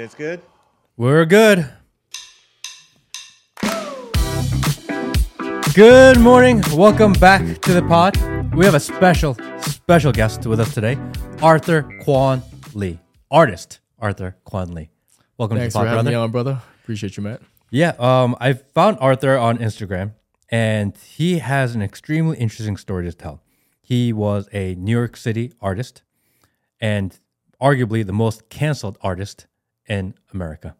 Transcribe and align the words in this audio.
guys 0.00 0.14
good? 0.14 0.40
We're 0.96 1.26
good. 1.26 1.68
Good 5.74 6.18
morning. 6.18 6.62
Welcome 6.72 7.12
back 7.12 7.60
to 7.60 7.74
the 7.74 7.82
pod. 7.86 8.16
We 8.54 8.64
have 8.64 8.74
a 8.74 8.80
special, 8.80 9.36
special 9.60 10.10
guest 10.10 10.46
with 10.46 10.58
us 10.58 10.72
today, 10.72 10.96
Arthur 11.42 11.82
Kwon 12.02 12.42
Lee, 12.74 12.98
artist 13.30 13.80
Arthur 13.98 14.38
Kwon 14.46 14.72
Lee. 14.72 14.88
Welcome 15.36 15.58
Thanks 15.58 15.74
to 15.74 15.80
the 15.80 15.84
pod, 15.84 15.88
having 15.88 16.04
brother. 16.04 16.10
me 16.10 16.14
on, 16.16 16.30
brother. 16.30 16.62
Appreciate 16.82 17.18
you, 17.18 17.22
Matt. 17.22 17.42
Yeah, 17.70 17.92
um, 17.98 18.36
I 18.40 18.54
found 18.54 18.96
Arthur 19.02 19.36
on 19.36 19.58
Instagram, 19.58 20.12
and 20.48 20.96
he 20.96 21.40
has 21.40 21.74
an 21.74 21.82
extremely 21.82 22.38
interesting 22.38 22.78
story 22.78 23.04
to 23.04 23.12
tell. 23.12 23.42
He 23.82 24.14
was 24.14 24.48
a 24.50 24.76
New 24.76 24.96
York 24.96 25.18
City 25.18 25.52
artist, 25.60 26.00
and 26.80 27.20
arguably 27.60 28.06
the 28.06 28.14
most 28.14 28.48
canceled 28.48 28.96
artist 29.02 29.46
in 29.90 30.14
America. 30.32 30.76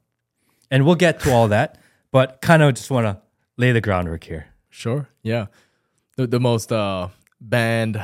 And 0.70 0.86
we'll 0.86 0.94
get 0.94 1.20
to 1.20 1.32
all 1.32 1.48
that, 1.48 1.78
but 2.12 2.40
kind 2.40 2.62
of 2.62 2.74
just 2.74 2.90
want 2.90 3.06
to 3.06 3.20
lay 3.58 3.72
the 3.72 3.80
groundwork 3.80 4.24
here. 4.24 4.46
Sure. 4.70 5.08
Yeah. 5.22 5.46
The, 6.16 6.28
the 6.28 6.40
most 6.40 6.70
uh, 6.72 7.08
banned 7.40 8.02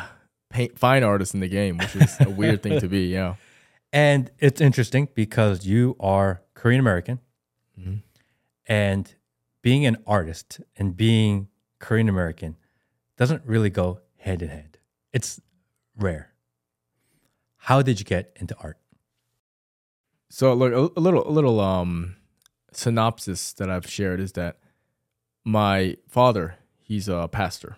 paint, 0.51 0.79
fine 0.79 1.05
artist 1.05 1.33
in 1.33 1.41
the 1.41 1.49
game, 1.49 1.79
which 1.79 1.95
is 1.95 2.17
a 2.21 2.29
weird 2.29 2.63
thing 2.63 2.81
to 2.81 2.89
be. 2.89 3.07
Yeah. 3.13 3.37
And 3.93 4.31
it's 4.41 4.61
interesting 4.61 5.09
because 5.15 5.65
you 5.65 5.97
are 6.01 6.43
Korean 6.55 6.81
American, 6.81 7.21
and 8.67 9.15
being 9.63 9.87
an 9.87 9.97
artist 10.07 10.61
and 10.77 10.97
being 10.97 11.49
Korean 11.79 12.09
American 12.09 12.57
doesn't 13.17 13.43
really 13.47 13.71
go 13.71 14.01
hand 14.19 14.43
in 14.43 14.49
hand. 14.49 14.79
It's 15.13 15.41
rare. 15.97 16.33
How 17.57 17.81
did 17.81 18.01
you 18.01 18.05
get 18.05 18.37
into 18.39 18.57
art? 18.61 18.77
So 20.29 20.53
look, 20.55 20.93
a, 20.97 21.01
little, 21.01 21.27
a 21.29 21.31
little 21.31 21.61
um, 21.61 22.17
synopsis 22.73 23.53
that 23.55 23.71
I've 23.71 23.89
shared 23.89 24.21
is 24.21 24.33
that 24.33 24.59
my 25.45 25.97
father, 26.09 26.57
he's 26.83 27.09
a 27.09 27.29
pastor, 27.29 27.77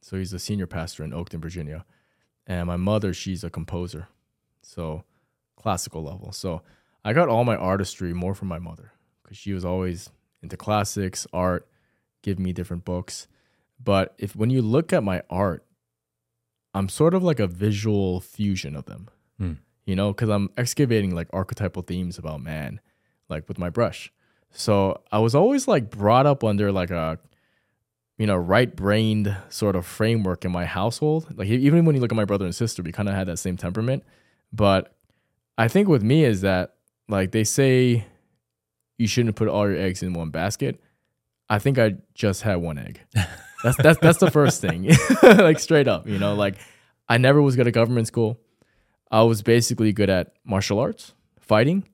so 0.00 0.16
he's 0.16 0.32
a 0.32 0.38
senior 0.38 0.66
pastor 0.66 1.02
in 1.04 1.10
Oakton, 1.10 1.40
Virginia, 1.40 1.84
and 2.46 2.66
my 2.66 2.76
mother, 2.76 3.12
she's 3.12 3.44
a 3.44 3.50
composer, 3.50 4.08
so 4.62 5.04
classical 5.56 6.02
level. 6.02 6.32
So 6.32 6.62
I 7.04 7.12
got 7.12 7.28
all 7.28 7.44
my 7.44 7.56
artistry 7.56 8.12
more 8.14 8.34
from 8.34 8.48
my 8.48 8.58
mother 8.58 8.92
because 9.22 9.36
she 9.36 9.52
was 9.52 9.64
always 9.64 10.10
into 10.42 10.56
classics, 10.56 11.26
art, 11.32 11.68
give 12.22 12.38
me 12.38 12.52
different 12.52 12.84
books. 12.84 13.26
But 13.82 14.14
if 14.18 14.36
when 14.36 14.50
you 14.50 14.62
look 14.62 14.92
at 14.92 15.02
my 15.02 15.22
art, 15.28 15.64
I'm 16.72 16.88
sort 16.88 17.14
of 17.14 17.22
like 17.22 17.40
a 17.40 17.46
visual 17.46 18.20
fusion 18.20 18.76
of 18.76 18.86
them 18.86 19.08
Hmm. 19.40 19.54
You 19.90 19.96
know, 19.96 20.12
because 20.12 20.28
I'm 20.28 20.50
excavating 20.56 21.16
like 21.16 21.26
archetypal 21.32 21.82
themes 21.82 22.16
about 22.16 22.40
man, 22.40 22.78
like 23.28 23.48
with 23.48 23.58
my 23.58 23.70
brush. 23.70 24.12
So 24.52 25.02
I 25.10 25.18
was 25.18 25.34
always 25.34 25.66
like 25.66 25.90
brought 25.90 26.26
up 26.26 26.44
under 26.44 26.70
like 26.70 26.92
a, 26.92 27.18
you 28.16 28.28
know, 28.28 28.36
right 28.36 28.74
brained 28.74 29.36
sort 29.48 29.74
of 29.74 29.84
framework 29.84 30.44
in 30.44 30.52
my 30.52 30.64
household. 30.64 31.26
Like 31.36 31.48
even 31.48 31.86
when 31.86 31.96
you 31.96 32.00
look 32.00 32.12
at 32.12 32.16
my 32.16 32.24
brother 32.24 32.44
and 32.44 32.54
sister, 32.54 32.84
we 32.84 32.92
kind 32.92 33.08
of 33.08 33.16
had 33.16 33.26
that 33.26 33.38
same 33.38 33.56
temperament. 33.56 34.04
But 34.52 34.94
I 35.58 35.66
think 35.66 35.88
with 35.88 36.04
me 36.04 36.24
is 36.24 36.42
that 36.42 36.74
like 37.08 37.32
they 37.32 37.42
say 37.42 38.06
you 38.96 39.08
shouldn't 39.08 39.34
put 39.34 39.48
all 39.48 39.68
your 39.68 39.76
eggs 39.76 40.04
in 40.04 40.12
one 40.12 40.30
basket. 40.30 40.80
I 41.48 41.58
think 41.58 41.80
I 41.80 41.96
just 42.14 42.42
had 42.42 42.58
one 42.58 42.78
egg. 42.78 43.00
That's 43.64 43.76
that's 43.76 43.98
that's 44.00 44.18
the 44.18 44.30
first 44.30 44.62
thing. 44.62 44.88
like 45.22 45.58
straight 45.58 45.86
up, 45.86 46.08
you 46.08 46.18
know, 46.18 46.34
like 46.34 46.54
I 47.10 47.18
never 47.18 47.42
was 47.42 47.56
good 47.56 47.66
at 47.66 47.74
government 47.74 48.06
school. 48.06 48.40
I 49.10 49.22
was 49.22 49.42
basically 49.42 49.92
good 49.92 50.10
at 50.10 50.34
martial 50.44 50.78
arts, 50.78 51.14
fighting, 51.40 51.88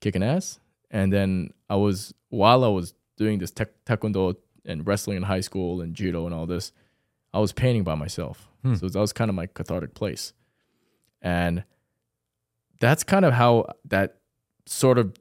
kicking 0.00 0.22
ass, 0.22 0.58
and 0.90 1.12
then 1.12 1.52
I 1.68 1.76
was 1.76 2.14
while 2.30 2.64
I 2.64 2.68
was 2.68 2.94
doing 3.16 3.38
this 3.38 3.50
taekwondo 3.50 4.36
and 4.64 4.86
wrestling 4.86 5.18
in 5.18 5.22
high 5.24 5.40
school 5.40 5.80
and 5.80 5.94
judo 5.94 6.24
and 6.24 6.34
all 6.34 6.46
this, 6.46 6.72
I 7.34 7.40
was 7.40 7.52
painting 7.52 7.84
by 7.84 7.94
myself. 7.94 8.48
Hmm. 8.62 8.74
So 8.74 8.88
that 8.88 8.98
was 8.98 9.12
kind 9.12 9.28
of 9.28 9.34
my 9.34 9.46
cathartic 9.46 9.94
place, 9.94 10.32
and 11.20 11.64
that's 12.80 13.04
kind 13.04 13.24
of 13.24 13.34
how 13.34 13.66
that 13.86 14.18
sort 14.66 14.98
of 14.98 15.14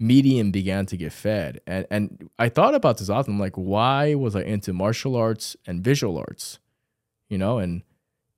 medium 0.00 0.50
began 0.50 0.86
to 0.86 0.96
get 0.96 1.12
fed. 1.12 1.60
And 1.66 1.86
and 1.90 2.30
I 2.38 2.48
thought 2.48 2.74
about 2.74 2.98
this 2.98 3.08
often. 3.08 3.34
I'm 3.34 3.40
like, 3.40 3.56
why 3.56 4.14
was 4.14 4.34
I 4.34 4.42
into 4.42 4.72
martial 4.72 5.16
arts 5.16 5.56
and 5.66 5.82
visual 5.82 6.18
arts? 6.18 6.58
You 7.28 7.38
know, 7.38 7.58
and 7.58 7.82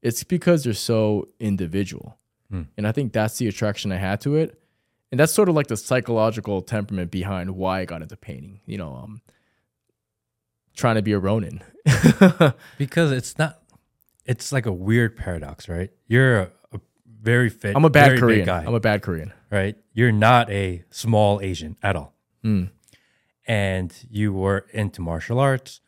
it's 0.03 0.25
because 0.25 0.65
they're 0.65 0.73
so 0.73 1.29
individual. 1.39 2.17
Hmm. 2.51 2.63
And 2.77 2.87
I 2.87 2.93
think 2.93 3.13
that's 3.13 3.39
the 3.39 3.47
attraction 3.49 3.93
I 3.93 3.97
had 3.97 4.21
to 4.23 4.37
it. 4.37 4.61
And 5.13 5.19
that's 5.19 5.33
sort 5.33 5.49
of 5.49 5.55
like 5.55 5.67
the 5.69 5.77
psychological 5.77 6.63
temperament 6.63 7.11
behind 7.11 7.51
why 7.57 7.81
I 7.81 7.85
got 7.85 8.03
into 8.03 8.17
painting. 8.17 8.61
You 8.67 8.79
know, 8.79 8.95
um 8.95 9.23
trying 10.77 10.97
to 10.97 11.03
be 11.03 11.13
a 11.13 11.19
Ronin. 11.19 11.63
Because 12.79 13.13
it's 13.13 13.37
not, 13.39 13.61
it's 14.25 14.53
like 14.53 14.67
a 14.67 14.73
weird 14.73 15.17
paradox, 15.17 15.69
right? 15.69 15.91
You're 16.07 16.39
a, 16.41 16.51
a 16.73 16.81
very 17.21 17.51
fit, 17.51 17.77
I'm 17.77 17.85
a 17.85 17.91
bad 17.91 18.19
Korean. 18.19 18.47
guy, 18.47 18.65
I'm 18.65 18.75
a 18.75 18.81
bad 18.81 19.03
Korean. 19.03 19.33
right? 19.51 19.77
You're 19.93 20.13
not 20.13 20.49
a 20.51 20.85
small 20.91 21.41
Asian 21.41 21.77
at 21.83 21.97
all. 21.97 22.15
Hmm. 22.43 22.65
and 23.47 23.95
you 24.09 24.33
were 24.33 24.65
into 24.73 25.03
martial 25.03 25.39
arts 25.39 25.81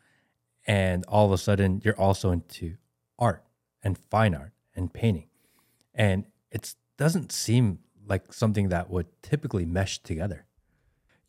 and 0.67 1.03
all 1.07 1.25
of 1.25 1.31
a 1.31 1.37
sudden 1.39 1.81
you're 1.83 1.99
also 1.99 2.29
into 2.29 2.75
art 3.17 3.43
and 3.81 3.97
fine 3.97 4.35
art 4.35 4.51
and 4.75 4.93
painting 4.93 5.27
and 5.95 6.25
it 6.53 6.75
doesn't 6.97 7.31
seem 7.33 7.79
like 8.07 8.33
something 8.33 8.69
that 8.69 8.89
would 8.89 9.07
typically 9.23 9.65
mesh 9.65 9.99
together 10.03 10.45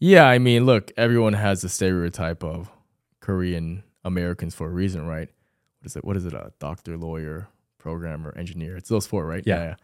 Yeah, 0.00 0.26
I 0.28 0.38
mean, 0.38 0.66
look, 0.66 0.92
everyone 0.96 1.34
has 1.34 1.64
a 1.64 1.68
stereotype 1.68 2.44
of 2.44 2.70
Korean 3.20 3.84
Americans 4.04 4.54
for 4.54 4.66
a 4.68 4.70
reason, 4.70 5.06
right? 5.06 5.30
What 5.80 5.86
is 5.86 5.96
it? 5.96 6.04
What 6.04 6.16
is 6.16 6.26
it? 6.26 6.34
A 6.34 6.52
doctor, 6.58 6.98
lawyer, 6.98 7.48
programmer, 7.78 8.34
engineer. 8.36 8.76
It's 8.76 8.90
those 8.90 9.06
four, 9.06 9.26
right? 9.26 9.42
Yeah. 9.46 9.76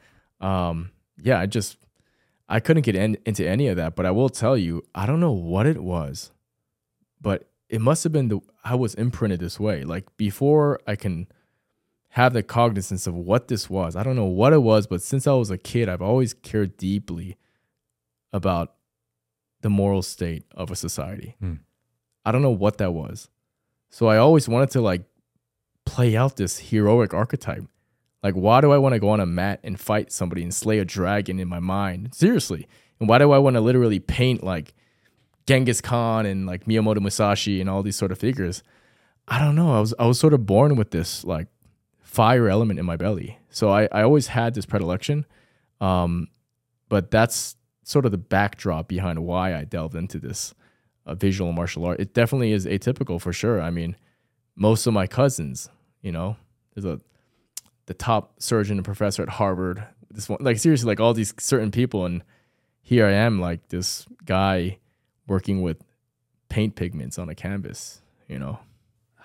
yeah. 0.43 0.69
Um, 0.69 0.91
yeah, 1.23 1.41
I 1.41 1.47
just 1.47 1.79
I 2.49 2.61
couldn't 2.61 2.83
get 2.83 2.97
in, 2.97 3.17
into 3.27 3.47
any 3.49 3.69
of 3.69 3.77
that, 3.77 3.97
but 3.97 4.07
I 4.07 4.11
will 4.11 4.29
tell 4.29 4.57
you, 4.59 4.83
I 4.95 5.07
don't 5.07 5.21
know 5.21 5.33
what 5.33 5.67
it 5.67 5.83
was, 5.83 6.33
but 7.21 7.49
it 7.69 7.81
must 7.81 8.05
have 8.05 8.13
been 8.13 8.29
the 8.29 8.41
I 8.65 8.75
was 8.75 8.95
imprinted 8.95 9.41
this 9.41 9.61
way. 9.61 9.85
Like 9.85 10.07
before 10.17 10.81
I 10.87 10.97
can 10.97 11.29
have 12.11 12.33
the 12.33 12.43
cognizance 12.43 13.07
of 13.07 13.15
what 13.15 13.49
this 13.49 13.71
was. 13.71 13.95
I 13.95 14.03
don't 14.03 14.17
know 14.17 14.25
what 14.25 14.53
it 14.53 14.63
was, 14.63 14.87
but 14.87 15.01
since 15.01 15.27
I 15.27 15.33
was 15.33 15.51
a 15.51 15.59
kid, 15.59 15.89
I've 15.89 16.03
always 16.03 16.35
cared 16.35 16.77
deeply 16.77 17.37
about 18.33 18.75
the 19.61 19.71
moral 19.71 20.03
state 20.03 20.45
of 20.55 20.71
a 20.71 20.77
society. 20.77 21.37
Hmm. 21.41 21.55
I 22.25 22.33
don't 22.33 22.43
know 22.43 22.51
what 22.51 22.79
that 22.79 22.93
was. 22.93 23.29
So 23.91 24.07
I 24.07 24.17
always 24.17 24.49
wanted 24.49 24.71
to 24.71 24.81
like 24.81 25.03
play 25.85 26.17
out 26.17 26.37
this 26.37 26.59
heroic 26.59 27.15
archetype. 27.15 27.65
Like, 28.23 28.35
why 28.35 28.61
do 28.61 28.73
I 28.73 28.79
want 28.79 28.95
to 28.95 28.99
go 28.99 29.09
on 29.11 29.21
a 29.21 29.27
mat 29.27 29.61
and 29.63 29.81
fight 29.81 30.13
somebody 30.13 30.43
and 30.43 30.55
slay 30.55 30.79
a 30.79 30.85
dragon 30.85 31.39
in 31.39 31.49
my 31.49 31.61
mind? 31.61 32.15
Seriously. 32.15 32.69
And 32.99 33.09
why 33.09 33.19
do 33.19 33.31
I 33.31 33.39
want 33.39 33.55
to 33.55 33.61
literally 33.61 33.99
paint 33.99 34.43
like 34.43 34.75
Genghis 35.47 35.81
Khan 35.81 36.27
and 36.27 36.47
like 36.47 36.67
Miyamoto 36.67 37.01
Musashi 37.01 37.61
and 37.61 37.71
all 37.71 37.83
these 37.83 37.97
sort 37.97 38.13
of 38.13 38.19
figures? 38.19 38.63
I 39.29 39.39
don't 39.39 39.55
know. 39.55 39.75
I 39.75 39.81
was 39.81 39.95
I 39.99 40.07
was 40.07 40.19
sort 40.19 40.35
of 40.35 40.45
born 40.45 40.77
with 40.77 40.91
this 40.91 41.25
like 41.25 41.47
fire 42.11 42.49
element 42.49 42.81
in 42.81 42.85
my 42.85 42.97
belly. 42.97 43.39
So 43.51 43.71
I, 43.71 43.89
I 43.93 44.03
always 44.03 44.27
had 44.27 44.55
this 44.55 44.67
predilection. 44.67 45.25
Um, 45.81 46.27
but 46.89 47.13
that's 47.13 47.55
sort 47.85 48.05
of 48.05 48.11
the 48.11 48.19
backdrop 48.19 48.89
behind 48.89 49.25
why 49.25 49.55
I 49.55 49.63
delved 49.63 49.95
into 49.95 50.19
this 50.19 50.53
uh, 51.07 51.15
visual 51.15 51.53
martial 51.53 51.85
art. 51.85 52.01
It 52.01 52.13
definitely 52.13 52.51
is 52.51 52.67
atypical 52.67 53.21
for 53.21 53.33
sure. 53.33 53.61
I 53.61 53.71
mean, 53.71 53.95
most 54.57 54.89
of 54.89 54.93
my 54.93 55.07
cousins, 55.07 55.69
you 56.03 56.11
know, 56.11 56.37
there's 56.75 56.85
a 56.85 57.01
the 57.87 57.95
top 57.95 58.41
surgeon 58.41 58.79
and 58.79 58.85
professor 58.85 59.23
at 59.23 59.29
Harvard. 59.29 59.85
This 60.11 60.29
one, 60.29 60.39
like 60.41 60.59
seriously, 60.59 60.89
like 60.89 61.01
all 61.01 61.15
these 61.15 61.33
certain 61.39 61.71
people, 61.71 62.05
and 62.07 62.25
here 62.83 63.07
I 63.07 63.13
am, 63.13 63.41
like 63.41 63.69
this 63.69 64.05
guy 64.25 64.79
working 65.29 65.63
with 65.63 65.79
paint 66.49 66.75
pigments 66.75 67.19
on 67.19 67.29
a 67.29 67.35
canvas. 67.37 68.03
You 68.29 68.41
know, 68.41 68.59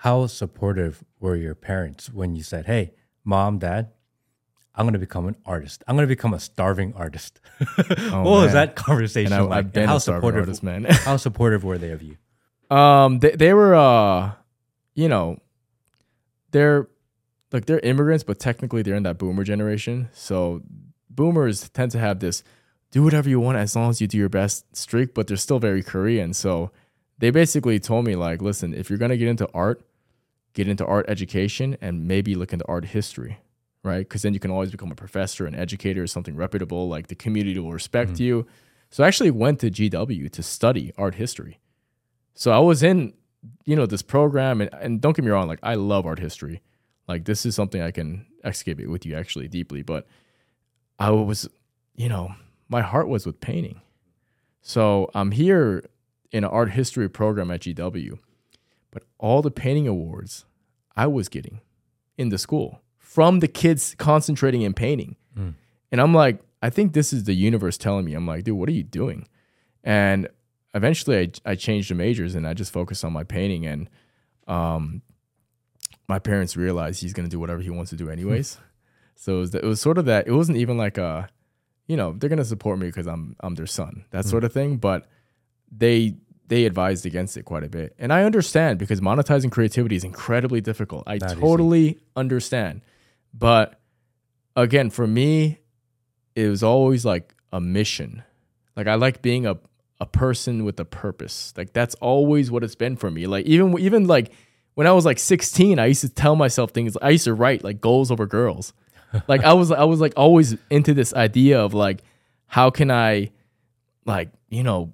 how 0.06 0.26
supportive 0.26 1.04
were 1.20 1.36
your 1.36 1.54
parents 1.54 2.12
when 2.12 2.36
you 2.36 2.42
said 2.42 2.66
hey 2.66 2.92
mom 3.24 3.58
dad 3.58 3.90
i'm 4.74 4.84
going 4.84 4.92
to 4.92 4.98
become 4.98 5.26
an 5.26 5.36
artist 5.44 5.82
i'm 5.86 5.96
going 5.96 6.06
to 6.08 6.14
become 6.16 6.32
a 6.32 6.40
starving 6.40 6.92
artist 6.94 7.40
what 7.88 8.24
was 8.24 8.52
that 8.52 8.76
conversation 8.76 9.32
I, 9.32 9.40
like 9.40 9.74
how 9.74 9.98
supportive 9.98 10.42
artist, 10.42 10.62
man. 10.62 10.84
how 10.90 11.16
supportive 11.16 11.64
were 11.64 11.78
they 11.78 11.90
of 11.90 12.02
you 12.02 12.16
Um, 12.70 13.20
they 13.20 13.30
they 13.30 13.54
were 13.54 13.74
uh, 13.74 14.32
you 14.96 15.08
know, 15.08 15.38
they're 16.50 16.88
like 17.52 17.66
they're 17.66 17.78
immigrants, 17.80 18.24
but 18.24 18.40
technically 18.40 18.82
they're 18.82 18.96
in 18.96 19.04
that 19.04 19.18
boomer 19.18 19.44
generation. 19.44 20.08
So 20.12 20.62
boomers 21.08 21.68
tend 21.68 21.92
to 21.92 21.98
have 21.98 22.18
this 22.18 22.42
do 22.90 23.04
whatever 23.04 23.28
you 23.28 23.38
want 23.38 23.58
as 23.58 23.76
long 23.76 23.90
as 23.90 24.00
you 24.00 24.06
do 24.08 24.18
your 24.18 24.28
best 24.28 24.74
streak, 24.74 25.14
but 25.14 25.26
they're 25.26 25.36
still 25.36 25.58
very 25.58 25.82
Korean. 25.82 26.32
So 26.32 26.72
they 27.18 27.30
basically 27.30 27.78
told 27.78 28.04
me 28.04 28.16
like, 28.16 28.42
listen, 28.42 28.74
if 28.74 28.90
you're 28.90 28.98
gonna 28.98 29.16
get 29.16 29.28
into 29.28 29.48
art, 29.54 29.84
get 30.56 30.68
into 30.68 30.84
art 30.86 31.04
education 31.06 31.76
and 31.82 32.08
maybe 32.08 32.34
look 32.34 32.52
into 32.52 32.66
art 32.66 32.86
history, 32.86 33.38
right? 33.84 34.00
Because 34.00 34.22
then 34.22 34.32
you 34.32 34.40
can 34.40 34.50
always 34.50 34.70
become 34.70 34.90
a 34.90 34.96
professor, 34.96 35.46
an 35.46 35.54
educator, 35.54 36.02
or 36.02 36.06
something 36.06 36.34
reputable. 36.34 36.88
Like 36.88 37.08
the 37.08 37.14
community 37.14 37.60
will 37.60 37.72
respect 37.72 38.12
mm-hmm. 38.12 38.22
you. 38.22 38.46
So 38.90 39.04
I 39.04 39.06
actually 39.06 39.30
went 39.30 39.60
to 39.60 39.70
GW 39.70 40.32
to 40.32 40.42
study 40.42 40.92
art 40.96 41.16
history. 41.16 41.60
So 42.34 42.52
I 42.52 42.58
was 42.58 42.82
in, 42.82 43.12
you 43.66 43.76
know, 43.76 43.84
this 43.84 44.00
program, 44.00 44.62
and, 44.62 44.70
and 44.80 45.00
don't 45.00 45.14
get 45.14 45.24
me 45.24 45.30
wrong, 45.30 45.46
like 45.46 45.60
I 45.62 45.74
love 45.74 46.06
art 46.06 46.18
history. 46.18 46.62
Like 47.06 47.26
this 47.26 47.44
is 47.44 47.54
something 47.54 47.82
I 47.82 47.90
can 47.90 48.26
excavate 48.42 48.88
with 48.88 49.04
you 49.04 49.14
actually 49.14 49.48
deeply, 49.48 49.82
but 49.82 50.06
I 50.98 51.10
was, 51.10 51.48
you 51.96 52.08
know, 52.08 52.34
my 52.68 52.80
heart 52.80 53.08
was 53.08 53.26
with 53.26 53.40
painting. 53.40 53.82
So 54.62 55.10
I'm 55.14 55.32
here 55.32 55.84
in 56.32 56.44
an 56.44 56.50
art 56.50 56.70
history 56.70 57.08
program 57.10 57.50
at 57.50 57.60
GW, 57.60 58.18
but 58.96 59.04
all 59.18 59.42
the 59.42 59.50
painting 59.50 59.86
awards 59.86 60.46
I 60.96 61.06
was 61.06 61.28
getting 61.28 61.60
in 62.16 62.30
the 62.30 62.38
school 62.38 62.80
from 62.96 63.40
the 63.40 63.46
kids 63.48 63.94
concentrating 63.98 64.62
in 64.62 64.72
painting. 64.72 65.16
Mm. 65.38 65.52
And 65.92 66.00
I'm 66.00 66.14
like, 66.14 66.40
I 66.62 66.70
think 66.70 66.94
this 66.94 67.12
is 67.12 67.24
the 67.24 67.34
universe 67.34 67.76
telling 67.76 68.06
me. 68.06 68.14
I'm 68.14 68.26
like, 68.26 68.44
dude, 68.44 68.56
what 68.56 68.70
are 68.70 68.72
you 68.72 68.82
doing? 68.82 69.28
And 69.84 70.28
eventually 70.74 71.18
I, 71.44 71.50
I 71.50 71.54
changed 71.56 71.90
the 71.90 71.94
majors 71.94 72.34
and 72.34 72.46
I 72.48 72.54
just 72.54 72.72
focused 72.72 73.04
on 73.04 73.12
my 73.12 73.22
painting. 73.22 73.66
And 73.66 73.90
um, 74.48 75.02
my 76.08 76.18
parents 76.18 76.56
realized 76.56 77.02
he's 77.02 77.12
going 77.12 77.28
to 77.28 77.30
do 77.30 77.38
whatever 77.38 77.60
he 77.60 77.68
wants 77.68 77.90
to 77.90 77.96
do 77.96 78.08
anyways. 78.08 78.56
so 79.14 79.36
it 79.36 79.40
was, 79.40 79.54
it 79.56 79.64
was 79.64 79.78
sort 79.78 79.98
of 79.98 80.06
that, 80.06 80.26
it 80.26 80.32
wasn't 80.32 80.56
even 80.56 80.78
like 80.78 80.96
a, 80.96 81.28
you 81.86 81.98
know, 81.98 82.14
they're 82.16 82.30
going 82.30 82.38
to 82.38 82.44
support 82.46 82.78
me 82.78 82.86
because 82.86 83.06
I'm, 83.06 83.36
I'm 83.40 83.56
their 83.56 83.66
son, 83.66 84.06
that 84.12 84.24
Mm. 84.24 84.30
sort 84.30 84.44
of 84.44 84.54
thing. 84.54 84.78
But 84.78 85.06
they, 85.70 86.16
they 86.48 86.64
advised 86.64 87.06
against 87.06 87.36
it 87.36 87.44
quite 87.44 87.64
a 87.64 87.68
bit. 87.68 87.94
And 87.98 88.12
I 88.12 88.24
understand 88.24 88.78
because 88.78 89.00
monetizing 89.00 89.50
creativity 89.50 89.96
is 89.96 90.04
incredibly 90.04 90.60
difficult. 90.60 91.04
I 91.06 91.18
Not 91.18 91.32
easy. 91.32 91.40
totally 91.40 91.98
understand. 92.14 92.82
But 93.34 93.80
again, 94.54 94.90
for 94.90 95.06
me, 95.06 95.58
it 96.34 96.48
was 96.48 96.62
always 96.62 97.04
like 97.04 97.34
a 97.52 97.60
mission. 97.60 98.22
Like 98.76 98.86
I 98.86 98.94
like 98.94 99.22
being 99.22 99.46
a 99.46 99.58
a 99.98 100.06
person 100.06 100.64
with 100.64 100.78
a 100.78 100.84
purpose. 100.84 101.54
Like 101.56 101.72
that's 101.72 101.94
always 101.96 102.50
what 102.50 102.62
it's 102.62 102.74
been 102.74 102.96
for 102.96 103.10
me. 103.10 103.26
Like 103.26 103.46
even 103.46 103.78
even 103.78 104.06
like 104.06 104.30
when 104.74 104.86
I 104.86 104.92
was 104.92 105.06
like 105.06 105.18
16, 105.18 105.78
I 105.78 105.86
used 105.86 106.02
to 106.02 106.08
tell 106.10 106.36
myself 106.36 106.72
things. 106.72 106.96
I 107.00 107.10
used 107.10 107.24
to 107.24 107.32
write 107.34 107.64
like 107.64 107.80
goals 107.80 108.10
over 108.10 108.26
girls. 108.26 108.74
like 109.28 109.42
I 109.42 109.54
was 109.54 109.70
I 109.70 109.84
was 109.84 110.00
like 110.00 110.12
always 110.16 110.56
into 110.70 110.92
this 110.92 111.14
idea 111.14 111.60
of 111.60 111.72
like 111.74 112.02
how 112.46 112.70
can 112.70 112.90
I 112.90 113.30
like, 114.04 114.28
you 114.50 114.62
know, 114.62 114.92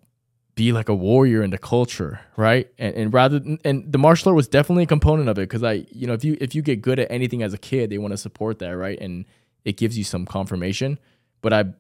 be 0.55 0.73
like 0.73 0.89
a 0.89 0.95
warrior 0.95 1.43
in 1.43 1.51
the 1.51 1.59
culture, 1.59 2.21
right? 2.37 2.69
And, 2.79 2.95
and 2.95 3.15
rather 3.15 3.41
and 3.65 3.91
the 3.91 3.99
martial 3.99 4.31
art 4.31 4.37
was 4.37 4.49
definitely 4.49 4.85
a 4.85 4.87
component 4.87 5.29
of 5.29 5.39
it 5.39 5.43
because 5.43 5.63
I, 5.63 5.87
you 5.91 6.07
know, 6.07 6.13
if 6.13 6.25
you 6.25 6.37
if 6.41 6.55
you 6.55 6.63
get 6.63 6.83
good 6.83 6.99
at 6.99 7.11
anything 7.11 7.43
as 7.43 7.55
a 7.55 7.59
kid, 7.59 7.91
they 7.91 7.99
want 7.99 8.13
to 8.13 8.19
support 8.19 8.59
that, 8.59 8.71
right? 8.71 9.01
And 9.01 9.25
it 9.65 9.77
gives 9.77 9.97
you 9.97 10.05
some 10.05 10.27
confirmation. 10.27 10.99
But 11.41 11.53
I'm 11.53 11.75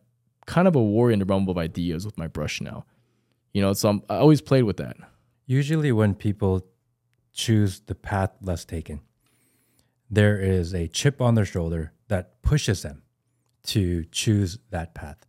kind 0.46 0.66
of 0.66 0.74
a 0.74 0.82
warrior 0.82 1.12
in 1.12 1.18
the 1.18 1.24
realm 1.24 1.48
of 1.48 1.58
ideas 1.58 2.06
with 2.06 2.16
my 2.16 2.26
brush 2.26 2.60
now, 2.60 2.84
you 3.52 3.60
know. 3.60 3.72
So 3.74 3.88
I'm, 3.90 4.02
I 4.08 4.16
always 4.16 4.40
played 4.40 4.64
with 4.64 4.78
that. 4.78 4.96
Usually, 5.46 5.92
when 5.92 6.14
people 6.14 6.66
choose 7.34 7.80
the 7.80 7.94
path 7.94 8.30
less 8.40 8.64
taken, 8.64 9.00
there 10.10 10.38
is 10.38 10.74
a 10.74 10.88
chip 10.88 11.20
on 11.20 11.34
their 11.34 11.44
shoulder 11.44 11.92
that 12.08 12.42
pushes 12.42 12.82
them 12.82 13.02
to 13.64 14.04
choose 14.06 14.58
that 14.70 14.94
path. 14.94 15.26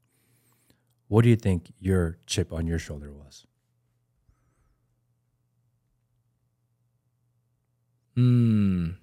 What 1.13 1.21
do 1.21 1.30
you 1.30 1.36
think 1.36 1.71
your 1.80 2.18
chip 2.25 2.51
on 2.51 2.65
your 2.65 2.80
shoulder 2.80 3.13
was? 3.13 3.45
Hmm. 8.15 8.94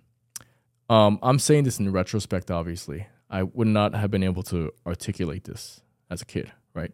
Um, 0.89 1.21
I'm 1.23 1.39
saying 1.39 1.63
this 1.63 1.79
in 1.79 1.93
retrospect. 1.93 2.51
Obviously, 2.51 3.07
I 3.31 3.45
would 3.45 3.69
not 3.69 3.95
have 3.95 4.11
been 4.11 4.25
able 4.25 4.43
to 4.43 4.73
articulate 4.85 5.45
this 5.45 5.83
as 6.11 6.21
a 6.21 6.25
kid, 6.25 6.51
right? 6.75 6.91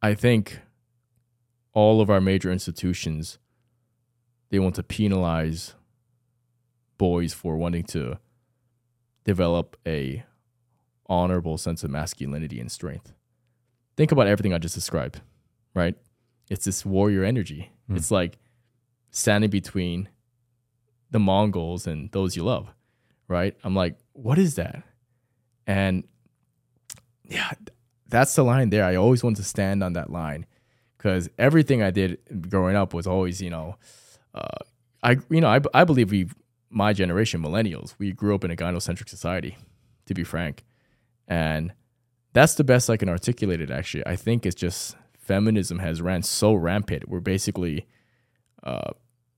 I 0.00 0.14
think 0.14 0.60
all 1.74 2.00
of 2.00 2.08
our 2.08 2.22
major 2.22 2.50
institutions 2.50 3.36
they 4.48 4.58
want 4.58 4.74
to 4.76 4.82
penalize 4.82 5.74
boys 6.96 7.34
for 7.34 7.58
wanting 7.58 7.84
to 7.88 8.18
develop 9.26 9.76
a 9.86 10.24
honorable 11.08 11.58
sense 11.58 11.84
of 11.84 11.90
masculinity 11.90 12.60
and 12.60 12.70
strength. 12.70 13.12
Think 13.96 14.12
about 14.12 14.26
everything 14.26 14.52
I 14.52 14.58
just 14.58 14.74
described, 14.74 15.20
right? 15.74 15.94
It's 16.50 16.64
this 16.64 16.84
warrior 16.84 17.24
energy. 17.24 17.70
Hmm. 17.86 17.96
It's 17.96 18.10
like 18.10 18.38
standing 19.10 19.50
between 19.50 20.08
the 21.10 21.18
Mongols 21.18 21.86
and 21.86 22.10
those 22.12 22.36
you 22.36 22.44
love, 22.44 22.68
right? 23.28 23.56
I'm 23.64 23.74
like, 23.74 23.96
what 24.12 24.38
is 24.38 24.56
that? 24.56 24.82
And 25.66 26.04
yeah, 27.24 27.52
that's 28.08 28.34
the 28.34 28.44
line 28.44 28.70
there. 28.70 28.84
I 28.84 28.96
always 28.96 29.24
wanted 29.24 29.36
to 29.36 29.44
stand 29.44 29.82
on 29.82 29.94
that 29.94 30.10
line 30.10 30.46
because 30.96 31.28
everything 31.38 31.82
I 31.82 31.90
did 31.90 32.18
growing 32.50 32.76
up 32.76 32.92
was 32.92 33.06
always, 33.06 33.40
you 33.40 33.50
know, 33.50 33.76
uh, 34.34 34.58
I, 35.02 35.16
you 35.30 35.40
know, 35.40 35.48
I, 35.48 35.60
I 35.72 35.84
believe 35.84 36.10
we, 36.10 36.28
my 36.68 36.92
generation, 36.92 37.40
millennials, 37.42 37.94
we 37.98 38.12
grew 38.12 38.34
up 38.34 38.44
in 38.44 38.50
a 38.50 38.56
gynocentric 38.56 39.08
society, 39.08 39.56
to 40.06 40.14
be 40.14 40.24
frank, 40.24 40.64
and 41.28 41.72
that's 42.32 42.54
the 42.54 42.64
best 42.64 42.90
I 42.90 42.96
can 42.96 43.08
articulate 43.08 43.60
it. 43.60 43.70
Actually, 43.70 44.06
I 44.06 44.16
think 44.16 44.46
it's 44.46 44.54
just 44.54 44.96
feminism 45.18 45.78
has 45.80 46.00
ran 46.00 46.22
so 46.22 46.54
rampant. 46.54 47.08
We're 47.08 47.20
basically, 47.20 47.86
uh, 48.62 48.92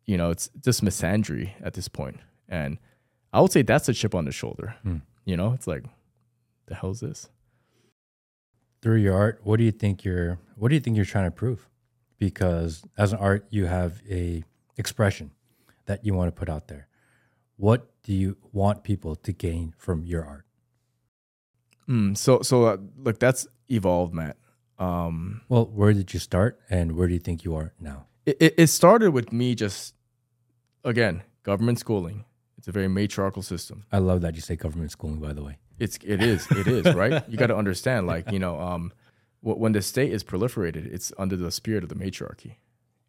you 0.06 0.17
know, 0.17 0.31
it's 0.31 0.50
just 0.62 0.85
misandry 0.85 1.52
at 1.62 1.75
this 1.75 1.88
point. 1.88 2.19
and 2.49 2.79
I 3.32 3.40
would 3.40 3.52
say 3.52 3.62
that's 3.62 3.88
a 3.88 3.94
chip 3.94 4.14
on 4.14 4.25
the 4.25 4.32
shoulder. 4.32 4.75
Hmm. 4.82 4.99
You 5.25 5.37
know, 5.37 5.52
it's 5.52 5.67
like, 5.67 5.85
the 6.67 6.75
hell's 6.75 7.00
this? 7.00 7.29
Through 8.81 8.96
your 8.96 9.14
art, 9.14 9.41
what 9.43 9.58
do 9.58 9.64
you 9.64 9.73
think 9.73 10.05
you're 10.05 10.38
what 10.56 10.69
do 10.69 10.75
you 10.75 10.81
think 10.81 10.96
you're 10.96 11.05
trying 11.05 11.26
to 11.26 11.31
prove? 11.31 11.69
Because 12.19 12.82
as 12.96 13.12
an 13.12 13.19
art, 13.19 13.46
you 13.50 13.67
have 13.67 14.00
a 14.11 14.44
expression 14.76 15.32
that 15.87 16.05
you 16.05 16.14
want 16.14 16.34
to 16.34 16.38
put 16.38 16.49
out 16.49 16.69
there. 16.69 16.88
What 17.56 17.91
do 18.02 18.12
you 18.12 18.37
want 18.52 18.84
people 18.84 19.17
to 19.17 19.32
gain 19.32 19.75
from 19.76 20.05
your 20.05 20.25
art? 20.25 20.44
Mm, 21.88 22.17
so, 22.17 22.43
so 22.43 22.64
uh, 22.64 22.76
look, 22.96 23.19
that's 23.19 23.46
evolved, 23.69 24.14
Matt. 24.14 24.37
Um, 24.79 25.43
Well, 25.49 25.67
where 25.67 25.93
did 25.93 26.12
you 26.14 26.20
start 26.20 26.61
and 26.70 26.93
where 26.93 27.08
do 27.08 27.14
you 27.14 27.20
think 27.20 27.44
you 27.44 27.55
are 27.56 27.73
now? 27.81 28.06
it, 28.26 28.55
it, 28.58 28.67
started 28.67 29.12
with 29.12 29.32
me 29.32 29.55
just, 29.55 29.94
again, 30.85 31.23
government 31.43 31.79
schooling. 31.79 32.25
It's 32.58 32.69
a 32.69 32.73
very 32.73 32.88
matriarchal 32.88 33.43
system. 33.43 33.87
I 33.90 33.99
love 33.99 34.20
that 34.20 34.35
you 34.35 34.43
say 34.43 34.56
government 34.56 34.90
schooling, 34.90 35.20
by 35.20 35.32
the 35.32 35.43
way. 35.43 35.58
It's 35.79 35.96
it 36.05 36.23
is 36.23 36.46
it 36.50 36.67
is 36.67 36.93
right. 36.94 37.23
You 37.29 37.38
got 37.38 37.46
to 37.46 37.56
understand, 37.62 38.06
like 38.06 38.31
you 38.32 38.38
know, 38.38 38.58
um, 38.61 38.93
when 39.41 39.73
the 39.73 39.81
state 39.81 40.12
is 40.12 40.25
proliferated, 40.25 40.93
it's 40.93 41.12
under 41.17 41.37
the 41.37 41.52
spirit 41.52 41.84
of 41.84 41.88
the 41.88 41.94
matriarchy. 41.94 42.58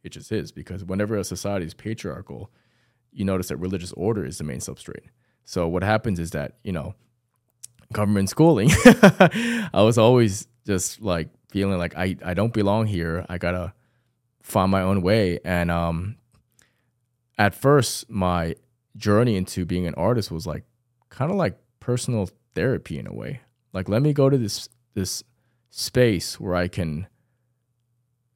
It 0.04 0.10
just 0.10 0.32
is 0.32 0.52
because 0.52 0.86
whenever 0.86 1.18
a 1.18 1.24
society 1.24 1.66
is 1.66 1.74
patriarchal, 1.74 2.52
you 3.12 3.26
notice 3.26 3.48
that 3.48 3.58
religious 3.58 3.92
order 3.94 4.24
is 4.24 4.38
the 4.38 4.44
main 4.44 4.60
substrate. 4.60 5.08
So 5.44 5.68
what 5.68 5.84
happens 5.84 6.20
is 6.20 6.30
that 6.32 6.58
you 6.64 6.72
know, 6.72 6.94
government 7.94 8.30
schooling, 8.30 8.70
I 8.86 9.82
was 9.82 9.98
always 9.98 10.48
just 10.66 11.02
like 11.02 11.30
feeling 11.50 11.78
like 11.78 11.96
I 11.96 12.16
I 12.24 12.34
don't 12.34 12.54
belong 12.54 12.88
here. 12.88 13.26
I 13.30 13.38
gotta 13.38 13.74
find 14.42 14.72
my 14.72 14.82
own 14.82 15.02
way. 15.02 15.40
And 15.44 15.70
um, 15.72 16.18
at 17.38 17.56
first, 17.56 18.10
my 18.10 18.56
journey 18.98 19.36
into 19.36 19.66
being 19.66 19.88
an 19.88 19.96
artist 19.96 20.32
was 20.32 20.46
like 20.46 20.64
kind 21.10 21.32
of 21.32 21.38
like 21.38 21.58
personal 21.80 22.30
therapy 22.56 23.00
in 23.00 23.08
a 23.08 23.14
way. 23.14 23.42
Like 23.74 23.90
let 23.90 24.02
me 24.02 24.14
go 24.14 24.30
to 24.30 24.38
this 24.38 24.70
this 24.94 25.24
space 25.70 26.40
where 26.40 26.56
I 26.56 26.68
can 26.68 27.08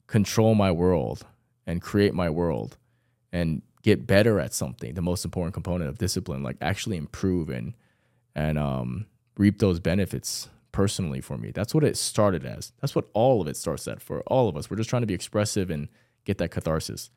control 0.06 0.54
my 0.54 0.70
world 0.70 1.26
and 1.66 1.82
create 1.82 2.14
my 2.14 2.30
world 2.30 2.76
and 3.32 3.62
get 3.82 4.06
better 4.06 4.38
at 4.40 4.54
something. 4.54 4.94
The 4.94 5.02
most 5.02 5.24
important 5.24 5.54
component 5.54 5.90
of 5.90 5.98
discipline, 5.98 6.42
like 6.42 6.56
actually 6.60 6.96
improve 6.96 7.50
and 7.50 7.74
and 8.34 8.58
um, 8.58 9.06
reap 9.36 9.58
those 9.58 9.80
benefits 9.80 10.48
personally 10.72 11.20
for 11.20 11.38
me. 11.38 11.50
That's 11.50 11.74
what 11.74 11.84
it 11.84 11.96
started 11.96 12.44
as. 12.44 12.72
That's 12.80 12.94
what 12.94 13.08
all 13.12 13.40
of 13.40 13.48
it 13.48 13.56
starts 13.56 13.86
at 13.86 14.02
for 14.02 14.20
all 14.22 14.48
of 14.48 14.56
us. 14.56 14.70
We're 14.70 14.76
just 14.76 14.90
trying 14.90 15.02
to 15.02 15.06
be 15.06 15.14
expressive 15.14 15.70
and 15.70 15.88
get 16.24 16.38
that 16.38 16.50
catharsis. 16.50 17.10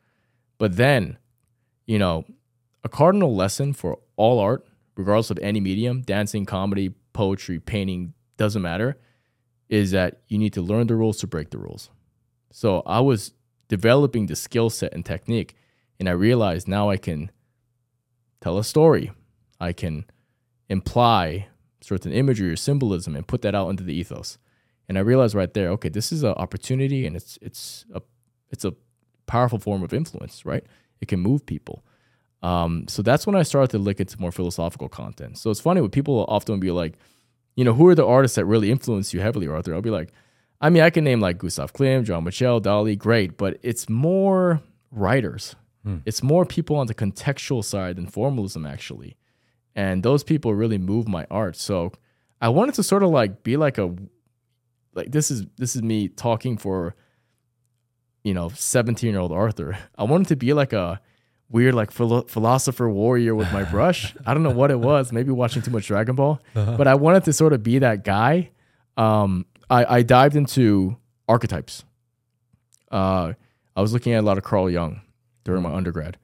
But 0.58 0.78
then, 0.78 1.18
you 1.86 2.00
know, 2.00 2.26
a 2.84 2.90
cardinal 2.90 3.36
lesson 3.36 3.74
for 3.74 4.00
all 4.16 4.40
art, 4.40 4.66
regardless 4.96 5.32
of 5.32 5.40
any 5.40 5.60
medium, 5.60 6.02
dancing, 6.02 6.46
comedy, 6.46 6.94
poetry, 7.14 7.60
painting, 7.60 8.14
doesn't 8.38 8.62
matter, 8.62 8.98
is 9.70 9.92
that 9.92 10.22
you 10.28 10.38
need 10.38 10.54
to 10.54 10.62
learn 10.62 10.88
the 10.88 10.96
rules 10.96 11.18
to 11.18 11.28
break 11.28 11.50
the 11.50 11.58
rules. 11.58 11.90
So 12.52 12.84
I 12.86 13.00
was 13.02 13.34
developing 13.68 14.28
the 14.28 14.36
skill 14.36 14.70
set 14.70 14.94
and 14.94 15.06
technique, 15.06 15.56
and 16.00 16.08
I 16.08 16.14
realized 16.14 16.68
now 16.68 16.90
I 16.90 16.98
can 16.98 17.32
tell 18.40 18.58
a 18.58 18.64
story. 18.64 19.12
I 19.60 19.74
can 19.74 20.06
imply 20.70 21.48
certain 21.82 22.12
imagery 22.12 22.50
or 22.50 22.56
symbolism 22.56 23.16
and 23.16 23.28
put 23.28 23.42
that 23.42 23.56
out 23.56 23.70
into 23.70 23.84
the 23.84 23.94
ethos. 23.94 24.38
And 24.88 24.98
I 24.98 25.02
realized 25.02 25.36
right 25.36 25.54
there, 25.54 25.70
okay, 25.72 25.90
this 25.90 26.12
is 26.12 26.24
an 26.24 26.34
opportunity 26.34 27.06
and 27.06 27.16
it's 27.16 27.38
it's 27.42 27.86
a 27.94 28.02
it's 28.50 28.66
a 28.66 28.74
powerful 29.26 29.60
form 29.60 29.84
of 29.84 29.94
influence, 29.94 30.46
right? 30.46 30.64
It 31.02 31.08
can 31.08 31.20
move 31.20 31.46
people. 31.46 31.84
Um, 32.42 32.88
so 32.88 33.02
that's 33.02 33.28
when 33.28 33.36
I 33.36 33.44
started 33.44 33.72
to 33.72 33.78
look 33.80 34.00
into 34.00 34.20
more 34.20 34.32
philosophical 34.32 34.90
content. 34.90 35.38
So 35.38 35.50
it's 35.50 35.60
funny 35.60 35.82
when 35.82 35.90
people 35.90 36.26
often 36.30 36.60
be 36.60 36.72
like, 36.72 36.94
you 37.56 37.66
know, 37.66 37.74
who 37.74 37.88
are 37.88 37.96
the 37.96 38.06
artists 38.06 38.36
that 38.36 38.46
really 38.46 38.72
influence 38.72 39.14
you 39.14 39.20
heavily, 39.20 39.48
Arthur? 39.48 39.74
I'll 39.74 39.82
be 39.82 39.90
like, 39.90 40.14
I 40.62 40.70
mean, 40.70 40.84
I 40.84 40.90
can 40.90 41.04
name 41.04 41.20
like 41.20 41.40
Gustav 41.40 41.74
Klimt, 41.74 42.06
John 42.06 42.24
Michel, 42.24 42.62
Dali, 42.62 42.98
great, 42.98 43.38
but 43.38 43.58
it's 43.64 43.90
more 43.90 44.62
writers. 44.92 45.56
It's 46.06 46.22
more 46.24 46.46
people 46.46 46.76
on 46.76 46.88
the 46.88 46.94
contextual 46.94 47.64
side 47.64 47.96
than 47.96 48.08
formalism, 48.08 48.66
actually. 48.66 49.18
And 49.78 50.02
those 50.02 50.24
people 50.24 50.54
really 50.56 50.80
move 50.80 51.08
my 51.08 51.26
art. 51.30 51.56
So 51.56 51.92
I 52.42 52.50
wanted 52.50 52.74
to 52.76 52.84
sort 52.84 53.04
of 53.04 53.12
like 53.12 53.44
be 53.44 53.56
like 53.58 53.78
a 53.78 53.96
like 54.96 55.12
this 55.12 55.30
is 55.30 55.46
this 55.58 55.76
is 55.76 55.84
me 55.84 56.08
talking 56.08 56.58
for 56.58 56.96
you 58.24 58.34
know 58.34 58.50
17 58.50 59.10
year 59.10 59.20
old 59.20 59.32
Arthur. 59.32 59.78
I 59.96 60.04
wanted 60.04 60.28
to 60.30 60.36
be 60.36 60.52
like 60.54 60.74
a 60.74 61.00
weird 61.50 61.76
like 61.76 61.92
philo- 61.92 62.24
philosopher 62.24 62.90
warrior 62.90 63.36
with 63.36 63.54
my 63.54 63.64
brush. 63.72 64.16
I 64.26 64.34
don't 64.34 64.42
know 64.42 64.50
what 64.50 64.72
it 64.72 64.80
was. 64.80 65.14
Maybe 65.14 65.32
watching 65.32 65.62
too 65.62 65.72
much 65.72 65.86
Dragon 65.86 66.16
Ball, 66.16 66.42
but 66.54 66.88
I 66.88 66.96
wanted 66.96 67.24
to 67.26 67.34
sort 67.34 67.54
of 67.54 67.62
be 67.62 67.78
that 67.80 68.04
guy. 68.04 68.50
Um, 68.98 69.46
I, 69.70 69.98
I 69.98 70.02
dived 70.02 70.36
into 70.36 70.98
archetypes. 71.30 71.86
Uh, 72.92 73.34
I 73.76 73.82
was 73.82 73.94
looking 73.94 74.14
at 74.14 74.22
a 74.22 74.26
lot 74.26 74.40
of 74.40 74.44
Carl 74.44 74.72
Jung 74.72 75.02
during 75.44 75.62
my 75.62 75.72
undergrad, 75.72 76.18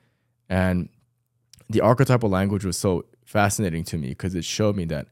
and 0.50 0.90
the 1.70 1.82
archetypal 1.82 2.30
language 2.30 2.66
was 2.66 2.78
so 2.78 3.06
fascinating 3.34 3.84
to 3.84 3.98
me 3.98 4.10
because 4.10 4.36
it 4.36 4.46
showed 4.46 4.76
me 4.76 4.86
that 4.86 5.08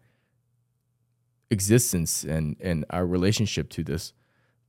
existence 1.50 2.24
and 2.24 2.56
and 2.62 2.86
our 2.92 3.06
relationship 3.06 3.68
to 3.72 3.84
this 3.84 4.13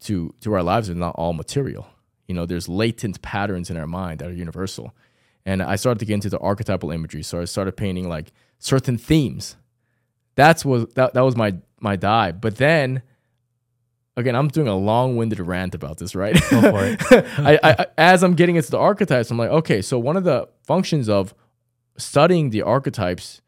to 0.00 0.34
to 0.40 0.54
our 0.54 0.62
lives 0.62 0.88
is 0.88 0.96
not 0.96 1.14
all 1.16 1.34
material. 1.34 1.86
You 2.26 2.34
know, 2.34 2.46
there's 2.46 2.66
latent 2.66 3.20
patterns 3.20 3.68
in 3.68 3.76
our 3.76 3.86
mind 3.86 4.20
that 4.20 4.28
are 4.30 4.32
universal. 4.32 4.94
And 5.44 5.62
I 5.62 5.76
started 5.76 5.98
to 5.98 6.06
get 6.06 6.14
into 6.14 6.30
the 6.30 6.38
archetypal 6.38 6.90
imagery. 6.90 7.22
So 7.22 7.40
I 7.42 7.44
started 7.44 7.76
painting 7.76 8.08
like 8.08 8.32
certain 8.58 8.96
themes. 8.96 9.56
That's 10.34 10.64
was 10.64 10.86
that, 10.94 11.12
that 11.12 11.20
was 11.20 11.36
my 11.36 11.56
my 11.78 11.96
dive. 11.96 12.40
But 12.40 12.56
then 12.56 13.02
again, 14.16 14.34
I'm 14.34 14.48
doing 14.48 14.68
a 14.68 14.76
long-winded 14.76 15.40
rant 15.40 15.74
about 15.74 15.98
this, 15.98 16.14
right? 16.14 16.34
Go 16.50 16.60
for 16.62 16.84
it. 16.86 17.00
I, 17.38 17.58
I 17.62 17.86
as 17.98 18.24
I'm 18.24 18.34
getting 18.34 18.56
into 18.56 18.70
the 18.70 18.78
archetypes, 18.78 19.30
I'm 19.30 19.36
like, 19.36 19.50
okay, 19.50 19.82
so 19.82 19.98
one 19.98 20.16
of 20.16 20.24
the 20.24 20.48
functions 20.62 21.10
of 21.10 21.34
studying 21.98 22.48
the 22.48 22.62
archetypes 22.62 23.41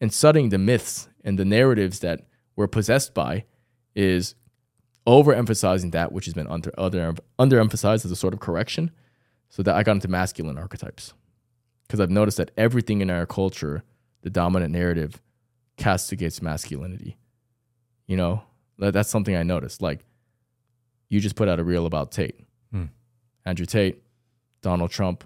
and 0.00 0.12
studying 0.12 0.48
the 0.50 0.58
myths 0.58 1.08
and 1.24 1.38
the 1.38 1.44
narratives 1.44 2.00
that 2.00 2.26
we're 2.56 2.66
possessed 2.66 3.14
by 3.14 3.44
is 3.94 4.34
overemphasizing 5.06 5.92
that 5.92 6.12
which 6.12 6.24
has 6.24 6.34
been 6.34 6.46
under 6.46 6.72
other 6.78 7.14
underemphasized 7.38 8.04
as 8.04 8.10
a 8.10 8.16
sort 8.16 8.34
of 8.34 8.40
correction. 8.40 8.90
So 9.50 9.62
that 9.62 9.76
I 9.76 9.84
got 9.84 9.92
into 9.92 10.08
masculine 10.08 10.58
archetypes. 10.58 11.14
Because 11.86 12.00
I've 12.00 12.10
noticed 12.10 12.38
that 12.38 12.50
everything 12.56 13.00
in 13.00 13.08
our 13.10 13.24
culture, 13.24 13.84
the 14.22 14.30
dominant 14.30 14.72
narrative, 14.72 15.22
castigates 15.76 16.42
masculinity. 16.42 17.18
You 18.08 18.16
know, 18.16 18.42
that's 18.78 19.08
something 19.10 19.36
I 19.36 19.44
noticed. 19.44 19.80
Like, 19.80 20.04
you 21.08 21.20
just 21.20 21.36
put 21.36 21.48
out 21.48 21.60
a 21.60 21.64
reel 21.64 21.86
about 21.86 22.10
Tate, 22.10 22.40
Hmm. 22.72 22.86
Andrew 23.46 23.66
Tate, 23.66 24.02
Donald 24.60 24.90
Trump, 24.90 25.22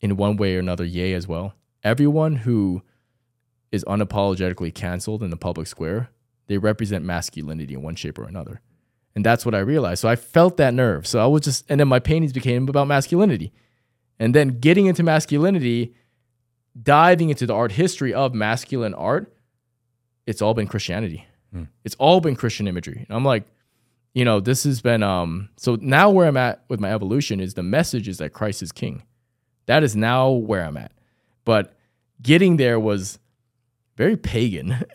in 0.00 0.16
one 0.16 0.36
way 0.36 0.56
or 0.56 0.58
another, 0.58 0.84
Ye 0.84 1.12
as 1.12 1.28
well. 1.28 1.54
Everyone 1.84 2.34
who 2.34 2.82
is 3.72 3.84
unapologetically 3.84 4.72
canceled 4.72 5.22
in 5.22 5.30
the 5.30 5.36
public 5.36 5.66
square, 5.66 6.10
they 6.46 6.58
represent 6.58 7.04
masculinity 7.04 7.74
in 7.74 7.82
one 7.82 7.96
shape 7.96 8.18
or 8.18 8.24
another. 8.24 8.60
And 9.14 9.24
that's 9.24 9.44
what 9.44 9.54
I 9.54 9.58
realized. 9.58 10.00
So 10.00 10.08
I 10.08 10.16
felt 10.16 10.58
that 10.58 10.74
nerve. 10.74 11.06
So 11.06 11.18
I 11.18 11.26
was 11.26 11.42
just, 11.42 11.64
and 11.68 11.80
then 11.80 11.88
my 11.88 11.98
paintings 11.98 12.32
became 12.32 12.68
about 12.68 12.86
masculinity. 12.86 13.52
And 14.18 14.34
then 14.34 14.60
getting 14.60 14.86
into 14.86 15.02
masculinity, 15.02 15.94
diving 16.80 17.30
into 17.30 17.46
the 17.46 17.54
art 17.54 17.72
history 17.72 18.14
of 18.14 18.34
masculine 18.34 18.94
art, 18.94 19.34
it's 20.26 20.40
all 20.40 20.54
been 20.54 20.66
Christianity. 20.66 21.26
Hmm. 21.52 21.64
It's 21.84 21.96
all 21.96 22.20
been 22.20 22.36
Christian 22.36 22.68
imagery. 22.68 23.04
And 23.08 23.16
I'm 23.16 23.24
like, 23.24 23.44
you 24.14 24.24
know, 24.24 24.40
this 24.40 24.64
has 24.64 24.80
been, 24.82 25.02
um, 25.02 25.48
so 25.56 25.76
now 25.80 26.10
where 26.10 26.26
I'm 26.26 26.36
at 26.36 26.64
with 26.68 26.80
my 26.80 26.92
evolution 26.92 27.40
is 27.40 27.54
the 27.54 27.62
message 27.62 28.08
is 28.08 28.18
that 28.18 28.32
Christ 28.32 28.62
is 28.62 28.72
king. 28.72 29.02
That 29.66 29.82
is 29.82 29.96
now 29.96 30.30
where 30.30 30.64
I'm 30.64 30.76
at. 30.76 30.92
But 31.44 31.74
getting 32.20 32.56
there 32.56 32.78
was 32.78 33.18
very 33.96 34.16
pagan. 34.16 34.68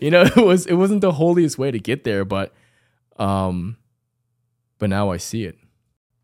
you 0.00 0.10
know, 0.10 0.22
it 0.22 0.36
was 0.44 0.66
it 0.66 0.74
wasn't 0.74 1.00
the 1.00 1.12
holiest 1.12 1.58
way 1.58 1.70
to 1.70 1.78
get 1.78 2.04
there, 2.04 2.24
but 2.24 2.52
um 3.16 3.76
but 4.78 4.90
now 4.90 5.10
I 5.10 5.16
see 5.16 5.44
it. 5.44 5.56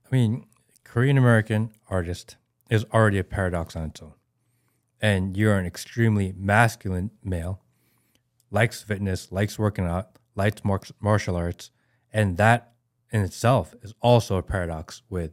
I 0.04 0.14
mean, 0.14 0.46
Korean 0.84 1.16
American 1.16 1.70
artist 1.88 2.36
is 2.68 2.84
already 2.92 3.18
a 3.18 3.24
paradox 3.24 3.76
on 3.76 3.84
its 3.84 4.02
own. 4.02 4.14
And 5.00 5.36
you're 5.36 5.56
an 5.56 5.66
extremely 5.66 6.34
masculine 6.36 7.10
male, 7.22 7.62
likes 8.50 8.82
fitness, 8.82 9.32
likes 9.32 9.58
working 9.58 9.86
out, 9.86 10.18
likes 10.34 10.64
mar- 10.64 10.80
martial 11.00 11.36
arts, 11.36 11.70
and 12.12 12.36
that 12.36 12.72
in 13.10 13.22
itself 13.22 13.74
is 13.82 13.94
also 14.00 14.36
a 14.36 14.42
paradox 14.42 15.02
with 15.08 15.32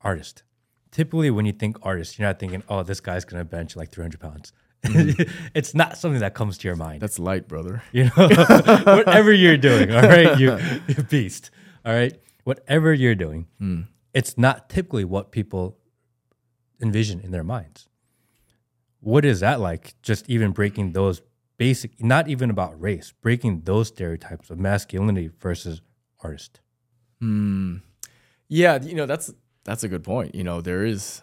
artist. 0.00 0.42
Typically, 0.90 1.30
when 1.30 1.46
you 1.46 1.52
think 1.52 1.76
artist, 1.82 2.18
you're 2.18 2.28
not 2.28 2.38
thinking, 2.38 2.62
"Oh, 2.68 2.82
this 2.82 3.00
guy's 3.00 3.24
gonna 3.24 3.44
bench 3.44 3.76
like 3.76 3.90
300 3.90 4.20
pounds." 4.20 4.52
it's 5.54 5.74
not 5.74 5.96
something 5.96 6.20
that 6.20 6.34
comes 6.34 6.58
to 6.58 6.68
your 6.68 6.76
mind. 6.76 7.00
That's 7.00 7.18
light, 7.18 7.48
brother. 7.48 7.82
You 7.92 8.04
know, 8.04 8.28
whatever 8.84 9.32
you're 9.32 9.56
doing, 9.56 9.92
all 9.94 10.02
right, 10.02 10.38
you, 10.38 10.58
you 10.88 11.02
beast, 11.04 11.50
all 11.84 11.92
right, 11.92 12.16
whatever 12.44 12.92
you're 12.92 13.14
doing, 13.14 13.46
it's 14.14 14.36
not 14.36 14.68
typically 14.68 15.04
what 15.04 15.30
people 15.30 15.78
envision 16.80 17.20
in 17.20 17.30
their 17.30 17.44
minds. 17.44 17.88
What 19.00 19.24
is 19.24 19.40
that 19.40 19.60
like? 19.60 19.94
Just 20.02 20.28
even 20.28 20.52
breaking 20.52 20.92
those 20.92 21.22
basic, 21.56 22.02
not 22.02 22.28
even 22.28 22.50
about 22.50 22.80
race, 22.80 23.12
breaking 23.20 23.62
those 23.64 23.88
stereotypes 23.88 24.50
of 24.50 24.58
masculinity 24.58 25.30
versus 25.40 25.80
artist. 26.22 26.60
Hmm. 27.20 27.76
Yeah, 28.48 28.80
you 28.82 28.94
know, 28.94 29.06
that's 29.06 29.32
that's 29.64 29.84
a 29.84 29.88
good 29.88 30.02
point. 30.02 30.34
You 30.34 30.44
know, 30.44 30.60
there 30.60 30.84
is 30.84 31.22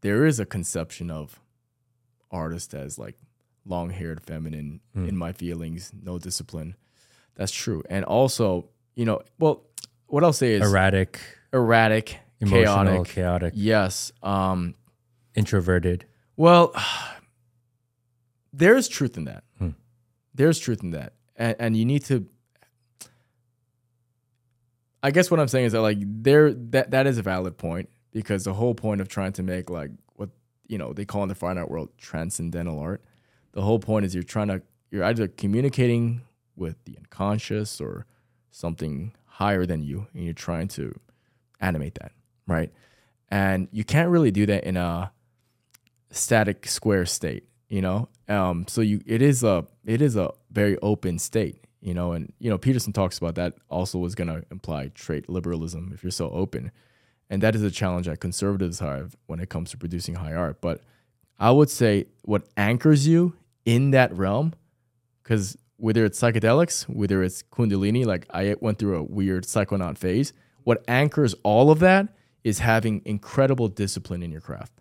there 0.00 0.26
is 0.26 0.40
a 0.40 0.46
conception 0.46 1.10
of 1.10 1.40
artist 2.32 2.74
as 2.74 2.98
like 2.98 3.16
long-haired 3.66 4.20
feminine 4.22 4.80
in 4.94 5.16
my 5.16 5.32
feelings, 5.32 5.92
no 6.02 6.18
discipline. 6.18 6.74
That's 7.36 7.52
true. 7.52 7.82
And 7.88 8.04
also, 8.04 8.68
you 8.96 9.04
know, 9.04 9.20
well, 9.38 9.62
what 10.06 10.24
I'll 10.24 10.32
say 10.32 10.52
is 10.54 10.62
Erratic, 10.68 11.20
erratic, 11.52 12.18
emotional, 12.40 13.04
chaotic. 13.04 13.12
chaotic, 13.14 13.52
Yes. 13.56 14.12
Um 14.22 14.74
introverted. 15.34 16.06
Well, 16.36 16.74
there's 18.52 18.88
truth 18.88 19.16
in 19.16 19.24
that. 19.24 19.44
Hmm. 19.58 19.70
There's 20.34 20.58
truth 20.58 20.82
in 20.82 20.90
that, 20.90 21.12
and, 21.36 21.56
and 21.58 21.76
you 21.76 21.84
need 21.84 22.04
to. 22.06 22.26
I 25.02 25.10
guess 25.10 25.30
what 25.30 25.40
I'm 25.40 25.48
saying 25.48 25.66
is 25.66 25.72
that 25.72 25.80
like 25.80 25.98
there 26.00 26.52
that 26.52 26.92
that 26.92 27.06
is 27.06 27.18
a 27.18 27.22
valid 27.22 27.58
point 27.58 27.88
because 28.12 28.44
the 28.44 28.54
whole 28.54 28.74
point 28.74 29.00
of 29.00 29.08
trying 29.08 29.32
to 29.32 29.42
make 29.42 29.68
like 29.70 29.90
you 30.66 30.78
know 30.78 30.92
they 30.92 31.04
call 31.04 31.22
in 31.22 31.28
the 31.28 31.34
fine 31.34 31.58
art 31.58 31.70
world 31.70 31.90
transcendental 31.98 32.78
art, 32.78 33.02
the 33.52 33.62
whole 33.62 33.78
point 33.78 34.04
is 34.04 34.14
you're 34.14 34.22
trying 34.22 34.48
to 34.48 34.62
you're 34.90 35.04
either 35.04 35.28
communicating 35.28 36.22
with 36.56 36.76
the 36.84 36.96
unconscious 36.96 37.80
or 37.80 38.06
something 38.50 39.14
higher 39.24 39.64
than 39.64 39.82
you, 39.82 40.06
and 40.14 40.24
you're 40.24 40.34
trying 40.34 40.68
to 40.68 40.94
animate 41.60 41.94
that, 41.94 42.12
right? 42.46 42.70
And 43.30 43.68
you 43.72 43.84
can't 43.84 44.10
really 44.10 44.30
do 44.30 44.44
that 44.46 44.64
in 44.64 44.76
a 44.76 45.12
static 46.10 46.66
square 46.66 47.06
state 47.06 47.44
you 47.72 47.80
know? 47.80 48.06
Um 48.28 48.66
so 48.68 48.82
you 48.82 49.00
it 49.06 49.22
is 49.22 49.42
a 49.42 49.66
it 49.86 50.02
is 50.02 50.14
a 50.14 50.30
very 50.50 50.76
open 50.82 51.18
state 51.18 51.64
you 51.80 51.94
know? 51.94 52.12
And 52.12 52.32
you 52.38 52.50
know 52.50 52.58
peterson 52.58 52.92
talks 52.92 53.16
about 53.16 53.34
that 53.36 53.54
also 53.70 53.98
was 53.98 54.14
going 54.14 54.28
to 54.28 54.44
imply 54.50 54.88
trait 54.94 55.28
liberalism 55.28 55.90
if 55.94 56.04
you're 56.04 56.10
so 56.10 56.30
open 56.30 56.70
and 57.32 57.42
that 57.42 57.56
is 57.56 57.62
a 57.62 57.70
challenge 57.70 58.06
that 58.06 58.20
conservatives 58.20 58.78
have 58.78 59.16
when 59.26 59.40
it 59.40 59.48
comes 59.48 59.70
to 59.70 59.76
producing 59.76 60.14
high 60.14 60.34
art. 60.34 60.60
But 60.60 60.80
i 61.38 61.50
would 61.50 61.70
say 61.70 62.06
what 62.22 62.42
anchors 62.56 63.08
you 63.08 63.34
in 63.64 63.90
that 63.90 64.14
realm 64.16 64.52
because 65.22 65.56
whether 65.78 66.04
it's 66.04 66.20
psychedelics 66.20 66.82
whether 66.88 67.22
it's 67.22 67.42
kundalini 67.44 68.04
like 68.04 68.26
i 68.30 68.54
went 68.60 68.78
through 68.78 68.96
a 68.96 69.02
weird 69.02 69.44
psychonaut 69.44 69.96
phase 69.96 70.32
what 70.64 70.84
anchors 70.86 71.34
all 71.42 71.70
of 71.70 71.78
that 71.80 72.08
is 72.44 72.58
having 72.58 73.02
incredible 73.04 73.68
discipline 73.68 74.22
in 74.22 74.30
your 74.30 74.40
craft. 74.40 74.72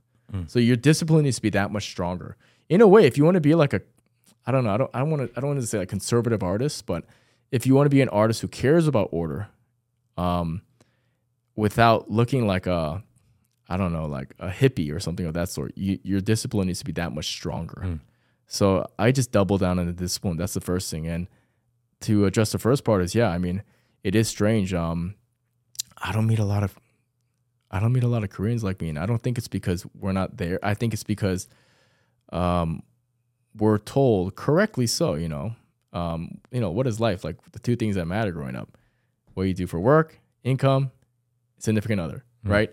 So 0.47 0.59
your 0.59 0.77
discipline 0.77 1.23
needs 1.23 1.35
to 1.37 1.41
be 1.41 1.49
that 1.51 1.71
much 1.71 1.83
stronger. 1.83 2.37
In 2.69 2.81
a 2.81 2.87
way, 2.87 3.05
if 3.05 3.17
you 3.17 3.25
want 3.25 3.35
to 3.35 3.41
be 3.41 3.53
like 3.53 3.73
a, 3.73 3.81
I 4.45 4.51
don't 4.51 4.63
know, 4.63 4.73
I 4.73 4.77
don't, 4.77 4.89
I 4.93 4.99
don't 4.99 5.09
want 5.09 5.29
to, 5.29 5.37
I 5.37 5.41
don't 5.41 5.49
want 5.49 5.61
to 5.61 5.67
say 5.67 5.79
like 5.79 5.89
conservative 5.89 6.41
artist, 6.41 6.85
but 6.85 7.03
if 7.51 7.67
you 7.67 7.75
want 7.75 7.85
to 7.85 7.89
be 7.89 8.01
an 8.01 8.09
artist 8.09 8.41
who 8.41 8.47
cares 8.47 8.87
about 8.87 9.09
order, 9.11 9.49
um, 10.17 10.61
without 11.61 12.09
looking 12.09 12.43
like 12.53 12.65
a, 12.65 13.03
I 13.69 13.77
don't 13.77 13.93
know, 13.93 14.07
like 14.07 14.29
a 14.39 14.49
hippie 14.49 14.91
or 14.93 14.99
something 14.99 15.27
of 15.27 15.33
that 15.35 15.47
sort, 15.49 15.71
you, 15.75 15.99
your 16.03 16.21
discipline 16.31 16.67
needs 16.67 16.79
to 16.79 16.85
be 16.85 16.91
that 16.93 17.11
much 17.13 17.27
stronger. 17.37 17.79
So 18.47 18.65
I 18.97 19.11
just 19.11 19.31
double 19.31 19.57
down 19.57 19.79
on 19.79 19.85
the 19.85 19.93
discipline. 19.93 20.37
That's 20.37 20.55
the 20.55 20.65
first 20.71 20.89
thing. 20.91 21.07
And 21.07 21.27
to 22.01 22.25
address 22.25 22.51
the 22.51 22.57
first 22.59 22.83
part 22.83 23.01
is, 23.03 23.13
yeah, 23.13 23.29
I 23.29 23.37
mean, 23.37 23.61
it 24.03 24.15
is 24.15 24.27
strange. 24.27 24.73
Um, 24.73 25.15
I 25.97 26.11
don't 26.11 26.27
meet 26.27 26.39
a 26.39 26.45
lot 26.45 26.63
of 26.63 26.71
I 27.73 27.79
don't 27.79 27.93
meet 27.93 28.03
a 28.03 28.07
lot 28.15 28.23
of 28.25 28.29
Koreans 28.29 28.63
like 28.63 28.81
me, 28.81 28.89
and 28.89 28.99
I 28.99 29.05
don't 29.05 29.21
think 29.23 29.37
it's 29.37 29.47
because 29.47 29.85
we're 30.01 30.11
not 30.21 30.35
there. 30.35 30.59
I 30.61 30.73
think 30.73 30.93
it's 30.93 31.05
because 31.05 31.47
um, 32.33 32.83
we're 33.55 33.77
told 33.77 34.35
correctly 34.35 34.87
so. 34.87 35.15
You 35.15 35.29
know, 35.29 35.55
Um, 35.93 36.39
you 36.51 36.59
know, 36.59 36.71
what 36.71 36.87
is 36.87 36.99
life? 36.99 37.23
Like 37.23 37.37
the 37.51 37.59
two 37.59 37.75
things 37.75 37.95
that 37.95 38.07
matter 38.07 38.31
growing 38.33 38.57
up. 38.57 38.69
What 39.35 39.43
you 39.43 39.53
do 39.53 39.67
for 39.67 39.79
work, 39.79 40.19
income, 40.43 40.91
significant 41.61 42.01
other, 42.01 42.23
right? 42.43 42.71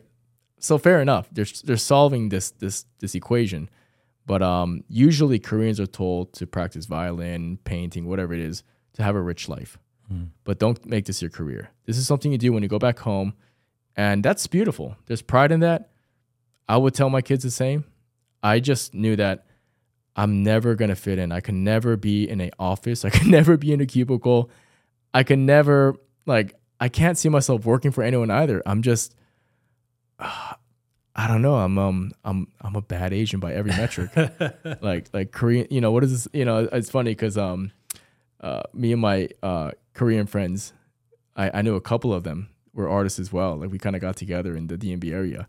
So 0.61 0.79
fair 0.79 1.01
enough. 1.01 1.29
They're 1.31 1.47
they're 1.65 1.77
solving 1.77 2.31
this 2.31 2.51
this 2.51 2.85
this 3.01 3.15
equation. 3.15 3.69
But 4.27 4.43
um, 4.43 4.85
usually 4.89 5.39
Koreans 5.39 5.81
are 5.81 5.87
told 5.87 6.33
to 6.35 6.47
practice 6.47 6.85
violin, 6.87 7.59
painting, 7.65 8.07
whatever 8.07 8.35
it 8.35 8.41
is, 8.41 8.63
to 8.95 9.03
have 9.03 9.17
a 9.17 9.23
rich 9.23 9.49
life. 9.49 9.79
But 10.45 10.59
don't 10.59 10.85
make 10.87 11.05
this 11.07 11.23
your 11.23 11.31
career. 11.31 11.71
This 11.87 11.97
is 11.97 12.07
something 12.07 12.33
you 12.33 12.39
do 12.39 12.53
when 12.53 12.63
you 12.63 12.69
go 12.69 12.79
back 12.79 12.99
home, 12.99 13.35
and 13.97 14.23
that's 14.23 14.47
beautiful. 14.47 14.97
There's 15.07 15.23
pride 15.23 15.53
in 15.53 15.61
that. 15.61 15.91
I 16.69 16.77
would 16.77 16.95
tell 16.95 17.11
my 17.11 17.23
kids 17.23 17.43
the 17.43 17.51
same. 17.51 17.85
I 18.43 18.61
just 18.61 18.95
knew 18.95 19.17
that 19.17 19.47
I'm 20.17 20.43
never 20.43 20.75
gonna 20.75 20.97
fit 20.97 21.19
in. 21.19 21.31
I 21.33 21.41
can 21.41 21.63
never 21.63 21.97
be 21.97 22.29
in 22.29 22.41
a 22.41 22.51
office. 22.59 23.05
I 23.09 23.11
can 23.11 23.31
never 23.31 23.57
be 23.57 23.73
in 23.73 23.81
a 23.81 23.87
cubicle. 23.87 24.51
I 25.15 25.23
can 25.23 25.47
never 25.47 25.95
like. 26.27 26.55
I 26.81 26.89
can't 26.89 27.19
see 27.19 27.29
myself 27.29 27.65
working 27.65 27.91
for 27.91 28.03
anyone 28.03 28.31
either. 28.31 28.63
I'm 28.67 28.83
just. 28.83 29.15
I 30.21 31.27
don't 31.27 31.43
know. 31.43 31.57
I'm 31.57 31.79
um 31.79 32.13
I'm 32.25 32.47
I'm 32.61 32.77
a 32.77 32.83
bad 32.83 33.13
Asian 33.13 33.41
by 33.41 33.53
every 33.55 33.73
metric. 33.73 34.11
like 34.81 35.09
like 35.13 35.33
Korean. 35.33 35.67
You 35.71 35.81
know 35.81 35.91
what 35.91 36.05
is 36.05 36.11
this? 36.13 36.29
You 36.33 36.45
know 36.45 36.69
it's 36.71 36.91
funny 36.91 37.11
because 37.11 37.37
um, 37.37 37.73
uh, 38.41 38.63
me 38.73 38.93
and 38.93 39.01
my 39.01 39.29
uh 39.43 39.73
Korean 39.95 40.27
friends, 40.27 40.73
I 41.37 41.51
I 41.59 41.63
knew 41.63 41.75
a 41.75 41.81
couple 41.81 42.13
of 42.15 42.23
them 42.25 42.49
were 42.73 42.89
artists 42.89 43.19
as 43.19 43.33
well. 43.33 43.57
Like 43.57 43.71
we 43.71 43.79
kind 43.79 43.97
of 43.97 44.03
got 44.03 44.17
together 44.17 44.57
in 44.57 44.69
the 44.69 44.77
DMV 44.79 45.13
area, 45.13 45.49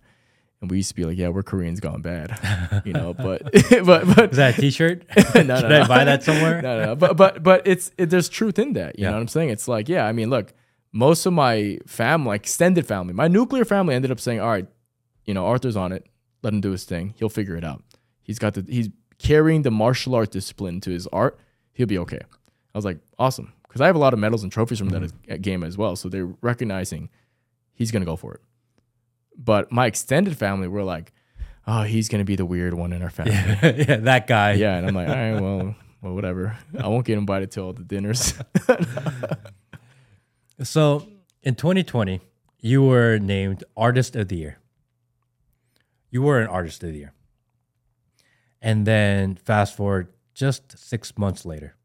and 0.62 0.71
we 0.71 0.77
used 0.77 0.89
to 0.89 0.95
be 0.95 1.05
like, 1.05 1.17
yeah, 1.19 1.29
we're 1.29 1.43
Koreans 1.43 1.79
gone 1.79 2.01
bad, 2.01 2.81
you 2.86 2.93
know. 2.93 3.13
But 3.13 3.43
but 3.86 4.07
but 4.15 4.31
Is 4.31 4.38
that 4.38 4.57
a 4.57 4.62
T-shirt? 4.62 5.05
no, 5.36 5.41
no, 5.43 5.59
Should 5.59 5.69
no. 5.69 5.81
I 5.81 5.88
buy 5.88 6.03
that 6.03 6.24
somewhere? 6.24 6.62
no, 6.63 6.83
no, 6.86 6.95
but 6.95 7.15
but 7.15 7.43
but 7.43 7.67
it's 7.67 7.91
it, 8.00 8.07
there's 8.09 8.27
truth 8.29 8.57
in 8.57 8.74
that. 8.74 8.98
You 8.98 9.03
Yeah. 9.03 9.09
know 9.12 9.17
what 9.17 9.21
I'm 9.21 9.27
saying? 9.27 9.50
It's 9.50 9.67
like, 9.67 9.88
yeah, 9.88 10.05
I 10.07 10.13
mean, 10.13 10.31
look, 10.31 10.51
most 10.91 11.25
of 11.25 11.34
my 11.34 11.77
family, 11.86 12.27
like 12.29 12.41
extended 12.41 12.86
family, 12.88 13.13
my 13.13 13.27
nuclear 13.27 13.65
family 13.65 13.93
ended 13.96 14.12
up 14.12 14.19
saying, 14.19 14.39
all 14.39 14.48
right, 14.50 14.67
you 15.25 15.34
know, 15.34 15.46
Arthur's 15.46 15.75
on 15.75 15.91
it. 15.91 16.05
Let 16.41 16.53
him 16.53 16.62
do 16.62 16.72
his 16.72 16.84
thing. 16.86 17.13
He'll 17.17 17.29
figure 17.29 17.55
it 17.55 17.63
out. 17.63 17.84
He's 18.22 18.39
got 18.39 18.53
the 18.53 18.65
he's 18.67 18.89
carrying 19.17 19.62
the 19.63 19.72
martial 19.72 20.15
art 20.15 20.31
discipline 20.31 20.79
to 20.81 20.91
his 20.91 21.05
art. 21.08 21.38
He'll 21.74 21.88
be 21.88 21.98
okay. 22.00 22.19
I 22.22 22.77
was 22.77 22.86
like, 22.86 23.00
awesome, 23.17 23.53
because 23.67 23.81
I 23.81 23.88
have 23.88 23.96
a 23.96 24.00
lot 24.00 24.13
of 24.13 24.19
medals 24.19 24.43
and 24.43 24.51
trophies 24.51 24.79
from 24.79 24.89
that 24.89 25.01
Mm-hmm. 25.01 25.31
as- 25.34 25.39
game 25.39 25.63
as 25.63 25.77
well. 25.77 25.96
So 25.96 26.08
they're 26.10 26.29
recognizing 26.41 27.10
he's 27.74 27.91
gonna 27.91 28.05
go 28.05 28.15
for 28.15 28.34
it. 28.36 28.41
But 29.38 29.72
my 29.72 29.86
extended 29.86 30.38
family 30.38 30.67
were 30.67 30.84
like, 30.84 31.12
oh, 31.67 31.84
he's 31.84 32.08
gonna 32.10 32.25
be 32.25 32.36
the 32.36 32.46
weird 32.46 32.74
one 32.74 32.93
in 32.93 33.01
our 33.01 33.10
family. 33.10 33.34
yeah, 33.88 33.98
that 33.98 34.27
guy. 34.27 34.53
Yeah, 34.53 34.77
and 34.77 34.88
I'm 34.88 34.96
like, 34.96 35.08
all 35.10 35.15
right, 35.15 35.39
well, 35.41 35.75
well, 36.01 36.13
whatever. 36.15 36.58
I 36.79 36.88
won't 36.88 37.05
get 37.05 37.17
invited 37.17 37.51
to 37.51 37.62
all 37.62 37.74
the 37.74 37.84
dinners. 37.84 38.34
So 40.63 41.08
in 41.42 41.56
2020, 41.56 42.22
you 42.60 42.84
were 42.84 43.18
named 43.18 43.63
Artist 43.78 44.16
of 44.16 44.28
the 44.28 44.36
Year. 44.36 44.58
You 46.10 46.22
were 46.22 46.39
an 46.39 46.48
Artist 46.48 46.84
of 46.84 46.92
the 46.92 46.98
Year. 46.98 47.13
And 48.62 48.86
then 48.86 49.36
fast 49.36 49.75
forward 49.75 50.13
just 50.34 50.78
six 50.78 51.18
months 51.18 51.46
later, 51.46 51.75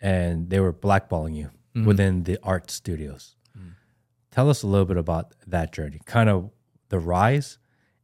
and 0.00 0.48
they 0.48 0.60
were 0.60 0.72
blackballing 0.72 1.34
you 1.34 1.50
mm-hmm. 1.74 1.84
within 1.84 2.22
the 2.22 2.38
art 2.42 2.70
studios. 2.70 3.36
Mm. 3.58 3.72
Tell 4.30 4.48
us 4.48 4.62
a 4.62 4.66
little 4.66 4.86
bit 4.86 4.96
about 4.96 5.34
that 5.46 5.72
journey, 5.72 6.00
kind 6.06 6.30
of 6.30 6.50
the 6.88 6.98
rise 6.98 7.58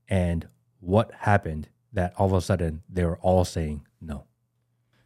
and 0.08 0.48
what 0.80 1.12
happened 1.20 1.68
that 1.92 2.12
all 2.16 2.26
of 2.26 2.32
a 2.32 2.40
sudden 2.40 2.82
they 2.88 3.04
were 3.04 3.18
all 3.18 3.44
saying 3.44 3.86
no. 4.00 4.26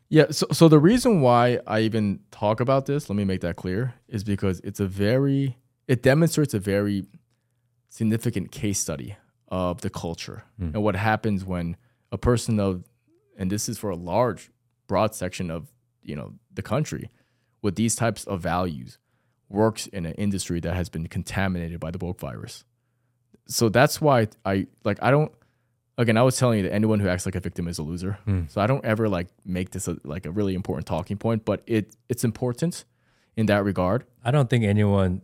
Yeah, 0.09 0.27
so 0.31 0.47
so 0.53 0.69
the 0.69 0.79
reason 0.79 1.21
why 1.21 1.61
I 1.67 1.81
even 1.81 2.21
talk 2.31 2.61
about 2.61 2.87
this, 2.87 3.09
let 3.11 3.17
me 3.17 3.25
make 3.25 3.41
that 3.41 3.57
clear, 3.57 3.95
is 4.09 4.23
because 4.23 4.61
it's 4.63 4.81
a 4.81 4.87
very 4.87 5.57
it 5.89 6.03
demonstrates 6.03 6.55
a 6.55 6.59
very 6.59 7.07
significant 7.89 8.53
case 8.53 8.79
study 8.79 9.17
of 9.49 9.81
the 9.81 9.91
culture 9.91 10.43
hmm. 10.59 10.71
and 10.75 10.83
what 10.83 10.97
happens 10.97 11.45
when 11.45 11.77
a 12.11 12.19
person 12.19 12.59
of 12.59 12.85
and 13.39 13.51
this 13.51 13.69
is 13.69 13.79
for 13.79 13.91
a 13.91 13.97
large 13.97 14.51
broad 14.89 15.15
section 15.15 15.51
of 15.51 15.73
you 16.03 16.17
know 16.17 16.35
the 16.53 16.63
country 16.63 17.11
with 17.63 17.77
these 17.77 17.95
types 17.95 18.25
of 18.25 18.41
values 18.41 18.99
works 19.49 19.87
in 19.89 20.05
an 20.05 20.15
industry 20.15 20.61
that 20.61 20.75
has 20.75 20.89
been 20.89 21.07
contaminated 21.07 21.79
by 21.79 21.91
the 21.91 21.99
woke 21.99 22.19
virus. 22.19 22.65
So 23.49 23.69
that's 23.69 24.01
why 24.01 24.29
i 24.45 24.67
like 24.85 24.99
i 25.03 25.11
don't 25.11 25.33
again 25.99 26.17
i 26.17 26.23
was 26.23 26.37
telling 26.37 26.59
you 26.59 26.63
that 26.65 26.73
anyone 26.73 27.01
who 27.01 27.09
acts 27.09 27.27
like 27.27 27.35
a 27.35 27.41
victim 27.41 27.69
is 27.69 27.79
a 27.79 27.83
loser 27.83 28.19
hmm. 28.25 28.43
so 28.49 28.61
i 28.61 28.67
don't 28.67 28.85
ever 28.85 29.09
like 29.09 29.29
make 29.45 29.71
this 29.71 29.89
a, 29.89 29.97
like 30.05 30.27
a 30.27 30.31
really 30.31 30.55
important 30.55 30.87
talking 30.87 31.17
point 31.17 31.45
but 31.45 31.63
it 31.67 31.97
it's 32.09 32.25
important 32.25 32.85
in 33.37 33.47
that 33.47 33.65
regard 33.65 34.05
I 34.27 34.33
don't 34.33 34.51
think 34.51 34.65
anyone 34.65 35.23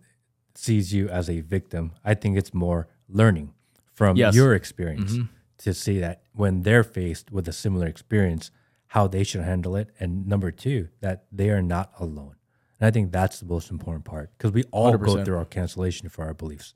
sees 0.54 0.94
you 0.94 1.08
as 1.08 1.28
a 1.28 1.40
victim. 1.40 1.92
I 2.04 2.14
think 2.14 2.38
it's 2.38 2.54
more 2.54 2.86
learning 3.08 3.52
from 3.92 4.16
Yes. 4.16 4.34
your 4.34 4.54
experience 4.54 5.12
mm-hmm. 5.14 5.26
to 5.58 5.74
see 5.74 5.98
that 5.98 6.22
when 6.32 6.62
they're 6.62 6.84
faced 6.84 7.32
with 7.32 7.48
a 7.48 7.52
similar 7.52 7.88
experience, 7.88 8.52
how 8.88 9.08
they 9.08 9.24
should 9.24 9.42
handle 9.42 9.74
it. 9.74 9.90
And 9.98 10.26
number 10.26 10.52
two, 10.52 10.88
that 11.00 11.24
they 11.32 11.50
are 11.50 11.62
not 11.62 11.92
alone. 11.98 12.36
And 12.78 12.86
I 12.86 12.90
think 12.92 13.10
that's 13.10 13.40
the 13.40 13.46
most 13.46 13.70
important 13.70 14.04
part 14.04 14.30
because 14.38 14.52
we 14.52 14.62
all 14.70 14.96
go 14.96 15.16
100%. 15.16 15.24
through 15.24 15.36
our 15.38 15.44
cancellation 15.44 16.08
for 16.08 16.24
our 16.24 16.34
beliefs, 16.34 16.74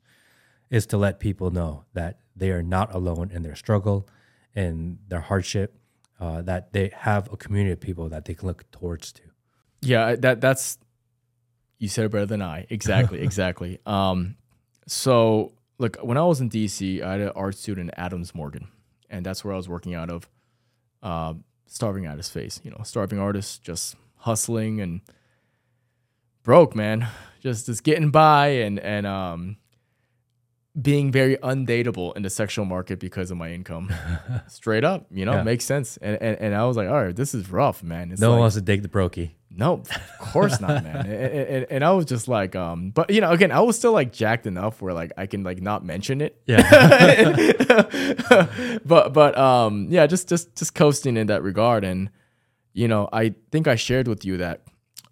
is 0.69 0.85
to 0.87 0.97
let 0.97 1.19
people 1.19 1.51
know 1.51 1.85
that 1.93 2.19
they 2.35 2.51
are 2.51 2.63
not 2.63 2.93
alone 2.93 3.31
in 3.31 3.43
their 3.43 3.55
struggle 3.55 4.07
and 4.55 4.99
their 5.07 5.21
hardship, 5.21 5.77
uh, 6.19 6.41
that 6.41 6.73
they 6.73 6.91
have 6.95 7.31
a 7.31 7.37
community 7.37 7.71
of 7.73 7.79
people 7.79 8.09
that 8.09 8.25
they 8.25 8.33
can 8.33 8.47
look 8.47 8.69
towards 8.71 9.11
to. 9.13 9.21
Yeah, 9.81 10.15
that 10.15 10.41
that's 10.41 10.77
you 11.77 11.87
said 11.87 12.05
it 12.05 12.11
better 12.11 12.25
than 12.25 12.41
I. 12.41 12.65
Exactly, 12.69 13.21
exactly. 13.29 13.79
Um, 13.85 14.35
so 14.87 15.53
look, 15.77 15.97
when 15.97 16.17
I 16.17 16.23
was 16.23 16.41
in 16.41 16.49
DC, 16.49 17.01
I 17.01 17.13
had 17.13 17.21
an 17.21 17.31
art 17.35 17.55
student, 17.55 17.91
Adams 17.95 18.33
Morgan, 18.33 18.67
and 19.09 19.25
that's 19.25 19.43
where 19.45 19.53
I 19.53 19.57
was 19.57 19.69
working 19.69 19.93
out 19.93 20.09
of. 20.09 20.29
Uh, 21.03 21.35
starving 21.67 22.05
at 22.05 22.17
his 22.17 22.29
face, 22.29 22.59
you 22.63 22.71
know, 22.71 22.81
starving 22.83 23.19
artist, 23.19 23.61
just 23.61 23.95
hustling 24.17 24.81
and 24.81 25.01
broke, 26.43 26.75
man, 26.75 27.07
just 27.41 27.65
just 27.67 27.83
getting 27.83 28.09
by 28.09 28.47
and 28.47 28.79
and 28.79 29.05
um, 29.05 29.57
being 30.79 31.11
very 31.11 31.37
undateable 31.37 32.15
in 32.15 32.21
the 32.23 32.29
sexual 32.29 32.65
market 32.65 32.99
because 32.99 33.31
of 33.31 33.37
my 33.37 33.51
income. 33.51 33.91
Straight 34.47 34.83
up, 34.83 35.07
you 35.09 35.25
know, 35.25 35.33
Yeah. 35.33 35.43
makes 35.43 35.65
sense. 35.65 35.97
And, 35.97 36.21
and 36.21 36.37
and 36.39 36.55
I 36.55 36.65
was 36.65 36.77
like, 36.77 36.87
all 36.87 37.03
right, 37.05 37.15
this 37.15 37.33
is 37.33 37.49
rough, 37.51 37.81
man. 37.83 38.11
It's 38.11 38.21
no 38.21 38.31
one 38.31 38.39
wants 38.39 38.55
to 38.55 38.61
take 38.61 38.83
the 38.83 38.89
brokey. 38.89 39.31
no, 39.49 39.81
of 40.19 40.31
course 40.33 40.59
not, 40.61 40.83
man. 40.83 41.07
and, 41.07 41.07
and, 41.07 41.65
and 41.71 41.83
I 41.83 41.91
was 41.91 42.05
just 42.05 42.27
like, 42.27 42.55
um, 42.55 42.91
but 42.91 43.09
you 43.09 43.21
know, 43.21 43.31
again, 43.31 43.51
I 43.51 43.61
was 43.61 43.75
still 43.75 43.91
like 43.93 44.11
jacked 44.13 44.45
enough 44.45 44.81
where 44.81 44.93
like 44.93 45.11
I 45.17 45.25
can 45.25 45.43
like 45.43 45.61
not 45.61 45.83
mention 45.83 46.21
it. 46.21 46.39
Yeah. 46.45 46.61
but 48.85 49.13
but 49.13 49.37
um, 49.37 49.87
yeah, 49.89 50.05
just 50.07 50.29
just 50.29 50.55
just 50.55 50.75
coasting 50.75 51.17
in 51.17 51.27
that 51.27 51.41
regard, 51.43 51.83
and 51.83 52.09
you 52.73 52.87
know, 52.87 53.09
I 53.11 53.33
think 53.51 53.67
I 53.67 53.75
shared 53.75 54.07
with 54.07 54.23
you 54.25 54.37
that 54.37 54.61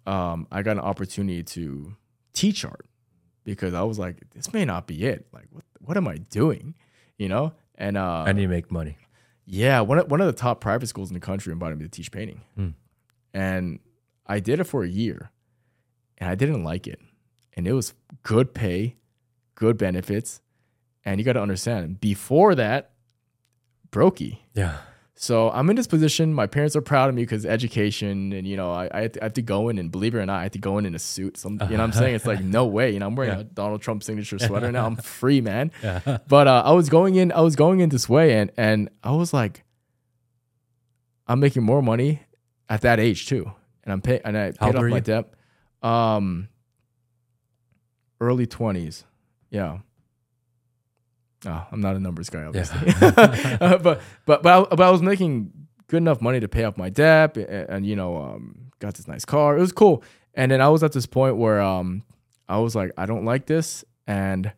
um, 0.06 0.46
I 0.52 0.62
got 0.62 0.72
an 0.72 0.80
opportunity 0.80 1.42
to 1.42 1.96
teach 2.32 2.64
art 2.64 2.86
because 3.46 3.72
I 3.72 3.82
was 3.82 3.98
like, 3.98 4.16
this 4.34 4.52
may 4.52 4.64
not 4.66 4.86
be 4.86 5.04
it. 5.04 5.26
Like, 5.32 5.46
what 5.50 5.64
what 5.80 5.96
am 5.96 6.06
I 6.06 6.18
doing? 6.18 6.74
You 7.16 7.28
know, 7.30 7.52
and 7.76 7.96
uh, 7.96 8.24
I 8.26 8.32
need 8.32 8.42
to 8.42 8.48
make 8.48 8.70
money. 8.70 8.98
yeah, 9.46 9.80
one 9.80 9.98
of, 10.00 10.10
one 10.10 10.20
of 10.20 10.26
the 10.26 10.32
top 10.34 10.60
private 10.60 10.88
schools 10.88 11.08
in 11.10 11.14
the 11.14 11.20
country 11.20 11.50
invited 11.52 11.78
me 11.78 11.84
to 11.84 11.90
teach 11.90 12.10
painting. 12.12 12.42
And 13.32 13.80
I 14.26 14.40
did 14.40 14.60
it 14.60 14.64
for 14.64 14.82
a 14.82 14.88
year 14.88 15.30
and 16.18 16.28
I 16.28 16.34
didn't 16.34 16.64
like 16.64 16.86
it. 16.86 17.00
And 17.54 17.66
it 17.66 17.72
was 17.72 17.94
good 18.22 18.52
pay, 18.54 18.96
good 19.54 19.76
benefits. 19.78 20.40
And 21.04 21.20
you 21.20 21.24
got 21.24 21.34
to 21.34 21.40
understand, 21.42 22.00
before 22.00 22.54
that, 22.56 22.90
brokey. 23.90 24.38
Yeah. 24.54 24.78
So 25.18 25.50
I'm 25.50 25.70
in 25.70 25.76
this 25.76 25.86
position. 25.86 26.34
My 26.34 26.46
parents 26.46 26.76
are 26.76 26.82
proud 26.82 27.08
of 27.08 27.14
me 27.14 27.22
because 27.22 27.46
education, 27.46 28.34
and 28.34 28.46
you 28.46 28.54
know, 28.54 28.70
I, 28.70 28.90
I, 28.92 29.00
have 29.02 29.12
to, 29.12 29.22
I 29.22 29.24
have 29.24 29.32
to 29.34 29.42
go 29.42 29.70
in 29.70 29.78
and 29.78 29.90
believe 29.90 30.14
it 30.14 30.18
or 30.18 30.26
not, 30.26 30.40
I 30.40 30.42
have 30.42 30.52
to 30.52 30.58
go 30.58 30.76
in 30.76 30.84
in 30.84 30.94
a 30.94 30.98
suit. 30.98 31.38
Some, 31.38 31.54
you 31.54 31.58
know, 31.58 31.76
what 31.78 31.80
I'm 31.80 31.92
saying 31.92 32.14
it's 32.16 32.26
like 32.26 32.44
no 32.44 32.66
way. 32.66 32.92
You 32.92 32.98
know, 32.98 33.06
I'm 33.06 33.16
wearing 33.16 33.32
Yeah. 33.32 33.40
a 33.40 33.44
Donald 33.44 33.80
Trump 33.80 34.02
signature 34.02 34.38
sweater 34.38 34.70
now. 34.70 34.84
I'm 34.86 34.96
free, 34.96 35.40
man. 35.40 35.72
Yeah. 35.82 36.18
But 36.28 36.48
uh, 36.48 36.62
I 36.66 36.72
was 36.72 36.90
going 36.90 37.14
in, 37.14 37.32
I 37.32 37.40
was 37.40 37.56
going 37.56 37.80
in 37.80 37.88
this 37.88 38.08
way, 38.10 38.34
and 38.38 38.50
and 38.58 38.90
I 39.02 39.12
was 39.12 39.32
like, 39.32 39.64
I'm 41.26 41.40
making 41.40 41.62
more 41.62 41.80
money 41.82 42.22
at 42.68 42.82
that 42.82 43.00
age 43.00 43.26
too, 43.26 43.50
and 43.84 43.92
I'm 43.94 44.02
pay 44.02 44.20
and 44.22 44.36
I 44.36 44.52
How 44.60 44.66
paid 44.66 44.76
off 44.76 44.82
my 44.82 44.96
you? 44.96 45.00
debt. 45.00 45.32
Um, 45.82 46.48
early 48.20 48.46
twenties, 48.46 49.04
yeah. 49.50 49.78
Oh, 51.46 51.66
I'm 51.70 51.80
not 51.80 51.96
a 51.96 52.00
numbers 52.00 52.28
guy, 52.28 52.44
obviously. 52.44 52.92
Uh, 53.00 53.78
but 53.78 54.02
but 54.26 54.42
but 54.42 54.72
I, 54.72 54.74
but 54.74 54.80
I 54.80 54.90
was 54.90 55.00
making 55.02 55.52
good 55.86 55.98
enough 55.98 56.20
money 56.20 56.40
to 56.40 56.48
pay 56.48 56.64
off 56.64 56.76
my 56.76 56.88
debt, 56.90 57.36
and, 57.36 57.68
and 57.68 57.86
you 57.86 57.96
know, 57.96 58.16
um, 58.16 58.72
got 58.80 58.94
this 58.94 59.06
nice 59.06 59.24
car. 59.24 59.56
It 59.56 59.60
was 59.60 59.72
cool. 59.72 60.02
And 60.34 60.50
then 60.50 60.60
I 60.60 60.68
was 60.68 60.82
at 60.82 60.92
this 60.92 61.06
point 61.06 61.36
where 61.36 61.60
um, 61.60 62.02
I 62.48 62.58
was 62.58 62.74
like, 62.74 62.90
I 62.98 63.06
don't 63.06 63.24
like 63.24 63.46
this, 63.46 63.84
and 64.06 64.52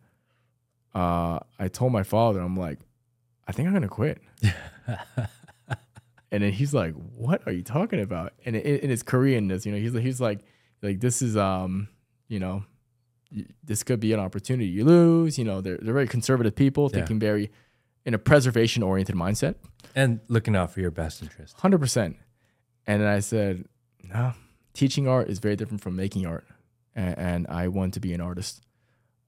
uh, 0.95 1.39
I 1.59 1.67
told 1.67 1.93
my 1.93 2.03
father, 2.03 2.39
I'm 2.39 2.57
like, 2.57 2.79
I 3.47 3.51
think 3.51 3.67
I'm 3.67 3.73
gonna 3.73 3.87
quit. 3.87 4.21
And 6.31 6.43
then 6.43 6.51
he's 6.51 6.73
like, 6.73 6.93
"What 6.93 7.41
are 7.47 7.51
you 7.51 7.63
talking 7.63 7.99
about?" 7.99 8.33
And 8.45 8.55
it, 8.55 8.65
it, 8.65 8.91
it's 8.91 9.03
Koreanness, 9.03 9.65
you 9.65 9.71
know. 9.71 9.79
He's 9.79 9.93
he's 9.93 10.21
like, 10.21 10.41
like 10.81 10.99
this 10.99 11.21
is 11.21 11.35
um, 11.35 11.87
you 12.27 12.39
know, 12.39 12.63
this 13.63 13.83
could 13.83 13.99
be 13.99 14.11
an 14.13 14.19
opportunity 14.19 14.67
you 14.67 14.83
lose. 14.85 15.37
You 15.37 15.45
know, 15.45 15.61
they're 15.61 15.77
they're 15.81 15.93
very 15.93 16.07
conservative 16.07 16.55
people, 16.55 16.85
Yeah. 16.85 16.99
thinking 16.99 17.19
very 17.19 17.51
in 18.05 18.13
a 18.13 18.17
preservation 18.17 18.81
oriented 18.83 19.15
mindset, 19.15 19.55
And 19.95 20.19
looking 20.29 20.55
out 20.55 20.71
for 20.71 20.79
your 20.81 20.91
best 20.91 21.21
interest. 21.21 21.55
hundred 21.59 21.79
percent. 21.79 22.15
And 22.87 23.05
I 23.05 23.19
said, 23.19 23.65
no, 24.03 24.33
teaching 24.73 25.07
art 25.07 25.29
is 25.29 25.37
very 25.39 25.55
different 25.55 25.81
from 25.81 25.95
making 25.95 26.25
art, 26.25 26.45
and, 26.95 27.17
and 27.17 27.47
I 27.47 27.67
want 27.67 27.93
to 27.95 27.99
be 27.99 28.13
an 28.13 28.21
artist. 28.21 28.63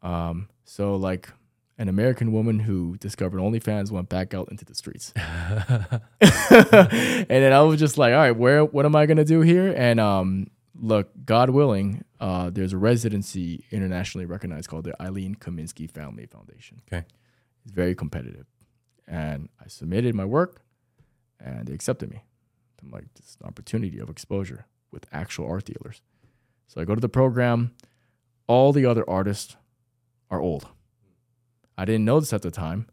Um, 0.02 0.50
so 0.64 0.96
like 0.96 1.30
an 1.78 1.90
American 1.90 2.32
woman 2.32 2.60
who 2.60 2.96
discovered 2.98 3.40
OnlyFans 3.40 3.92
went 3.92 4.10
back 4.10 4.34
out 4.34 4.50
into 4.50 4.66
the 4.66 4.74
streets. 4.74 5.14
and 6.22 7.26
then 7.30 7.54
I 7.54 7.62
was 7.62 7.80
just 7.80 7.98
like, 7.98 8.14
all 8.14 8.20
right, 8.20 8.36
where 8.36 8.64
what 8.66 8.86
am 8.86 8.96
I 8.96 9.06
gonna 9.06 9.26
do 9.26 9.42
here? 9.42 9.74
And 9.76 10.00
um, 10.00 10.48
look, 10.76 11.10
God 11.26 11.50
willing, 11.52 12.04
uh, 12.22 12.52
there's 12.52 12.72
a 12.72 12.78
residency 12.78 13.66
internationally 13.72 14.26
recognized 14.26 14.70
called 14.70 14.86
the 14.86 15.02
Eileen 15.02 15.34
Kaminsky 15.36 15.90
Family 15.90 16.28
Foundation. 16.28 16.80
Okay. 16.88 17.04
It's 17.66 17.74
very 17.74 17.96
competitive. 17.96 18.46
And 19.08 19.50
I 19.60 19.68
submitted 19.68 20.14
my 20.14 20.26
work 20.26 20.62
and 21.40 21.68
they 21.68 21.74
accepted 21.74 22.12
me. 22.12 22.24
I'm 22.82 22.92
like, 22.92 23.12
this 23.16 23.30
is 23.32 23.38
an 23.42 23.48
opportunity 23.48 24.00
of 24.00 24.10
exposure 24.10 24.66
with 24.92 25.08
actual 25.12 25.50
art 25.50 25.66
dealers. 25.66 26.02
So 26.68 26.80
I 26.80 26.86
go 26.86 26.96
to 26.96 27.02
the 27.02 27.10
program. 27.10 27.74
All 28.48 28.72
the 28.72 28.86
other 28.86 29.08
artists 29.10 29.56
are 30.30 30.40
old. 30.40 30.68
I 31.78 31.86
didn't 31.86 32.06
know 32.06 32.20
this 32.20 32.34
at 32.34 32.44
the 32.44 32.52
time, 32.52 32.88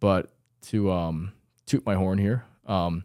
but 0.00 0.32
to 0.62 0.90
um, 0.90 1.32
toot 1.66 1.86
my 1.86 1.94
horn 1.94 2.18
here, 2.18 2.44
um, 2.66 3.04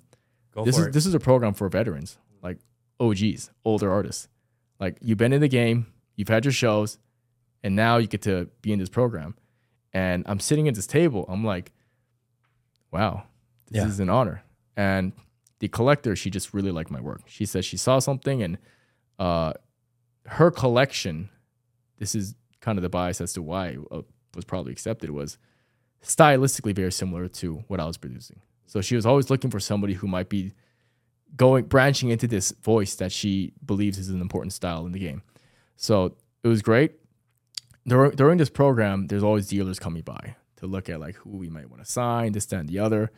Go 0.54 0.65
this 0.65 0.78
is 0.78 0.88
it. 0.88 0.93
this 0.93 1.06
is 1.06 1.13
a 1.13 1.19
program 1.19 1.54
for 1.54 1.69
veterans, 1.69 2.17
like 2.41 2.58
OGs, 3.00 3.52
older 3.63 3.91
artists. 3.91 4.28
Like 4.82 4.98
you've 5.02 5.17
been 5.17 5.32
in 5.32 5.39
the 5.39 5.48
game, 5.48 5.86
you've 6.17 6.28
had 6.28 6.44
your 6.44 6.52
shows, 6.52 6.98
and 7.63 7.76
now 7.76 7.98
you 7.98 8.08
get 8.08 8.24
to 8.24 8.50
be 8.62 8.74
in 8.74 8.80
this 8.80 8.89
program. 8.89 9.36
And 9.94 10.24
I'm 10.28 10.39
sitting 10.39 10.67
at 10.67 10.76
this 10.76 10.88
table. 10.88 11.26
I'm 11.30 11.46
like, 11.46 11.72
wow, 12.91 13.24
this 13.70 13.82
Yeah. 13.84 13.88
is 13.88 14.00
an 14.00 14.10
honor. 14.10 14.44
And 14.76 15.13
the 15.60 15.67
collector, 15.67 16.15
she 16.15 16.30
just 16.30 16.54
really 16.54 16.72
liked 16.72 16.89
my 16.91 17.00
work. 17.00 17.22
She 17.28 17.46
said 17.46 17.63
she 17.63 17.78
saw 17.78 18.00
something, 18.00 18.41
and 18.41 18.58
uh, 19.20 19.54
her 20.26 20.52
collection. 20.52 21.30
This 21.98 22.15
is 22.15 22.34
kind 22.62 22.80
of 22.80 22.82
the 22.82 22.89
bias 22.89 23.22
as 23.22 23.34
to 23.34 23.41
why 23.44 23.67
I 23.70 23.78
uh, 23.96 24.02
was 24.36 24.44
probably 24.46 24.72
accepted 24.72 25.12
was 25.12 25.38
stylistically 26.04 26.74
very 26.74 26.91
similar 26.91 27.28
to 27.28 27.63
what 27.67 27.80
I 27.80 27.86
was 27.86 27.98
producing. 27.98 28.41
So 28.65 28.82
she 28.82 28.96
was 28.96 29.06
always 29.06 29.30
looking 29.30 29.52
for 29.52 29.60
somebody 29.60 29.94
who 29.94 30.08
might 30.08 30.30
be 30.30 30.54
going 31.36 31.65
branching 31.65 32.10
into 32.10 32.28
this 32.28 32.52
voice 32.62 32.96
that 32.96 33.12
she 33.12 33.54
believes 33.65 33.98
is 33.98 34.10
an 34.10 34.22
important 34.22 34.54
style 34.54 34.86
in 34.86 34.91
the 34.91 35.00
game. 35.00 35.22
So 35.76 36.15
it 36.44 36.48
was 36.48 36.62
great. 36.62 36.94
During, 37.88 38.12
during 38.12 38.38
this 38.38 38.50
program, 38.50 39.08
there's 39.08 39.24
always 39.24 39.48
dealers 39.48 39.80
coming 39.80 40.04
by 40.04 40.36
to 40.58 40.67
look 40.67 40.89
at 40.89 41.00
like 41.00 41.15
who 41.15 41.32
we 41.38 41.50
might 41.50 41.70
want 41.70 41.84
to 41.84 41.89
sign, 41.89 42.34
this, 42.34 42.46
that, 42.48 42.58
and 42.60 42.70
the 42.70 42.80
other. 42.80 43.12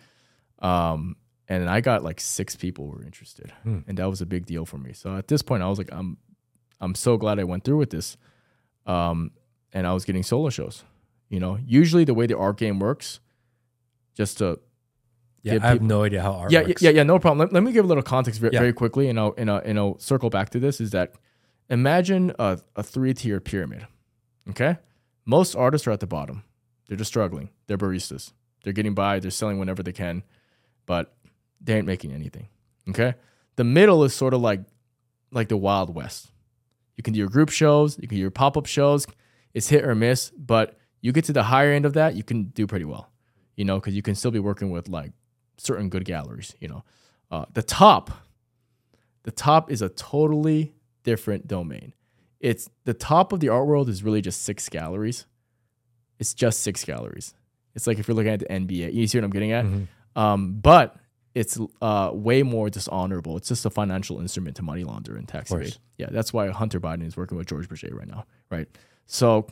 Um, 0.60 1.17
and 1.49 1.69
I 1.69 1.82
got 1.82 2.04
like 2.04 2.21
six 2.21 2.56
people 2.56 2.86
who 2.89 2.97
were 2.97 3.04
interested, 3.04 3.52
Hmm. 3.63 3.80
and 3.88 3.97
that 3.97 4.10
was 4.10 4.21
a 4.21 4.26
big 4.26 4.45
deal 4.45 4.65
for 4.65 4.78
me. 4.78 4.93
So 4.93 5.17
at 5.17 5.28
this 5.28 5.41
point, 5.41 5.62
I 5.63 5.67
was 5.67 5.78
like, 5.78 5.89
I'm, 5.91 6.17
I'm 6.80 6.95
so 6.95 7.17
glad 7.17 7.39
I 7.39 7.43
went 7.43 7.65
through 7.65 7.78
with 7.78 7.89
this. 7.89 8.15
Um, 8.86 9.32
and 9.73 9.86
I 9.88 9.93
was 9.93 10.06
getting 10.06 10.23
solo 10.23 10.49
shows. 10.49 10.84
You 11.30 11.39
know, 11.39 11.58
usually 11.65 12.04
the 12.06 12.13
way 12.13 12.28
the 12.28 12.38
art 12.38 12.58
game 12.58 12.80
works, 12.80 13.19
just 14.15 14.38
to 14.38 14.60
yeah, 15.43 15.60
I 15.62 15.67
have 15.67 15.73
people- 15.75 15.88
no 15.88 16.03
idea 16.03 16.21
how 16.21 16.34
art 16.34 16.51
yeah, 16.51 16.63
works. 16.63 16.82
yeah, 16.82 16.89
yeah, 16.91 17.03
no 17.03 17.19
problem. 17.19 17.39
Let, 17.39 17.53
let 17.53 17.63
me 17.63 17.71
give 17.71 17.86
a 17.86 17.88
little 17.88 18.03
context 18.03 18.39
very, 18.41 18.53
Yeah. 18.53 18.60
very 18.60 18.73
quickly, 18.73 19.08
and 19.10 19.19
I'll, 19.19 19.34
and, 19.38 19.51
I'll, 19.51 19.58
and 19.63 19.77
I'll 19.77 19.99
circle 19.99 20.29
back 20.29 20.49
to 20.51 20.60
this. 20.60 20.79
Is 20.82 20.91
that 20.91 21.13
imagine 21.69 22.34
a, 22.39 22.60
a 22.75 22.84
three 22.84 23.13
tier 23.13 23.39
pyramid. 23.39 23.88
Okay, 24.49 24.77
most 25.25 25.56
artists 25.56 25.88
are 25.88 25.91
at 25.91 25.99
the 25.99 26.08
bottom. 26.08 26.43
They're 26.88 26.97
just 26.97 27.10
struggling. 27.12 27.49
They're 27.67 27.77
baristas. 27.77 28.34
They're 28.63 28.73
getting 28.73 28.93
by. 28.93 29.19
They're 29.19 29.32
selling 29.32 29.58
whenever 29.60 29.84
they 29.84 29.93
can, 29.93 30.23
but 30.86 31.13
they 31.62 31.75
ain't 31.77 31.88
making 31.88 32.12
anything. 32.12 32.47
Okay, 32.89 33.15
the 33.56 33.63
middle 33.63 34.03
is 34.03 34.13
sort 34.13 34.34
of 34.34 34.41
like 34.41 34.62
like 35.32 35.47
the 35.49 35.58
Wild 35.58 35.93
West. 35.95 36.32
You 36.97 37.03
can 37.03 37.13
do 37.13 37.19
your 37.19 37.29
group 37.29 37.49
shows. 37.49 37.97
You 37.99 38.08
can 38.08 38.17
do 38.17 38.21
your 38.21 38.32
pop 38.32 38.56
up 38.58 38.65
shows. 38.65 39.08
It's 39.53 39.69
hit 39.69 39.84
or 39.84 39.95
miss, 39.95 40.29
but 40.32 40.77
you 41.01 41.12
get 41.12 41.25
to 41.25 41.34
the 41.34 41.43
higher 41.43 41.71
end 41.71 41.86
of 41.86 41.93
that, 41.93 42.15
you 42.15 42.23
can 42.23 42.45
do 42.45 42.65
pretty 42.67 42.86
well. 42.86 43.10
You 43.56 43.65
know, 43.65 43.79
because 43.79 43.95
you 43.95 44.01
can 44.01 44.15
still 44.15 44.32
be 44.32 44.39
working 44.39 44.71
with 44.71 44.88
like 44.89 45.12
certain 45.57 45.89
good 45.89 46.05
galleries. 46.05 46.55
You 46.59 46.67
know, 46.69 46.83
uh, 47.31 47.45
the 47.53 47.63
top, 47.63 48.11
the 49.23 49.31
top 49.31 49.71
is 49.71 49.81
a 49.81 49.89
totally 49.89 50.73
different 51.03 51.47
domain. 51.47 51.93
It's 52.39 52.69
the 52.83 52.93
top 52.93 53.31
of 53.31 53.39
the 53.39 53.49
art 53.49 53.67
world 53.67 53.89
is 53.89 54.03
really 54.03 54.21
just 54.21 54.41
six 54.43 54.67
galleries. 54.69 55.25
It's 56.19 56.33
just 56.33 56.61
six 56.61 56.83
galleries. 56.83 57.33
It's 57.75 57.87
like 57.87 57.99
if 57.99 58.07
you're 58.07 58.15
looking 58.15 58.33
at 58.33 58.39
the 58.39 58.45
NBA, 58.51 58.93
you 58.93 59.07
see 59.07 59.17
what 59.17 59.23
I'm 59.25 59.31
getting 59.31 59.51
at. 59.51 59.65
Mhm. 59.65 59.87
Um, 60.15 60.53
but 60.59 60.95
it's 61.33 61.57
uh, 61.81 62.11
way 62.13 62.43
more 62.43 62.69
dishonorable. 62.69 63.37
It's 63.37 63.47
just 63.47 63.65
a 63.65 63.69
financial 63.69 64.19
instrument 64.19 64.55
to 64.57 64.61
money 64.61 64.83
launder 64.83 65.15
and 65.15 65.27
tax 65.27 65.51
evade. 65.51 65.77
Yeah, 65.97 66.07
that's 66.11 66.31
why 66.31 66.49
Hunter 66.49 66.79
Biden 66.79 67.05
is 67.07 67.17
working 67.17 67.37
with 67.37 67.47
Georges 67.47 67.67
Bergès 67.67 67.93
right 67.93 68.07
now, 68.07 68.25
right? 68.51 68.67
So, 69.07 69.47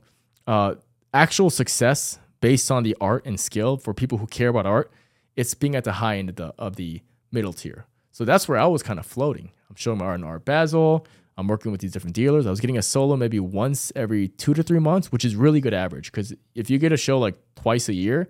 uh, 0.46 0.76
actual 1.14 1.50
success 1.50 2.20
based 2.40 2.70
on 2.72 2.84
the 2.84 2.96
art 3.02 3.26
and 3.26 3.40
skill 3.40 3.78
for 3.78 3.94
people 3.94 4.18
who 4.20 4.28
care 4.28 4.50
about 4.50 4.66
art, 4.68 4.92
it's 5.36 5.54
being 5.54 5.76
at 5.76 5.84
the 5.84 5.94
high 5.94 6.18
end 6.18 6.30
of 6.30 6.36
the 6.36 6.54
of 6.58 6.76
the 6.76 7.02
middle 7.32 7.54
tier. 7.54 7.86
So 8.12 8.26
that's 8.26 8.48
where 8.48 8.58
I 8.58 8.66
was 8.66 8.84
kind 8.84 9.00
of 9.00 9.06
floating. 9.06 9.52
I'm 9.70 9.76
showing 9.76 10.00
my 10.00 10.06
Art 10.06 10.46
Basel. 10.46 11.08
I'm 11.38 11.48
working 11.48 11.72
with 11.72 11.80
these 11.82 11.94
different 11.94 12.16
dealers. 12.16 12.46
I 12.46 12.50
was 12.50 12.60
getting 12.60 12.78
a 12.78 12.82
solo 12.82 13.16
maybe 13.16 13.40
once 13.40 13.92
every 13.96 14.28
two 14.28 14.54
to 14.54 14.62
three 14.62 14.80
months, 14.80 15.12
which 15.12 15.24
is 15.24 15.36
really 15.36 15.62
good 15.62 15.74
average. 15.74 16.12
Because 16.12 16.34
if 16.56 16.70
you 16.70 16.78
get 16.78 16.92
a 16.92 16.98
show 16.98 17.20
like 17.20 17.36
twice 17.56 17.88
a 17.88 17.94
year, 17.94 18.30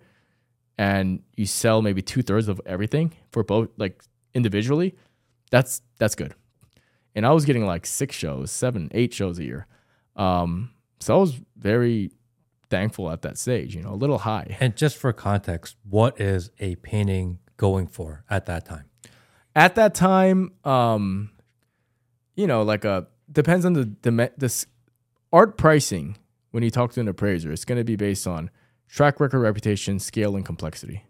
and 0.78 1.22
you 1.36 1.46
sell 1.46 1.82
maybe 1.82 2.02
two 2.02 2.22
thirds 2.22 2.48
of 2.48 2.60
everything 2.66 3.14
for 3.32 3.44
both 3.44 3.70
like 3.78 4.04
individually, 4.34 4.96
that's 5.52 5.82
that's 6.00 6.16
good. 6.16 6.34
And 7.14 7.26
I 7.26 7.32
was 7.32 7.46
getting 7.46 7.66
like 7.66 7.86
six 7.86 8.16
shows, 8.16 8.52
seven, 8.52 8.90
eight 8.94 9.14
shows 9.14 9.38
a 9.38 9.44
year. 9.44 9.68
Um, 10.16 10.72
so 11.00 11.16
I 11.16 11.20
was 11.20 11.40
very 11.58 12.12
thankful 12.72 13.12
at 13.12 13.22
that 13.22 13.38
stage, 13.38 13.76
you 13.76 13.84
know, 13.84 13.92
a 13.92 13.96
little 13.96 14.20
high. 14.20 14.58
And 14.60 14.76
just 14.76 14.98
for 14.98 15.14
context, 15.14 15.76
what 15.88 16.20
is 16.20 16.50
a 16.60 16.76
painting 16.78 17.38
going 17.58 17.86
for 17.86 18.24
at 18.30 18.48
that 18.48 18.66
time? 18.66 18.86
At 19.56 19.76
that 19.76 19.94
time, 19.94 20.54
um, 20.64 21.30
you 22.36 22.48
know, 22.48 22.64
like 22.64 22.86
a 22.86 23.08
depends 23.32 23.66
on 23.66 23.74
the 23.74 23.94
the 24.02 24.32
this 24.38 24.66
art 25.32 25.58
pricing. 25.58 26.18
When 26.52 26.64
you 26.64 26.70
talk 26.70 26.92
to 26.94 27.00
an 27.00 27.08
appraiser, 27.08 27.52
it's 27.52 27.64
going 27.64 27.78
to 27.78 27.86
be 27.86 27.96
based 27.96 28.28
on 28.28 28.50
track 28.90 29.22
record, 29.22 29.40
reputation, 29.40 30.00
scale, 30.00 30.36
and 30.36 30.46
complexity. 30.46 31.06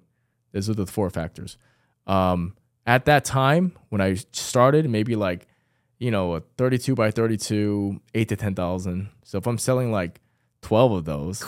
Those 0.51 0.69
are 0.69 0.75
the 0.75 0.85
four 0.85 1.09
factors. 1.09 1.57
Um, 2.05 2.55
at 2.85 3.05
that 3.05 3.25
time, 3.25 3.75
when 3.89 4.01
I 4.01 4.15
started, 4.33 4.87
maybe 4.87 5.15
like, 5.15 5.47
you 5.97 6.11
know, 6.11 6.35
a 6.35 6.41
32 6.57 6.93
by 6.93 7.09
32, 7.09 7.99
eight 8.13 8.29
to 8.29 8.35
10,000. 8.35 9.09
So 9.23 9.39
if 9.39 9.47
I'm 9.47 9.57
selling 9.57 9.91
like 9.91 10.20
12 10.61 10.91
of 10.91 11.05
those, 11.05 11.43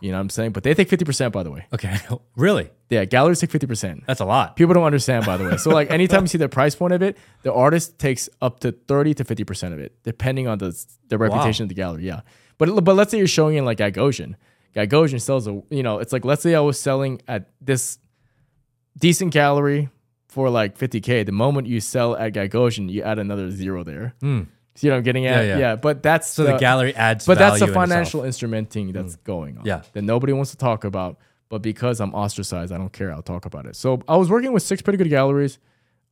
you 0.00 0.10
know 0.10 0.18
what 0.18 0.22
I'm 0.22 0.30
saying? 0.30 0.52
But 0.52 0.62
they 0.62 0.74
take 0.74 0.88
50%, 0.88 1.32
by 1.32 1.42
the 1.42 1.50
way. 1.50 1.66
Okay, 1.72 1.98
really? 2.36 2.70
Yeah, 2.90 3.04
galleries 3.04 3.40
take 3.40 3.50
50%. 3.50 4.06
That's 4.06 4.20
a 4.20 4.24
lot. 4.24 4.56
People 4.56 4.74
don't 4.74 4.84
understand, 4.84 5.26
by 5.26 5.36
the 5.36 5.44
way. 5.44 5.56
So, 5.56 5.70
like, 5.70 5.90
anytime 5.90 6.22
you 6.22 6.28
see 6.28 6.38
the 6.38 6.48
price 6.48 6.74
point 6.74 6.92
of 6.92 7.02
it, 7.02 7.16
the 7.42 7.52
artist 7.52 7.98
takes 7.98 8.28
up 8.40 8.60
to 8.60 8.72
30 8.72 9.14
to 9.14 9.24
50% 9.24 9.72
of 9.72 9.78
it, 9.78 9.96
depending 10.04 10.46
on 10.48 10.58
the, 10.58 10.84
the 11.08 11.18
reputation 11.18 11.64
of 11.64 11.68
the 11.68 11.74
gallery. 11.74 12.04
Yeah. 12.04 12.20
But, 12.58 12.84
but 12.84 12.94
let's 12.94 13.10
say 13.10 13.18
you're 13.18 13.26
showing 13.26 13.56
in 13.56 13.64
like 13.64 13.78
Gagosian. 13.78 14.34
Gagosian 14.74 15.20
sells 15.20 15.48
a, 15.48 15.62
you 15.70 15.82
know, 15.82 15.98
it's 15.98 16.12
like, 16.12 16.24
let's 16.24 16.42
say 16.42 16.54
I 16.54 16.60
was 16.60 16.78
selling 16.78 17.20
at 17.26 17.50
this 17.60 17.98
decent 18.98 19.32
gallery 19.32 19.88
for 20.28 20.50
like 20.50 20.76
50K. 20.78 21.24
The 21.24 21.32
moment 21.32 21.66
you 21.66 21.80
sell 21.80 22.14
at 22.16 22.34
Gagosian, 22.34 22.90
you 22.90 23.02
add 23.02 23.18
another 23.18 23.50
zero 23.50 23.82
there. 23.82 24.14
Hmm. 24.20 24.42
See 24.76 24.88
what 24.88 24.96
I'm 24.96 25.02
getting 25.02 25.26
at? 25.26 25.44
Yeah, 25.44 25.48
Yeah. 25.54 25.58
yeah. 25.58 25.76
But 25.76 26.02
that's 26.02 26.28
So 26.28 26.44
the, 26.44 26.56
gallery 26.58 26.94
adds 26.94 27.26
but 27.26 27.38
that's 27.38 27.60
the 27.60 27.66
financial 27.68 28.22
itself. 28.24 28.50
instrumenting 28.52 28.92
that's 28.92 29.16
going 29.16 29.58
on. 29.58 29.64
Yeah. 29.66 29.82
That 29.94 30.02
nobody 30.02 30.32
wants 30.32 30.50
to 30.52 30.56
talk 30.56 30.84
about. 30.84 31.18
But 31.48 31.62
because 31.62 32.00
I'm 32.00 32.12
ostracized, 32.14 32.72
I 32.72 32.78
don't 32.78 32.92
care. 32.92 33.12
I'll 33.12 33.22
talk 33.22 33.44
about 33.46 33.66
it. 33.66 33.76
So 33.76 34.02
I 34.08 34.16
was 34.16 34.28
working 34.28 34.52
with 34.52 34.62
six 34.64 34.82
pretty 34.82 34.96
good 34.96 35.08
galleries, 35.10 35.58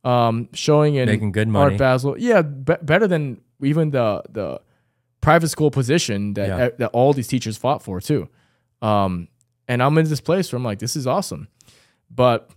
um, 0.03 0.49
showing 0.53 0.95
in 0.95 1.07
Making 1.07 1.31
good 1.31 1.47
money. 1.47 1.73
Art 1.73 1.77
Basel. 1.79 2.15
Yeah, 2.17 2.41
be- 2.41 2.75
better 2.81 3.07
than 3.07 3.41
even 3.61 3.91
the 3.91 4.23
the 4.29 4.61
private 5.21 5.49
school 5.49 5.71
position 5.71 6.33
that 6.35 6.47
Yeah. 6.47 6.69
that 6.77 6.89
all 6.93 7.11
these 7.13 7.27
teachers 7.27 7.57
fought 7.57 7.83
for 7.83 7.99
too. 7.99 8.29
Um, 8.81 9.27
and 9.67 9.81
I'm 9.83 9.97
in 9.97 10.07
this 10.07 10.21
place 10.21 10.51
where 10.51 10.57
I'm 10.57 10.63
like, 10.63 10.79
this 10.79 10.95
is 10.95 11.05
awesome. 11.07 11.47
But 12.09 12.49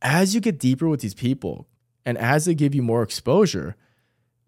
as 0.00 0.34
you 0.34 0.40
get 0.40 0.58
deeper 0.58 0.88
with 0.88 1.00
these 1.00 1.14
people, 1.14 1.66
and 2.06 2.16
as 2.18 2.44
they 2.46 2.54
give 2.54 2.74
you 2.74 2.82
more 2.82 3.02
exposure, 3.02 3.76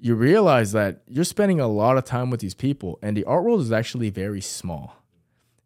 you 0.05 0.15
realize 0.15 0.73
that 0.73 1.01
you're 1.09 1.25
spending 1.25 1.61
a 1.61 1.67
lot 1.67 1.97
of 1.97 2.05
time 2.05 2.29
with 2.29 2.41
these 2.41 2.53
people, 2.53 2.99
and 3.01 3.17
the 3.17 3.25
art 3.25 3.43
world 3.43 3.63
is 3.63 3.73
actually 3.73 4.11
very 4.11 4.43
small. 4.43 4.97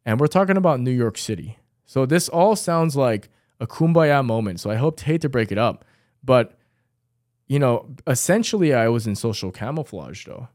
And 0.07 0.21
we're 0.21 0.29
talking 0.29 0.57
about 0.57 0.79
New 0.79 0.93
York 0.93 1.19
City. 1.19 1.59
So 1.87 2.07
this 2.07 2.29
all 2.29 2.55
sounds 2.55 2.95
like 2.95 3.31
a 3.59 3.67
kumbaya 3.67 4.25
moment. 4.25 4.61
So 4.61 4.71
I 4.71 4.77
hope 4.77 5.01
hate 5.01 5.23
to 5.23 5.29
break 5.29 5.51
it 5.51 5.59
up, 5.59 5.85
But 6.23 6.59
you 7.47 7.59
know, 7.59 7.89
essentially, 8.07 8.75
I 8.75 8.89
was 8.89 9.07
in 9.07 9.17
social 9.17 9.51
camouflage 9.51 10.27
though, 10.27 10.49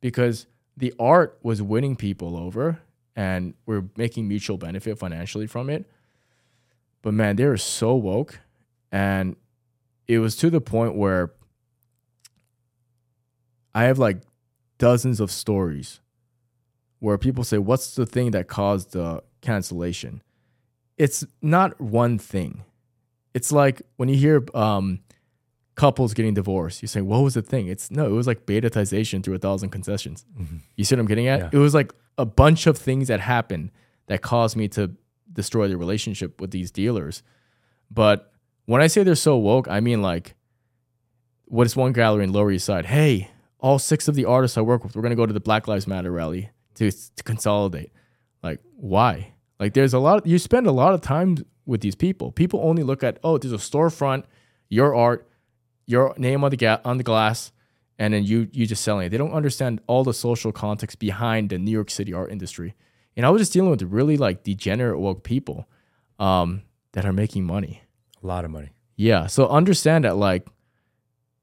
because 0.00 0.46
the 0.76 0.92
art 0.98 1.38
was 1.42 1.62
winning 1.62 1.96
people 1.96 2.36
over, 2.36 2.80
and 3.14 3.54
we're 3.66 3.84
making 3.96 4.28
mutual 4.28 4.58
benefit 4.58 4.98
financially 4.98 5.46
from 5.46 5.70
it. 5.70 5.88
But 7.02 7.14
man, 7.14 7.36
they 7.36 7.44
were 7.44 7.56
so 7.56 7.94
woke, 7.94 8.40
and 8.90 9.36
it 10.08 10.18
was 10.18 10.36
to 10.36 10.50
the 10.50 10.60
point 10.60 10.96
where 10.96 11.32
I 13.74 13.84
have 13.84 13.98
like 13.98 14.22
dozens 14.78 15.20
of 15.20 15.30
stories 15.30 16.00
where 16.98 17.18
people 17.18 17.44
say, 17.44 17.58
What's 17.58 17.94
the 17.94 18.06
thing 18.06 18.30
that 18.32 18.48
caused 18.48 18.92
the 18.92 19.22
cancellation? 19.40 20.22
It's 20.98 21.24
not 21.40 21.80
one 21.80 22.18
thing. 22.18 22.64
It's 23.32 23.52
like 23.52 23.82
when 23.96 24.08
you 24.08 24.16
hear 24.16 24.44
um, 24.54 25.00
couples 25.74 26.14
getting 26.14 26.34
divorced, 26.34 26.82
you 26.82 26.88
say, 26.88 27.00
What 27.00 27.20
was 27.20 27.34
the 27.34 27.42
thing? 27.42 27.68
It's 27.68 27.90
no, 27.90 28.06
it 28.06 28.12
was 28.12 28.26
like 28.26 28.46
betatization 28.46 29.22
through 29.22 29.34
a 29.34 29.38
thousand 29.38 29.70
concessions. 29.70 30.24
You 30.76 30.84
see 30.84 30.94
what 30.94 31.00
I'm 31.00 31.06
getting 31.06 31.28
at? 31.28 31.40
Yeah. 31.40 31.50
It 31.52 31.58
was 31.58 31.74
like 31.74 31.92
a 32.18 32.26
bunch 32.26 32.66
of 32.66 32.76
things 32.76 33.08
that 33.08 33.20
happened 33.20 33.70
that 34.06 34.22
caused 34.22 34.56
me 34.56 34.68
to 34.68 34.90
destroy 35.32 35.68
the 35.68 35.76
relationship 35.76 36.40
with 36.40 36.50
these 36.50 36.70
dealers. 36.70 37.22
But 37.90 38.32
when 38.66 38.82
I 38.82 38.88
say 38.88 39.02
they're 39.04 39.14
so 39.14 39.36
woke, 39.36 39.68
I 39.68 39.80
mean 39.80 40.02
like 40.02 40.34
what 41.46 41.66
is 41.66 41.74
one 41.76 41.92
gallery 41.92 42.24
in 42.24 42.32
Lower 42.32 42.52
East 42.52 42.64
Side? 42.66 42.86
Hey, 42.86 43.30
all 43.60 43.78
six 43.78 44.08
of 44.08 44.14
the 44.14 44.24
artists 44.24 44.58
I 44.58 44.60
work 44.60 44.84
with, 44.84 44.96
we're 44.96 45.02
gonna 45.02 45.14
go 45.16 45.26
to 45.26 45.32
the 45.32 45.40
Black 45.40 45.68
Lives 45.68 45.86
Matter 45.86 46.10
rally 46.10 46.50
to, 46.74 46.90
to 46.90 47.22
consolidate. 47.22 47.92
Like, 48.42 48.60
why? 48.76 49.34
Like, 49.58 49.74
there's 49.74 49.94
a 49.94 49.98
lot. 49.98 50.26
You 50.26 50.38
spend 50.38 50.66
a 50.66 50.72
lot 50.72 50.94
of 50.94 51.00
time 51.00 51.38
with 51.66 51.80
these 51.80 51.94
people. 51.94 52.32
People 52.32 52.60
only 52.62 52.82
look 52.82 53.02
at 53.02 53.18
oh, 53.22 53.38
there's 53.38 53.52
a 53.52 53.56
storefront, 53.56 54.24
your 54.68 54.94
art, 54.94 55.28
your 55.86 56.14
name 56.16 56.44
on 56.44 56.50
the 56.50 56.56
ga- 56.56 56.80
on 56.84 56.96
the 56.96 57.04
glass, 57.04 57.52
and 57.98 58.14
then 58.14 58.24
you 58.24 58.48
you 58.52 58.66
just 58.66 58.82
selling 58.82 59.06
it. 59.06 59.10
They 59.10 59.18
don't 59.18 59.32
understand 59.32 59.80
all 59.86 60.04
the 60.04 60.14
social 60.14 60.52
context 60.52 60.98
behind 60.98 61.50
the 61.50 61.58
New 61.58 61.70
York 61.70 61.90
City 61.90 62.12
art 62.12 62.32
industry. 62.32 62.74
And 63.16 63.26
I 63.26 63.30
was 63.30 63.42
just 63.42 63.52
dealing 63.52 63.70
with 63.70 63.82
really 63.82 64.16
like 64.16 64.42
degenerate 64.42 64.98
woke 64.98 65.22
people 65.24 65.68
um, 66.18 66.62
that 66.92 67.04
are 67.04 67.12
making 67.12 67.44
money. 67.44 67.82
A 68.22 68.26
lot 68.26 68.44
of 68.44 68.50
money. 68.50 68.70
Yeah. 68.96 69.26
So 69.26 69.48
understand 69.48 70.04
that 70.04 70.16
like 70.16 70.46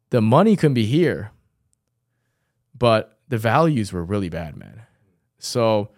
the 0.09 0.21
money 0.21 0.55
can 0.55 0.73
be 0.73 0.85
here, 0.85 1.31
but 2.77 3.19
the 3.27 3.37
values 3.37 3.91
were 3.91 4.03
really 4.03 4.29
bad, 4.29 4.55
man. 4.55 4.83
So 5.39 5.89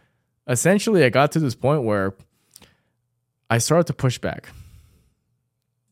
essentially 0.47 1.03
I 1.03 1.09
got 1.09 1.31
to 1.33 1.39
this 1.39 1.55
point 1.55 1.83
where 1.83 2.15
I 3.49 3.57
started 3.57 3.87
to 3.87 3.93
push 3.93 4.17
back. 4.17 4.49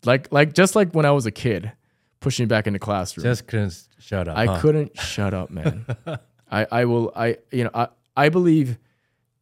Like 0.05 0.31
like 0.31 0.53
just 0.53 0.75
like 0.75 0.93
when 0.93 1.05
I 1.05 1.11
was 1.11 1.25
a 1.25 1.31
kid, 1.31 1.71
pushing 2.19 2.47
back 2.47 2.67
in 2.67 2.73
the 2.73 2.79
classroom. 2.79 3.23
Just 3.23 3.47
couldn't 3.47 3.87
shut 3.99 4.27
up. 4.27 4.37
I 4.37 4.45
huh? 4.45 4.61
couldn't 4.61 4.97
shut 4.99 5.33
up, 5.33 5.49
man. 5.49 5.85
I, 6.51 6.67
I 6.71 6.85
will 6.85 7.11
I 7.15 7.37
you 7.51 7.65
know 7.65 7.71
I, 7.73 7.87
I 8.15 8.29
believe 8.29 8.77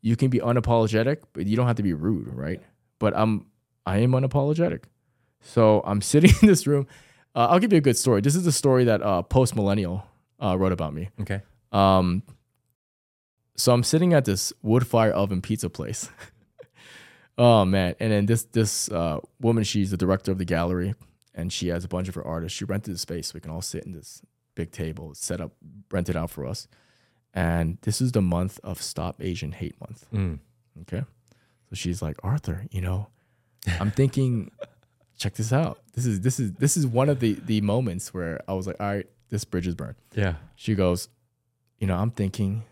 you 0.02 0.16
can 0.16 0.30
be 0.30 0.40
unapologetic, 0.40 1.24
but 1.34 1.46
you 1.46 1.56
don't 1.56 1.68
have 1.68 1.76
to 1.78 1.84
be 1.84 1.94
rude, 1.94 2.28
right? 2.34 2.62
But 3.00 3.14
I'm 3.16 3.48
I 3.86 4.00
am 4.00 4.12
unapologetic. 4.12 4.84
So 5.42 5.82
I'm 5.86 6.02
sitting 6.14 6.32
in 6.42 6.48
this 6.48 6.66
room. 6.66 6.88
Uh, 7.36 7.48
I'll 7.50 7.60
give 7.60 7.74
you 7.74 7.78
a 7.78 7.82
good 7.82 7.98
story. 7.98 8.22
This 8.22 8.36
is 8.36 8.48
a 8.48 8.52
story 8.52 8.86
that 8.86 9.02
uh, 9.02 9.22
Post 9.22 9.56
Millennial 9.58 10.06
uh, 10.40 10.58
wrote 10.58 10.72
about 10.72 10.94
me. 10.94 11.10
Okay. 11.22 11.42
Um, 11.72 12.24
so 13.56 13.74
I'm 13.74 13.84
sitting 13.84 14.14
at 14.14 14.26
this 14.26 14.54
wood 14.62 14.86
fire 14.86 15.12
oven 15.12 15.42
pizza 15.42 15.70
place. 15.70 16.10
oh 17.38 17.66
man! 17.66 17.96
And 18.00 18.12
then 18.12 18.26
this 18.26 18.44
this 18.44 18.90
uh, 18.92 19.20
woman, 19.40 19.64
she's 19.64 19.92
the 19.92 19.98
director 19.98 20.32
of 20.32 20.38
the 20.38 20.46
gallery, 20.46 20.94
and 21.34 21.52
she 21.52 21.70
has 21.70 21.84
a 21.84 21.88
bunch 21.88 22.08
of 22.08 22.16
her 22.16 22.26
artists. 22.26 22.58
She 22.58 22.66
rented 22.66 22.94
the 22.94 23.00
space 23.00 23.28
so 23.28 23.32
we 23.36 23.42
can 23.42 23.52
all 23.52 23.62
sit 23.62 23.86
in 23.86 23.94
this 23.94 24.22
big 24.56 24.72
table, 24.72 25.14
set 25.14 25.42
up, 25.42 25.52
rented 25.92 26.16
out 26.16 26.30
for 26.30 26.46
us. 26.46 26.68
And 27.34 27.78
this 27.82 28.00
is 28.00 28.14
the 28.14 28.22
month 28.22 28.60
of 28.64 28.82
Stop 28.82 29.22
Asian 29.22 29.52
Hate 29.52 29.80
Month. 29.82 30.06
Mm. 30.14 30.40
Okay. 30.82 31.04
So 31.70 31.76
she's 31.76 32.02
like, 32.02 32.18
Arthur, 32.24 32.66
you 32.72 32.80
know, 32.80 33.08
I'm 33.80 33.92
thinking, 33.92 34.52
check 35.18 35.36
this 35.36 35.52
out. 35.52 35.80
This 35.94 36.06
is 36.06 36.22
this 36.22 36.40
is 36.40 36.54
this 36.54 36.78
is 36.78 36.88
one 36.88 37.10
of 37.10 37.20
the 37.20 37.34
the 37.46 37.62
moments 37.62 38.14
where 38.14 38.42
I 38.48 38.54
was 38.54 38.68
like, 38.68 38.78
all 38.80 38.88
right, 38.88 39.08
this 39.30 39.46
bridge 39.46 39.68
is 39.68 39.76
burned. 39.76 39.96
Yeah. 40.14 40.36
She 40.56 40.76
goes, 40.76 41.10
you 41.80 41.88
know, 41.88 41.96
I'm 41.96 42.12
thinking 42.12 42.64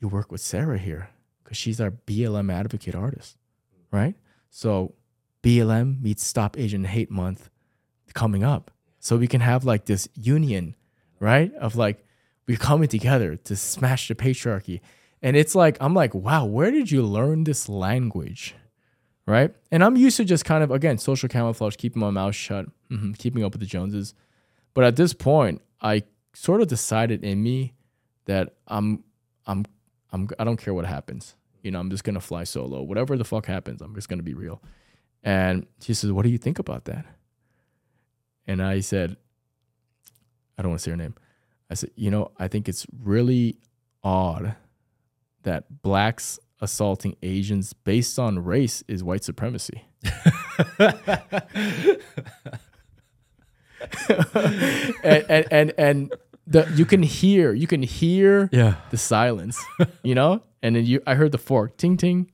you 0.00 0.08
work 0.08 0.30
with 0.30 0.40
Sarah 0.40 0.78
here 0.78 1.10
because 1.42 1.56
she's 1.56 1.80
our 1.80 1.90
BLM 1.90 2.52
advocate 2.52 2.94
artist, 2.94 3.36
right? 3.90 4.14
So 4.50 4.94
BLM 5.42 6.02
meets 6.02 6.24
Stop 6.24 6.58
Asian 6.58 6.84
Hate 6.84 7.10
Month 7.10 7.50
coming 8.14 8.44
up. 8.44 8.70
So 9.00 9.16
we 9.16 9.28
can 9.28 9.40
have 9.40 9.64
like 9.64 9.86
this 9.86 10.08
union, 10.14 10.74
right? 11.20 11.52
Of 11.54 11.76
like, 11.76 12.04
we're 12.46 12.56
coming 12.56 12.88
together 12.88 13.36
to 13.36 13.56
smash 13.56 14.08
the 14.08 14.14
patriarchy. 14.14 14.80
And 15.22 15.36
it's 15.36 15.54
like, 15.54 15.76
I'm 15.80 15.94
like, 15.94 16.14
wow, 16.14 16.44
where 16.44 16.70
did 16.70 16.90
you 16.90 17.02
learn 17.02 17.44
this 17.44 17.68
language? 17.68 18.54
Right. 19.26 19.54
And 19.70 19.84
I'm 19.84 19.96
used 19.96 20.16
to 20.16 20.24
just 20.24 20.46
kind 20.46 20.64
of, 20.64 20.70
again, 20.70 20.96
social 20.96 21.28
camouflage, 21.28 21.76
keeping 21.76 22.00
my 22.00 22.10
mouth 22.10 22.34
shut, 22.34 22.66
mhm, 22.90 23.16
keeping 23.18 23.44
up 23.44 23.52
with 23.52 23.60
the 23.60 23.66
Joneses. 23.66 24.14
But 24.72 24.84
at 24.84 24.96
this 24.96 25.12
point, 25.12 25.60
I 25.80 26.02
sort 26.34 26.60
of 26.60 26.68
decided 26.68 27.24
in 27.24 27.42
me 27.42 27.74
that 28.26 28.54
I'm, 28.66 29.04
I'm, 29.46 29.64
I'm, 30.12 30.28
I 30.38 30.44
don't 30.44 30.56
care 30.56 30.74
what 30.74 30.86
happens. 30.86 31.34
You 31.62 31.70
know, 31.70 31.80
I'm 31.80 31.90
just 31.90 32.04
gonna 32.04 32.20
fly 32.20 32.44
solo. 32.44 32.82
Whatever 32.82 33.16
the 33.16 33.24
fuck 33.24 33.46
happens, 33.46 33.82
I'm 33.82 33.94
just 33.94 34.08
gonna 34.08 34.22
be 34.22 34.34
real. 34.34 34.62
And 35.22 35.66
she 35.80 35.92
says, 35.92 36.12
"What 36.12 36.22
do 36.22 36.30
you 36.30 36.38
think 36.38 36.58
about 36.58 36.84
that?" 36.84 37.04
And 38.46 38.62
I 38.62 38.80
said, 38.80 39.16
"I 40.56 40.62
don't 40.62 40.70
want 40.70 40.80
to 40.80 40.84
say 40.84 40.90
her 40.92 40.96
name." 40.96 41.14
I 41.68 41.74
said, 41.74 41.90
"You 41.96 42.10
know, 42.10 42.30
I 42.38 42.48
think 42.48 42.68
it's 42.68 42.86
really 43.02 43.58
odd 44.02 44.54
that 45.42 45.82
blacks 45.82 46.38
assaulting 46.60 47.16
Asians 47.22 47.72
based 47.72 48.18
on 48.18 48.38
race 48.38 48.84
is 48.86 49.02
white 49.02 49.24
supremacy." 49.24 49.82
and, 55.02 55.24
and 55.28 55.46
and 55.50 55.72
and 55.78 56.14
the 56.46 56.70
you 56.74 56.84
can 56.84 57.02
hear 57.02 57.52
you 57.52 57.66
can 57.66 57.82
hear 57.82 58.48
Yeah. 58.52 58.76
the 58.90 58.96
silence, 58.96 59.62
you 60.02 60.14
know, 60.14 60.42
and 60.62 60.76
then 60.76 60.84
you 60.86 61.02
I 61.06 61.14
heard 61.14 61.32
the 61.32 61.38
fork 61.38 61.76
ting 61.76 61.96
ting, 61.96 62.30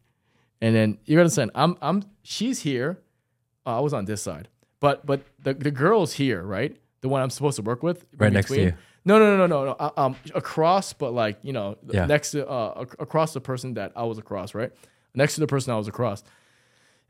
and 0.60 0.74
then 0.74 0.98
you 1.04 1.18
understand 1.18 1.50
I'm 1.54 1.76
I'm 1.82 2.04
she's 2.22 2.60
here, 2.60 2.98
uh, 3.66 3.78
I 3.78 3.80
was 3.80 3.92
on 3.92 4.04
this 4.04 4.22
side, 4.22 4.48
but 4.80 5.04
but 5.06 5.22
the 5.42 5.54
the 5.54 5.70
girl's 5.70 6.12
here, 6.14 6.42
right? 6.42 6.76
The 7.00 7.08
one 7.08 7.20
I'm 7.20 7.30
supposed 7.30 7.56
to 7.56 7.62
work 7.62 7.82
with, 7.82 8.06
Right 8.16 8.32
next 8.32 8.48
to 8.50 8.60
you. 8.60 8.72
No, 9.04 9.18
no, 9.18 9.36
no, 9.36 9.46
no, 9.46 9.64
no. 9.66 9.70
uh, 9.72 9.90
Um, 9.98 10.16
across, 10.34 10.94
but 10.94 11.12
like 11.12 11.38
you 11.42 11.52
know, 11.52 11.76
Yeah. 11.90 12.06
next 12.06 12.30
to 12.30 12.48
uh 12.48 12.82
ac- 12.86 12.96
across 12.98 13.34
the 13.34 13.40
person 13.40 13.74
that 13.74 13.92
I 13.94 14.04
was 14.04 14.16
across, 14.18 14.54
right? 14.54 14.72
Next 15.14 15.34
to 15.34 15.40
the 15.40 15.46
person 15.46 15.72
I 15.72 15.76
was 15.76 15.88
across. 15.88 16.24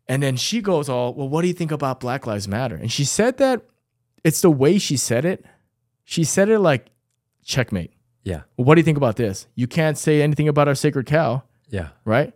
And 0.07 0.23
then 0.23 0.37
she 0.37 0.61
goes 0.61 0.90
all, 0.90 1.14
well, 1.14 1.29
what 1.31 1.40
do 1.42 1.49
you 1.49 1.55
think 1.55 1.70
about 1.73 1.99
Black 2.01 2.27
Lives 2.27 2.47
Matter? 2.47 2.75
And 2.75 2.92
she 2.92 3.05
said 3.05 3.38
that 3.38 3.62
it's 4.24 4.40
the 4.40 4.50
way 4.50 4.78
she 4.78 4.96
said 4.96 5.24
it. 5.24 5.44
She 6.04 6.24
said 6.24 6.48
it 6.48 6.58
like 6.58 6.87
checkmate. 7.44 7.92
Yeah. 8.22 8.42
Well, 8.56 8.64
what 8.64 8.74
do 8.74 8.80
you 8.80 8.84
think 8.84 8.96
about 8.96 9.16
this? 9.16 9.46
You 9.54 9.66
can't 9.66 9.98
say 9.98 10.22
anything 10.22 10.48
about 10.48 10.66
our 10.66 10.74
sacred 10.74 11.06
cow, 11.06 11.42
Yeah. 11.68 11.90
right? 12.04 12.32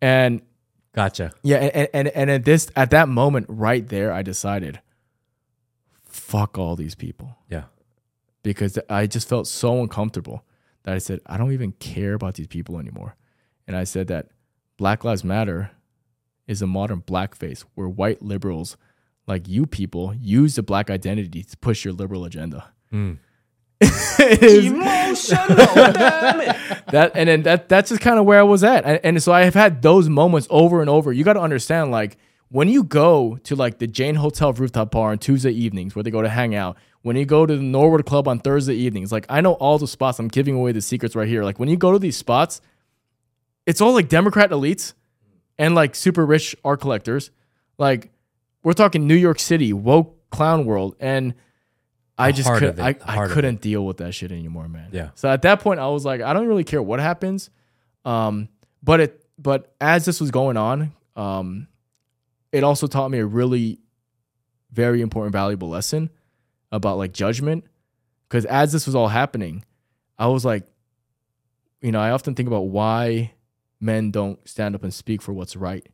And 0.00 0.40
Gotcha. 0.94 1.32
yeah, 1.42 1.56
and 1.58 1.88
and 1.92 2.08
and 2.08 2.30
at 2.30 2.44
this 2.44 2.70
at 2.74 2.90
that 2.90 3.08
moment 3.08 3.46
right 3.50 3.86
there, 3.86 4.12
I 4.12 4.22
decided, 4.22 4.80
fuck 6.04 6.58
all 6.58 6.76
these 6.76 6.94
people 6.94 7.36
Yeah. 7.50 7.64
because 8.42 8.78
I 8.88 9.06
just 9.06 9.28
felt 9.28 9.46
so 9.46 9.80
uncomfortable 9.82 10.44
that 10.84 10.94
I 10.94 10.98
said 10.98 11.20
I 11.26 11.36
don't 11.36 11.52
even 11.52 11.72
care 11.72 12.14
about 12.14 12.34
these 12.34 12.46
people 12.46 12.78
anymore, 12.78 13.16
and 13.66 13.76
I 13.76 13.84
said 13.84 14.06
that 14.08 14.28
Black 14.78 15.04
Lives 15.04 15.24
Matter 15.24 15.70
is 16.46 16.62
a 16.62 16.66
modern 16.66 17.02
blackface 17.02 17.64
where 17.74 17.88
white 17.88 18.22
liberals 18.22 18.76
like 19.26 19.48
you 19.48 19.66
people 19.66 20.14
use 20.14 20.54
the 20.54 20.62
black 20.62 20.90
identity 20.90 21.42
to 21.42 21.56
push 21.58 21.84
your 21.84 21.94
liberal 21.94 22.24
agenda. 22.24 22.72
Mm. 22.92 23.18
Emotional, 24.20 25.56
damn 25.56 26.40
it. 26.40 26.56
that 26.92 27.12
and 27.14 27.28
then 27.28 27.42
that 27.42 27.68
that's 27.68 27.90
just 27.90 28.00
kind 28.00 28.18
of 28.18 28.24
where 28.24 28.38
I 28.38 28.42
was 28.42 28.64
at. 28.64 28.84
And, 28.84 29.00
and 29.02 29.22
so 29.22 29.32
I 29.32 29.42
have 29.42 29.54
had 29.54 29.82
those 29.82 30.08
moments 30.08 30.46
over 30.50 30.80
and 30.80 30.88
over. 30.88 31.12
You 31.12 31.24
got 31.24 31.34
to 31.34 31.40
understand, 31.40 31.90
like 31.90 32.16
when 32.48 32.68
you 32.68 32.84
go 32.84 33.38
to 33.44 33.56
like 33.56 33.78
the 33.78 33.86
Jane 33.86 34.14
Hotel 34.14 34.52
rooftop 34.52 34.92
bar 34.92 35.10
on 35.10 35.18
Tuesday 35.18 35.50
evenings 35.50 35.94
where 35.94 36.02
they 36.02 36.10
go 36.10 36.22
to 36.22 36.28
hang 36.28 36.54
out. 36.54 36.76
When 37.02 37.16
you 37.16 37.24
go 37.24 37.44
to 37.44 37.56
the 37.56 37.62
Norwood 37.62 38.06
Club 38.06 38.26
on 38.26 38.38
Thursday 38.38 38.74
evenings, 38.74 39.12
like 39.12 39.26
I 39.28 39.40
know 39.40 39.54
all 39.54 39.78
the 39.78 39.86
spots. 39.86 40.18
I'm 40.18 40.28
giving 40.28 40.54
away 40.54 40.72
the 40.72 40.80
secrets 40.80 41.14
right 41.14 41.28
here. 41.28 41.44
Like 41.44 41.58
when 41.58 41.68
you 41.68 41.76
go 41.76 41.92
to 41.92 41.98
these 41.98 42.16
spots, 42.16 42.60
it's 43.66 43.80
all 43.80 43.92
like 43.92 44.08
Democrat 44.08 44.50
elites 44.50 44.94
and 45.58 45.74
like 45.74 45.94
super 45.94 46.24
rich 46.24 46.56
art 46.64 46.80
collectors. 46.80 47.30
Like 47.78 48.10
we're 48.62 48.72
talking 48.72 49.06
New 49.06 49.14
York 49.16 49.38
City, 49.38 49.72
woke 49.72 50.30
clown 50.30 50.64
world, 50.66 50.96
and 51.00 51.34
I 52.18 52.32
just 52.32 52.48
could 52.54 52.80
I, 52.80 52.96
I 53.04 53.26
couldn't 53.28 53.60
deal 53.60 53.84
with 53.86 53.98
that 53.98 54.12
shit 54.12 54.32
anymore, 54.32 54.68
man. 54.68 54.88
Yeah. 54.92 55.10
So 55.14 55.28
at 55.28 55.42
that 55.42 55.60
point, 55.60 55.80
I 55.80 55.88
was 55.88 56.04
like, 56.04 56.20
I 56.20 56.32
don't 56.32 56.46
really 56.46 56.64
care 56.64 56.82
what 56.82 56.98
happens. 57.00 57.50
Um, 58.04 58.48
but 58.82 59.00
it 59.00 59.26
but 59.38 59.74
as 59.80 60.04
this 60.04 60.20
was 60.20 60.30
going 60.30 60.56
on, 60.56 60.92
um, 61.14 61.68
it 62.52 62.64
also 62.64 62.86
taught 62.86 63.10
me 63.10 63.18
a 63.18 63.26
really 63.26 63.80
very 64.72 65.00
important, 65.00 65.32
valuable 65.32 65.68
lesson. 65.68 66.10
about 66.72 66.98
like 66.98 67.12
judgment. 67.12 67.64
Because 68.28 68.44
as 68.46 68.72
this 68.72 68.86
was 68.86 68.94
all 68.94 69.08
happening, 69.08 69.64
I 70.18 70.26
was 70.26 70.44
like, 70.44 70.64
you 71.80 71.92
know, 71.92 72.00
I 72.00 72.10
often 72.10 72.34
think 72.34 72.48
about 72.48 72.62
why 72.62 73.34
men 73.80 74.10
don't 74.10 74.46
stand 74.48 74.74
up 74.74 74.82
and 74.82 74.92
speak 74.92 75.22
for 75.22 75.32
what's 75.32 75.54
right, 75.54 75.86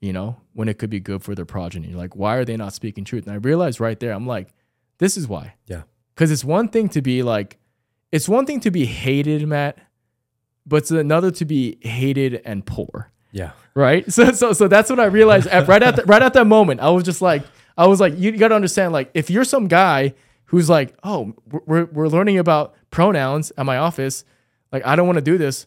you 0.00 0.12
know, 0.12 0.36
when 0.54 0.68
it 0.68 0.78
could 0.78 0.90
be 0.90 1.00
good 1.00 1.22
for 1.22 1.34
their 1.34 1.44
progeny. 1.44 1.92
Like, 1.92 2.16
why 2.16 2.36
are 2.36 2.44
they 2.44 2.56
not 2.56 2.72
speaking 2.72 3.04
truth? 3.04 3.26
And 3.26 3.34
I 3.34 3.36
realized 3.36 3.80
right 3.80 3.98
there, 4.00 4.12
I'm 4.12 4.26
like, 4.26 4.48
this 4.98 5.16
is 5.16 5.28
why. 5.28 5.54
Yeah. 5.66 5.82
Because 6.14 6.30
it's 6.30 6.44
one 6.44 6.68
thing 6.68 6.88
to 6.90 7.02
be 7.02 7.22
like, 7.22 7.58
it's 8.12 8.28
one 8.28 8.46
thing 8.46 8.60
to 8.60 8.70
be 8.70 8.86
hated, 8.86 9.46
Matt, 9.46 9.78
but 10.66 10.76
it's 10.78 10.90
another 10.90 11.30
to 11.32 11.44
be 11.44 11.78
hated 11.82 12.42
and 12.44 12.64
poor 12.66 13.10
Yeah. 13.32 13.52
right? 13.74 14.10
So 14.12 14.32
so 14.32 14.52
so 14.52 14.68
that's 14.68 14.90
what 14.90 15.00
I 15.00 15.04
realized 15.06 15.46
at, 15.46 15.68
right 15.68 15.82
at 15.82 15.96
the, 15.96 16.02
right 16.04 16.22
at 16.22 16.32
that 16.34 16.46
moment. 16.46 16.80
I 16.80 16.90
was 16.90 17.04
just 17.04 17.22
like, 17.22 17.42
I 17.76 17.86
was 17.86 18.00
like, 18.00 18.18
you 18.18 18.32
got 18.36 18.48
to 18.48 18.54
understand, 18.54 18.92
like, 18.92 19.10
if 19.14 19.30
you're 19.30 19.44
some 19.44 19.68
guy 19.68 20.14
who's 20.46 20.68
like, 20.68 20.94
oh, 21.04 21.34
we're 21.66 21.84
we're 21.86 22.08
learning 22.08 22.38
about 22.38 22.74
pronouns 22.90 23.52
at 23.56 23.64
my 23.64 23.76
office, 23.78 24.24
like, 24.72 24.84
I 24.84 24.96
don't 24.96 25.06
want 25.06 25.16
to 25.16 25.22
do 25.24 25.38
this. 25.38 25.66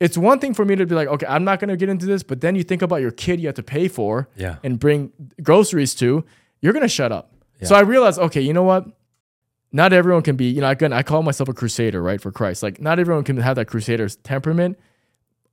It's 0.00 0.16
one 0.16 0.38
thing 0.38 0.54
for 0.54 0.64
me 0.64 0.76
to 0.76 0.86
be 0.86 0.94
like, 0.94 1.08
okay, 1.08 1.26
I'm 1.28 1.44
not 1.44 1.58
gonna 1.60 1.76
get 1.76 1.88
into 1.88 2.06
this, 2.06 2.22
but 2.22 2.40
then 2.40 2.54
you 2.54 2.62
think 2.62 2.82
about 2.82 2.96
your 3.00 3.10
kid 3.10 3.40
you 3.40 3.48
have 3.48 3.56
to 3.56 3.62
pay 3.62 3.88
for 3.88 4.28
Yeah. 4.36 4.56
and 4.62 4.78
bring 4.78 5.12
groceries 5.42 5.94
to, 5.96 6.24
you're 6.60 6.72
gonna 6.72 6.88
shut 6.88 7.10
up. 7.12 7.32
So 7.62 7.74
I 7.74 7.80
realized, 7.80 8.20
okay, 8.20 8.40
you 8.40 8.52
know 8.52 8.62
what? 8.62 8.86
Not 9.72 9.92
everyone 9.92 10.22
can 10.22 10.36
be, 10.36 10.44
you 10.46 10.60
know, 10.60 10.70
again, 10.70 10.92
I 10.92 11.02
call 11.02 11.22
myself 11.24 11.48
a 11.48 11.52
crusader, 11.52 12.00
right, 12.00 12.20
for 12.20 12.30
Christ. 12.30 12.62
Like, 12.62 12.80
not 12.80 13.00
everyone 13.00 13.24
can 13.24 13.36
have 13.38 13.56
that 13.56 13.66
crusader's 13.66 14.14
temperament. 14.16 14.78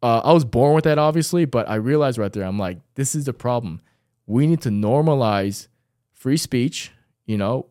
Uh, 0.03 0.19
I 0.23 0.31
was 0.31 0.45
born 0.45 0.75
with 0.75 0.84
that, 0.84 0.99
obviously, 0.99 1.45
but 1.45 1.67
I 1.67 1.75
realized 1.75 2.19
right 2.19 2.31
there, 2.31 2.43
I'm 2.43 2.60
like, 2.60 2.77
this 2.93 3.15
is 3.15 3.25
the 3.25 3.34
problem. 3.34 3.81
We 4.27 4.45
need 4.45 4.62
to 4.62 4.69
normalize 4.69 5.67
free 6.13 6.38
speech, 6.38 6.91
you 7.25 7.38
know, 7.38 7.65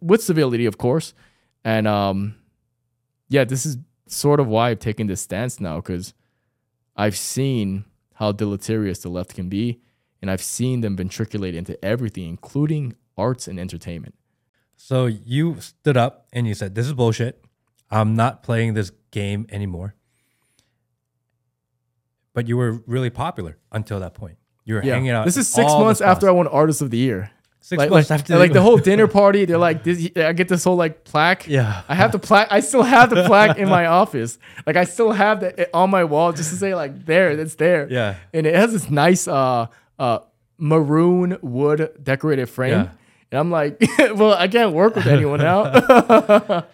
with 0.00 0.22
civility, 0.22 0.66
of 0.66 0.76
course. 0.76 1.14
And 1.64 1.88
um, 1.88 2.34
yeah, 3.30 3.44
this 3.44 3.64
is 3.64 3.78
sort 4.06 4.38
of 4.40 4.46
why 4.46 4.70
I've 4.70 4.78
taken 4.80 5.06
this 5.06 5.22
stance 5.22 5.60
now, 5.60 5.76
because 5.76 6.12
I've 6.98 7.16
seen 7.16 7.84
how 8.14 8.32
deleterious 8.32 8.98
the 8.98 9.08
left 9.08 9.36
can 9.36 9.48
be, 9.48 9.80
and 10.20 10.28
I've 10.28 10.42
seen 10.42 10.80
them 10.80 10.96
ventriculate 10.96 11.54
into 11.54 11.82
everything, 11.82 12.24
including 12.28 12.96
arts 13.16 13.46
and 13.46 13.58
entertainment. 13.58 14.16
So 14.76 15.06
you 15.06 15.60
stood 15.60 15.96
up 15.96 16.26
and 16.32 16.48
you 16.48 16.54
said, 16.54 16.74
This 16.74 16.86
is 16.86 16.92
bullshit. 16.92 17.44
I'm 17.90 18.16
not 18.16 18.42
playing 18.42 18.74
this 18.74 18.90
game 19.12 19.46
anymore. 19.50 19.94
But 22.34 22.48
you 22.48 22.56
were 22.56 22.82
really 22.86 23.10
popular 23.10 23.58
until 23.72 24.00
that 24.00 24.14
point. 24.14 24.36
You 24.64 24.74
were 24.74 24.80
hanging 24.82 25.10
out. 25.10 25.24
This 25.24 25.36
is 25.36 25.48
six 25.48 25.72
months 25.72 26.00
after 26.00 26.28
I 26.28 26.32
won 26.32 26.46
Artist 26.46 26.82
of 26.82 26.90
the 26.90 26.98
Year. 26.98 27.30
Six 27.68 27.80
like, 27.80 27.90
months 27.90 28.08
like, 28.08 28.20
after 28.20 28.38
like 28.38 28.54
the 28.54 28.62
whole 28.62 28.78
dinner 28.90 29.06
party, 29.06 29.44
they're 29.44 29.58
like, 29.58 29.84
this, 29.84 30.08
I 30.16 30.32
get 30.32 30.48
this 30.48 30.64
whole 30.64 30.76
like 30.76 31.04
plaque. 31.04 31.46
Yeah. 31.46 31.82
I 31.86 31.94
have 31.94 32.12
the 32.12 32.18
plaque. 32.18 32.48
I 32.50 32.60
still 32.60 32.82
have 32.82 33.10
the 33.10 33.24
plaque 33.24 33.58
in 33.58 33.68
my 33.68 33.84
office. 34.00 34.38
Like 34.66 34.76
I 34.76 34.84
still 34.84 35.12
have 35.12 35.40
that 35.40 35.68
on 35.74 35.90
my 35.90 36.04
wall 36.04 36.32
just 36.32 36.48
to 36.48 36.56
say 36.56 36.74
like 36.74 37.04
there, 37.04 37.30
it's 37.30 37.56
there. 37.56 37.86
Yeah. 37.90 38.14
And 38.32 38.46
it 38.46 38.54
has 38.54 38.72
this 38.72 38.88
nice 38.88 39.28
uh 39.28 39.66
uh 39.98 40.20
maroon 40.56 41.36
wood 41.42 41.90
decorated 42.02 42.46
frame. 42.48 42.72
Yeah. 42.72 42.88
And 43.32 43.38
I'm 43.38 43.50
like, 43.50 43.78
well, 43.98 44.32
I 44.32 44.48
can't 44.48 44.72
work 44.72 44.96
with 44.96 45.06
anyone 45.06 45.40
now. 45.40 46.64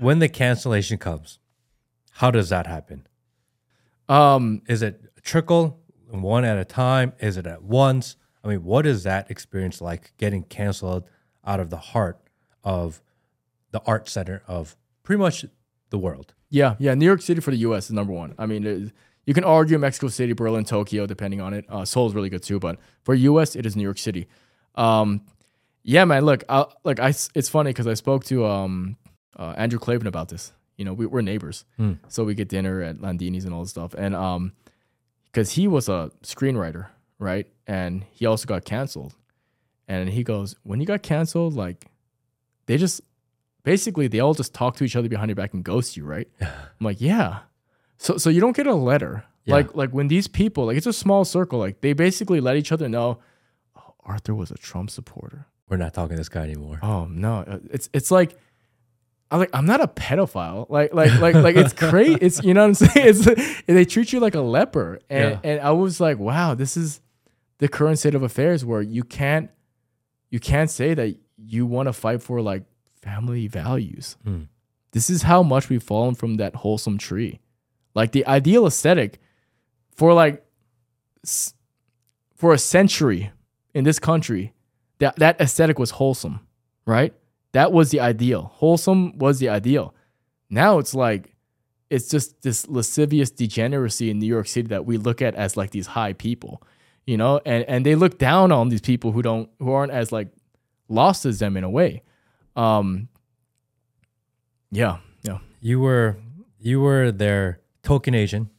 When 0.00 0.18
the 0.18 0.28
cancellation 0.28 0.98
comes, 0.98 1.38
how 2.10 2.32
does 2.32 2.48
that 2.48 2.66
happen? 2.66 3.06
um, 4.08 4.62
Is 4.66 4.82
it 4.82 5.00
trickle, 5.22 5.78
one 6.08 6.44
at 6.44 6.58
a 6.58 6.64
time? 6.64 7.12
Is 7.20 7.36
it 7.36 7.46
at 7.46 7.62
once? 7.62 8.16
I 8.44 8.48
mean, 8.48 8.64
what 8.64 8.86
is 8.86 9.02
that 9.04 9.30
experience 9.30 9.80
like 9.80 10.12
getting 10.18 10.42
canceled 10.44 11.04
out 11.44 11.60
of 11.60 11.70
the 11.70 11.76
heart 11.76 12.18
of 12.64 13.00
the 13.70 13.80
art 13.86 14.08
center 14.08 14.42
of 14.46 14.76
pretty 15.02 15.20
much 15.20 15.44
the 15.90 15.98
world? 15.98 16.34
Yeah, 16.50 16.74
yeah. 16.78 16.94
New 16.94 17.06
York 17.06 17.22
City 17.22 17.40
for 17.40 17.50
the 17.50 17.56
U.S. 17.58 17.86
is 17.86 17.92
number 17.92 18.12
one. 18.12 18.34
I 18.38 18.46
mean, 18.46 18.66
it- 18.66 18.92
you 19.24 19.34
can 19.34 19.44
argue 19.44 19.78
Mexico 19.78 20.08
City, 20.08 20.32
Berlin, 20.32 20.64
Tokyo, 20.64 21.06
depending 21.06 21.40
on 21.40 21.54
it. 21.54 21.64
Uh, 21.68 21.84
Seoul 21.84 22.08
is 22.08 22.14
really 22.14 22.28
good 22.28 22.42
too, 22.42 22.58
but 22.58 22.80
for 23.04 23.14
U.S., 23.14 23.54
it 23.54 23.64
is 23.64 23.76
New 23.76 23.84
York 23.84 23.98
City. 23.98 24.26
Um, 24.74 25.24
yeah, 25.84 26.04
man. 26.04 26.24
Look, 26.24 26.42
I, 26.48 26.64
look, 26.82 26.98
I. 26.98 27.10
It's 27.36 27.48
funny 27.48 27.70
because 27.70 27.86
I 27.86 27.94
spoke 27.94 28.24
to 28.24 28.44
um, 28.46 28.96
uh, 29.38 29.54
Andrew 29.56 29.78
Klavan 29.78 30.08
about 30.08 30.28
this. 30.28 30.52
You 30.76 30.84
know, 30.84 30.92
we, 30.92 31.06
we're 31.06 31.20
neighbors, 31.20 31.64
Hmm. 31.76 31.92
so 32.08 32.24
we 32.24 32.34
get 32.34 32.48
dinner 32.48 32.82
at 32.82 33.00
Landini's 33.00 33.44
and 33.44 33.54
all 33.54 33.60
this 33.60 33.70
stuff. 33.70 33.94
And 33.94 34.16
um, 34.16 34.52
because 35.26 35.52
he 35.52 35.68
was 35.68 35.88
a 35.88 36.10
screenwriter, 36.24 36.88
right, 37.20 37.46
and 37.66 38.04
he 38.10 38.26
also 38.26 38.46
got 38.46 38.64
canceled. 38.64 39.14
And 39.88 40.08
he 40.08 40.22
goes, 40.22 40.56
when 40.62 40.80
you 40.80 40.86
got 40.86 41.02
canceled, 41.02 41.54
like 41.54 41.86
they 42.66 42.76
just 42.78 43.00
basically 43.64 44.08
they 44.08 44.20
all 44.20 44.34
just 44.34 44.54
talk 44.54 44.76
to 44.76 44.84
each 44.84 44.96
other 44.96 45.08
behind 45.08 45.28
your 45.28 45.36
back 45.36 45.52
and 45.54 45.64
ghost 45.64 45.96
you, 45.96 46.04
right? 46.04 46.28
I'm 46.40 46.48
like, 46.80 47.00
yeah. 47.00 47.40
So 47.98 48.16
so 48.16 48.30
you 48.30 48.40
don't 48.40 48.56
get 48.56 48.66
a 48.66 48.74
letter. 48.74 49.24
Yeah. 49.44 49.54
Like 49.56 49.74
like 49.74 49.90
when 49.90 50.08
these 50.08 50.28
people, 50.28 50.66
like 50.66 50.76
it's 50.76 50.86
a 50.86 50.92
small 50.92 51.24
circle, 51.24 51.58
like 51.58 51.80
they 51.80 51.92
basically 51.92 52.40
let 52.40 52.56
each 52.56 52.70
other 52.72 52.88
know, 52.88 53.18
oh, 53.76 53.94
Arthur 54.04 54.34
was 54.34 54.50
a 54.50 54.56
Trump 54.56 54.88
supporter. 54.90 55.46
We're 55.68 55.76
not 55.78 55.94
talking 55.94 56.16
to 56.16 56.20
this 56.20 56.28
guy 56.28 56.42
anymore. 56.42 56.78
Oh 56.82 57.06
no, 57.06 57.38
uh, 57.40 57.58
it's 57.70 57.88
it's 57.92 58.10
like. 58.10 58.36
I'm 59.30 59.38
like 59.38 59.50
I'm 59.54 59.64
not 59.64 59.80
a 59.80 59.88
pedophile. 59.88 60.66
Like 60.68 60.92
like 60.92 61.18
like 61.18 61.34
like 61.34 61.56
it's 61.56 61.72
great. 61.72 62.18
It's 62.22 62.44
you 62.44 62.52
know 62.52 62.60
what 62.60 62.66
I'm 62.66 62.74
saying. 62.74 63.06
It's 63.26 63.62
they 63.66 63.86
treat 63.86 64.12
you 64.12 64.20
like 64.20 64.34
a 64.34 64.42
leper, 64.42 65.00
and 65.08 65.30
Yeah. 65.30 65.40
and 65.42 65.60
I 65.62 65.70
was 65.70 66.00
like, 66.00 66.18
wow, 66.18 66.54
this 66.54 66.76
is 66.76 67.00
the 67.62 67.68
current 67.68 67.96
state 67.96 68.16
of 68.16 68.24
affairs 68.24 68.64
where 68.64 68.82
you 68.82 69.04
can't 69.04 69.48
you 70.30 70.40
can't 70.40 70.68
say 70.68 70.94
that 70.94 71.16
you 71.36 71.64
want 71.64 71.86
to 71.86 71.92
fight 71.92 72.20
for 72.20 72.42
like 72.42 72.64
family 73.00 73.46
values. 73.46 74.16
Hmm. 74.24 74.42
This 74.90 75.08
is 75.08 75.22
how 75.22 75.44
much 75.44 75.68
we've 75.68 75.82
fallen 75.82 76.16
from 76.16 76.38
that 76.38 76.56
wholesome 76.56 76.98
tree. 76.98 77.38
Like 77.94 78.10
the 78.10 78.26
ideal 78.26 78.66
aesthetic 78.66 79.20
for 79.94 80.12
like 80.12 80.44
for 82.34 82.52
a 82.52 82.58
century 82.58 83.30
in 83.74 83.84
this 83.84 84.00
country, 84.00 84.54
that 84.98 85.14
that 85.20 85.40
aesthetic 85.40 85.78
was 85.78 85.92
wholesome, 85.92 86.40
right? 86.84 87.14
That 87.52 87.70
was 87.70 87.92
the 87.92 88.00
ideal. 88.00 88.50
Wholesome 88.54 89.18
was 89.18 89.38
the 89.38 89.50
ideal. 89.50 89.94
Now 90.50 90.80
it's 90.80 90.96
like 90.96 91.36
it's 91.90 92.08
just 92.08 92.42
this 92.42 92.66
lascivious 92.66 93.30
degeneracy 93.30 94.10
in 94.10 94.18
New 94.18 94.26
York 94.26 94.48
City 94.48 94.66
that 94.66 94.84
we 94.84 94.96
look 94.96 95.22
at 95.22 95.36
as 95.36 95.56
like 95.56 95.70
these 95.70 95.86
high 95.86 96.12
people, 96.12 96.60
you 97.06 97.16
know, 97.16 97.40
and 97.44 97.64
and 97.68 97.86
they 97.86 97.94
look 97.94 98.18
down 98.18 98.52
on 98.52 98.68
these 98.68 98.80
people 98.80 99.12
who 99.12 99.22
don't 99.22 99.50
who 99.58 99.72
aren't 99.72 99.92
as 99.92 100.12
like 100.12 100.28
lost 100.88 101.26
as 101.26 101.38
them 101.38 101.56
in 101.56 101.64
a 101.64 101.70
way. 101.70 102.02
Um 102.56 103.08
yeah, 104.70 104.98
yeah. 105.22 105.38
You 105.60 105.80
were 105.80 106.16
you 106.58 106.80
were 106.80 107.12
their 107.12 107.60
token 107.82 108.14
Asian 108.14 108.50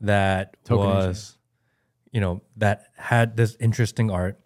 that 0.00 0.56
Token 0.64 0.86
was, 0.86 1.38
you 2.12 2.20
know, 2.20 2.42
that 2.56 2.86
had 2.96 3.36
this 3.36 3.56
interesting 3.60 4.10
art, 4.10 4.38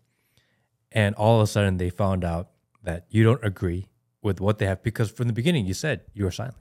and 0.93 1.15
all 1.17 1.37
of 1.41 1.43
a 1.43 1.47
sudden 1.47 1.77
they 1.77 1.91
found 1.91 2.25
out 2.25 2.51
that 2.83 3.07
you 3.11 3.23
don't 3.23 3.45
agree 3.45 3.89
with 4.23 4.41
what 4.41 4.59
they 4.59 4.67
have 4.67 4.83
because 4.83 5.11
from 5.11 5.27
the 5.27 5.33
beginning 5.33 5.67
you 5.67 5.75
said 5.75 6.03
you 6.15 6.25
were 6.25 6.31
silent. 6.31 6.57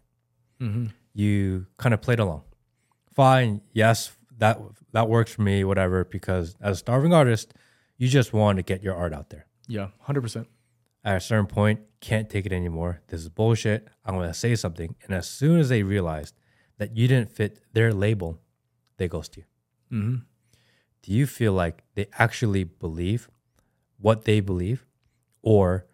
Mm-hmm. 0.61 0.87
You 1.13 1.67
kind 1.77 1.93
of 1.93 2.01
played 2.01 2.19
along. 2.19 2.43
Fine, 3.13 3.61
yes, 3.73 4.11
that 4.39 4.59
that 4.91 5.07
works 5.07 5.31
for 5.31 5.43
me, 5.43 5.63
whatever. 5.63 6.03
Because 6.03 6.55
as 6.61 6.77
a 6.77 6.79
starving 6.79 7.13
artist, 7.13 7.53
you 7.97 8.07
just 8.07 8.33
want 8.33 8.57
to 8.57 8.63
get 8.63 8.83
your 8.83 8.95
art 8.95 9.13
out 9.13 9.29
there. 9.29 9.45
Yeah, 9.67 9.89
100%. 10.07 10.47
At 11.05 11.17
a 11.17 11.21
certain 11.21 11.45
point, 11.45 11.81
can't 12.01 12.29
take 12.29 12.45
it 12.45 12.51
anymore. 12.51 13.01
This 13.07 13.21
is 13.21 13.29
bullshit. 13.29 13.87
I'm 14.03 14.15
going 14.15 14.27
to 14.27 14.33
say 14.33 14.55
something. 14.55 14.95
And 15.03 15.13
as 15.13 15.29
soon 15.29 15.59
as 15.59 15.69
they 15.69 15.83
realized 15.83 16.35
that 16.77 16.97
you 16.97 17.07
didn't 17.07 17.31
fit 17.31 17.59
their 17.73 17.93
label, 17.93 18.39
they 18.97 19.07
ghost 19.07 19.37
you. 19.37 19.43
Mm-hmm. 19.91 20.15
Do 21.03 21.13
you 21.13 21.27
feel 21.27 21.53
like 21.53 21.83
they 21.95 22.07
actually 22.17 22.63
believe 22.63 23.29
what 23.97 24.25
they 24.25 24.39
believe? 24.39 24.85
Or 25.41 25.85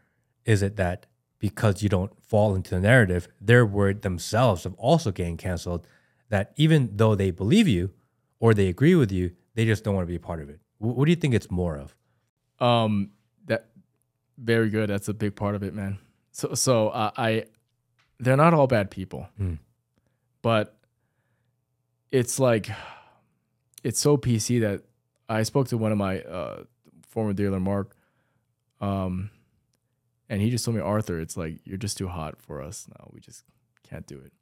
is 0.46 0.64
it 0.64 0.76
that 0.78 1.06
because 1.40 1.84
you 1.84 1.90
don't 1.90 2.12
fall 2.24 2.56
into 2.56 2.72
the 2.72 2.80
narrative, 2.80 3.28
they're 3.40 3.66
worried 3.66 4.02
themselves 4.02 4.66
of 4.66 4.74
also 4.76 5.12
getting 5.12 5.38
canceled, 5.38 5.88
that 6.30 6.54
even 6.56 6.90
though 6.96 7.14
they 7.14 7.30
believe 7.30 7.68
you 7.68 7.92
or 8.40 8.54
they 8.54 8.68
agree 8.68 8.96
with 8.96 9.12
you, 9.12 9.32
they 9.56 9.66
just 9.66 9.84
don't 9.84 9.96
want 9.96 10.06
to 10.06 10.10
be 10.12 10.16
a 10.16 10.20
part 10.20 10.42
of 10.42 10.50
it? 10.50 10.60
Wh- 10.80 10.96
What 10.98 11.06
do 11.06 11.12
you 11.12 11.16
think 11.16 11.34
it's 11.34 11.50
more 11.52 11.78
of? 11.78 11.96
Um, 12.60 13.12
that 13.46 13.70
very 14.38 14.70
good. 14.70 14.90
That's 14.90 15.08
a 15.08 15.14
big 15.14 15.36
part 15.36 15.56
of 15.56 15.64
it, 15.64 15.74
man. 15.74 15.98
So, 16.32 16.54
so 16.54 16.90
uh, 16.90 17.12
I, 17.18 17.46
they're 18.20 18.38
not 18.38 18.54
all 18.54 18.68
bad 18.68 18.92
people, 18.92 19.28
Mm. 19.40 19.60
but 20.42 20.78
it's 22.12 22.40
like, 22.40 22.70
it's 23.84 24.00
so 24.00 24.18
PC 24.18 24.62
that 24.62 24.82
I 25.30 25.44
spoke 25.44 25.68
to 25.70 25.78
one 25.78 25.92
of 25.92 25.98
my 25.98 26.22
uh, 26.22 26.64
former 27.10 27.34
dealer, 27.34 27.60
Mark, 27.60 27.96
um, 28.82 29.30
and 30.30 30.42
he 30.42 30.50
just 30.50 30.66
told 30.66 30.76
me, 30.76 30.82
Arthur, 30.82 31.20
it's 31.20 31.38
like 31.38 31.60
you're 31.66 31.78
just 31.78 31.98
too 31.98 32.08
hot 32.08 32.42
for 32.42 32.62
us 32.62 32.88
now. 32.98 33.10
We 33.14 33.20
just 33.22 33.44
can't 33.88 34.06
do 34.08 34.18
it. 34.18 34.34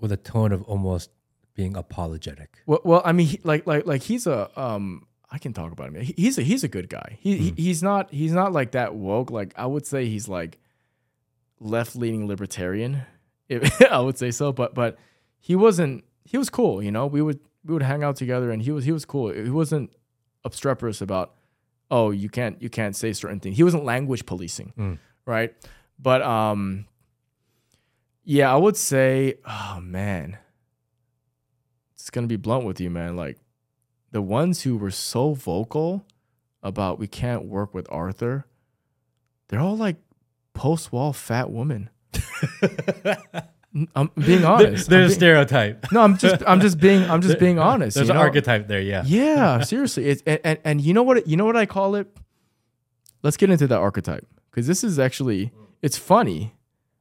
With 0.00 0.12
a 0.12 0.16
tone 0.16 0.52
of 0.52 0.62
almost 0.62 1.10
being 1.56 1.76
apologetic. 1.76 2.58
Well, 2.66 2.80
well, 2.84 3.02
I 3.04 3.10
mean, 3.12 3.26
he, 3.26 3.40
like, 3.42 3.66
like, 3.66 3.84
like 3.86 4.02
he's 4.02 4.26
a, 4.28 4.48
um, 4.60 5.06
I 5.32 5.38
can 5.38 5.52
talk 5.52 5.72
about 5.72 5.88
him. 5.88 6.00
He, 6.02 6.14
he's 6.16 6.38
a, 6.38 6.42
he's 6.42 6.62
a 6.62 6.68
good 6.68 6.88
guy. 6.88 7.18
He, 7.20 7.36
he, 7.36 7.50
he's 7.56 7.82
not, 7.82 8.12
he's 8.12 8.32
not 8.32 8.52
like 8.52 8.70
that 8.72 8.94
woke. 8.94 9.30
Like 9.32 9.52
I 9.56 9.66
would 9.66 9.84
say, 9.86 10.06
he's 10.06 10.28
like, 10.28 10.58
left 11.58 11.96
leaning 11.96 12.28
libertarian, 12.28 13.02
if 13.48 13.82
I 13.90 13.98
would 14.00 14.18
say 14.18 14.30
so. 14.30 14.52
But 14.52 14.74
but 14.74 14.96
he 15.40 15.56
wasn't. 15.56 16.04
He 16.24 16.36
was 16.38 16.50
cool. 16.50 16.82
You 16.82 16.90
know, 16.92 17.06
we 17.06 17.22
would 17.22 17.40
we 17.64 17.72
would 17.74 17.82
hang 17.82 18.04
out 18.04 18.16
together, 18.16 18.50
and 18.50 18.60
he 18.62 18.70
was 18.70 18.84
he 18.84 18.92
was 18.92 19.04
cool. 19.04 19.32
He 19.32 19.50
wasn't 19.50 19.90
obstreperous 20.44 21.00
about 21.00 21.34
oh 21.90 22.10
you 22.10 22.28
can't 22.28 22.60
you 22.60 22.68
can't 22.68 22.94
say 22.94 23.12
certain 23.12 23.40
things. 23.40 23.56
He 23.56 23.62
wasn't 23.64 23.84
language 23.84 24.26
policing, 24.26 24.72
Mm. 24.78 24.98
right? 25.24 25.54
But 25.98 26.20
um, 26.22 26.86
yeah, 28.24 28.52
I 28.52 28.56
would 28.56 28.76
say, 28.76 29.34
oh 29.46 29.78
man, 29.80 30.36
it's 32.06 32.10
gonna 32.12 32.28
be 32.28 32.36
blunt 32.36 32.64
with 32.64 32.80
you, 32.80 32.88
man. 32.88 33.16
Like 33.16 33.36
the 34.12 34.22
ones 34.22 34.62
who 34.62 34.76
were 34.76 34.92
so 34.92 35.34
vocal 35.34 36.06
about 36.62 37.00
we 37.00 37.08
can't 37.08 37.46
work 37.46 37.74
with 37.74 37.84
Arthur, 37.90 38.46
they're 39.48 39.58
all 39.58 39.76
like 39.76 39.96
post 40.54 40.92
wall 40.92 41.12
fat 41.12 41.50
women. 41.50 41.90
I'm 43.96 44.12
being 44.24 44.44
honest. 44.44 44.88
There's 44.88 45.10
a 45.10 45.14
stereotype. 45.16 45.90
no, 45.90 46.00
I'm 46.00 46.16
just 46.16 46.44
I'm 46.46 46.60
just 46.60 46.78
being 46.78 47.02
I'm 47.10 47.20
just 47.20 47.38
being 47.40 47.58
honest. 47.58 47.96
There's 47.96 48.06
you 48.06 48.14
an 48.14 48.20
archetype 48.20 48.68
there. 48.68 48.80
Yeah. 48.80 49.02
Yeah, 49.04 49.60
seriously. 49.64 50.06
It's 50.06 50.22
and, 50.28 50.38
and 50.44 50.58
and 50.64 50.80
you 50.80 50.94
know 50.94 51.02
what 51.02 51.26
you 51.26 51.36
know 51.36 51.44
what 51.44 51.56
I 51.56 51.66
call 51.66 51.96
it? 51.96 52.06
Let's 53.24 53.36
get 53.36 53.50
into 53.50 53.66
that 53.66 53.80
archetype 53.80 54.28
because 54.52 54.68
this 54.68 54.84
is 54.84 55.00
actually 55.00 55.50
it's 55.82 55.98
funny, 55.98 56.54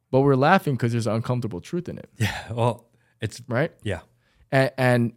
but 0.10 0.22
we're 0.22 0.36
laughing 0.36 0.74
because 0.74 0.94
there's 0.94 1.06
an 1.06 1.14
uncomfortable 1.14 1.62
truth 1.62 1.88
in 1.88 2.00
it, 2.00 2.10
Yeah. 2.18 2.52
Well, 2.52 2.88
it's 3.22 3.44
right? 3.48 3.72
yeah. 3.84 4.00
And, 4.52 4.72
and 4.78 5.14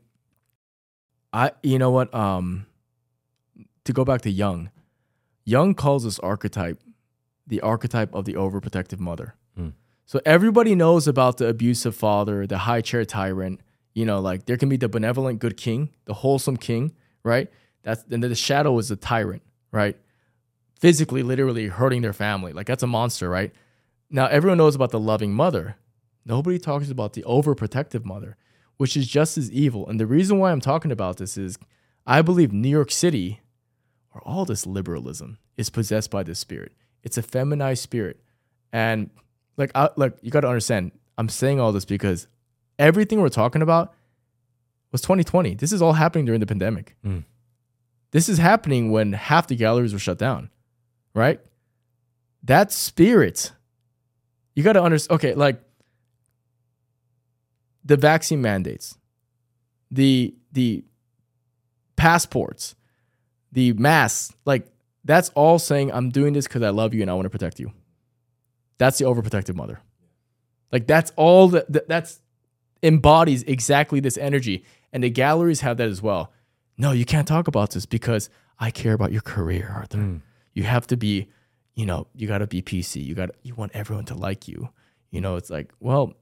I, 1.32 1.52
you 1.62 1.78
know 1.78 1.90
what? 1.90 2.12
Um, 2.14 2.66
to 3.84 3.92
go 3.92 4.04
back 4.04 4.22
to 4.22 4.30
Jung, 4.30 4.70
Jung 5.44 5.74
calls 5.74 6.04
this 6.04 6.18
archetype 6.18 6.82
the 7.48 7.60
archetype 7.62 8.14
of 8.14 8.26
the 8.26 8.34
overprotective 8.34 9.00
mother. 9.00 9.34
Hmm. 9.56 9.70
So 10.06 10.20
everybody 10.24 10.74
knows 10.74 11.08
about 11.08 11.38
the 11.38 11.48
abusive 11.48 11.96
father, 11.96 12.46
the 12.46 12.58
high 12.58 12.82
chair 12.82 13.04
tyrant. 13.04 13.60
You 13.94 14.04
know, 14.04 14.20
like 14.20 14.46
there 14.46 14.56
can 14.56 14.68
be 14.68 14.76
the 14.76 14.88
benevolent 14.88 15.40
good 15.40 15.56
king, 15.56 15.90
the 16.04 16.14
wholesome 16.14 16.56
king, 16.56 16.94
right? 17.24 17.50
That's 17.82 18.04
and 18.10 18.22
then 18.22 18.30
the 18.30 18.36
shadow 18.36 18.78
is 18.78 18.88
the 18.88 18.96
tyrant, 18.96 19.42
right? 19.72 19.96
Physically, 20.78 21.22
literally 21.22 21.66
hurting 21.66 22.02
their 22.02 22.12
family. 22.12 22.52
Like 22.52 22.66
that's 22.66 22.82
a 22.82 22.86
monster, 22.86 23.28
right? 23.28 23.52
Now 24.10 24.26
everyone 24.26 24.58
knows 24.58 24.74
about 24.74 24.90
the 24.90 25.00
loving 25.00 25.34
mother. 25.34 25.76
Nobody 26.24 26.58
talks 26.58 26.90
about 26.90 27.14
the 27.14 27.22
overprotective 27.22 28.04
mother, 28.04 28.36
which 28.78 28.96
is 28.96 29.06
just 29.06 29.36
as 29.36 29.50
evil. 29.52 29.86
And 29.86 30.00
the 30.00 30.06
reason 30.06 30.38
why 30.38 30.50
I'm 30.50 30.60
talking 30.60 30.90
about 30.90 31.18
this 31.18 31.36
is 31.36 31.58
I 32.06 32.22
believe 32.22 32.52
New 32.52 32.68
York 32.68 32.90
City, 32.90 33.40
or 34.14 34.22
all 34.22 34.46
this 34.46 34.66
liberalism, 34.66 35.38
is 35.58 35.68
possessed 35.68 36.10
by 36.10 36.22
this 36.22 36.38
spirit. 36.38 36.72
It's 37.02 37.18
a 37.18 37.22
feminized 37.22 37.82
spirit. 37.82 38.20
And 38.72 39.10
like 39.58 39.70
I 39.74 39.90
like 39.96 40.16
you 40.22 40.30
gotta 40.30 40.48
understand, 40.48 40.92
I'm 41.18 41.28
saying 41.28 41.60
all 41.60 41.72
this 41.72 41.84
because 41.84 42.26
everything 42.78 43.20
we're 43.20 43.28
talking 43.28 43.60
about 43.60 43.94
was 44.92 45.02
2020. 45.02 45.54
This 45.54 45.72
is 45.72 45.82
all 45.82 45.92
happening 45.92 46.24
during 46.24 46.40
the 46.40 46.46
pandemic. 46.46 46.96
Mm. 47.04 47.24
This 48.10 48.28
is 48.28 48.38
happening 48.38 48.90
when 48.90 49.12
half 49.12 49.48
the 49.48 49.56
galleries 49.56 49.92
were 49.92 49.98
shut 49.98 50.18
down, 50.18 50.50
right? 51.14 51.40
That 52.42 52.72
spirit, 52.72 53.52
you 54.54 54.62
got 54.62 54.74
to 54.74 54.82
understand. 54.82 55.16
Okay, 55.16 55.34
like 55.34 55.60
the 57.88 57.96
vaccine 57.96 58.40
mandates, 58.40 58.96
the 59.90 60.34
the 60.52 60.84
passports, 61.96 62.74
the 63.52 63.72
masks, 63.74 64.34
like 64.44 64.66
that's 65.04 65.30
all 65.30 65.58
saying 65.58 65.90
I'm 65.92 66.10
doing 66.10 66.32
this 66.34 66.46
because 66.46 66.62
I 66.62 66.70
love 66.70 66.94
you 66.94 67.02
and 67.02 67.10
I 67.10 67.14
want 67.14 67.26
to 67.26 67.30
protect 67.30 67.58
you. 67.58 67.72
That's 68.78 68.98
the 68.98 69.04
overprotective 69.06 69.54
mother. 69.54 69.80
Like 70.70 70.86
that's 70.86 71.12
all 71.16 71.48
that 71.48 71.72
that- 71.72 71.88
that's 71.88 72.20
embodies 72.82 73.42
exactly 73.44 73.98
this 74.00 74.16
energy, 74.18 74.64
and 74.92 75.02
the 75.02 75.10
galleries 75.10 75.60
have 75.62 75.78
that 75.78 75.88
as 75.88 76.00
well. 76.02 76.32
No, 76.76 76.92
you 76.92 77.04
can't 77.04 77.26
talk 77.26 77.48
about 77.48 77.72
this 77.72 77.86
because 77.86 78.30
I 78.60 78.70
care 78.70 78.92
about 78.92 79.10
your 79.10 79.22
career, 79.22 79.72
Arthur. 79.74 79.98
Mm. 79.98 80.20
You 80.54 80.62
have 80.64 80.86
to 80.88 80.96
be, 80.96 81.28
you 81.74 81.86
know, 81.86 82.06
you 82.14 82.28
got 82.28 82.38
to 82.38 82.46
be 82.46 82.62
PC. 82.62 83.04
You 83.04 83.14
got 83.14 83.26
to 83.26 83.34
you 83.42 83.54
want 83.54 83.72
everyone 83.74 84.04
to 84.06 84.14
like 84.14 84.46
you. 84.46 84.68
You 85.10 85.20
know, 85.20 85.36
it's 85.36 85.50
like, 85.50 85.72
well, 85.80 86.14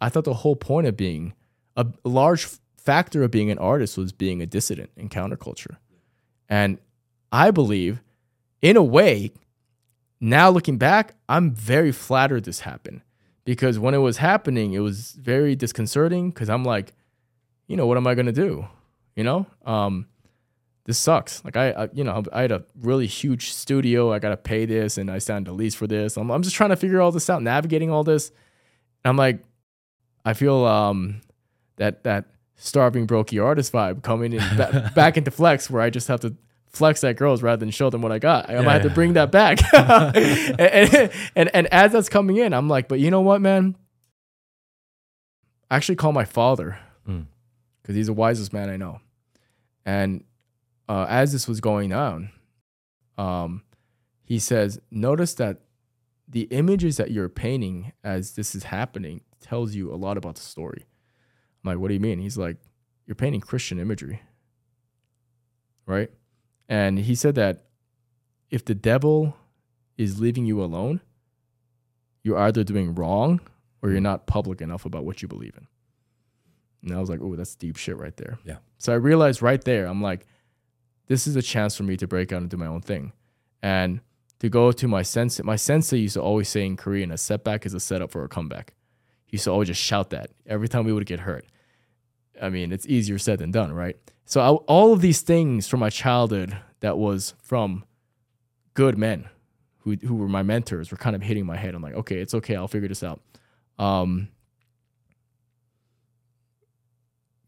I 0.00 0.08
thought 0.08 0.24
the 0.24 0.34
whole 0.34 0.56
point 0.56 0.86
of 0.86 0.96
being 0.96 1.34
a 1.76 1.86
large 2.04 2.46
factor 2.76 3.22
of 3.22 3.30
being 3.30 3.50
an 3.50 3.58
artist 3.58 3.98
was 3.98 4.12
being 4.12 4.40
a 4.40 4.46
dissident 4.46 4.90
in 4.96 5.08
counterculture. 5.08 5.76
And 6.48 6.78
I 7.32 7.50
believe, 7.50 8.02
in 8.62 8.76
a 8.76 8.82
way, 8.82 9.32
now 10.20 10.48
looking 10.50 10.78
back, 10.78 11.14
I'm 11.28 11.52
very 11.52 11.92
flattered 11.92 12.44
this 12.44 12.60
happened 12.60 13.02
because 13.44 13.78
when 13.78 13.94
it 13.94 13.98
was 13.98 14.18
happening, 14.18 14.72
it 14.72 14.78
was 14.78 15.12
very 15.12 15.54
disconcerting 15.54 16.30
because 16.30 16.48
I'm 16.48 16.64
like, 16.64 16.94
you 17.66 17.76
know, 17.76 17.86
what 17.86 17.96
am 17.96 18.06
I 18.06 18.14
going 18.14 18.26
to 18.26 18.32
do? 18.32 18.66
You 19.14 19.24
know, 19.24 19.46
um, 19.64 20.06
this 20.84 20.98
sucks. 20.98 21.44
Like 21.44 21.56
I, 21.56 21.70
I, 21.70 21.88
you 21.92 22.04
know, 22.04 22.22
I 22.32 22.42
had 22.42 22.52
a 22.52 22.64
really 22.80 23.06
huge 23.06 23.52
studio. 23.52 24.12
I 24.12 24.18
got 24.20 24.30
to 24.30 24.36
pay 24.36 24.64
this 24.64 24.98
and 24.98 25.10
I 25.10 25.18
signed 25.18 25.48
a 25.48 25.52
lease 25.52 25.74
for 25.74 25.86
this. 25.86 26.16
I'm, 26.16 26.30
I'm 26.30 26.42
just 26.42 26.54
trying 26.54 26.70
to 26.70 26.76
figure 26.76 27.00
all 27.00 27.12
this 27.12 27.28
out, 27.28 27.42
navigating 27.42 27.90
all 27.90 28.04
this. 28.04 28.30
And 29.04 29.10
I'm 29.10 29.16
like, 29.16 29.40
I 30.26 30.34
feel 30.34 30.64
um, 30.66 31.20
that 31.76 32.04
that 32.04 32.24
starving 32.56 33.06
brokey 33.06 33.42
artist 33.42 33.72
vibe 33.72 34.02
coming 34.02 34.32
in 34.34 34.40
ba- 34.56 34.90
back 34.94 35.16
into 35.16 35.30
flex 35.30 35.70
where 35.70 35.80
I 35.80 35.88
just 35.90 36.08
have 36.08 36.20
to 36.20 36.34
flex 36.68 37.02
at 37.04 37.16
girls 37.16 37.42
rather 37.42 37.60
than 37.60 37.70
show 37.70 37.88
them 37.90 38.02
what 38.02 38.12
I 38.12 38.18
got. 38.18 38.50
I 38.50 38.54
Yeah, 38.54 38.60
might 38.62 38.72
have 38.74 38.82
to 38.82 38.90
bring 38.90 39.12
that 39.14 39.30
back. 39.32 39.58
and, 39.72 40.16
and, 40.60 41.10
and 41.36 41.50
and 41.54 41.66
as 41.68 41.92
that's 41.92 42.08
coming 42.10 42.36
in, 42.38 42.52
I'm 42.52 42.68
like, 42.68 42.88
but 42.88 42.98
you 42.98 43.10
know 43.10 43.20
what, 43.22 43.40
man? 43.40 43.76
I 45.70 45.76
actually 45.76 45.96
call 45.96 46.12
my 46.12 46.24
father 46.24 46.78
Mm. 47.08 47.26
because 47.80 47.94
he's 47.94 48.06
the 48.08 48.12
wisest 48.12 48.52
man 48.52 48.68
I 48.68 48.76
know. 48.76 49.00
And 49.84 50.24
uh, 50.88 51.06
as 51.08 51.30
this 51.32 51.46
was 51.46 51.60
going 51.60 51.92
on, 51.92 52.30
um, 53.16 53.62
he 54.24 54.40
says, 54.40 54.80
notice 54.90 55.34
that 55.34 55.60
the 56.28 56.42
images 56.50 56.96
that 56.96 57.12
you're 57.12 57.28
painting 57.28 57.92
as 58.02 58.32
this 58.34 58.56
is 58.56 58.64
happening 58.64 59.20
tells 59.46 59.74
you 59.74 59.92
a 59.92 59.96
lot 59.96 60.16
about 60.16 60.34
the 60.34 60.42
story. 60.42 60.86
I'm 61.64 61.70
like, 61.70 61.78
what 61.78 61.88
do 61.88 61.94
you 61.94 62.00
mean? 62.00 62.18
He's 62.18 62.38
like, 62.38 62.56
you're 63.06 63.14
painting 63.14 63.40
Christian 63.40 63.78
imagery. 63.78 64.22
Right? 65.86 66.10
And 66.68 66.98
he 66.98 67.14
said 67.14 67.36
that 67.36 67.64
if 68.50 68.64
the 68.64 68.74
devil 68.74 69.36
is 69.96 70.20
leaving 70.20 70.46
you 70.46 70.62
alone, 70.62 71.00
you're 72.22 72.38
either 72.38 72.64
doing 72.64 72.94
wrong 72.94 73.40
or 73.82 73.90
you're 73.90 74.00
not 74.00 74.26
public 74.26 74.60
enough 74.60 74.84
about 74.84 75.04
what 75.04 75.22
you 75.22 75.28
believe 75.28 75.54
in. 75.56 75.66
And 76.82 76.96
I 76.96 77.00
was 77.00 77.08
like, 77.08 77.20
oh, 77.22 77.36
that's 77.36 77.54
deep 77.54 77.76
shit 77.76 77.96
right 77.96 78.16
there. 78.16 78.38
Yeah. 78.44 78.56
So 78.78 78.92
I 78.92 78.96
realized 78.96 79.42
right 79.42 79.62
there, 79.62 79.86
I'm 79.86 80.02
like, 80.02 80.26
this 81.06 81.26
is 81.26 81.36
a 81.36 81.42
chance 81.42 81.76
for 81.76 81.84
me 81.84 81.96
to 81.96 82.06
break 82.06 82.32
out 82.32 82.40
and 82.40 82.50
do 82.50 82.56
my 82.56 82.66
own 82.66 82.80
thing. 82.80 83.12
And 83.62 84.00
to 84.40 84.48
go 84.48 84.72
to 84.72 84.88
my 84.88 85.02
sensei, 85.02 85.42
my 85.42 85.56
sensei 85.56 85.98
used 85.98 86.14
to 86.14 86.22
always 86.22 86.48
say 86.48 86.66
in 86.66 86.76
Korean, 86.76 87.10
a 87.10 87.16
setback 87.16 87.64
is 87.64 87.74
a 87.74 87.80
setup 87.80 88.10
for 88.10 88.24
a 88.24 88.28
comeback. 88.28 88.74
He 89.26 89.36
used 89.36 89.44
to 89.44 89.50
always 89.50 89.68
just 89.68 89.82
shout 89.82 90.10
that 90.10 90.30
every 90.46 90.68
time 90.68 90.84
we 90.84 90.92
would 90.92 91.06
get 91.06 91.20
hurt. 91.20 91.44
I 92.40 92.48
mean, 92.48 92.72
it's 92.72 92.86
easier 92.86 93.18
said 93.18 93.38
than 93.38 93.50
done, 93.50 93.72
right? 93.72 93.96
So 94.24 94.40
I, 94.40 94.48
all 94.48 94.92
of 94.92 95.00
these 95.00 95.20
things 95.20 95.68
from 95.68 95.80
my 95.80 95.90
childhood 95.90 96.56
that 96.80 96.98
was 96.98 97.34
from 97.42 97.84
good 98.74 98.98
men 98.98 99.28
who 99.78 99.96
who 99.96 100.16
were 100.16 100.28
my 100.28 100.42
mentors 100.42 100.90
were 100.90 100.96
kind 100.96 101.16
of 101.16 101.22
hitting 101.22 101.46
my 101.46 101.56
head. 101.56 101.74
I'm 101.74 101.82
like, 101.82 101.94
okay, 101.94 102.18
it's 102.18 102.34
okay, 102.34 102.56
I'll 102.56 102.68
figure 102.68 102.88
this 102.88 103.02
out. 103.02 103.20
Um, 103.78 104.28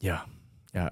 yeah, 0.01 0.23
yeah. 0.75 0.91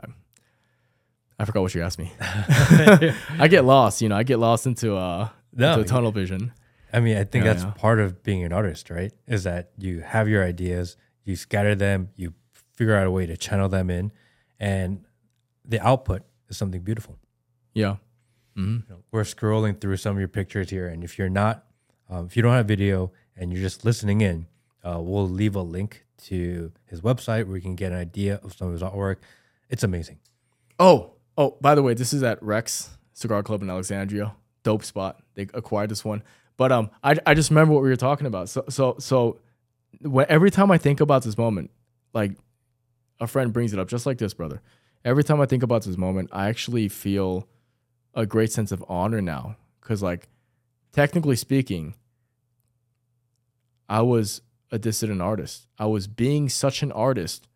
I 1.38 1.44
forgot 1.44 1.62
what 1.62 1.74
you 1.74 1.82
asked 1.82 1.98
me. 1.98 2.12
I 2.20 3.46
get 3.48 3.64
lost, 3.64 4.02
you 4.02 4.08
know. 4.08 4.16
I 4.16 4.22
get 4.22 4.38
lost 4.38 4.66
into 4.66 4.96
uh 4.96 5.28
No, 5.52 5.74
into 5.74 5.84
tunnel 5.84 6.12
vision. 6.12 6.52
I 6.96 7.00
mean, 7.00 7.16
I 7.18 7.24
think 7.24 7.44
Yeah, 7.44 7.52
that's 7.52 7.64
yeah. 7.64 7.70
part 7.72 7.98
of 8.00 8.22
being 8.22 8.42
an 8.44 8.52
artist, 8.52 8.88
right? 8.90 9.12
Is 9.26 9.44
that 9.44 9.70
you 9.76 10.00
have 10.00 10.28
your 10.28 10.42
ideas, 10.42 10.96
you 11.24 11.36
scatter 11.36 11.74
them, 11.74 12.08
you 12.16 12.32
figure 12.78 12.94
out 12.96 13.06
a 13.06 13.10
way 13.10 13.26
to 13.26 13.36
channel 13.36 13.68
them 13.68 13.90
in, 13.90 14.12
and 14.58 15.04
the 15.64 15.80
output 15.86 16.22
is 16.48 16.56
something 16.56 16.80
beautiful. 16.80 17.18
Yeah. 17.74 17.96
hmm 18.54 18.76
You 18.88 18.94
know, 18.94 19.02
we're 19.12 19.22
scrolling 19.24 19.78
through 19.80 19.98
some 19.98 20.16
of 20.16 20.18
your 20.18 20.28
pictures 20.28 20.70
here, 20.70 20.88
and 20.88 21.04
if 21.04 21.18
you're 21.18 21.28
not, 21.28 21.64
um, 22.08 22.26
if 22.26 22.36
you 22.36 22.42
don't 22.42 22.52
have 22.54 22.66
video 22.66 23.12
and 23.36 23.52
you're 23.52 23.62
just 23.62 23.84
listening 23.84 24.20
in, 24.22 24.46
uh, 24.84 24.98
we'll 25.00 25.28
leave 25.28 25.54
a 25.56 25.62
link 25.62 26.06
to 26.28 26.72
his 26.86 27.00
website 27.02 27.46
where 27.46 27.56
you 27.56 27.62
can 27.62 27.74
get 27.74 27.92
an 27.92 27.98
idea 27.98 28.40
of 28.42 28.54
some 28.54 28.68
of 28.68 28.72
his 28.72 28.82
artwork. 28.82 29.16
It's 29.68 29.82
amazing. 29.82 30.18
Oh, 30.78 31.12
oh, 31.36 31.56
by 31.60 31.74
the 31.74 31.82
way, 31.82 31.92
this 31.94 32.12
is 32.14 32.22
at 32.22 32.42
Rex 32.42 32.96
Cigar 33.12 33.42
Club 33.42 33.60
in 33.62 33.68
Alexandria. 33.68 34.34
Dope 34.62 34.84
spot. 34.84 35.22
They 35.34 35.46
acquired 35.52 35.90
this 35.90 36.04
one. 36.04 36.22
But 36.56 36.72
um 36.72 36.90
I 37.02 37.16
I 37.26 37.34
just 37.34 37.50
remember 37.50 37.74
what 37.74 37.82
we 37.82 37.88
were 37.88 37.96
talking 37.96 38.26
about. 38.26 38.48
So 38.48 38.64
so 38.68 38.96
so 38.98 39.40
when, 40.00 40.26
every 40.28 40.50
time 40.50 40.70
I 40.70 40.78
think 40.78 41.00
about 41.00 41.22
this 41.22 41.38
moment, 41.38 41.70
like 42.12 42.32
a 43.20 43.26
friend 43.26 43.52
brings 43.52 43.72
it 43.72 43.78
up 43.78 43.88
just 43.88 44.06
like 44.06 44.18
this, 44.18 44.34
brother. 44.34 44.62
Every 45.04 45.24
time 45.24 45.40
I 45.40 45.46
think 45.46 45.62
about 45.62 45.84
this 45.84 45.96
moment, 45.96 46.30
I 46.32 46.48
actually 46.48 46.88
feel 46.88 47.48
a 48.14 48.26
great 48.26 48.50
sense 48.52 48.72
of 48.72 48.84
honor 48.88 49.20
now 49.20 49.56
cuz 49.80 50.02
like 50.02 50.28
technically 50.92 51.36
speaking, 51.36 51.94
I 53.88 54.02
was 54.02 54.42
a 54.70 54.78
dissident 54.78 55.22
artist. 55.22 55.66
I 55.78 55.86
was 55.86 56.06
being 56.06 56.48
such 56.48 56.82
an 56.82 56.90
artist 56.92 57.48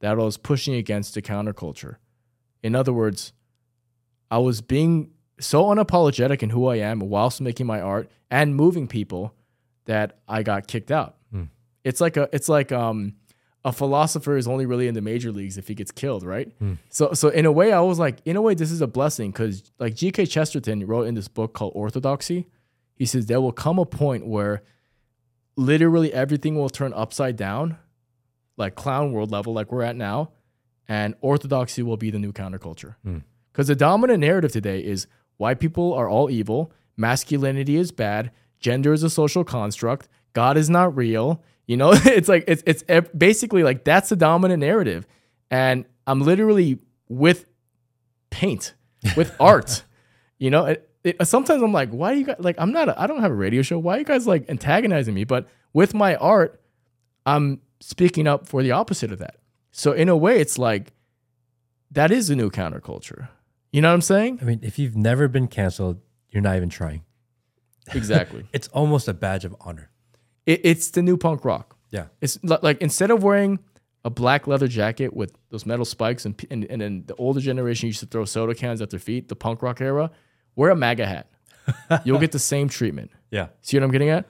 that 0.00 0.12
I 0.12 0.22
was 0.22 0.36
pushing 0.36 0.74
against 0.74 1.14
the 1.14 1.22
counterculture. 1.22 1.96
In 2.62 2.74
other 2.74 2.92
words, 2.92 3.32
I 4.30 4.38
was 4.38 4.60
being 4.60 5.10
so 5.40 5.64
unapologetic 5.64 6.42
in 6.42 6.50
who 6.50 6.66
I 6.66 6.76
am 6.76 7.00
whilst 7.00 7.40
making 7.40 7.66
my 7.66 7.80
art 7.80 8.10
and 8.30 8.54
moving 8.54 8.88
people 8.88 9.34
that 9.84 10.18
I 10.28 10.42
got 10.42 10.66
kicked 10.66 10.90
out. 10.90 11.16
Hmm. 11.30 11.44
It's 11.84 12.00
like 12.00 12.16
a 12.16 12.28
it's 12.32 12.48
like 12.48 12.72
um 12.72 13.14
a 13.64 13.72
philosopher 13.72 14.36
is 14.36 14.46
only 14.46 14.66
really 14.66 14.86
in 14.86 14.94
the 14.94 15.00
major 15.00 15.32
leagues 15.32 15.58
if 15.58 15.68
he 15.68 15.74
gets 15.74 15.90
killed, 15.90 16.22
right? 16.22 16.52
Hmm. 16.58 16.74
So 16.90 17.12
so 17.12 17.28
in 17.28 17.46
a 17.46 17.52
way 17.52 17.72
I 17.72 17.80
was 17.80 17.98
like 17.98 18.18
in 18.24 18.36
a 18.36 18.42
way 18.42 18.54
this 18.54 18.70
is 18.70 18.80
a 18.80 18.86
blessing 18.86 19.32
cuz 19.32 19.70
like 19.78 19.94
GK 19.94 20.28
Chesterton 20.28 20.86
wrote 20.86 21.06
in 21.06 21.14
this 21.14 21.28
book 21.28 21.54
called 21.54 21.72
Orthodoxy. 21.74 22.48
He 22.94 23.06
says 23.06 23.26
there 23.26 23.40
will 23.40 23.52
come 23.52 23.78
a 23.78 23.86
point 23.86 24.26
where 24.26 24.62
literally 25.56 26.12
everything 26.12 26.56
will 26.56 26.68
turn 26.68 26.92
upside 26.92 27.36
down 27.36 27.78
like 28.56 28.74
clown 28.74 29.12
world 29.12 29.30
level 29.30 29.52
like 29.52 29.72
we're 29.72 29.82
at 29.82 29.96
now 29.96 30.32
and 30.88 31.14
orthodoxy 31.20 31.82
will 31.82 31.96
be 31.96 32.10
the 32.10 32.18
new 32.18 32.32
counterculture. 32.32 32.96
Hmm. 33.04 33.18
Because 33.52 33.68
the 33.68 33.76
dominant 33.76 34.20
narrative 34.20 34.52
today 34.52 34.80
is 34.80 35.06
white 35.38 35.58
people 35.58 35.94
are 35.94 36.08
all 36.08 36.30
evil, 36.30 36.72
masculinity 36.96 37.76
is 37.76 37.90
bad, 37.90 38.30
gender 38.60 38.92
is 38.92 39.02
a 39.02 39.10
social 39.10 39.44
construct, 39.44 40.08
God 40.34 40.56
is 40.56 40.68
not 40.68 40.94
real. 40.94 41.42
You 41.66 41.76
know, 41.76 41.92
it's 41.94 42.28
like 42.28 42.44
it's 42.46 42.62
it's 42.66 42.84
basically 43.16 43.62
like 43.62 43.84
that's 43.84 44.10
the 44.10 44.16
dominant 44.16 44.60
narrative, 44.60 45.06
and 45.50 45.84
I'm 46.06 46.20
literally 46.20 46.78
with 47.08 47.46
paint, 48.30 48.74
with 49.16 49.34
art. 49.40 49.84
You 50.38 50.50
know, 50.50 50.66
it, 50.66 50.90
it, 51.04 51.26
sometimes 51.26 51.62
I'm 51.62 51.72
like, 51.72 51.90
why 51.90 52.12
do 52.12 52.20
you 52.20 52.26
guys 52.26 52.36
like? 52.38 52.56
I'm 52.58 52.72
not. 52.72 52.88
A, 52.88 53.00
I 53.00 53.06
don't 53.06 53.20
have 53.20 53.30
a 53.30 53.34
radio 53.34 53.62
show. 53.62 53.78
Why 53.78 53.96
are 53.96 53.98
you 53.98 54.04
guys 54.04 54.26
like 54.26 54.48
antagonizing 54.48 55.14
me? 55.14 55.24
But 55.24 55.48
with 55.72 55.94
my 55.94 56.16
art, 56.16 56.60
I'm 57.26 57.60
speaking 57.80 58.26
up 58.26 58.46
for 58.46 58.62
the 58.62 58.72
opposite 58.72 59.12
of 59.12 59.18
that. 59.18 59.36
So 59.70 59.92
in 59.92 60.08
a 60.08 60.16
way, 60.16 60.40
it's 60.40 60.58
like 60.58 60.92
that 61.90 62.10
is 62.10 62.30
a 62.30 62.36
new 62.36 62.50
counterculture. 62.50 63.28
You 63.72 63.82
know 63.82 63.88
what 63.88 63.94
I'm 63.94 64.00
saying? 64.00 64.38
I 64.40 64.44
mean, 64.44 64.60
if 64.62 64.78
you've 64.78 64.96
never 64.96 65.28
been 65.28 65.46
canceled, 65.46 66.00
you're 66.30 66.42
not 66.42 66.56
even 66.56 66.68
trying. 66.68 67.02
Exactly. 67.94 68.46
It's 68.52 68.68
almost 68.68 69.08
a 69.08 69.14
badge 69.14 69.44
of 69.44 69.54
honor. 69.60 69.90
it, 70.46 70.60
it's 70.64 70.90
the 70.90 71.02
new 71.02 71.16
punk 71.16 71.44
rock. 71.44 71.76
Yeah. 71.90 72.06
It's 72.20 72.38
like 72.42 72.80
instead 72.82 73.10
of 73.10 73.22
wearing 73.22 73.58
a 74.04 74.10
black 74.10 74.46
leather 74.46 74.68
jacket 74.68 75.14
with 75.14 75.32
those 75.50 75.64
metal 75.66 75.84
spikes 75.84 76.24
and, 76.26 76.34
and 76.50 76.64
and 76.64 76.80
then 76.82 77.04
the 77.06 77.14
older 77.16 77.40
generation 77.40 77.86
used 77.86 78.00
to 78.00 78.06
throw 78.06 78.24
soda 78.24 78.54
cans 78.54 78.80
at 78.82 78.90
their 78.90 79.00
feet, 79.00 79.28
the 79.28 79.36
punk 79.36 79.62
rock 79.62 79.80
era, 79.80 80.10
wear 80.54 80.70
a 80.70 80.76
MAGA 80.76 81.06
hat. 81.06 81.30
You'll 82.04 82.18
get 82.18 82.32
the 82.32 82.38
same 82.38 82.68
treatment. 82.68 83.10
Yeah. 83.30 83.48
See 83.62 83.76
what 83.76 83.84
I'm 83.84 83.90
getting 83.90 84.10
at? 84.10 84.26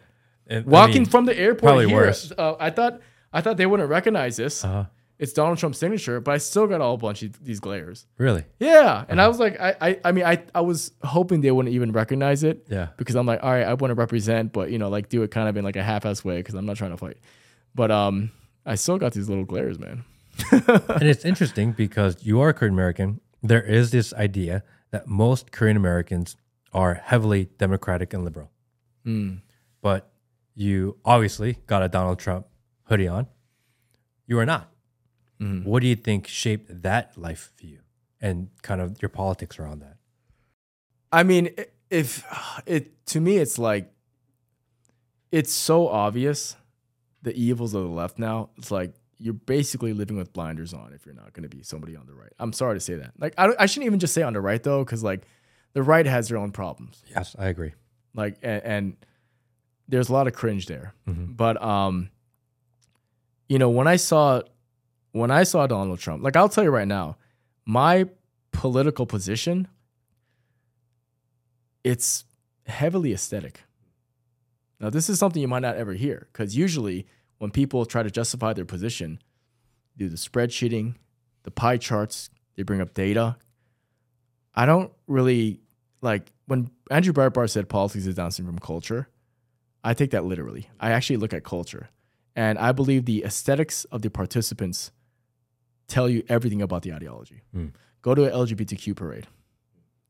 And, 0.46 0.64
I 0.66 0.68
Walking 0.68 1.02
mean, 1.02 1.06
from 1.06 1.24
the 1.26 1.36
airport 1.36 1.60
probably 1.62 1.88
here, 1.88 1.96
worse. 1.96 2.32
Uh, 2.36 2.54
I 2.58 2.70
thought 2.70 3.00
I 3.32 3.40
thought 3.40 3.56
they 3.56 3.66
wouldn't 3.66 3.88
recognize 3.90 4.36
this. 4.36 4.64
Uh-huh. 4.64 4.84
It's 5.18 5.32
Donald 5.32 5.58
Trump's 5.58 5.78
signature, 5.78 6.20
but 6.20 6.32
I 6.32 6.38
still 6.38 6.66
got 6.68 6.80
a 6.80 6.84
whole 6.84 6.96
bunch 6.96 7.24
of 7.24 7.44
these 7.44 7.58
glares. 7.58 8.06
Really? 8.18 8.44
Yeah, 8.60 9.04
and 9.08 9.20
I 9.20 9.24
Uh-huh. 9.24 9.30
was 9.30 9.40
like, 9.40 9.60
I, 9.60 9.74
I, 9.80 10.00
I 10.04 10.12
mean, 10.12 10.24
I, 10.24 10.44
I 10.54 10.60
was 10.60 10.92
hoping 11.02 11.40
they 11.40 11.50
wouldn't 11.50 11.74
even 11.74 11.90
recognize 11.90 12.44
it. 12.44 12.66
Yeah. 12.70 12.88
Because 12.96 13.16
I'm 13.16 13.26
like, 13.26 13.42
all 13.42 13.50
right, 13.50 13.64
I 13.66 13.74
want 13.74 13.90
to 13.90 13.96
represent, 13.96 14.52
but 14.52 14.70
you 14.70 14.78
know, 14.78 14.88
like 14.88 15.08
do 15.08 15.22
it 15.24 15.30
kind 15.32 15.48
of 15.48 15.56
in 15.56 15.64
like 15.64 15.74
a 15.76 15.82
half-ass 15.82 16.24
way 16.24 16.36
because 16.36 16.54
I'm 16.54 16.66
not 16.66 16.76
trying 16.76 16.92
to 16.92 16.96
fight. 16.96 17.16
But 17.74 17.90
um, 17.90 18.30
I 18.64 18.76
still 18.76 18.96
got 18.98 19.12
these 19.12 19.28
little 19.28 19.44
glares, 19.44 19.78
man. 19.80 20.04
and 20.52 21.02
it's 21.02 21.24
interesting 21.24 21.72
because 21.72 22.24
you 22.24 22.40
are 22.40 22.52
Korean 22.52 22.72
American. 22.74 23.20
There 23.42 23.62
is 23.62 23.90
this 23.90 24.12
idea 24.14 24.62
that 24.92 25.08
most 25.08 25.50
Korean 25.50 25.76
Americans 25.76 26.36
are 26.72 26.94
heavily 26.94 27.48
democratic 27.58 28.14
and 28.14 28.24
liberal. 28.24 28.50
But 29.80 30.10
you 30.54 30.98
obviously 31.04 31.58
got 31.66 31.82
a 31.82 31.88
Donald 31.88 32.18
Trump 32.18 32.46
hoodie 32.84 33.08
on. 33.08 33.26
You 34.26 34.38
are 34.38 34.46
not. 34.46 34.70
What 35.40 35.80
do 35.82 35.86
you 35.86 35.96
think 35.96 36.26
shaped 36.26 36.82
that 36.82 37.16
life 37.16 37.52
view 37.58 37.78
and 38.20 38.48
kind 38.62 38.80
of 38.80 39.00
your 39.00 39.08
politics 39.08 39.58
around 39.58 39.80
that? 39.80 39.96
I 41.12 41.22
mean, 41.22 41.50
if 41.90 42.24
it 42.66 43.06
to 43.06 43.20
me, 43.20 43.36
it's 43.38 43.58
like 43.58 43.92
it's 45.30 45.52
so 45.52 45.88
obvious 45.88 46.56
the 47.22 47.34
evils 47.34 47.74
of 47.74 47.82
the 47.82 47.88
left 47.88 48.18
now. 48.18 48.50
It's 48.56 48.70
like 48.70 48.94
you're 49.18 49.34
basically 49.34 49.92
living 49.92 50.16
with 50.16 50.32
blinders 50.32 50.72
on 50.72 50.92
if 50.92 51.04
you're 51.04 51.14
not 51.14 51.32
going 51.32 51.48
to 51.48 51.54
be 51.56 51.62
somebody 51.62 51.96
on 51.96 52.06
the 52.06 52.14
right. 52.14 52.32
I'm 52.38 52.52
sorry 52.52 52.76
to 52.76 52.80
say 52.80 52.94
that. 52.94 53.12
Like, 53.18 53.34
I, 53.36 53.48
I 53.58 53.66
shouldn't 53.66 53.86
even 53.86 53.98
just 53.98 54.14
say 54.14 54.22
on 54.22 54.32
the 54.32 54.40
right 54.40 54.62
though, 54.62 54.84
because 54.84 55.02
like 55.02 55.26
the 55.72 55.82
right 55.82 56.06
has 56.06 56.28
their 56.28 56.38
own 56.38 56.50
problems. 56.52 57.02
Yes, 57.14 57.34
I 57.38 57.46
agree. 57.48 57.74
like 58.14 58.38
and, 58.42 58.62
and 58.64 58.96
there's 59.88 60.08
a 60.08 60.12
lot 60.12 60.26
of 60.26 60.34
cringe 60.34 60.66
there 60.66 60.92
but 61.06 61.60
um 61.62 62.10
you 63.48 63.58
know 63.58 63.70
when 63.70 63.86
i 63.86 63.96
saw 63.96 64.40
when 65.12 65.30
i 65.30 65.42
saw 65.42 65.66
donald 65.66 65.98
trump 65.98 66.22
like 66.22 66.36
i'll 66.36 66.48
tell 66.48 66.64
you 66.64 66.70
right 66.70 66.88
now 66.88 67.16
my 67.64 68.06
political 68.52 69.06
position 69.06 69.68
it's 71.84 72.24
heavily 72.66 73.12
aesthetic 73.12 73.62
now 74.80 74.90
this 74.90 75.08
is 75.08 75.18
something 75.18 75.42
you 75.42 75.48
might 75.48 75.62
not 75.62 75.76
ever 75.76 75.94
hear 75.94 76.28
because 76.32 76.56
usually 76.56 77.06
when 77.38 77.50
people 77.50 77.84
try 77.86 78.02
to 78.02 78.10
justify 78.10 78.52
their 78.52 78.64
position 78.64 79.20
do 79.96 80.08
the 80.08 80.16
spreadsheeting 80.16 80.94
the 81.44 81.50
pie 81.50 81.76
charts 81.76 82.30
they 82.56 82.62
bring 82.62 82.80
up 82.80 82.94
data 82.94 83.36
i 84.54 84.66
don't 84.66 84.92
really 85.06 85.60
like 86.00 86.32
when 86.46 86.70
Andrew 86.90 87.12
Breitbart 87.12 87.50
said 87.50 87.68
politics 87.68 88.06
is 88.06 88.14
downstream 88.14 88.46
from 88.46 88.58
culture, 88.58 89.08
I 89.84 89.94
take 89.94 90.10
that 90.12 90.24
literally. 90.24 90.68
I 90.80 90.90
actually 90.90 91.18
look 91.18 91.32
at 91.32 91.44
culture. 91.44 91.88
And 92.34 92.58
I 92.58 92.72
believe 92.72 93.04
the 93.04 93.24
aesthetics 93.24 93.84
of 93.84 94.02
the 94.02 94.10
participants 94.10 94.92
tell 95.88 96.08
you 96.08 96.22
everything 96.28 96.62
about 96.62 96.82
the 96.82 96.92
ideology. 96.92 97.42
Go 98.02 98.14
to 98.14 98.24
an 98.24 98.32
LGBTQ 98.32 98.94
parade. 98.94 99.26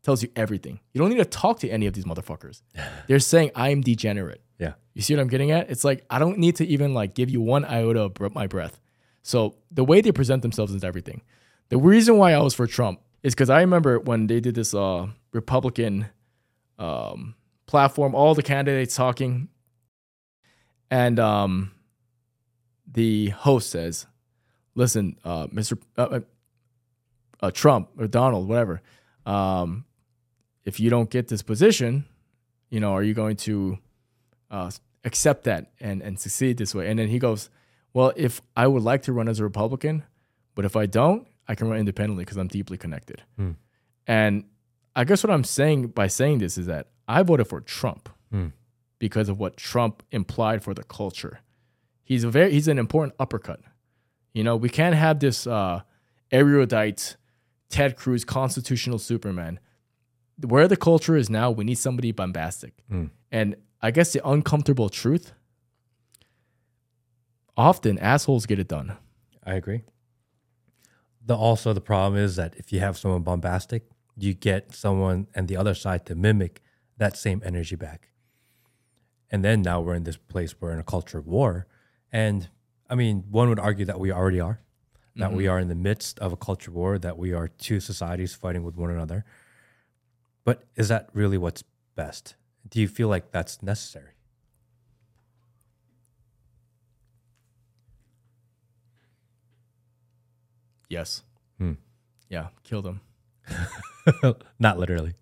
Tells 0.02 0.22
you 0.22 0.30
everything. 0.36 0.80
You 0.92 1.00
don't 1.00 1.10
need 1.10 1.18
to 1.18 1.24
talk 1.24 1.60
to 1.60 1.68
any 1.68 1.86
of 1.86 1.94
these 1.94 2.04
motherfuckers. 2.04 2.62
They're 3.08 3.18
saying 3.18 3.50
I'm 3.54 3.80
degenerate. 3.80 4.42
Yeah. 4.58 4.74
You 4.94 5.02
see 5.02 5.14
what 5.14 5.20
I'm 5.20 5.28
getting 5.28 5.50
at? 5.50 5.70
It's 5.70 5.84
like 5.84 6.04
I 6.10 6.18
don't 6.18 6.38
need 6.38 6.56
to 6.56 6.66
even 6.66 6.94
like 6.94 7.14
give 7.14 7.30
you 7.30 7.40
one 7.40 7.64
iota 7.64 8.02
of 8.02 8.34
my 8.34 8.46
breath. 8.46 8.80
So 9.22 9.56
the 9.70 9.84
way 9.84 10.00
they 10.00 10.12
present 10.12 10.42
themselves 10.42 10.72
is 10.72 10.84
everything. 10.84 11.22
The 11.68 11.78
reason 11.78 12.16
why 12.16 12.32
I 12.32 12.38
was 12.38 12.54
for 12.54 12.66
Trump 12.66 13.00
is 13.22 13.34
because 13.34 13.50
I 13.50 13.60
remember 13.60 13.98
when 13.98 14.26
they 14.26 14.40
did 14.40 14.54
this 14.54 14.72
uh, 14.74 15.08
Republican 15.32 16.06
um, 16.78 17.34
platform, 17.66 18.14
all 18.14 18.34
the 18.34 18.42
candidates 18.42 18.94
talking, 18.96 19.48
and 20.90 21.18
um, 21.18 21.72
the 22.90 23.30
host 23.30 23.70
says, 23.70 24.06
"Listen, 24.74 25.18
uh, 25.24 25.46
Mr. 25.48 25.78
Uh, 25.96 26.02
uh, 26.02 26.20
uh, 27.40 27.50
Trump 27.50 27.90
or 27.98 28.06
Donald, 28.06 28.48
whatever, 28.48 28.80
um, 29.26 29.84
if 30.64 30.80
you 30.80 30.90
don't 30.90 31.10
get 31.10 31.28
this 31.28 31.42
position, 31.42 32.04
you 32.70 32.80
know, 32.80 32.92
are 32.92 33.02
you 33.02 33.14
going 33.14 33.36
to 33.36 33.78
uh, 34.50 34.70
accept 35.04 35.44
that 35.44 35.72
and 35.80 36.02
and 36.02 36.18
succeed 36.18 36.56
this 36.58 36.74
way?" 36.74 36.88
And 36.88 36.98
then 36.98 37.08
he 37.08 37.18
goes, 37.18 37.50
"Well, 37.92 38.12
if 38.16 38.40
I 38.56 38.66
would 38.66 38.82
like 38.82 39.02
to 39.02 39.12
run 39.12 39.28
as 39.28 39.40
a 39.40 39.44
Republican, 39.44 40.04
but 40.54 40.64
if 40.64 40.76
I 40.76 40.86
don't, 40.86 41.26
I 41.46 41.54
can 41.54 41.68
run 41.68 41.78
independently 41.78 42.24
because 42.24 42.36
I'm 42.36 42.48
deeply 42.48 42.76
connected." 42.78 43.22
And 44.06 44.44
I 44.96 45.04
guess 45.04 45.22
what 45.22 45.30
I'm 45.30 45.44
saying 45.44 45.88
by 45.88 46.06
saying 46.08 46.38
this 46.38 46.58
is 46.58 46.66
that 46.66 46.88
I 47.06 47.22
voted 47.22 47.46
for 47.48 47.60
Trump 47.60 48.08
because 48.98 49.28
of 49.28 49.38
what 49.38 49.56
Trump 49.56 50.02
implied 50.10 50.62
for 50.64 50.74
the 50.74 50.82
culture. 50.82 51.40
He's 52.04 52.24
a 52.24 52.30
very 52.30 52.50
he's 52.50 52.68
an 52.68 52.78
important 52.78 53.14
uppercut. 53.20 53.60
You 54.32 54.44
know, 54.44 54.56
we 54.56 54.68
can't 54.68 54.94
have 54.94 55.18
this 55.20 55.46
uh, 55.46 55.82
erudite 56.30 57.16
Ted 57.68 57.96
Cruz 57.96 58.24
constitutional 58.24 58.98
Superman. 58.98 59.60
Where 60.46 60.68
the 60.68 60.76
culture 60.76 61.16
is 61.16 61.28
now, 61.28 61.50
we 61.50 61.64
need 61.64 61.76
somebody 61.78 62.12
bombastic. 62.12 62.84
And 63.32 63.56
I 63.82 63.90
guess 63.90 64.12
the 64.12 64.26
uncomfortable 64.28 64.88
truth 64.88 65.32
often 67.56 67.98
assholes 67.98 68.46
get 68.46 68.58
it 68.58 68.68
done. 68.68 68.96
I 69.44 69.54
agree. 69.54 69.82
The 71.24 71.36
also 71.36 71.72
the 71.72 71.80
problem 71.80 72.22
is 72.22 72.36
that 72.36 72.54
if 72.56 72.72
you 72.72 72.80
have 72.80 72.96
someone 72.96 73.22
bombastic, 73.22 73.82
you 74.16 74.32
get 74.34 74.74
someone 74.74 75.26
and 75.34 75.48
the 75.48 75.56
other 75.56 75.74
side 75.74 76.06
to 76.06 76.14
mimic 76.14 76.62
that 76.96 77.16
same 77.16 77.42
energy 77.44 77.76
back. 77.76 78.08
And 79.30 79.44
then 79.44 79.60
now 79.62 79.80
we're 79.80 79.94
in 79.94 80.04
this 80.04 80.16
place 80.16 80.54
we're 80.60 80.72
in 80.72 80.78
a 80.78 80.84
culture 80.84 81.18
of 81.18 81.26
war. 81.26 81.66
And 82.10 82.48
I 82.88 82.94
mean, 82.94 83.24
one 83.30 83.48
would 83.48 83.58
argue 83.58 83.84
that 83.84 84.00
we 84.00 84.12
already 84.12 84.40
are. 84.40 84.60
That 85.16 85.32
we 85.32 85.44
mm-hmm. 85.44 85.52
are 85.52 85.58
in 85.58 85.66
the 85.66 85.74
midst 85.74 86.20
of 86.20 86.32
a 86.32 86.36
culture 86.36 86.70
war, 86.70 86.96
that 86.96 87.18
we 87.18 87.32
are 87.32 87.48
two 87.48 87.80
societies 87.80 88.34
fighting 88.34 88.62
with 88.62 88.76
one 88.76 88.88
another. 88.88 89.24
But 90.44 90.62
is 90.76 90.86
that 90.88 91.08
really 91.12 91.36
what's 91.36 91.64
best? 91.96 92.36
Do 92.68 92.80
you 92.80 92.86
feel 92.86 93.08
like 93.08 93.32
that's 93.32 93.60
necessary? 93.60 94.12
Yes. 100.88 101.22
Hmm. 101.58 101.72
Yeah, 102.30 102.48
killed 102.62 102.86
him. 102.86 103.00
Not 104.60 104.78
literally. 104.78 105.14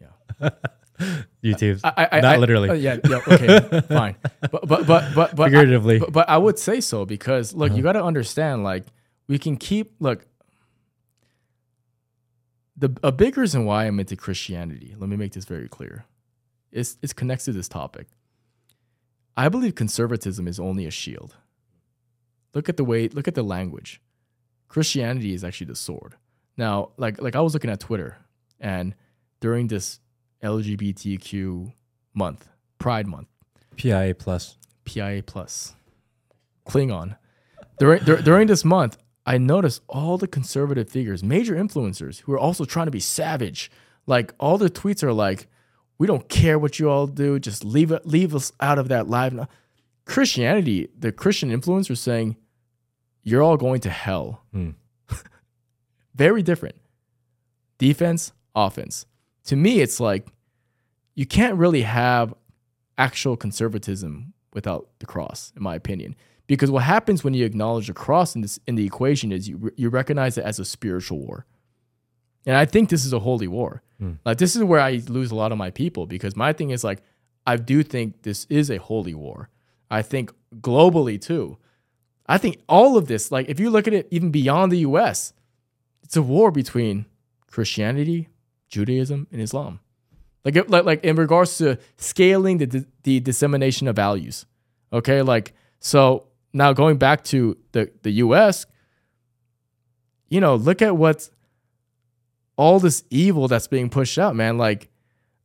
Yeah. 0.00 0.48
YouTube's 1.44 1.82
I, 1.84 2.08
I, 2.12 2.20
not 2.20 2.34
I- 2.34 2.38
literally. 2.38 2.70
uh, 2.70 2.74
yeah, 2.74 2.96
yeah, 3.08 3.20
okay, 3.28 3.80
fine. 3.88 4.16
But 4.40 4.66
but 4.66 4.86
but 4.86 5.14
but 5.14 5.36
but 5.36 5.44
Figuratively. 5.44 5.96
I, 5.96 5.98
but, 6.00 6.12
but 6.12 6.28
I 6.28 6.38
would 6.38 6.58
say 6.58 6.80
so 6.80 7.04
because 7.04 7.54
look, 7.54 7.72
you 7.72 7.82
got 7.82 7.92
to 7.92 8.02
understand. 8.02 8.64
Like 8.64 8.84
we 9.28 9.38
can 9.38 9.56
keep 9.56 9.94
look. 10.00 10.26
The 12.76 12.96
a 13.02 13.12
big 13.12 13.36
reason 13.36 13.64
why 13.64 13.84
I'm 13.86 14.00
into 14.00 14.16
Christianity. 14.16 14.94
Let 14.98 15.08
me 15.08 15.16
make 15.16 15.32
this 15.32 15.44
very 15.44 15.68
clear. 15.68 16.06
It's 16.72 16.98
it's 17.02 17.12
connected 17.12 17.46
to 17.46 17.52
this 17.52 17.68
topic. 17.68 18.08
I 19.36 19.48
believe 19.48 19.74
conservatism 19.74 20.48
is 20.48 20.58
only 20.58 20.86
a 20.86 20.90
shield. 20.90 21.36
Look 22.52 22.68
at 22.68 22.76
the 22.76 22.84
way. 22.84 23.08
Look 23.08 23.28
at 23.28 23.34
the 23.34 23.42
language. 23.42 24.00
Christianity 24.68 25.34
is 25.34 25.44
actually 25.44 25.66
the 25.68 25.76
sword. 25.76 26.14
Now, 26.56 26.90
like 26.96 27.20
like 27.20 27.36
I 27.36 27.40
was 27.40 27.54
looking 27.54 27.70
at 27.70 27.80
Twitter, 27.80 28.16
and 28.58 28.94
during 29.40 29.68
this 29.68 30.00
LGBTQ 30.44 31.72
month, 32.14 32.48
Pride 32.78 33.06
Month, 33.06 33.28
PIA 33.76 34.14
plus. 34.14 34.56
PIA 34.84 35.22
plus, 35.22 35.74
Klingon. 36.68 37.16
During 37.78 38.04
dur- 38.04 38.20
during 38.22 38.46
this 38.46 38.64
month, 38.64 38.98
I 39.26 39.38
noticed 39.38 39.80
all 39.88 40.18
the 40.18 40.26
conservative 40.28 40.88
figures, 40.90 41.24
major 41.24 41.54
influencers, 41.54 42.20
who 42.20 42.32
are 42.32 42.38
also 42.38 42.64
trying 42.64 42.86
to 42.86 42.92
be 42.92 43.00
savage. 43.00 43.70
Like 44.06 44.34
all 44.38 44.58
their 44.58 44.68
tweets 44.68 45.02
are 45.02 45.12
like, 45.14 45.48
"We 45.98 46.06
don't 46.06 46.28
care 46.28 46.58
what 46.58 46.78
you 46.78 46.90
all 46.90 47.06
do, 47.06 47.38
just 47.38 47.64
leave 47.64 47.90
it, 47.90 48.06
leave 48.06 48.34
us 48.34 48.52
out 48.60 48.78
of 48.78 48.88
that 48.88 49.08
live." 49.08 49.32
No- 49.32 49.48
Christianity, 50.04 50.88
the 50.98 51.10
Christian 51.10 51.50
influencers 51.50 51.96
saying, 51.98 52.36
"You're 53.22 53.42
all 53.42 53.56
going 53.56 53.80
to 53.80 53.90
hell." 53.90 54.44
Hmm. 54.52 54.70
Very 56.14 56.42
different. 56.42 56.76
Defense, 57.78 58.32
offense. 58.54 59.06
To 59.46 59.56
me, 59.56 59.80
it's 59.80 59.98
like 60.00 60.28
you 61.14 61.26
can't 61.26 61.56
really 61.56 61.82
have 61.82 62.34
actual 62.98 63.36
conservatism 63.36 64.32
without 64.52 64.88
the 64.98 65.06
cross, 65.06 65.52
in 65.56 65.62
my 65.62 65.74
opinion. 65.74 66.14
Because 66.46 66.70
what 66.70 66.84
happens 66.84 67.24
when 67.24 67.34
you 67.34 67.44
acknowledge 67.44 67.86
the 67.86 67.94
cross 67.94 68.34
in 68.34 68.42
this 68.42 68.60
in 68.66 68.74
the 68.74 68.84
equation 68.84 69.32
is 69.32 69.48
you 69.48 69.72
you 69.76 69.88
recognize 69.88 70.36
it 70.36 70.44
as 70.44 70.58
a 70.58 70.64
spiritual 70.64 71.18
war. 71.18 71.46
And 72.46 72.56
I 72.56 72.66
think 72.66 72.90
this 72.90 73.06
is 73.06 73.12
a 73.12 73.20
holy 73.20 73.48
war. 73.48 73.82
Hmm. 73.98 74.14
Like 74.24 74.38
this 74.38 74.54
is 74.54 74.62
where 74.62 74.80
I 74.80 75.02
lose 75.08 75.30
a 75.30 75.34
lot 75.34 75.52
of 75.52 75.58
my 75.58 75.70
people 75.70 76.06
because 76.06 76.36
my 76.36 76.52
thing 76.52 76.70
is 76.70 76.84
like 76.84 77.02
I 77.46 77.56
do 77.56 77.82
think 77.82 78.22
this 78.22 78.46
is 78.50 78.70
a 78.70 78.76
holy 78.76 79.14
war. 79.14 79.48
I 79.90 80.02
think 80.02 80.32
globally 80.60 81.20
too. 81.20 81.56
I 82.26 82.38
think 82.38 82.62
all 82.68 82.96
of 82.96 83.06
this, 83.06 83.30
like 83.30 83.48
if 83.48 83.60
you 83.60 83.70
look 83.70 83.86
at 83.86 83.94
it 83.94 84.08
even 84.10 84.30
beyond 84.30 84.72
the 84.72 84.78
US, 84.78 85.32
it's 86.02 86.16
a 86.16 86.22
war 86.22 86.50
between 86.50 87.06
Christianity, 87.46 88.28
Judaism, 88.68 89.26
and 89.30 89.40
Islam. 89.40 89.80
Like, 90.44 90.68
like, 90.68 90.84
like 90.84 91.04
in 91.04 91.16
regards 91.16 91.56
to 91.58 91.78
scaling 91.96 92.58
the, 92.58 92.86
the 93.02 93.20
dissemination 93.20 93.88
of 93.88 93.96
values. 93.96 94.46
Okay, 94.92 95.22
like 95.22 95.54
so 95.80 96.26
now 96.52 96.72
going 96.72 96.98
back 96.98 97.24
to 97.24 97.56
the 97.72 97.90
the 98.02 98.10
U.S. 98.12 98.66
You 100.28 100.40
know, 100.40 100.54
look 100.56 100.82
at 100.82 100.96
what 100.96 101.28
all 102.56 102.78
this 102.80 103.04
evil 103.10 103.48
that's 103.48 103.66
being 103.66 103.90
pushed 103.90 104.18
out, 104.18 104.36
man. 104.36 104.58
Like, 104.58 104.88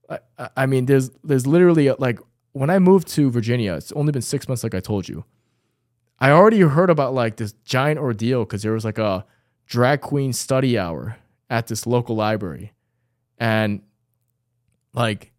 I, 0.09 0.19
I- 0.37 0.49
I 0.57 0.65
mean, 0.65 0.85
there's 0.85 1.09
there's 1.23 1.47
literally 1.47 1.89
like 1.91 2.19
when 2.53 2.69
I 2.69 2.79
moved 2.79 3.07
to 3.09 3.29
Virginia, 3.31 3.73
it's 3.75 3.91
only 3.93 4.11
been 4.11 4.21
six 4.21 4.47
months, 4.47 4.63
like 4.63 4.75
I 4.75 4.79
told 4.79 5.07
you. 5.07 5.23
I 6.19 6.31
already 6.31 6.59
heard 6.61 6.89
about 6.89 7.13
like 7.13 7.37
this 7.37 7.53
giant 7.63 7.99
ordeal 7.99 8.43
because 8.43 8.61
there 8.63 8.73
was 8.73 8.83
like 8.83 8.97
a 8.97 9.25
drag 9.67 10.01
queen 10.01 10.33
study 10.33 10.77
hour 10.77 11.17
at 11.49 11.67
this 11.67 11.87
local 11.87 12.15
library, 12.15 12.73
and 13.37 13.81
like 14.93 15.31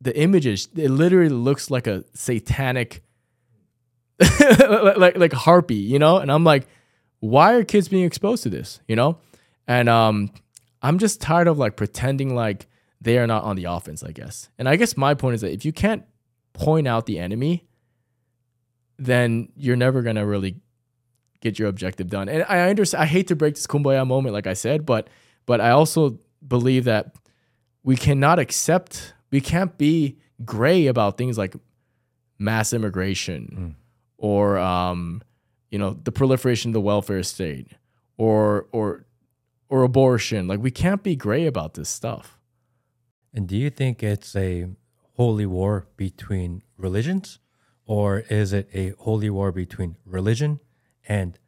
the 0.00 0.16
images, 0.18 0.68
it 0.76 0.90
literally 0.90 1.28
looks 1.28 1.70
like 1.70 1.86
a 1.86 2.04
satanic, 2.14 3.02
like 4.20 5.16
like 5.16 5.32
harpy, 5.32 5.76
you 5.76 5.98
know. 5.98 6.18
And 6.18 6.30
I'm 6.30 6.44
like, 6.44 6.66
why 7.20 7.54
are 7.54 7.64
kids 7.64 7.88
being 7.88 8.04
exposed 8.04 8.42
to 8.44 8.48
this, 8.48 8.80
you 8.88 8.96
know? 8.96 9.18
And 9.66 9.88
um, 9.88 10.30
I'm 10.82 10.98
just 10.98 11.20
tired 11.20 11.48
of 11.48 11.58
like 11.58 11.76
pretending 11.76 12.34
like 12.34 12.66
they 13.00 13.18
are 13.18 13.26
not 13.26 13.44
on 13.44 13.56
the 13.56 13.64
offense, 13.64 14.02
I 14.02 14.12
guess. 14.12 14.48
And 14.58 14.68
I 14.68 14.76
guess 14.76 14.96
my 14.96 15.14
point 15.14 15.36
is 15.36 15.40
that 15.42 15.52
if 15.52 15.64
you 15.64 15.72
can't 15.72 16.04
point 16.52 16.88
out 16.88 17.06
the 17.06 17.18
enemy, 17.18 17.66
then 18.98 19.50
you're 19.56 19.76
never 19.76 20.02
gonna 20.02 20.26
really 20.26 20.56
get 21.40 21.58
your 21.58 21.68
objective 21.68 22.08
done. 22.08 22.28
And 22.28 22.44
I 22.48 22.68
understand. 22.68 23.02
I 23.02 23.06
hate 23.06 23.28
to 23.28 23.36
break 23.36 23.54
this 23.54 23.66
kumbaya 23.66 24.06
moment, 24.06 24.32
like 24.32 24.46
I 24.46 24.54
said, 24.54 24.84
but 24.84 25.08
but 25.46 25.60
I 25.60 25.70
also 25.70 26.18
believe 26.46 26.84
that 26.84 27.14
we 27.88 27.96
cannot 27.96 28.38
accept. 28.38 29.14
We 29.30 29.40
can't 29.40 29.78
be 29.78 30.18
gray 30.44 30.88
about 30.88 31.16
things 31.16 31.38
like 31.38 31.54
mass 32.38 32.74
immigration 32.74 33.76
or 34.18 34.58
um, 34.58 35.22
you 35.70 35.78
know 35.78 35.96
the 36.04 36.12
proliferation 36.12 36.68
of 36.68 36.74
the 36.74 36.82
welfare 36.82 37.22
state 37.22 37.68
or 38.18 38.66
or 38.72 39.06
or 39.70 39.84
abortion. 39.84 40.46
Like 40.46 40.60
we 40.60 40.70
can't 40.70 41.02
be 41.02 41.16
gray 41.16 41.46
about 41.46 41.74
this 41.74 41.88
stuff. 41.88 42.38
And 43.32 43.48
do 43.48 43.56
you 43.56 43.70
think 43.70 44.02
it's 44.02 44.36
a 44.36 44.66
holy 45.16 45.46
war 45.46 45.86
between 45.96 46.62
religions, 46.76 47.38
or 47.86 48.18
is 48.28 48.52
it 48.52 48.68
a 48.74 48.90
holy 48.98 49.30
war 49.30 49.50
between 49.50 49.96
religion 50.04 50.60
and 51.08 51.38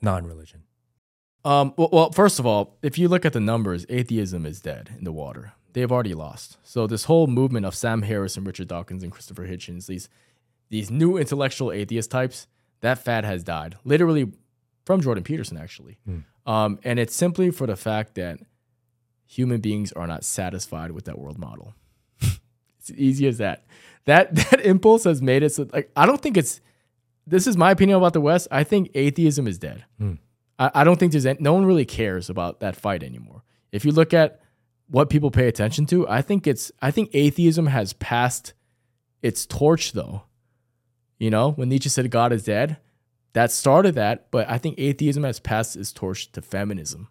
non-religion? 0.00 0.62
Um, 1.44 1.74
well, 1.76 1.90
well, 1.92 2.10
first 2.12 2.38
of 2.38 2.46
all, 2.46 2.76
if 2.82 2.96
you 2.98 3.08
look 3.08 3.24
at 3.24 3.32
the 3.32 3.40
numbers, 3.40 3.84
atheism 3.88 4.46
is 4.46 4.60
dead 4.60 4.90
in 4.96 5.04
the 5.04 5.12
water. 5.12 5.52
They've 5.74 5.90
already 5.90 6.14
lost. 6.14 6.56
So 6.62 6.86
this 6.86 7.04
whole 7.04 7.26
movement 7.26 7.66
of 7.66 7.74
Sam 7.74 8.02
Harris 8.02 8.36
and 8.36 8.46
Richard 8.46 8.68
Dawkins 8.68 9.02
and 9.02 9.12
Christopher 9.12 9.46
Hitchens, 9.46 9.86
these 9.86 10.08
these 10.70 10.90
new 10.90 11.16
intellectual 11.18 11.70
atheist 11.70 12.10
types, 12.10 12.46
that 12.80 12.98
fad 12.98 13.24
has 13.24 13.44
died. 13.44 13.76
Literally 13.84 14.32
from 14.84 15.00
Jordan 15.00 15.24
Peterson, 15.24 15.56
actually. 15.58 15.98
Um, 16.46 16.78
and 16.84 16.98
it's 16.98 17.14
simply 17.14 17.50
for 17.50 17.66
the 17.66 17.76
fact 17.76 18.14
that 18.14 18.38
human 19.26 19.60
beings 19.60 19.92
are 19.92 20.06
not 20.06 20.24
satisfied 20.24 20.92
with 20.92 21.04
that 21.06 21.18
world 21.18 21.38
model. 21.38 21.74
it's 22.78 22.90
easy 22.94 23.26
as 23.26 23.38
that. 23.38 23.64
That 24.06 24.34
that 24.50 24.60
impulse 24.60 25.04
has 25.04 25.20
made 25.20 25.42
it 25.42 25.50
so 25.50 25.68
like 25.72 25.90
I 25.96 26.06
don't 26.06 26.20
think 26.20 26.36
it's 26.36 26.60
this 27.26 27.46
is 27.46 27.56
my 27.56 27.70
opinion 27.70 27.98
about 27.98 28.12
the 28.12 28.20
West. 28.20 28.48
I 28.50 28.64
think 28.64 28.90
atheism 28.94 29.46
is 29.46 29.58
dead. 29.58 29.84
I, 30.58 30.70
I 30.74 30.84
don't 30.84 30.98
think 30.98 31.12
there's 31.12 31.26
any, 31.26 31.38
no 31.40 31.54
one 31.54 31.66
really 31.66 31.84
cares 31.84 32.30
about 32.30 32.60
that 32.60 32.76
fight 32.76 33.02
anymore. 33.02 33.42
If 33.72 33.84
you 33.84 33.92
look 33.92 34.14
at 34.14 34.40
what 34.88 35.10
people 35.10 35.30
pay 35.30 35.48
attention 35.48 35.86
to, 35.86 36.08
I 36.08 36.22
think 36.22 36.46
it's 36.46 36.70
I 36.80 36.90
think 36.90 37.10
atheism 37.12 37.66
has 37.66 37.92
passed 37.94 38.54
its 39.22 39.46
torch 39.46 39.92
though. 39.92 40.22
You 41.18 41.30
know, 41.30 41.52
when 41.52 41.68
Nietzsche 41.68 41.88
said 41.88 42.10
God 42.10 42.32
is 42.32 42.44
dead, 42.44 42.78
that 43.32 43.50
started 43.50 43.94
that, 43.94 44.30
but 44.30 44.48
I 44.48 44.58
think 44.58 44.78
atheism 44.78 45.24
has 45.24 45.40
passed 45.40 45.76
its 45.76 45.92
torch 45.92 46.30
to 46.32 46.42
feminism. 46.42 47.08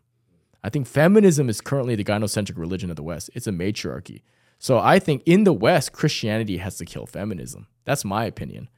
I 0.64 0.70
think 0.70 0.88
feminism 0.88 1.50
is 1.50 1.60
currently 1.60 1.96
the 1.96 2.04
gynocentric 2.04 2.58
religion 2.58 2.90
of 2.90 2.96
the 2.96 3.04
West. 3.04 3.30
It's 3.34 3.48
a 3.48 3.52
matriarchy. 3.52 4.24
So 4.60 4.80
I 4.80 5.00
think 5.00 5.24
in 5.26 5.44
the 5.44 5.52
West, 5.52 5.92
Christianity 5.92 6.58
has 6.58 6.78
to 6.78 6.86
kill 6.86 7.06
feminism. 7.06 7.68
That's 7.84 8.06
my 8.06 8.24
opinion, 8.24 8.70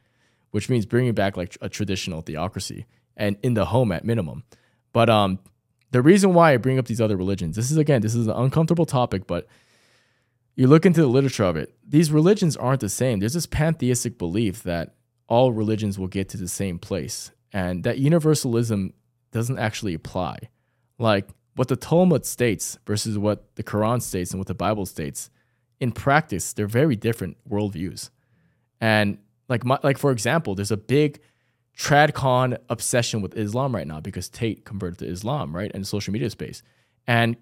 which 0.50 0.68
means 0.68 0.88
bringing 0.88 1.14
back 1.14 1.38
like 1.38 1.56
a 1.62 1.70
traditional 1.70 2.22
theocracy 2.22 2.86
and 3.18 3.38
in 3.44 3.54
the 3.54 3.66
home 3.66 3.92
at 3.92 4.04
minimum. 4.04 4.44
But 4.94 5.10
um, 5.10 5.40
the 5.92 6.02
reason 6.02 6.34
why 6.34 6.54
I 6.54 6.58
bring 6.58 6.80
up 6.80 6.86
these 6.86 7.02
other 7.02 7.18
religions, 7.18 7.56
this 7.56 7.72
is 7.72 7.78
again, 7.78 8.02
this 8.02 8.16
is 8.16 8.28
an 8.28 8.36
uncomfortable 8.36 8.86
topic, 8.86 9.28
but 9.28 9.48
you 10.56 10.68
look 10.68 10.86
into 10.86 11.02
the 11.02 11.08
literature 11.08 11.44
of 11.44 11.58
it, 11.58 11.76
these 11.86 12.12
religions 12.12 12.56
aren't 12.56 12.82
the 12.82 12.90
same. 12.90 13.20
There's 13.20 13.34
this 13.34 13.46
pantheistic 13.46 14.18
belief 14.18 14.64
that 14.64 14.96
all 15.28 15.52
religions 15.52 16.00
will 16.00 16.08
get 16.08 16.30
to 16.30 16.38
the 16.38 16.48
same 16.48 16.80
place, 16.80 17.32
and 17.52 17.84
that 17.84 17.98
universalism 17.98 18.94
doesn't 19.32 19.60
actually 19.60 19.94
apply. 19.94 20.38
Like 20.98 21.28
what 21.56 21.68
the 21.68 21.76
Talmud 21.76 22.26
states 22.26 22.78
versus 22.86 23.18
what 23.18 23.56
the 23.56 23.64
Quran 23.64 24.02
states 24.02 24.32
and 24.32 24.40
what 24.40 24.48
the 24.48 24.54
Bible 24.54 24.86
states, 24.86 25.30
in 25.80 25.92
practice, 25.92 26.54
they're 26.54 26.68
very 26.68 26.96
different 26.96 27.38
worldviews. 27.50 28.10
And 28.80 29.18
like 29.50 29.66
my, 29.66 29.80
like 29.84 29.98
for 29.98 30.12
example, 30.12 30.56
there's 30.56 30.72
a 30.72 30.78
big 30.78 31.20
tradcon 31.78 32.58
obsession 32.70 33.22
with 33.22 33.38
Islam 33.38 33.76
right 33.76 33.88
now 33.88 34.00
because 34.00 34.30
Tate 34.30 34.66
converted 34.66 35.00
to 35.00 35.08
Islam, 35.08 35.56
right, 35.56 35.72
in 35.72 35.82
the 35.82 35.86
social 35.86 36.14
media 36.14 36.30
space. 36.30 36.64
And 37.06 37.36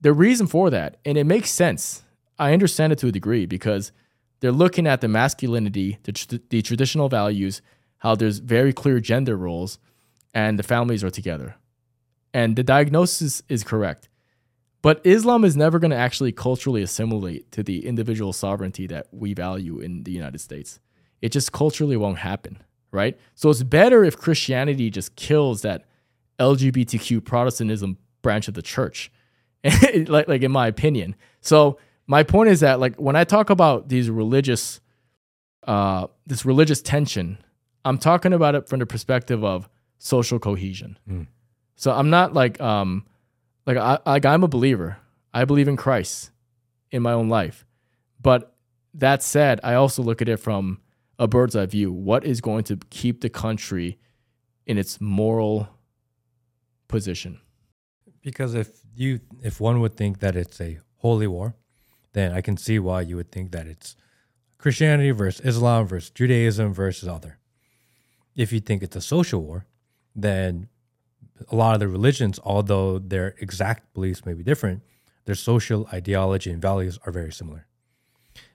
the 0.00 0.12
reason 0.12 0.46
for 0.46 0.70
that, 0.70 0.98
and 1.04 1.16
it 1.16 1.24
makes 1.24 1.50
sense. 1.50 2.02
I 2.38 2.52
understand 2.52 2.92
it 2.92 2.98
to 3.00 3.08
a 3.08 3.12
degree 3.12 3.46
because 3.46 3.92
they're 4.40 4.52
looking 4.52 4.86
at 4.86 5.00
the 5.00 5.08
masculinity, 5.08 5.98
the, 6.02 6.12
tr- 6.12 6.36
the 6.50 6.62
traditional 6.62 7.08
values, 7.08 7.62
how 7.98 8.14
there's 8.14 8.38
very 8.38 8.72
clear 8.72 9.00
gender 9.00 9.36
roles, 9.36 9.78
and 10.34 10.58
the 10.58 10.64
families 10.64 11.04
are 11.04 11.10
together. 11.10 11.56
And 12.34 12.56
the 12.56 12.64
diagnosis 12.64 13.42
is 13.48 13.62
correct. 13.62 14.08
But 14.82 15.00
Islam 15.04 15.44
is 15.44 15.56
never 15.56 15.78
going 15.78 15.92
to 15.92 15.96
actually 15.96 16.32
culturally 16.32 16.82
assimilate 16.82 17.52
to 17.52 17.62
the 17.62 17.86
individual 17.86 18.32
sovereignty 18.32 18.88
that 18.88 19.06
we 19.12 19.32
value 19.32 19.78
in 19.78 20.02
the 20.02 20.10
United 20.10 20.40
States. 20.40 20.80
It 21.20 21.30
just 21.30 21.52
culturally 21.52 21.96
won't 21.96 22.18
happen, 22.18 22.58
right? 22.92 23.18
So 23.34 23.50
it's 23.50 23.62
better 23.62 24.04
if 24.04 24.16
Christianity 24.16 24.90
just 24.90 25.16
kills 25.16 25.62
that 25.62 25.84
LGBTQ 26.38 27.24
Protestantism 27.24 27.98
branch 28.20 28.46
of 28.48 28.54
the 28.54 28.62
church, 28.62 29.10
like, 29.64 30.28
like 30.28 30.42
in 30.42 30.52
my 30.52 30.66
opinion. 30.68 31.16
So 31.40 31.78
my 32.06 32.22
point 32.22 32.50
is 32.50 32.60
that 32.60 32.78
like 32.78 32.96
when 32.96 33.16
I 33.16 33.24
talk 33.24 33.50
about 33.50 33.88
these 33.88 34.10
religious, 34.10 34.80
uh, 35.66 36.06
this 36.26 36.44
religious 36.44 36.82
tension, 36.82 37.38
I'm 37.84 37.98
talking 37.98 38.32
about 38.32 38.54
it 38.54 38.68
from 38.68 38.78
the 38.78 38.86
perspective 38.86 39.42
of 39.44 39.68
social 39.98 40.38
cohesion. 40.38 40.98
Mm. 41.08 41.26
So 41.76 41.92
I'm 41.92 42.10
not 42.10 42.34
like 42.34 42.60
um, 42.60 43.06
like 43.66 43.76
I 43.76 43.98
like 44.06 44.24
I'm 44.24 44.44
a 44.44 44.48
believer. 44.48 44.98
I 45.34 45.44
believe 45.44 45.66
in 45.66 45.76
Christ 45.76 46.30
in 46.90 47.02
my 47.02 47.12
own 47.12 47.28
life, 47.28 47.64
but 48.20 48.54
that 48.94 49.22
said, 49.22 49.60
I 49.64 49.74
also 49.74 50.02
look 50.02 50.20
at 50.20 50.28
it 50.28 50.36
from 50.36 50.80
a 51.22 51.28
bird's 51.28 51.54
eye 51.54 51.66
view. 51.66 51.92
What 51.92 52.24
is 52.24 52.40
going 52.40 52.64
to 52.64 52.76
keep 52.90 53.20
the 53.20 53.30
country 53.30 53.98
in 54.66 54.76
its 54.76 55.00
moral 55.00 55.68
position? 56.88 57.40
Because 58.22 58.54
if 58.54 58.80
you 58.96 59.20
if 59.40 59.60
one 59.60 59.80
would 59.80 59.96
think 59.96 60.18
that 60.18 60.34
it's 60.34 60.60
a 60.60 60.80
holy 60.96 61.28
war, 61.28 61.54
then 62.12 62.32
I 62.32 62.40
can 62.40 62.56
see 62.56 62.80
why 62.80 63.02
you 63.02 63.14
would 63.16 63.30
think 63.30 63.52
that 63.52 63.68
it's 63.68 63.94
Christianity 64.58 65.12
versus 65.12 65.46
Islam 65.46 65.86
versus 65.86 66.10
Judaism 66.10 66.74
versus 66.74 67.08
other. 67.08 67.38
If 68.34 68.52
you 68.52 68.58
think 68.58 68.82
it's 68.82 68.96
a 68.96 69.00
social 69.00 69.42
war, 69.42 69.66
then 70.16 70.68
a 71.48 71.54
lot 71.54 71.74
of 71.74 71.80
the 71.80 71.88
religions, 71.88 72.40
although 72.42 72.98
their 72.98 73.36
exact 73.38 73.94
beliefs 73.94 74.26
may 74.26 74.34
be 74.34 74.42
different, 74.42 74.82
their 75.24 75.36
social 75.36 75.88
ideology 75.92 76.50
and 76.50 76.60
values 76.60 76.98
are 77.06 77.12
very 77.12 77.32
similar. 77.32 77.66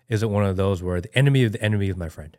Is 0.09 0.21
it 0.21 0.29
one 0.29 0.45
of 0.45 0.57
those 0.57 0.83
where 0.83 0.99
the 0.99 1.17
enemy 1.17 1.45
of 1.45 1.53
the 1.53 1.61
enemy 1.61 1.89
is 1.89 1.95
my 1.95 2.09
friend? 2.09 2.37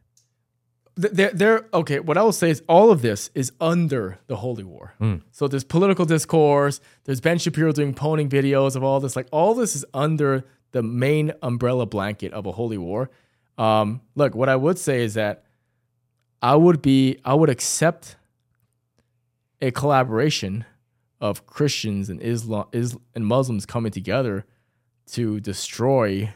Th- 1.01 1.13
They're, 1.13 1.31
they're 1.33 1.67
okay. 1.73 2.01
What 2.01 2.19
I 2.19 2.23
will 2.23 2.33
say 2.33 2.51
is 2.51 2.63
all 2.69 2.91
of 2.91 3.03
this 3.03 3.31
is 3.35 3.53
under 3.61 4.19
the 4.27 4.37
holy 4.37 4.65
war. 4.65 4.95
So 5.31 5.47
there's 5.49 5.65
political 5.65 6.05
discourse. 6.05 6.81
There's 7.05 7.21
Ben 7.21 7.39
Shapiro 7.39 7.73
doing 7.73 7.95
poning 7.95 8.29
videos 8.29 8.75
of 8.77 8.83
all 8.83 8.99
this. 9.01 9.15
Like 9.17 9.29
all 9.31 9.55
this 9.55 9.77
is 9.77 9.85
under 9.95 10.45
the 10.73 10.83
main 10.83 11.33
umbrella 11.43 11.87
blanket 11.87 12.33
of 12.33 12.47
a 12.47 12.53
holy 12.53 12.79
war. 12.79 13.11
Um, 13.57 14.01
look, 14.15 14.35
what 14.35 14.49
I 14.49 14.57
would 14.57 14.79
say 14.79 15.03
is 15.03 15.15
that 15.15 15.45
I 16.43 16.55
would 16.57 16.83
be, 16.83 17.19
I 17.25 17.35
would 17.35 17.51
accept 17.51 18.17
a 19.61 19.71
collaboration 19.71 20.65
of 21.21 21.47
Christians 21.47 22.09
and 22.11 22.21
Islam 22.23 22.67
is, 22.73 22.97
and 23.15 23.27
Muslims 23.27 23.67
coming 23.67 23.91
together 23.91 24.45
to 25.13 25.41
destroy 25.41 26.33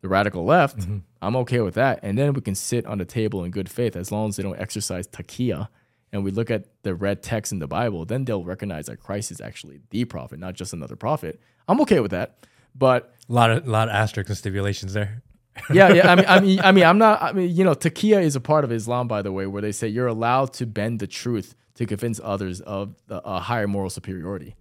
the 0.00 0.08
radical 0.08 0.44
left. 0.44 0.78
Mm-hmm. 0.78 0.98
I'm 1.22 1.36
okay 1.36 1.60
with 1.60 1.74
that. 1.74 2.00
And 2.02 2.16
then 2.16 2.32
we 2.32 2.40
can 2.40 2.54
sit 2.54 2.86
on 2.86 2.98
the 2.98 3.04
table 3.04 3.44
in 3.44 3.50
good 3.50 3.68
faith 3.68 3.96
as 3.96 4.10
long 4.10 4.30
as 4.30 4.36
they 4.36 4.42
don't 4.42 4.58
exercise 4.58 5.06
taqiyya 5.06 5.68
and 6.12 6.24
we 6.24 6.30
look 6.30 6.50
at 6.50 6.64
the 6.82 6.94
red 6.94 7.22
text 7.22 7.52
in 7.52 7.58
the 7.58 7.68
Bible, 7.68 8.04
then 8.04 8.24
they'll 8.24 8.44
recognize 8.44 8.86
that 8.86 8.98
Christ 8.98 9.30
is 9.30 9.40
actually 9.40 9.80
the 9.90 10.04
prophet, 10.04 10.38
not 10.38 10.54
just 10.54 10.72
another 10.72 10.96
prophet. 10.96 11.40
I'm 11.68 11.80
okay 11.82 12.00
with 12.00 12.10
that. 12.10 12.46
But 12.74 13.14
A 13.28 13.32
lot 13.32 13.50
of 13.50 13.66
a 13.66 13.70
lot 13.70 13.88
of 13.88 13.94
asterisks 13.94 14.30
and 14.30 14.38
stipulations 14.38 14.92
there. 14.92 15.22
yeah, 15.72 15.92
yeah. 15.92 16.10
I 16.10 16.16
mean, 16.16 16.24
I 16.28 16.40
mean, 16.40 16.60
I 16.60 16.72
mean, 16.72 16.84
I'm 16.84 16.98
not. 16.98 17.20
I 17.20 17.32
mean, 17.32 17.54
you 17.54 17.64
know, 17.64 17.74
taqiyya 17.74 18.22
is 18.22 18.36
a 18.36 18.40
part 18.40 18.64
of 18.64 18.70
Islam, 18.72 19.08
by 19.08 19.22
the 19.22 19.32
way, 19.32 19.46
where 19.46 19.60
they 19.60 19.72
say 19.72 19.88
you're 19.88 20.06
allowed 20.06 20.52
to 20.54 20.66
bend 20.66 21.00
the 21.00 21.08
truth 21.08 21.54
to 21.74 21.86
convince 21.86 22.20
others 22.22 22.60
of 22.60 22.94
the, 23.08 23.20
a 23.26 23.40
higher 23.40 23.66
moral 23.66 23.90
superiority. 23.90 24.54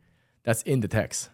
That's 0.44 0.64
in 0.64 0.80
the 0.80 0.88
text. 0.88 1.30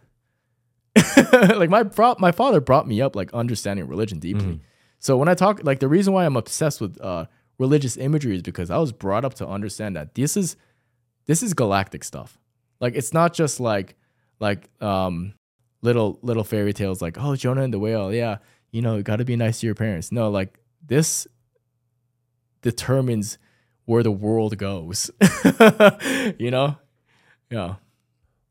like 1.34 1.70
my 1.70 1.84
my 2.20 2.32
father 2.32 2.62
brought 2.62 2.88
me 2.88 3.02
up 3.02 3.16
like 3.16 3.34
understanding 3.34 3.88
religion 3.88 4.20
deeply. 4.20 4.62
So 5.00 5.18
when 5.18 5.28
I 5.28 5.34
talk, 5.36 5.62
like 5.64 5.80
the 5.80 5.88
reason 5.88 6.14
why 6.14 6.26
I'm 6.26 6.36
obsessed 6.38 6.82
with 6.82 7.00
uh, 7.02 7.26
religious 7.58 7.98
imagery 7.98 8.36
is 8.36 8.42
because 8.42 8.72
I 8.72 8.78
was 8.78 8.92
brought 8.92 9.26
up 9.26 9.34
to 9.36 9.48
understand 9.48 9.96
that 9.96 10.16
this 10.16 10.36
is 10.38 10.56
this 11.26 11.44
is 11.44 11.54
galactic 11.54 12.04
stuff. 12.04 12.40
Like 12.80 12.96
it's 12.96 13.14
not 13.14 13.34
just 13.34 13.60
like 13.60 13.96
like 14.40 14.70
um 14.82 15.34
little 15.82 16.20
little 16.22 16.44
fairy 16.44 16.74
tales 16.74 17.02
like 17.02 17.18
oh 17.20 17.36
Jonah 17.36 17.62
and 17.62 17.74
the 17.74 17.80
whale. 17.80 18.14
Yeah, 18.14 18.38
you 18.72 18.82
know, 18.82 19.02
got 19.02 19.18
to 19.18 19.26
be 19.26 19.36
nice 19.36 19.60
to 19.60 19.68
your 19.68 19.76
parents. 19.76 20.12
No, 20.12 20.30
like 20.30 20.60
this 20.86 21.28
determines 22.62 23.38
where 23.86 24.04
the 24.04 24.12
world 24.12 24.58
goes. 24.58 25.12
you 26.40 26.52
know? 26.52 26.78
Yeah. 27.52 27.76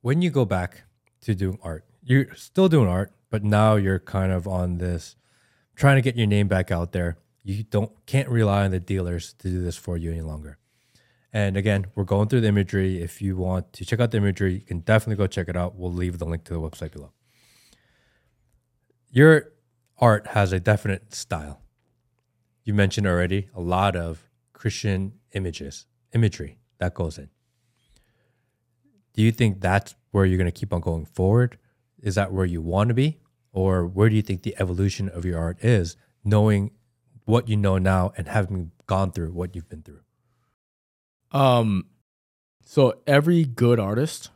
when 0.02 0.22
you 0.22 0.30
go 0.30 0.44
back 0.44 0.84
to 1.22 1.34
doing 1.34 1.58
art, 1.62 1.84
you're 2.04 2.34
still 2.34 2.68
doing 2.68 2.88
art, 2.88 3.12
but 3.30 3.42
now 3.42 3.76
you're 3.76 3.98
kind 3.98 4.32
of 4.32 4.46
on 4.46 4.78
this 4.78 5.16
trying 5.74 5.96
to 5.96 6.02
get 6.02 6.16
your 6.16 6.26
name 6.26 6.48
back 6.48 6.70
out 6.70 6.92
there. 6.92 7.16
You 7.42 7.64
don't 7.64 7.92
can't 8.06 8.28
rely 8.28 8.64
on 8.64 8.70
the 8.70 8.80
dealers 8.80 9.34
to 9.40 9.48
do 9.48 9.62
this 9.62 9.76
for 9.76 9.96
you 9.96 10.10
any 10.10 10.20
longer. 10.20 10.58
And 11.32 11.56
again, 11.56 11.86
we're 11.94 12.04
going 12.04 12.28
through 12.28 12.42
the 12.42 12.48
imagery. 12.48 13.02
If 13.02 13.20
you 13.20 13.36
want 13.36 13.72
to 13.74 13.84
check 13.84 13.98
out 13.98 14.12
the 14.12 14.18
imagery, 14.18 14.54
you 14.54 14.60
can 14.60 14.80
definitely 14.80 15.16
go 15.16 15.26
check 15.26 15.48
it 15.48 15.56
out. 15.56 15.74
We'll 15.74 15.92
leave 15.92 16.18
the 16.18 16.26
link 16.26 16.44
to 16.44 16.52
the 16.52 16.60
website 16.60 16.92
below. 16.92 17.12
Your 19.10 19.52
art 19.98 20.28
has 20.28 20.52
a 20.52 20.60
definite 20.60 21.12
style. 21.12 21.60
You 22.62 22.72
mentioned 22.72 23.06
already 23.06 23.48
a 23.54 23.60
lot 23.60 23.96
of 23.96 24.30
Christian 24.52 25.14
images, 25.32 25.86
imagery 26.12 26.58
that 26.78 26.94
goes 26.94 27.18
in. 27.18 27.28
Do 29.12 29.22
you 29.22 29.32
think 29.32 29.60
that's 29.60 29.94
where 30.12 30.24
you're 30.24 30.38
going 30.38 30.50
to 30.50 30.52
keep 30.52 30.72
on 30.72 30.80
going 30.80 31.04
forward? 31.04 31.58
Is 32.04 32.14
that 32.16 32.32
where 32.32 32.44
you 32.44 32.60
want 32.60 32.88
to 32.88 32.94
be? 32.94 33.18
Or 33.52 33.86
where 33.86 34.10
do 34.10 34.14
you 34.14 34.22
think 34.22 34.42
the 34.42 34.54
evolution 34.58 35.08
of 35.08 35.24
your 35.24 35.38
art 35.38 35.64
is, 35.64 35.96
knowing 36.22 36.72
what 37.24 37.48
you 37.48 37.56
know 37.56 37.78
now 37.78 38.12
and 38.16 38.28
having 38.28 38.72
gone 38.86 39.10
through 39.10 39.32
what 39.32 39.56
you've 39.56 39.68
been 39.68 39.82
through? 39.82 40.00
Um, 41.32 41.86
so 42.64 42.94
every 43.06 43.44
good 43.44 43.80
artist, 43.80 44.30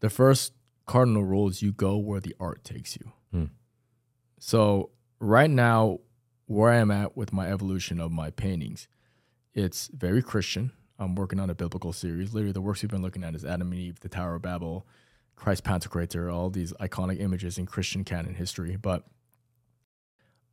the 0.00 0.10
first 0.10 0.52
cardinal 0.86 1.24
rule 1.24 1.48
is 1.48 1.62
you 1.62 1.72
go 1.72 1.96
where 1.96 2.20
the 2.20 2.34
art 2.40 2.64
takes 2.64 2.96
you. 2.96 3.12
Hmm. 3.30 3.44
So 4.40 4.90
right 5.20 5.50
now, 5.50 6.00
where 6.46 6.72
I 6.72 6.78
am 6.78 6.90
at 6.90 7.16
with 7.16 7.32
my 7.32 7.48
evolution 7.48 8.00
of 8.00 8.10
my 8.10 8.30
paintings, 8.30 8.88
it's 9.54 9.88
very 9.94 10.20
Christian. 10.20 10.72
I'm 10.98 11.14
working 11.14 11.38
on 11.38 11.48
a 11.48 11.54
biblical 11.54 11.92
series. 11.92 12.34
Literally, 12.34 12.52
the 12.52 12.60
works 12.60 12.82
we've 12.82 12.90
been 12.90 13.02
looking 13.02 13.22
at 13.22 13.34
is 13.34 13.44
Adam 13.44 13.70
and 13.70 13.80
Eve, 13.80 14.00
the 14.00 14.08
Tower 14.08 14.34
of 14.34 14.42
Babel, 14.42 14.86
Christ 15.40 15.64
Pantocrator, 15.64 16.32
all 16.32 16.50
these 16.50 16.72
iconic 16.74 17.18
images 17.18 17.56
in 17.56 17.64
Christian 17.64 18.04
canon 18.04 18.34
history. 18.34 18.76
But 18.76 19.04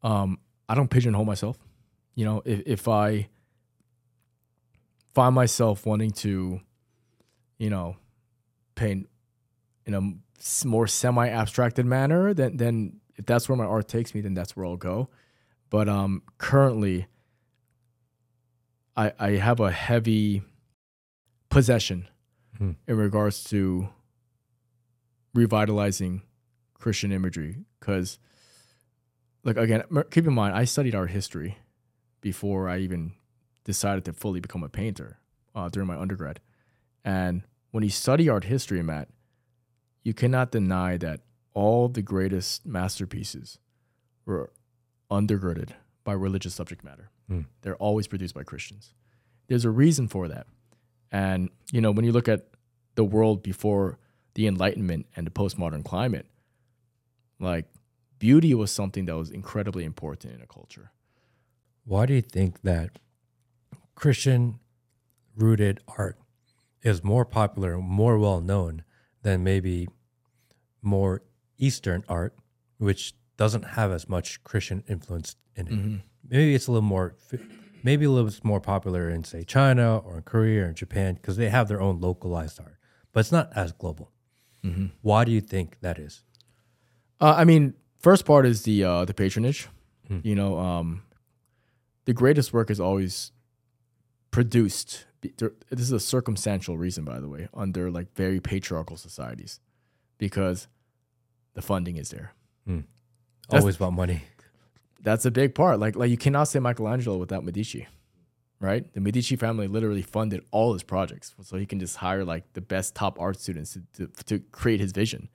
um, 0.02 0.40
I 0.70 0.76
don't 0.76 0.90
pigeonhole 0.90 1.26
myself. 1.26 1.58
You 2.16 2.24
know, 2.26 2.42
if, 2.46 2.62
if 2.66 2.88
I 2.88 3.28
find 5.14 5.36
myself 5.36 5.86
wanting 5.86 6.12
to, 6.12 6.62
you 7.60 7.70
know, 7.70 7.98
paint 8.76 9.10
in 9.86 9.94
a 9.94 10.66
more 10.66 10.88
semi-abstracted 10.88 11.86
manner, 11.86 12.34
then 12.34 12.56
then 12.58 13.02
if 13.18 13.26
that's 13.26 13.50
where 13.50 13.58
my 13.58 13.66
art 13.66 13.88
takes 13.90 14.16
me, 14.16 14.22
then 14.22 14.34
that's 14.34 14.56
where 14.56 14.66
I'll 14.66 14.78
go. 14.78 15.10
But 15.70 15.90
um, 15.90 16.22
currently, 16.38 17.08
I 18.96 19.12
I 19.20 19.30
have 19.32 19.60
a 19.60 19.72
heavy 19.72 20.44
possession 21.50 22.08
Hmm. 22.58 22.72
in 22.88 22.98
regards 22.98 23.44
to 23.52 23.90
revitalizing 25.34 26.22
Christian 26.74 27.12
imagery 27.12 27.58
because, 27.80 28.20
like 29.44 29.58
again, 29.58 29.84
keep 30.12 30.28
in 30.28 30.34
mind, 30.34 30.56
I 30.56 30.66
studied 30.66 30.96
art 30.96 31.12
history 31.12 31.58
before 32.22 32.70
I 32.70 32.80
even 32.80 33.14
decided 33.64 34.06
to 34.06 34.14
fully 34.14 34.40
become 34.40 34.64
a 34.64 34.70
painter 34.70 35.20
uh, 35.56 35.70
during 35.70 35.88
my 35.88 35.98
undergrad. 35.98 36.40
And 37.04 37.44
when 37.72 37.84
you 37.84 37.90
study 37.90 38.30
art 38.30 38.46
history, 38.46 38.82
Matt, 38.82 39.10
you 40.04 40.14
cannot 40.14 40.52
deny 40.52 40.98
that 40.98 41.22
all 41.54 41.90
the 41.90 42.02
greatest 42.02 42.66
masterpieces 42.66 43.60
were 44.26 44.52
undergirded 45.12 45.72
by 46.04 46.14
religious 46.14 46.54
subject 46.54 46.84
matter. 46.84 47.10
Hmm. 47.28 47.42
They're 47.62 47.76
always 47.76 48.08
produced 48.08 48.34
by 48.34 48.44
Christians. 48.44 48.94
There's 49.48 49.66
a 49.66 49.70
reason 49.70 50.08
for 50.08 50.28
that. 50.28 50.48
And, 51.12 51.50
you 51.72 51.82
know, 51.82 51.92
when 51.92 52.06
you 52.06 52.12
look 52.12 52.28
at 52.28 52.48
the 52.96 53.04
world 53.04 53.42
before 53.44 54.00
the 54.38 54.46
Enlightenment 54.46 55.08
and 55.16 55.26
the 55.26 55.32
postmodern 55.32 55.84
climate, 55.84 56.28
like 57.40 57.66
beauty 58.20 58.54
was 58.54 58.72
something 58.72 59.06
that 59.06 59.18
was 59.18 59.32
incredibly 59.32 59.84
important 59.84 60.32
in 60.32 60.42
a 60.44 60.46
culture. 60.46 60.92
Why 61.86 62.06
do 62.06 62.14
you 62.14 62.22
think 62.22 62.62
that 62.62 63.00
Christian 63.96 64.60
rooted 65.36 65.80
art 65.98 66.20
is 66.84 67.04
more 67.04 67.26
popular, 67.26 67.80
more 67.80 68.20
well 68.20 68.40
known 68.40 68.84
than 69.24 69.44
maybe 69.44 69.88
more 70.84 71.24
Eastern 71.58 72.04
art, 72.08 72.36
which 72.78 73.16
doesn't 73.38 73.64
have 73.64 73.92
as 73.92 74.08
much 74.08 74.44
Christian 74.44 74.84
influence 74.88 75.36
in 75.56 75.66
it? 75.66 75.74
Mm-hmm. 75.74 75.96
Maybe 76.30 76.54
it's 76.54 76.68
a 76.68 76.72
little 76.72 76.84
more, 76.84 77.16
maybe 77.82 78.06
a 78.06 78.12
little 78.12 78.30
bit 78.30 78.46
more 78.46 78.62
popular 78.62 79.10
in, 79.10 79.24
say, 79.24 79.44
China 79.44 79.98
or 79.98 80.18
in 80.18 80.24
Korea 80.24 80.66
or 80.66 80.68
in 80.68 80.76
Japan 80.76 81.16
because 81.16 81.38
they 81.38 81.50
have 81.50 81.68
their 81.68 81.82
own 81.82 82.00
localized 82.00 82.60
art, 82.60 82.78
but 83.14 83.22
it's 83.22 83.32
not 83.32 83.50
as 83.56 83.72
global. 83.72 84.12
Why 85.02 85.24
do 85.24 85.32
you 85.32 85.42
think 85.42 85.78
that 85.82 85.98
is? 85.98 86.24
Uh, 87.22 87.34
I 87.38 87.46
mean, 87.46 87.74
first 88.00 88.26
part 88.26 88.46
is 88.46 88.64
the 88.64 88.84
uh, 88.84 89.06
the 89.06 89.14
patronage. 89.14 89.68
You 90.24 90.36
know, 90.36 90.58
um, 90.60 91.04
the 92.06 92.14
greatest 92.14 92.54
work 92.54 92.70
is 92.70 92.80
always 92.80 93.32
produced. 94.32 95.06
This 95.22 95.52
is 95.82 95.92
a 95.92 96.00
circumstantial 96.00 96.78
reason, 96.78 97.04
by 97.06 97.20
the 97.20 97.28
way, 97.28 97.48
under 97.54 97.90
like 97.92 98.14
very 98.16 98.40
patriarchal 98.40 98.98
societies, 98.98 99.60
because 100.18 100.68
the 101.56 101.62
funding 101.62 101.98
is 101.98 102.10
there. 102.10 102.34
That's- 103.50 103.62
Always 103.64 103.76
about 103.78 103.94
money. 103.94 104.24
That's 105.02 105.26
a 105.26 105.32
big 105.32 105.56
part. 105.56 105.80
Like 105.80 105.96
like 105.96 106.10
you 106.12 106.18
cannot 106.18 106.46
say 106.46 106.60
Michelangelo 106.60 107.18
without 107.18 107.44
Medici, 107.46 107.88
right? 108.60 108.92
The 108.94 109.00
Medici 109.02 109.36
family 109.36 109.68
literally 109.68 110.02
funded 110.02 110.42
all 110.52 110.74
his 110.74 110.84
projects, 110.84 111.34
so 111.42 111.58
he 111.58 111.66
can 111.66 111.80
just 111.80 111.98
hire 111.98 112.24
like 112.26 112.54
the 112.54 112.62
best 112.62 112.96
top 112.96 113.20
art 113.20 113.40
students 113.40 113.74
to 113.74 113.82
to, 114.08 114.24
to 114.26 114.40
create 114.52 114.80
his 114.80 114.92
vision. 114.92 115.30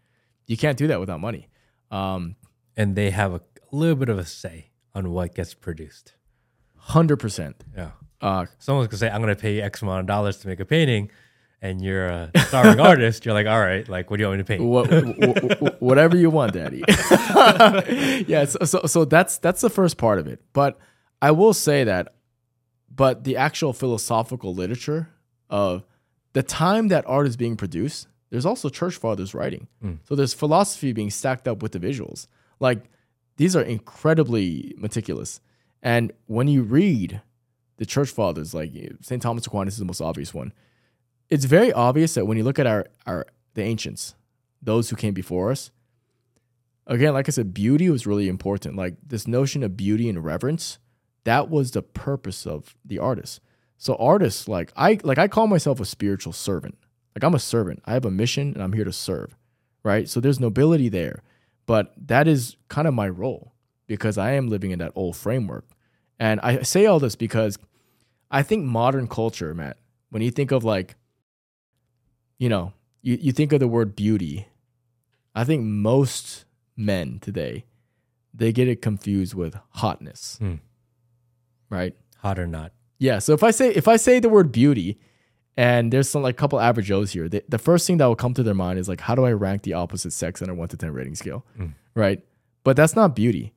You 0.46 0.56
can't 0.56 0.76
do 0.78 0.86
that 0.88 1.00
without 1.00 1.20
money. 1.20 1.48
Um, 1.90 2.36
And 2.76 2.96
they 2.96 3.10
have 3.10 3.32
a, 3.32 3.40
a 3.72 3.76
little 3.76 3.96
bit 3.96 4.08
of 4.08 4.18
a 4.18 4.24
say 4.24 4.70
on 4.94 5.10
what 5.12 5.34
gets 5.34 5.54
produced. 5.54 6.14
hundred 6.76 7.18
percent. 7.18 7.64
Yeah. 7.76 7.90
Uh, 8.20 8.46
Someone's 8.58 8.88
gonna 8.88 8.98
say, 8.98 9.10
I'm 9.10 9.20
gonna 9.20 9.36
pay 9.36 9.60
X 9.60 9.82
amount 9.82 10.00
of 10.00 10.06
dollars 10.06 10.38
to 10.38 10.48
make 10.48 10.60
a 10.60 10.64
painting, 10.64 11.10
and 11.60 11.80
you're 11.82 12.06
a 12.06 12.30
starving 12.48 12.80
artist, 12.90 13.24
you're 13.24 13.34
like, 13.34 13.46
all 13.46 13.60
right, 13.60 13.88
like 13.88 14.10
what 14.10 14.16
do 14.18 14.22
you 14.22 14.28
want 14.28 14.38
me 14.38 14.44
to 14.44 14.48
paint? 14.48 14.62
what, 14.64 14.86
wh- 14.90 15.58
wh- 15.58 15.82
whatever 15.82 16.16
you 16.16 16.30
want, 16.30 16.52
Daddy. 16.54 16.82
yeah, 18.26 18.44
so, 18.44 18.58
so 18.64 18.80
so 18.86 19.04
that's 19.04 19.38
that's 19.38 19.60
the 19.60 19.70
first 19.70 19.96
part 19.96 20.18
of 20.18 20.26
it. 20.26 20.40
But 20.52 20.78
I 21.20 21.30
will 21.30 21.54
say 21.54 21.84
that, 21.84 22.14
but 22.94 23.24
the 23.24 23.36
actual 23.36 23.72
philosophical 23.72 24.54
literature 24.54 25.08
of 25.48 25.84
the 26.32 26.42
time 26.42 26.88
that 26.88 27.04
art 27.06 27.26
is 27.26 27.36
being 27.36 27.56
produced, 27.56 28.08
there's 28.30 28.46
also 28.46 28.68
church 28.68 28.96
fathers 28.96 29.34
writing. 29.34 29.68
Mm. 29.84 29.98
So 30.04 30.14
there's 30.14 30.34
philosophy 30.34 30.92
being 30.92 31.10
stacked 31.10 31.46
up 31.46 31.62
with 31.62 31.72
the 31.72 31.78
visuals. 31.78 32.26
Like 32.60 32.84
these 33.36 33.56
are 33.56 33.62
incredibly 33.62 34.74
meticulous. 34.76 35.40
And 35.82 36.12
when 36.26 36.48
you 36.48 36.62
read 36.62 37.20
the 37.76 37.86
church 37.86 38.10
fathers, 38.10 38.54
like 38.54 38.74
eh, 38.76 38.90
St. 39.00 39.20
Thomas 39.20 39.46
Aquinas 39.46 39.74
is 39.74 39.78
the 39.78 39.84
most 39.84 40.00
obvious 40.00 40.32
one, 40.32 40.52
it's 41.28 41.44
very 41.44 41.72
obvious 41.72 42.14
that 42.14 42.26
when 42.26 42.36
you 42.36 42.44
look 42.44 42.58
at 42.58 42.66
our, 42.66 42.86
our 43.06 43.26
the 43.54 43.62
ancients, 43.62 44.14
those 44.60 44.90
who 44.90 44.96
came 44.96 45.14
before 45.14 45.50
us, 45.50 45.70
again, 46.86 47.14
like 47.14 47.28
I 47.28 47.32
said, 47.32 47.54
beauty 47.54 47.90
was 47.90 48.06
really 48.06 48.28
important. 48.28 48.76
Like 48.76 48.96
this 49.04 49.26
notion 49.26 49.62
of 49.62 49.76
beauty 49.76 50.08
and 50.08 50.22
reverence, 50.22 50.78
that 51.24 51.48
was 51.50 51.70
the 51.70 51.82
purpose 51.82 52.46
of 52.46 52.74
the 52.84 52.98
artist. 52.98 53.40
So 53.76 53.96
artists, 53.96 54.48
like 54.48 54.72
I 54.76 54.98
like 55.02 55.18
I 55.18 55.28
call 55.28 55.46
myself 55.46 55.80
a 55.80 55.84
spiritual 55.84 56.32
servant. 56.32 56.78
Like 57.14 57.24
I'm 57.24 57.34
a 57.34 57.40
servant. 57.40 57.82
I 57.84 57.94
have 57.94 58.04
a 58.04 58.10
mission 58.10 58.54
and 58.54 58.62
I'm 58.62 58.72
here 58.72 58.84
to 58.84 58.92
serve. 58.92 59.36
Right? 59.84 60.08
So 60.08 60.20
there's 60.20 60.38
nobility 60.38 60.88
there. 60.88 61.22
But 61.66 61.92
that 61.96 62.28
is 62.28 62.56
kind 62.68 62.86
of 62.86 62.94
my 62.94 63.08
role 63.08 63.52
because 63.86 64.18
I 64.18 64.32
am 64.32 64.48
living 64.48 64.70
in 64.70 64.78
that 64.78 64.92
old 64.94 65.16
framework. 65.16 65.66
And 66.18 66.40
I 66.40 66.62
say 66.62 66.86
all 66.86 67.00
this 67.00 67.16
because 67.16 67.58
I 68.30 68.42
think 68.42 68.64
modern 68.64 69.08
culture, 69.08 69.54
Matt, 69.54 69.76
when 70.10 70.22
you 70.22 70.30
think 70.30 70.52
of 70.52 70.64
like, 70.64 70.94
you 72.38 72.48
know, 72.48 72.72
you, 73.02 73.18
you 73.20 73.32
think 73.32 73.52
of 73.52 73.60
the 73.60 73.68
word 73.68 73.96
beauty, 73.96 74.48
I 75.34 75.44
think 75.44 75.64
most 75.64 76.44
men 76.76 77.18
today, 77.20 77.64
they 78.32 78.52
get 78.52 78.68
it 78.68 78.80
confused 78.80 79.34
with 79.34 79.56
hotness. 79.70 80.36
Hmm. 80.38 80.56
Right? 81.72 81.94
Hot 82.18 82.38
or 82.38 82.46
not. 82.46 82.72
Yeah. 82.98 83.18
So 83.18 83.32
if 83.32 83.42
I 83.42 83.50
say 83.50 83.70
if 83.70 83.88
I 83.88 83.96
say 83.96 84.20
the 84.20 84.28
word 84.28 84.52
beauty, 84.52 84.98
and 85.56 85.92
there's 85.92 86.08
some 86.08 86.22
like 86.22 86.34
a 86.34 86.38
couple 86.38 86.60
average 86.60 86.86
Joes 86.86 87.10
here, 87.12 87.28
the, 87.28 87.42
the 87.48 87.58
first 87.58 87.86
thing 87.86 87.96
that 87.98 88.06
will 88.06 88.14
come 88.16 88.34
to 88.34 88.42
their 88.42 88.54
mind 88.54 88.78
is 88.78 88.88
like, 88.88 89.00
how 89.00 89.14
do 89.14 89.24
I 89.24 89.32
rank 89.32 89.62
the 89.62 89.72
opposite 89.72 90.12
sex 90.12 90.40
on 90.42 90.48
a 90.48 90.54
one 90.54 90.68
to 90.68 90.76
ten 90.76 90.92
rating 90.92 91.14
scale, 91.16 91.44
Mm. 91.58 91.72
right? 91.94 92.22
But 92.64 92.76
that's 92.76 92.94
not 92.94 93.16
beauty. 93.16 93.52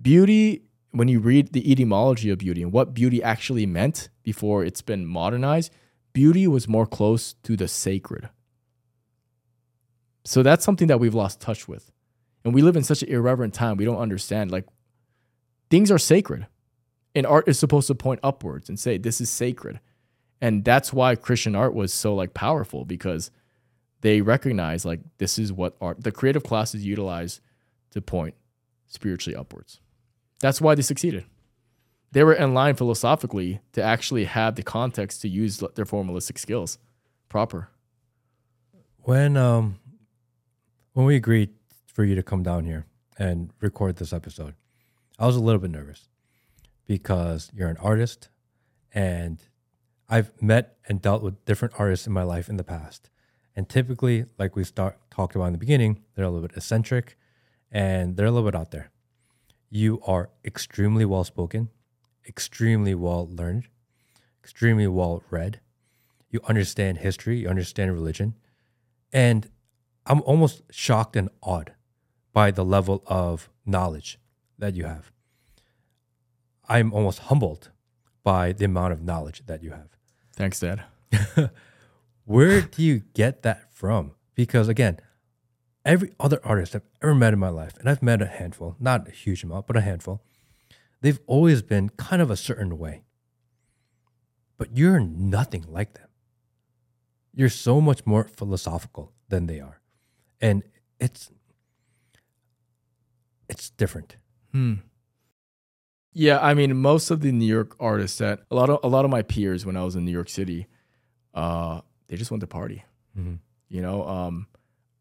Beauty, 0.00 0.62
when 0.90 1.08
you 1.08 1.18
read 1.20 1.52
the 1.52 1.70
etymology 1.72 2.28
of 2.30 2.38
beauty 2.38 2.62
and 2.62 2.72
what 2.72 2.92
beauty 2.94 3.22
actually 3.22 3.64
meant 3.66 4.08
before 4.22 4.64
it's 4.64 4.82
been 4.82 5.06
modernized, 5.06 5.72
beauty 6.12 6.46
was 6.46 6.68
more 6.68 6.86
close 6.86 7.34
to 7.44 7.56
the 7.56 7.68
sacred. 7.68 8.28
So 10.24 10.42
that's 10.42 10.64
something 10.64 10.88
that 10.88 11.00
we've 11.00 11.14
lost 11.14 11.40
touch 11.40 11.66
with, 11.66 11.90
and 12.44 12.52
we 12.54 12.62
live 12.62 12.76
in 12.76 12.82
such 12.84 13.02
an 13.02 13.08
irreverent 13.08 13.54
time. 13.54 13.76
We 13.76 13.84
don't 13.86 13.96
understand 13.98 14.50
like 14.50 14.66
things 15.70 15.90
are 15.90 15.98
sacred, 15.98 16.46
and 17.14 17.26
art 17.26 17.48
is 17.48 17.58
supposed 17.58 17.86
to 17.88 17.94
point 17.94 18.20
upwards 18.22 18.68
and 18.68 18.78
say 18.78 18.98
this 18.98 19.20
is 19.20 19.30
sacred. 19.30 19.80
And 20.40 20.64
that's 20.64 20.92
why 20.92 21.14
christian 21.16 21.54
art 21.54 21.74
was 21.74 21.92
so 21.92 22.14
like 22.14 22.34
powerful 22.34 22.84
because 22.84 23.30
they 24.00 24.20
recognize 24.20 24.84
like 24.84 25.00
this 25.18 25.38
is 25.38 25.52
what 25.52 25.76
art 25.80 26.02
the 26.02 26.12
creative 26.12 26.42
classes 26.42 26.84
utilize 26.84 27.40
to 27.90 28.00
point 28.00 28.34
spiritually 28.86 29.36
upwards. 29.36 29.80
That's 30.40 30.60
why 30.60 30.74
they 30.74 30.82
succeeded. 30.82 31.24
They 32.12 32.24
were 32.24 32.34
in 32.34 32.54
line 32.54 32.74
philosophically 32.74 33.60
to 33.72 33.82
actually 33.82 34.24
have 34.24 34.56
the 34.56 34.62
context 34.62 35.22
to 35.22 35.28
use 35.28 35.58
their 35.58 35.84
formalistic 35.84 36.38
skills 36.38 36.78
proper. 37.28 37.68
When 39.02 39.36
um 39.36 39.78
when 40.92 41.06
we 41.06 41.16
agreed 41.16 41.50
for 41.86 42.04
you 42.04 42.14
to 42.14 42.22
come 42.22 42.42
down 42.42 42.64
here 42.64 42.86
and 43.18 43.50
record 43.60 43.96
this 43.96 44.12
episode, 44.12 44.54
I 45.18 45.26
was 45.26 45.36
a 45.36 45.40
little 45.40 45.60
bit 45.60 45.70
nervous 45.70 46.08
because 46.90 47.52
you're 47.54 47.68
an 47.68 47.76
artist 47.76 48.30
and 48.92 49.38
I've 50.08 50.32
met 50.42 50.76
and 50.88 51.00
dealt 51.00 51.22
with 51.22 51.44
different 51.44 51.74
artists 51.78 52.04
in 52.08 52.12
my 52.12 52.24
life 52.24 52.48
in 52.48 52.56
the 52.56 52.64
past. 52.64 53.10
And 53.54 53.68
typically, 53.68 54.24
like 54.40 54.56
we 54.56 54.64
start 54.64 54.98
talked 55.08 55.36
about 55.36 55.44
in 55.44 55.52
the 55.52 55.58
beginning, 55.58 56.02
they're 56.16 56.24
a 56.24 56.28
little 56.28 56.48
bit 56.48 56.56
eccentric 56.56 57.16
and 57.70 58.16
they're 58.16 58.26
a 58.26 58.32
little 58.32 58.50
bit 58.50 58.58
out 58.58 58.72
there. 58.72 58.90
You 59.70 60.00
are 60.04 60.30
extremely 60.44 61.04
well 61.04 61.22
spoken, 61.22 61.68
extremely 62.26 62.96
well 62.96 63.28
learned, 63.30 63.68
extremely 64.42 64.88
well 64.88 65.22
read. 65.30 65.60
You 66.28 66.40
understand 66.48 66.98
history, 66.98 67.38
you 67.42 67.48
understand 67.48 67.92
religion. 67.92 68.34
And 69.12 69.48
I'm 70.06 70.22
almost 70.22 70.62
shocked 70.72 71.14
and 71.14 71.28
awed 71.40 71.72
by 72.32 72.50
the 72.50 72.64
level 72.64 73.04
of 73.06 73.48
knowledge 73.64 74.18
that 74.58 74.74
you 74.74 74.86
have. 74.86 75.12
I'm 76.70 76.92
almost 76.92 77.18
humbled 77.18 77.70
by 78.22 78.52
the 78.52 78.64
amount 78.64 78.92
of 78.92 79.02
knowledge 79.02 79.42
that 79.46 79.62
you 79.62 79.70
have. 79.70 79.88
thanks 80.36 80.60
dad 80.60 80.84
Where 82.24 82.60
do 82.60 82.82
you 82.82 83.00
get 83.12 83.42
that 83.42 83.74
from? 83.74 84.12
Because 84.36 84.68
again, 84.68 85.00
every 85.84 86.12
other 86.20 86.38
artist 86.44 86.76
I've 86.76 86.86
ever 87.02 87.14
met 87.14 87.32
in 87.32 87.40
my 87.40 87.48
life, 87.48 87.76
and 87.78 87.90
I've 87.90 88.04
met 88.04 88.22
a 88.22 88.26
handful, 88.26 88.76
not 88.78 89.08
a 89.08 89.10
huge 89.10 89.42
amount, 89.42 89.66
but 89.66 89.76
a 89.76 89.80
handful, 89.80 90.22
they've 91.00 91.18
always 91.26 91.60
been 91.60 91.88
kind 91.88 92.22
of 92.22 92.30
a 92.30 92.36
certain 92.36 92.78
way. 92.78 93.02
But 94.56 94.76
you're 94.76 95.00
nothing 95.00 95.64
like 95.68 95.94
them. 95.94 96.06
You're 97.34 97.48
so 97.48 97.80
much 97.80 98.06
more 98.06 98.24
philosophical 98.24 99.12
than 99.28 99.46
they 99.46 99.58
are. 99.58 99.80
And 100.40 100.62
it's 101.00 101.32
it's 103.48 103.70
different. 103.70 104.16
Hmm. 104.52 104.74
Yeah, 106.20 106.38
I 106.38 106.52
mean, 106.52 106.76
most 106.76 107.10
of 107.10 107.20
the 107.22 107.32
New 107.32 107.46
York 107.46 107.74
artists 107.80 108.18
that 108.18 108.40
a 108.50 108.54
lot 108.54 108.68
of 108.68 108.80
a 108.82 108.88
lot 108.88 109.06
of 109.06 109.10
my 109.10 109.22
peers 109.22 109.64
when 109.64 109.74
I 109.74 109.82
was 109.84 109.96
in 109.96 110.04
New 110.04 110.10
York 110.12 110.28
City, 110.28 110.66
uh, 111.32 111.80
they 112.08 112.16
just 112.16 112.30
went 112.30 112.42
to 112.42 112.46
party. 112.46 112.84
Mhm. 113.18 113.38
You 113.70 113.80
know, 113.80 114.06
um, 114.06 114.46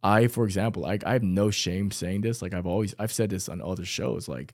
I, 0.02 0.28
for 0.28 0.46
example, 0.46 0.86
I, 0.86 0.98
I 1.06 1.12
have 1.14 1.24
no 1.24 1.52
shame 1.52 1.92
saying 1.92 2.22
this. 2.22 2.42
Like 2.42 2.54
I've 2.54 2.66
always, 2.66 2.96
I've 2.98 3.12
said 3.12 3.30
this 3.32 3.50
on 3.50 3.62
other 3.62 3.84
shows. 3.84 4.30
Like 4.30 4.54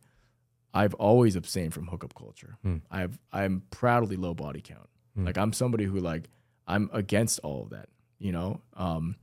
I've 0.73 0.95
always 0.95 1.35
abstained 1.35 1.73
from 1.75 1.85
hookup 1.85 2.15
culture. 2.15 2.57
Hmm. 2.63 2.77
I've, 2.89 3.19
I'm 3.31 3.61
proudly 3.69 4.15
low 4.15 4.33
body 4.33 4.61
count. 4.61 4.89
Hmm. 5.15 5.25
Like 5.27 5.37
I'm 5.37 5.53
somebody 5.53 5.83
who 5.83 5.99
like, 5.99 6.29
I'm 6.67 6.89
against 6.93 7.39
all 7.43 7.61
of 7.61 7.69
that. 7.69 7.89
You 8.17 8.31
know, 8.31 8.61
um, 8.73 9.17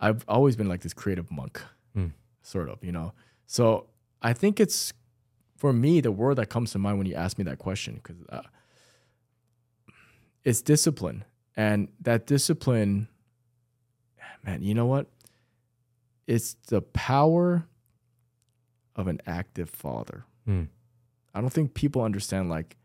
I've 0.00 0.22
always 0.28 0.54
been 0.54 0.68
like 0.68 0.82
this 0.82 0.92
creative 0.92 1.30
monk, 1.30 1.62
Hmm. 1.94 2.08
sort 2.42 2.68
of. 2.68 2.84
You 2.84 2.92
know, 2.92 3.14
so 3.46 3.86
I 4.20 4.34
think 4.34 4.60
it's 4.60 4.92
for 5.58 5.72
me 5.72 6.00
the 6.00 6.12
word 6.12 6.36
that 6.36 6.46
comes 6.46 6.72
to 6.72 6.78
mind 6.78 6.98
when 6.98 7.06
you 7.06 7.14
ask 7.14 7.36
me 7.36 7.44
that 7.44 7.58
question 7.58 7.94
because 7.94 8.16
uh, 8.30 8.42
it's 10.44 10.62
discipline, 10.62 11.24
and 11.56 11.88
that 12.00 12.26
discipline, 12.26 13.08
man. 14.44 14.62
You 14.62 14.74
know 14.74 14.86
what? 14.86 15.08
It's 16.26 16.54
the 16.68 16.80
power 16.80 17.66
of 18.94 19.08
an 19.08 19.20
active 19.26 19.68
father. 19.68 20.24
Hmm. 20.46 20.64
I 21.34 21.40
don't 21.40 21.52
think 21.52 21.74
people 21.74 22.02
understand 22.02 22.48
like 22.48 22.76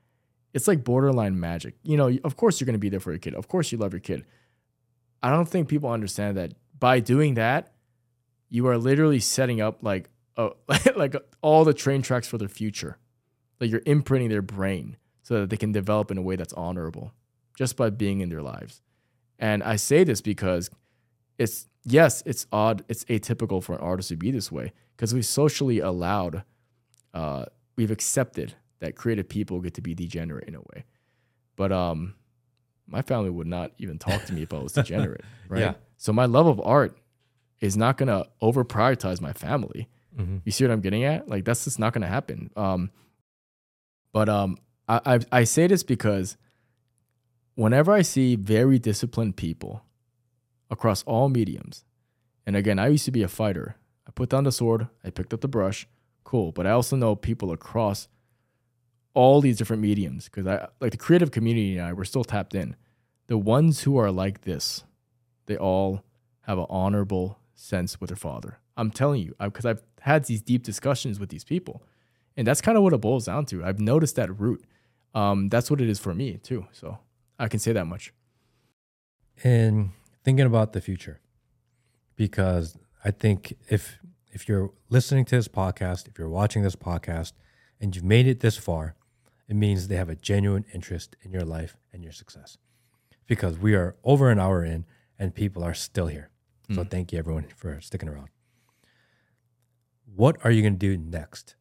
it's 0.53 0.67
like 0.67 0.83
borderline 0.83 1.39
magic. 1.39 1.75
You 1.83 1.95
know, 1.95 2.17
of 2.23 2.35
course 2.35 2.59
you're 2.59 2.65
going 2.65 2.73
to 2.73 2.79
be 2.79 2.89
there 2.89 2.99
for 2.99 3.11
your 3.11 3.19
kid. 3.19 3.35
Of 3.35 3.47
course 3.47 3.71
you 3.71 3.77
love 3.77 3.93
your 3.93 3.99
kid. 3.99 4.25
I 5.21 5.29
don't 5.29 5.47
think 5.47 5.67
people 5.67 5.89
understand 5.89 6.37
that 6.37 6.53
by 6.77 6.99
doing 6.99 7.35
that, 7.35 7.73
you 8.49 8.67
are 8.67 8.77
literally 8.77 9.19
setting 9.19 9.61
up 9.61 9.79
like 9.81 10.09
a, 10.37 10.51
like 10.95 11.15
all 11.41 11.63
the 11.63 11.73
train 11.73 12.01
tracks 12.01 12.27
for 12.27 12.37
their 12.37 12.47
future. 12.47 12.97
Like 13.59 13.69
you're 13.69 13.83
imprinting 13.85 14.29
their 14.29 14.41
brain 14.41 14.97
so 15.21 15.41
that 15.41 15.49
they 15.49 15.57
can 15.57 15.71
develop 15.71 16.11
in 16.11 16.17
a 16.17 16.21
way 16.21 16.35
that's 16.35 16.53
honorable 16.53 17.13
just 17.57 17.77
by 17.77 17.89
being 17.89 18.19
in 18.21 18.29
their 18.29 18.41
lives. 18.41 18.81
And 19.39 19.63
I 19.63 19.75
say 19.75 20.03
this 20.03 20.21
because 20.21 20.69
it's 21.37 21.67
yes, 21.83 22.23
it's 22.25 22.45
odd, 22.51 22.83
it's 22.87 23.03
atypical 23.05 23.63
for 23.63 23.73
an 23.73 23.81
artist 23.81 24.09
to 24.09 24.15
be 24.15 24.31
this 24.31 24.51
way 24.51 24.73
because 24.95 25.13
we 25.13 25.21
socially 25.21 25.79
allowed, 25.79 26.43
uh, 27.13 27.45
we've 27.75 27.91
accepted 27.91 28.53
that 28.79 28.95
creative 28.95 29.29
people 29.29 29.59
get 29.59 29.73
to 29.75 29.81
be 29.81 29.93
degenerate 29.93 30.47
in 30.47 30.55
a 30.55 30.59
way. 30.59 30.85
But 31.55 31.71
um, 31.71 32.15
my 32.87 33.01
family 33.01 33.29
would 33.29 33.47
not 33.47 33.71
even 33.77 33.97
talk 33.97 34.25
to 34.25 34.33
me 34.33 34.43
if 34.43 34.53
I 34.53 34.59
was 34.59 34.73
degenerate, 34.73 35.23
right? 35.47 35.61
Yeah. 35.61 35.73
So 35.97 36.11
my 36.11 36.25
love 36.25 36.47
of 36.47 36.59
art 36.61 36.97
is 37.61 37.77
not 37.77 37.97
gonna 37.97 38.25
over 38.41 38.65
prioritize 38.65 39.21
my 39.21 39.33
family. 39.33 39.87
You 40.45 40.51
see 40.51 40.63
what 40.63 40.71
I'm 40.71 40.81
getting 40.81 41.03
at? 41.03 41.27
Like 41.27 41.45
that's 41.45 41.63
just 41.63 41.79
not 41.79 41.93
gonna 41.93 42.07
happen. 42.07 42.49
Um, 42.55 42.91
but 44.11 44.29
um, 44.29 44.57
I, 44.87 45.01
I 45.05 45.19
I 45.39 45.43
say 45.43 45.67
this 45.67 45.83
because 45.83 46.37
whenever 47.55 47.91
I 47.91 48.01
see 48.01 48.35
very 48.35 48.79
disciplined 48.79 49.35
people 49.35 49.83
across 50.69 51.03
all 51.03 51.29
mediums, 51.29 51.83
and 52.45 52.55
again, 52.55 52.79
I 52.79 52.87
used 52.87 53.05
to 53.05 53.11
be 53.11 53.23
a 53.23 53.27
fighter. 53.27 53.75
I 54.07 54.11
put 54.11 54.29
down 54.29 54.43
the 54.43 54.51
sword, 54.51 54.87
I 55.03 55.09
picked 55.09 55.33
up 55.33 55.41
the 55.41 55.47
brush, 55.47 55.87
cool. 56.23 56.51
But 56.51 56.67
I 56.67 56.71
also 56.71 56.95
know 56.95 57.15
people 57.15 57.51
across 57.51 58.07
all 59.13 59.41
these 59.41 59.57
different 59.57 59.81
mediums 59.81 60.25
because 60.25 60.47
I 60.47 60.67
like 60.79 60.91
the 60.91 60.97
creative 60.97 61.31
community 61.31 61.77
and 61.77 61.87
I 61.87 61.93
we're 61.93 62.03
still 62.03 62.23
tapped 62.23 62.55
in. 62.55 62.75
The 63.27 63.37
ones 63.37 63.81
who 63.83 63.97
are 63.97 64.11
like 64.11 64.41
this, 64.41 64.83
they 65.45 65.55
all 65.55 66.03
have 66.41 66.57
an 66.57 66.65
honorable 66.69 67.39
sense 67.55 68.01
with 68.01 68.09
their 68.09 68.17
father. 68.17 68.59
I'm 68.77 68.91
telling 68.91 69.21
you, 69.21 69.35
because 69.39 69.65
I've 69.65 69.83
had 70.01 70.25
these 70.25 70.41
deep 70.41 70.63
discussions 70.63 71.19
with 71.19 71.29
these 71.29 71.43
people, 71.43 71.83
and 72.35 72.47
that's 72.47 72.61
kind 72.61 72.77
of 72.77 72.83
what 72.83 72.93
it 72.93 73.01
boils 73.01 73.25
down 73.25 73.45
to. 73.47 73.63
I've 73.63 73.79
noticed 73.79 74.15
that 74.15 74.39
root. 74.39 74.63
Um, 75.13 75.49
that's 75.49 75.69
what 75.69 75.79
it 75.81 75.89
is 75.89 75.99
for 75.99 76.13
me 76.15 76.37
too. 76.37 76.65
So 76.71 76.97
I 77.37 77.47
can 77.47 77.59
say 77.59 77.71
that 77.73 77.85
much. 77.85 78.11
and 79.43 79.91
thinking 80.23 80.45
about 80.45 80.73
the 80.73 80.79
future 80.81 81.19
because 82.15 82.77
i 83.03 83.11
think 83.11 83.55
if 83.69 83.97
if 84.31 84.47
you're 84.47 84.71
listening 84.89 85.25
to 85.25 85.35
this 85.35 85.47
podcast 85.47 86.07
if 86.07 86.17
you're 86.17 86.29
watching 86.29 86.61
this 86.63 86.75
podcast 86.75 87.33
and 87.81 87.95
you've 87.95 88.05
made 88.05 88.27
it 88.27 88.39
this 88.39 88.55
far 88.57 88.95
it 89.49 89.55
means 89.55 89.87
they 89.87 89.95
have 89.95 90.09
a 90.09 90.15
genuine 90.15 90.65
interest 90.73 91.15
in 91.23 91.31
your 91.31 91.43
life 91.43 91.75
and 91.91 92.03
your 92.03 92.11
success 92.13 92.57
because 93.27 93.57
we 93.57 93.73
are 93.73 93.95
over 94.03 94.29
an 94.29 94.39
hour 94.39 94.63
in 94.63 94.85
and 95.19 95.33
people 95.35 95.63
are 95.63 95.73
still 95.73 96.07
here 96.07 96.29
so 96.73 96.83
thank 96.83 97.11
you 97.11 97.19
everyone 97.19 97.45
for 97.55 97.81
sticking 97.81 98.07
around 98.07 98.29
what 100.15 100.37
are 100.43 100.51
you 100.51 100.61
going 100.61 100.73
to 100.73 100.79
do 100.79 100.97
next 100.97 101.55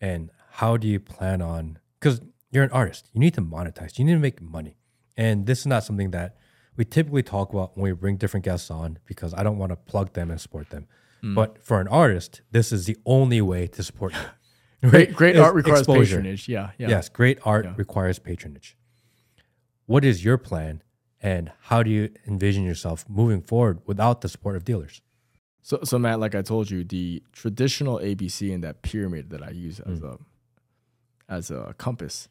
and 0.00 0.30
how 0.52 0.76
do 0.76 0.86
you 0.86 1.00
plan 1.00 1.42
on 1.42 1.78
because 1.98 2.20
you're 2.50 2.64
an 2.64 2.70
artist 2.70 3.08
you 3.12 3.20
need 3.20 3.34
to 3.34 3.40
monetize 3.40 3.98
you 3.98 4.04
need 4.04 4.14
to 4.14 4.18
make 4.18 4.40
money 4.40 4.76
and 5.16 5.46
this 5.46 5.60
is 5.60 5.66
not 5.66 5.82
something 5.84 6.10
that 6.10 6.36
we 6.76 6.84
typically 6.84 7.22
talk 7.22 7.52
about 7.52 7.76
when 7.76 7.84
we 7.84 7.92
bring 7.92 8.16
different 8.16 8.44
guests 8.44 8.70
on 8.70 8.98
because 9.06 9.32
i 9.34 9.42
don't 9.42 9.58
want 9.58 9.70
to 9.70 9.76
plug 9.76 10.12
them 10.12 10.30
and 10.30 10.40
support 10.40 10.70
them 10.70 10.86
mm. 11.22 11.34
but 11.34 11.62
for 11.62 11.80
an 11.80 11.88
artist 11.88 12.42
this 12.50 12.72
is 12.72 12.86
the 12.86 12.96
only 13.06 13.40
way 13.40 13.66
to 13.66 13.82
support 13.82 14.12
them 14.12 14.26
Great, 14.90 15.14
great 15.14 15.36
art 15.36 15.54
requires 15.54 15.80
exposure. 15.80 16.16
patronage. 16.16 16.48
Yeah, 16.48 16.70
yeah. 16.78 16.88
yes 16.88 17.08
great 17.08 17.38
art 17.44 17.64
Yeah. 17.64 17.74
requires 17.76 18.18
patronage 18.18 18.76
what 19.86 20.04
is 20.04 20.24
your 20.24 20.38
plan 20.38 20.82
and 21.20 21.50
how 21.62 21.82
do 21.82 21.90
you 21.90 22.10
envision 22.26 22.62
yourself 22.62 23.04
moving 23.08 23.40
forward 23.40 23.80
without 23.86 24.20
the 24.20 24.28
support 24.28 24.54
of 24.54 24.64
dealers 24.64 25.00
So, 25.66 25.80
so 25.82 25.98
Matt, 25.98 26.20
like 26.20 26.36
I 26.36 26.42
told 26.42 26.70
you, 26.70 26.84
the 26.84 27.24
traditional 27.32 27.98
ABC 27.98 28.52
in 28.52 28.60
that 28.60 28.82
pyramid 28.82 29.30
that 29.30 29.42
I 29.42 29.50
use 29.50 29.80
as 29.80 30.00
a 30.00 30.16
as 31.28 31.50
a 31.50 31.74
compass 31.76 32.28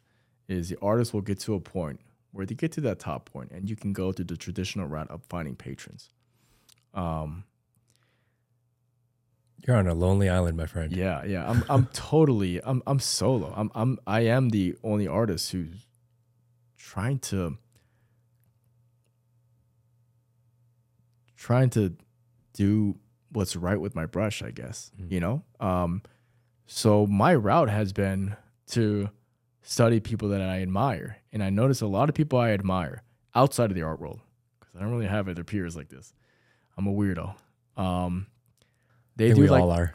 is 0.48 0.70
the 0.70 0.78
artist 0.80 1.12
will 1.12 1.20
get 1.20 1.38
to 1.40 1.52
a 1.52 1.60
point 1.60 2.00
where 2.32 2.46
they 2.46 2.54
get 2.54 2.72
to 2.72 2.80
that 2.80 2.98
top 2.98 3.30
point, 3.30 3.50
and 3.50 3.68
you 3.68 3.76
can 3.76 3.92
go 3.92 4.10
to 4.10 4.24
the 4.24 4.38
traditional 4.38 4.88
route 4.88 5.10
of 5.10 5.22
finding 5.28 5.54
patrons. 5.54 6.08
Um, 6.94 7.44
you're 9.66 9.76
on 9.76 9.86
a 9.86 9.92
lonely 9.92 10.30
island 10.30 10.56
my 10.56 10.64
friend 10.64 10.90
yeah, 10.90 11.22
yeah, 11.26 11.46
I'm 11.46 11.62
I'm 11.68 11.86
totally 11.92 12.62
I'm 12.64 12.82
I'm 12.86 13.00
solo. 13.00 13.52
I'm 13.54 13.70
I'm 13.74 13.98
I 14.06 14.20
am 14.20 14.48
the 14.48 14.76
only 14.82 15.06
artist 15.06 15.52
who's 15.52 15.86
trying 16.78 17.18
to 17.18 17.58
trying 21.36 21.68
to 21.68 21.94
do 22.54 22.96
what's 23.36 23.54
right 23.54 23.80
with 23.80 23.94
my 23.94 24.06
brush, 24.06 24.42
I 24.42 24.50
guess. 24.50 24.90
You 25.08 25.20
know? 25.20 25.42
Um 25.60 26.02
so 26.66 27.06
my 27.06 27.34
route 27.34 27.70
has 27.70 27.92
been 27.92 28.36
to 28.68 29.10
study 29.62 30.00
people 30.00 30.28
that 30.30 30.40
I 30.40 30.62
admire. 30.62 31.18
And 31.32 31.42
I 31.42 31.50
notice 31.50 31.80
a 31.80 31.86
lot 31.86 32.08
of 32.08 32.14
people 32.14 32.38
I 32.38 32.50
admire 32.50 33.02
outside 33.34 33.70
of 33.70 33.76
the 33.76 33.82
art 33.82 34.00
world 34.00 34.20
because 34.58 34.74
I 34.76 34.80
don't 34.80 34.90
really 34.90 35.06
have 35.06 35.28
other 35.28 35.44
peers 35.44 35.76
like 35.76 35.88
this. 35.88 36.14
I'm 36.76 36.86
a 36.86 36.92
weirdo. 36.92 37.34
Um 37.76 38.26
they 39.16 39.32
do 39.32 39.42
we 39.42 39.48
like 39.48 39.62
all 39.62 39.70
are 39.70 39.94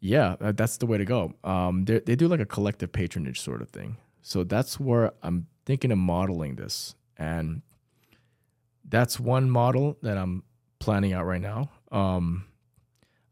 yeah, 0.00 0.36
that's 0.38 0.76
the 0.76 0.86
way 0.86 0.98
to 0.98 1.04
go. 1.04 1.32
Um, 1.42 1.84
they 1.84 2.00
they 2.00 2.16
do 2.16 2.28
like 2.28 2.40
a 2.40 2.46
collective 2.46 2.92
patronage 2.92 3.40
sort 3.40 3.62
of 3.62 3.70
thing. 3.70 3.96
So 4.22 4.44
that's 4.44 4.78
where 4.78 5.12
I'm 5.22 5.46
thinking 5.64 5.90
of 5.90 5.98
modeling 5.98 6.56
this, 6.56 6.94
and 7.16 7.62
that's 8.88 9.18
one 9.18 9.50
model 9.50 9.96
that 10.02 10.16
I'm 10.16 10.42
planning 10.78 11.12
out 11.12 11.24
right 11.24 11.40
now. 11.40 11.70
Um, 11.90 12.46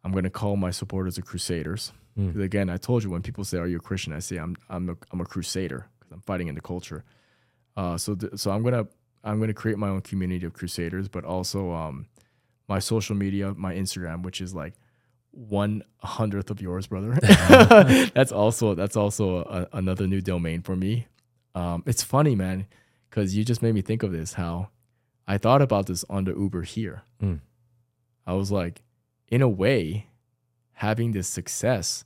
I'm 0.05 0.13
gonna 0.13 0.31
call 0.31 0.57
my 0.57 0.71
supporters 0.71 1.17
the 1.17 1.23
Crusaders. 1.23 1.93
'Cause 2.17 2.37
Again, 2.37 2.71
I 2.71 2.77
told 2.77 3.03
you 3.03 3.11
when 3.11 3.23
people 3.23 3.43
say, 3.45 3.59
"Are 3.59 3.67
you 3.67 3.79
a 3.79 3.81
Christian?" 3.81 4.13
I 4.13 4.21
say, 4.21 4.37
"I'm 4.37 4.55
I'm 4.69 4.89
a, 4.91 4.97
I'm 5.11 5.21
a 5.21 5.25
Crusader 5.25 5.87
because 5.99 6.13
I'm 6.13 6.21
fighting 6.21 6.47
in 6.49 6.55
the 6.55 6.61
culture." 6.61 7.03
Uh, 7.77 7.97
so 7.99 8.15
th- 8.15 8.35
so 8.37 8.53
I'm 8.53 8.63
gonna 8.63 8.87
I'm 9.25 9.41
gonna 9.41 9.55
create 9.55 9.79
my 9.79 9.89
own 9.89 10.01
community 10.03 10.47
of 10.47 10.53
Crusaders, 10.53 11.09
but 11.09 11.25
also 11.25 11.73
um, 11.73 12.07
my 12.69 12.79
social 12.79 13.17
media, 13.17 13.53
my 13.55 13.75
Instagram, 13.75 14.23
which 14.23 14.41
is 14.41 14.55
like 14.55 14.75
one 15.33 15.83
hundredth 16.05 16.51
of 16.51 16.61
yours, 16.61 16.87
brother. 16.87 17.15
that's 18.15 18.31
also 18.31 18.75
that's 18.77 18.97
also 18.97 19.39
a, 19.39 19.67
another 19.73 20.07
new 20.07 20.21
domain 20.21 20.63
for 20.63 20.77
me. 20.77 21.09
Um, 21.57 21.83
it's 21.87 22.05
funny, 22.05 22.37
man, 22.37 22.67
because 23.11 23.35
you 23.35 23.45
just 23.45 23.61
made 23.61 23.75
me 23.75 23.83
think 23.83 24.05
of 24.05 24.13
this. 24.13 24.35
How 24.35 24.69
I 25.27 25.39
thought 25.39 25.63
about 25.63 25.87
this 25.87 26.05
on 26.09 26.25
the 26.27 26.31
Uber 26.33 26.63
here. 26.63 27.03
Mm. 27.21 27.41
I 28.25 28.35
was 28.35 28.53
like, 28.53 28.83
in 29.29 29.43
a 29.43 29.49
way, 29.49 30.09
having 30.75 31.13
this 31.13 31.29
success 31.29 32.05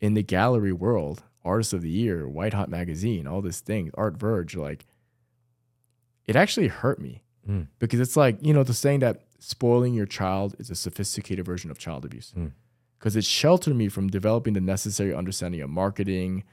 in 0.00 0.14
the 0.14 0.22
gallery 0.22 0.72
world, 0.72 1.22
Artist 1.44 1.72
of 1.72 1.82
the 1.82 1.90
Year, 1.90 2.28
White 2.28 2.52
Hot 2.54 2.68
Magazine, 2.68 3.26
all 3.26 3.40
this 3.42 3.60
thing, 3.60 3.90
Art 3.94 4.16
Verge, 4.18 4.56
like, 4.56 4.84
it 6.26 6.36
actually 6.36 6.68
hurt 6.68 7.00
me 7.00 7.22
Mm. 7.48 7.68
because 7.78 8.00
it's 8.00 8.18
like 8.18 8.36
you 8.44 8.52
know 8.52 8.62
the 8.62 8.74
saying 8.74 9.00
that 9.00 9.22
spoiling 9.38 9.94
your 9.94 10.04
child 10.04 10.54
is 10.58 10.68
a 10.70 10.74
sophisticated 10.74 11.46
version 11.46 11.70
of 11.70 11.78
child 11.78 12.04
abuse 12.04 12.34
Mm. 12.36 12.52
because 12.98 13.16
it 13.16 13.24
sheltered 13.24 13.74
me 13.74 13.88
from 13.88 14.08
developing 14.08 14.52
the 14.52 14.60
necessary 14.60 15.14
understanding 15.14 15.62
of 15.62 15.70
marketing 15.70 16.44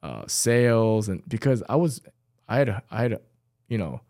uh, 0.00 0.22
sales 0.28 1.08
and 1.08 1.28
because 1.28 1.64
i 1.68 1.74
was 1.74 2.00
i 2.48 2.58
had 2.58 2.82
i 2.88 3.02
had 3.02 3.18
you 3.68 3.76
know 3.76 4.00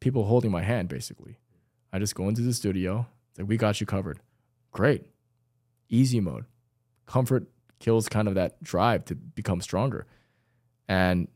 people 0.00 0.24
holding 0.24 0.50
my 0.50 0.62
hand 0.62 0.88
basically 0.88 1.36
i 1.92 1.98
just 1.98 2.14
go 2.14 2.28
into 2.30 2.40
the 2.40 2.54
studio 2.54 3.06
it's 3.36 3.40
like 3.42 3.48
we 3.48 3.58
got 3.58 3.80
you 3.80 3.86
covered. 3.86 4.18
Great. 4.72 5.04
Easy 5.90 6.20
mode. 6.20 6.46
Comfort 7.04 7.46
kills 7.78 8.08
kind 8.08 8.28
of 8.28 8.34
that 8.34 8.62
drive 8.62 9.04
to 9.04 9.14
become 9.14 9.60
stronger. 9.60 10.06
And 10.88 11.28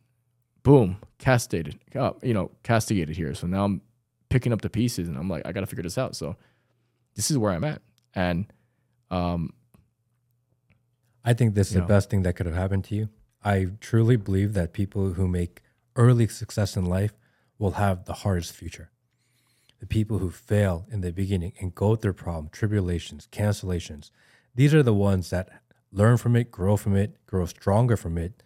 boom 0.63 0.99
castigated 1.19 1.79
uh, 1.95 2.13
you 2.23 2.33
know 2.33 2.51
castigated 2.63 3.17
here. 3.17 3.35
So 3.35 3.47
now 3.47 3.65
i'm 3.65 3.83
picking 4.31 4.53
up 4.53 4.63
the 4.63 4.71
pieces 4.71 5.09
and 5.09 5.19
i'm 5.19 5.29
like 5.29 5.43
i 5.45 5.53
gotta 5.53 5.67
figure 5.67 5.83
this 5.83 5.99
out. 5.99 6.17
So 6.17 6.37
this 7.15 7.31
is 7.31 7.37
where 7.37 7.53
i'm 7.53 7.65
at. 7.65 7.83
And 8.15 8.51
um 9.11 9.53
I 11.23 11.35
think 11.35 11.55
this 11.55 11.69
is 11.69 11.75
the 11.75 11.83
best 11.83 12.09
thing 12.09 12.23
that 12.23 12.35
could 12.35 12.47
have 12.47 12.55
happened 12.55 12.85
to 12.85 12.95
you. 12.95 13.11
I 13.45 13.69
truly 13.81 14.17
believe 14.17 14.55
that 14.55 14.73
people 14.73 15.13
who 15.13 15.29
make 15.29 15.61
early 15.95 16.27
success 16.29 16.77
in 16.77 16.87
life 16.87 17.13
will 17.59 17.73
have 17.73 18.07
the 18.07 18.15
hardest 18.15 18.55
future. 18.55 18.91
The 19.81 19.87
people 19.87 20.19
who 20.19 20.31
fail 20.31 20.87
in 20.93 21.01
the 21.01 21.13
beginning 21.13 21.55
and 21.59 21.75
go 21.75 21.97
through 21.97 22.13
problems, 22.13 22.51
tribulations, 22.53 23.27
cancellations, 23.33 24.11
these 24.55 24.75
are 24.75 24.83
the 24.83 24.95
ones 24.95 25.31
that 25.31 25.49
learn 25.93 26.17
from 26.17 26.37
it, 26.37 26.51
grow 26.51 26.77
from 26.77 26.97
it, 26.97 27.17
grow 27.27 27.47
stronger 27.47 27.97
from 27.97 28.19
it, 28.19 28.43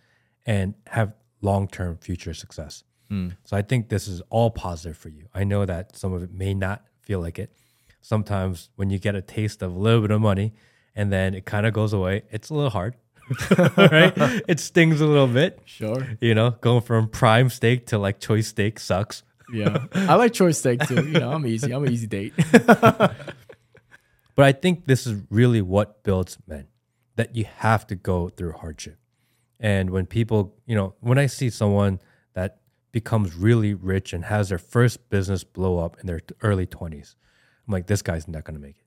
and 0.47 0.75
have 0.89 1.13
long 1.41 1.69
term 1.69 1.97
future 1.99 2.35
success. 2.35 2.85
Hmm. 3.09 3.31
So 3.45 3.57
I 3.57 3.63
think 3.63 3.89
this 3.89 4.09
is 4.09 4.23
all 4.31 4.51
positive 4.51 4.97
for 4.97 5.09
you. 5.09 5.29
I 5.35 5.45
know 5.45 5.65
that 5.67 5.97
some 5.97 6.13
of 6.13 6.23
it 6.23 6.33
may 6.33 6.55
not 6.55 6.85
feel 7.03 7.21
like 7.21 7.39
it. 7.39 7.53
Sometimes 8.01 8.71
when 8.77 8.91
you 8.91 8.99
get 8.99 9.15
a 9.15 9.23
taste 9.23 9.63
of 9.63 9.75
a 9.75 9.79
little 9.79 10.01
bit 10.01 10.11
of 10.11 10.21
money 10.21 10.53
and 10.95 11.13
then 11.13 11.35
it 11.35 11.45
kind 11.45 11.67
of 11.67 11.73
goes 11.73 11.93
away, 11.93 12.23
it's 12.31 12.51
a 12.51 12.55
little 12.55 12.71
hard, 12.71 12.97
right? 13.77 14.13
It 14.49 14.61
stings 14.61 15.01
a 15.01 15.07
little 15.07 15.27
bit. 15.27 15.61
sure 15.65 16.17
You 16.21 16.35
know, 16.35 16.51
going 16.61 16.83
from 16.83 17.09
prime 17.09 17.51
steak 17.51 17.87
to 17.87 17.99
like 17.99 18.21
choice 18.21 18.49
steak 18.49 18.79
sucks. 18.79 19.23
Yeah 19.53 19.85
i 19.95 20.15
like 20.15 20.33
choice 20.33 20.59
steak 20.59 20.81
too 20.87 21.07
you 21.07 21.19
know 21.19 21.31
i'm 21.31 21.47
easy 21.47 21.73
i'm 21.73 21.85
an 21.85 21.93
easy 21.93 22.07
date 22.07 22.33
But 24.35 24.47
I 24.47 24.53
think 24.53 24.87
this 24.87 25.07
is 25.07 25.23
really 25.31 25.63
what 25.63 26.03
builds 26.03 26.39
men 26.47 26.67
that 27.17 27.37
you 27.37 27.45
have 27.59 27.87
to 27.89 27.95
go 27.95 28.29
through 28.29 28.53
hardship. 28.53 28.99
And 29.61 29.91
when 29.91 30.07
people, 30.07 30.57
you 30.67 30.75
know, 30.75 30.95
when 31.01 31.19
I 31.19 31.27
see 31.27 31.51
someone 31.51 32.01
that 32.35 32.61
becomes 32.91 33.35
really 33.35 33.75
rich 33.75 34.13
and 34.13 34.25
has 34.25 34.49
their 34.49 34.59
first 34.59 35.09
business 35.09 35.45
blow 35.45 35.79
up 35.79 35.97
in 36.01 36.07
their 36.07 36.21
early 36.43 36.67
20s, 36.67 37.15
I'm 37.67 37.73
like, 37.73 37.87
this 37.87 38.03
guy's 38.03 38.27
not 38.27 38.45
going 38.45 38.57
to 38.57 38.61
make 38.61 38.77
it. 38.77 38.85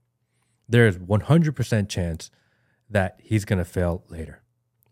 There's 0.68 0.98
100% 0.98 1.90
chance 1.90 2.30
that 2.90 3.20
he's 3.24 3.46
going 3.46 3.60
to 3.60 3.66
fail 3.66 4.04
later 4.10 4.44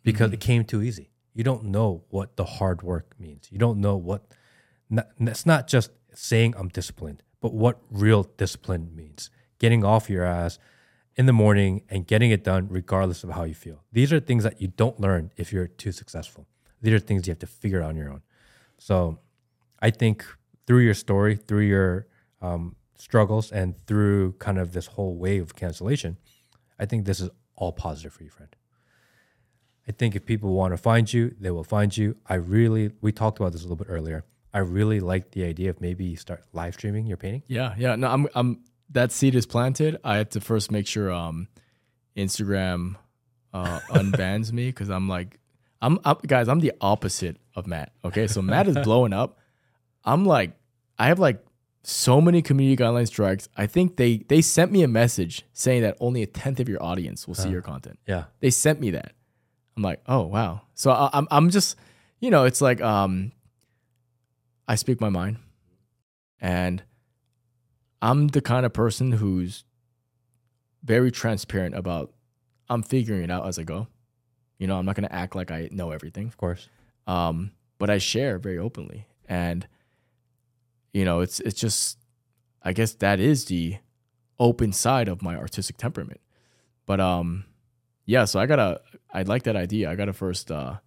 because 0.03 0.27
mm-hmm. 0.27 0.35
it 0.35 0.39
came 0.39 0.63
too 0.63 0.81
easy. 0.81 1.11
You 1.33 1.43
don't 1.43 1.65
know 1.65 2.05
what 2.09 2.37
the 2.37 2.45
hard 2.45 2.81
work 2.81 3.13
means. 3.19 3.49
You 3.51 3.59
don't 3.59 3.81
know 3.81 3.97
what, 3.97 4.25
not, 4.89 5.07
it's 5.19 5.45
not 5.45 5.67
just 5.67 5.91
saying 6.13 6.55
I'm 6.57 6.69
disciplined, 6.69 7.23
but 7.41 7.53
what 7.53 7.79
real 7.89 8.23
discipline 8.23 8.95
means. 8.95 9.29
Getting 9.59 9.83
off 9.83 10.09
your 10.09 10.23
ass 10.23 10.59
in 11.15 11.25
the 11.25 11.33
morning 11.33 11.83
and 11.89 12.05
getting 12.05 12.31
it 12.31 12.43
done 12.43 12.67
regardless 12.69 13.23
of 13.23 13.31
how 13.31 13.43
you 13.43 13.53
feel. 13.53 13.83
These 13.91 14.11
are 14.11 14.19
things 14.19 14.43
that 14.43 14.61
you 14.61 14.67
don't 14.67 14.99
learn 14.99 15.31
if 15.37 15.53
you're 15.53 15.67
too 15.67 15.91
successful. 15.91 16.47
These 16.81 16.93
are 16.93 16.99
things 16.99 17.27
you 17.27 17.31
have 17.31 17.39
to 17.39 17.47
figure 17.47 17.81
out 17.81 17.89
on 17.89 17.95
your 17.95 18.11
own. 18.11 18.21
So 18.77 19.19
I 19.79 19.89
think 19.91 20.25
through 20.67 20.79
your 20.79 20.93
story, 20.93 21.35
through 21.35 21.61
your 21.61 22.07
um, 22.41 22.75
struggles, 22.95 23.51
and 23.51 23.75
through 23.87 24.33
kind 24.33 24.57
of 24.57 24.73
this 24.73 24.87
whole 24.87 25.15
wave 25.15 25.43
of 25.43 25.55
cancellation, 25.55 26.17
I 26.79 26.85
think 26.85 27.05
this 27.05 27.19
is 27.19 27.29
all 27.55 27.71
positive 27.71 28.13
for 28.13 28.23
you, 28.23 28.29
friend. 28.29 28.55
I 29.87 29.91
think 29.91 30.15
if 30.15 30.25
people 30.25 30.53
want 30.53 30.73
to 30.73 30.77
find 30.77 31.11
you, 31.11 31.35
they 31.39 31.51
will 31.51 31.63
find 31.63 31.95
you. 31.95 32.17
I 32.27 32.35
really, 32.35 32.91
we 33.01 33.11
talked 33.11 33.39
about 33.39 33.51
this 33.51 33.61
a 33.61 33.65
little 33.65 33.77
bit 33.77 33.87
earlier. 33.89 34.25
I 34.55 34.59
really 34.59 35.01
like 35.01 35.31
the 35.31 35.43
idea 35.43 35.69
of 35.69 35.81
maybe 35.81 36.15
start 36.15 36.41
live 36.53 36.75
streaming 36.75 37.05
your 37.05 37.17
painting. 37.17 37.43
Yeah, 37.47 37.75
yeah. 37.77 37.97
No, 37.97 38.07
I'm 38.07 38.27
I'm 38.33 38.61
that 38.91 39.11
seed 39.11 39.35
is 39.35 39.45
planted. 39.45 39.97
I 40.01 40.15
had 40.15 40.31
to 40.31 40.39
first 40.39 40.71
make 40.71 40.87
sure 40.87 41.11
um 41.11 41.49
Instagram 42.15 42.95
uh 43.53 43.81
unbans 43.89 44.53
me 44.53 44.67
because 44.67 44.89
I'm 44.89 45.09
like 45.09 45.39
I'm, 45.81 45.99
I'm 46.05 46.15
guys, 46.25 46.47
I'm 46.47 46.61
the 46.61 46.71
opposite 46.79 47.35
of 47.53 47.67
Matt. 47.67 47.91
Okay. 48.05 48.27
So 48.27 48.41
Matt 48.41 48.69
is 48.69 48.77
blowing 48.77 49.11
up. 49.11 49.39
I'm 50.05 50.25
like, 50.25 50.53
I 50.97 51.07
have 51.07 51.19
like 51.19 51.45
so 51.83 52.21
many 52.21 52.41
community 52.41 52.81
guidelines 52.81 53.07
strikes. 53.07 53.49
I 53.57 53.67
think 53.67 53.97
they 53.97 54.19
they 54.29 54.41
sent 54.41 54.71
me 54.71 54.83
a 54.83 54.87
message 54.87 55.43
saying 55.51 55.81
that 55.81 55.97
only 55.99 56.23
a 56.23 56.27
tenth 56.27 56.61
of 56.61 56.69
your 56.69 56.81
audience 56.81 57.27
will 57.27 57.35
see 57.35 57.49
your 57.49 57.61
content. 57.61 57.99
Yeah. 58.07 58.25
They 58.39 58.51
sent 58.51 58.79
me 58.79 58.91
that. 58.91 59.11
I'm 59.75 59.83
like, 59.83 59.99
oh 60.07 60.21
wow. 60.21 60.61
So 60.75 60.91
I, 60.91 61.09
I'm 61.11 61.27
I'm 61.29 61.49
just, 61.49 61.75
you 62.21 62.31
know, 62.31 62.45
it's 62.45 62.61
like 62.61 62.79
um, 62.79 63.33
I 64.67 64.75
speak 64.75 64.99
my 64.99 65.09
mind, 65.09 65.37
and 66.39 66.83
I'm 68.01 68.27
the 68.29 68.41
kind 68.41 68.65
of 68.65 68.73
person 68.73 69.11
who's 69.13 69.63
very 70.83 71.11
transparent 71.11 71.75
about. 71.75 72.11
I'm 72.67 72.81
figuring 72.81 73.23
it 73.23 73.29
out 73.29 73.47
as 73.47 73.59
I 73.59 73.63
go. 73.63 73.87
You 74.57 74.67
know, 74.67 74.77
I'm 74.77 74.85
not 74.85 74.95
gonna 74.95 75.07
act 75.11 75.35
like 75.35 75.51
I 75.51 75.69
know 75.71 75.91
everything. 75.91 76.27
Of 76.27 76.37
course. 76.37 76.67
Um, 77.05 77.51
but 77.77 77.89
I 77.89 77.99
share 77.99 78.39
very 78.39 78.57
openly, 78.57 79.05
and 79.27 79.67
you 80.93 81.05
know, 81.05 81.19
it's 81.19 81.39
it's 81.41 81.59
just, 81.59 81.99
I 82.63 82.73
guess 82.73 82.93
that 82.95 83.19
is 83.19 83.45
the 83.45 83.77
open 84.39 84.71
side 84.71 85.07
of 85.07 85.21
my 85.21 85.35
artistic 85.35 85.77
temperament. 85.77 86.21
But 86.85 86.99
um, 86.99 87.45
yeah. 88.05 88.25
So 88.25 88.39
I 88.39 88.45
gotta, 88.47 88.81
I 89.13 89.23
like 89.23 89.43
that 89.43 89.55
idea. 89.55 89.91
I 89.91 89.95
gotta 89.95 90.13
first. 90.13 90.51
uh 90.51 90.77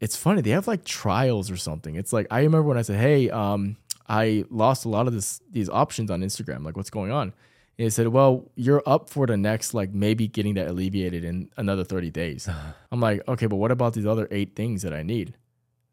It's 0.00 0.16
funny 0.16 0.42
they 0.42 0.50
have 0.50 0.66
like 0.66 0.84
trials 0.84 1.50
or 1.50 1.56
something. 1.56 1.96
It's 1.96 2.12
like 2.12 2.26
I 2.30 2.38
remember 2.38 2.68
when 2.68 2.78
I 2.78 2.82
said, 2.82 3.00
"Hey, 3.00 3.30
um, 3.30 3.76
I 4.08 4.44
lost 4.50 4.84
a 4.84 4.88
lot 4.88 5.06
of 5.06 5.12
this 5.12 5.40
these 5.50 5.68
options 5.68 6.10
on 6.10 6.20
Instagram. 6.20 6.64
Like, 6.64 6.76
what's 6.76 6.90
going 6.90 7.10
on?" 7.10 7.32
And 7.78 7.86
they 7.86 7.90
said, 7.90 8.08
"Well, 8.08 8.50
you're 8.54 8.82
up 8.86 9.08
for 9.08 9.26
the 9.26 9.36
next 9.36 9.74
like 9.74 9.92
maybe 9.92 10.28
getting 10.28 10.54
that 10.54 10.68
alleviated 10.68 11.24
in 11.24 11.50
another 11.56 11.84
30 11.84 12.10
days." 12.10 12.48
I'm 12.92 13.00
like, 13.00 13.26
"Okay, 13.28 13.46
but 13.46 13.56
what 13.56 13.70
about 13.70 13.94
these 13.94 14.06
other 14.06 14.28
eight 14.30 14.56
things 14.56 14.82
that 14.82 14.92
I 14.92 15.02
need?" 15.02 15.34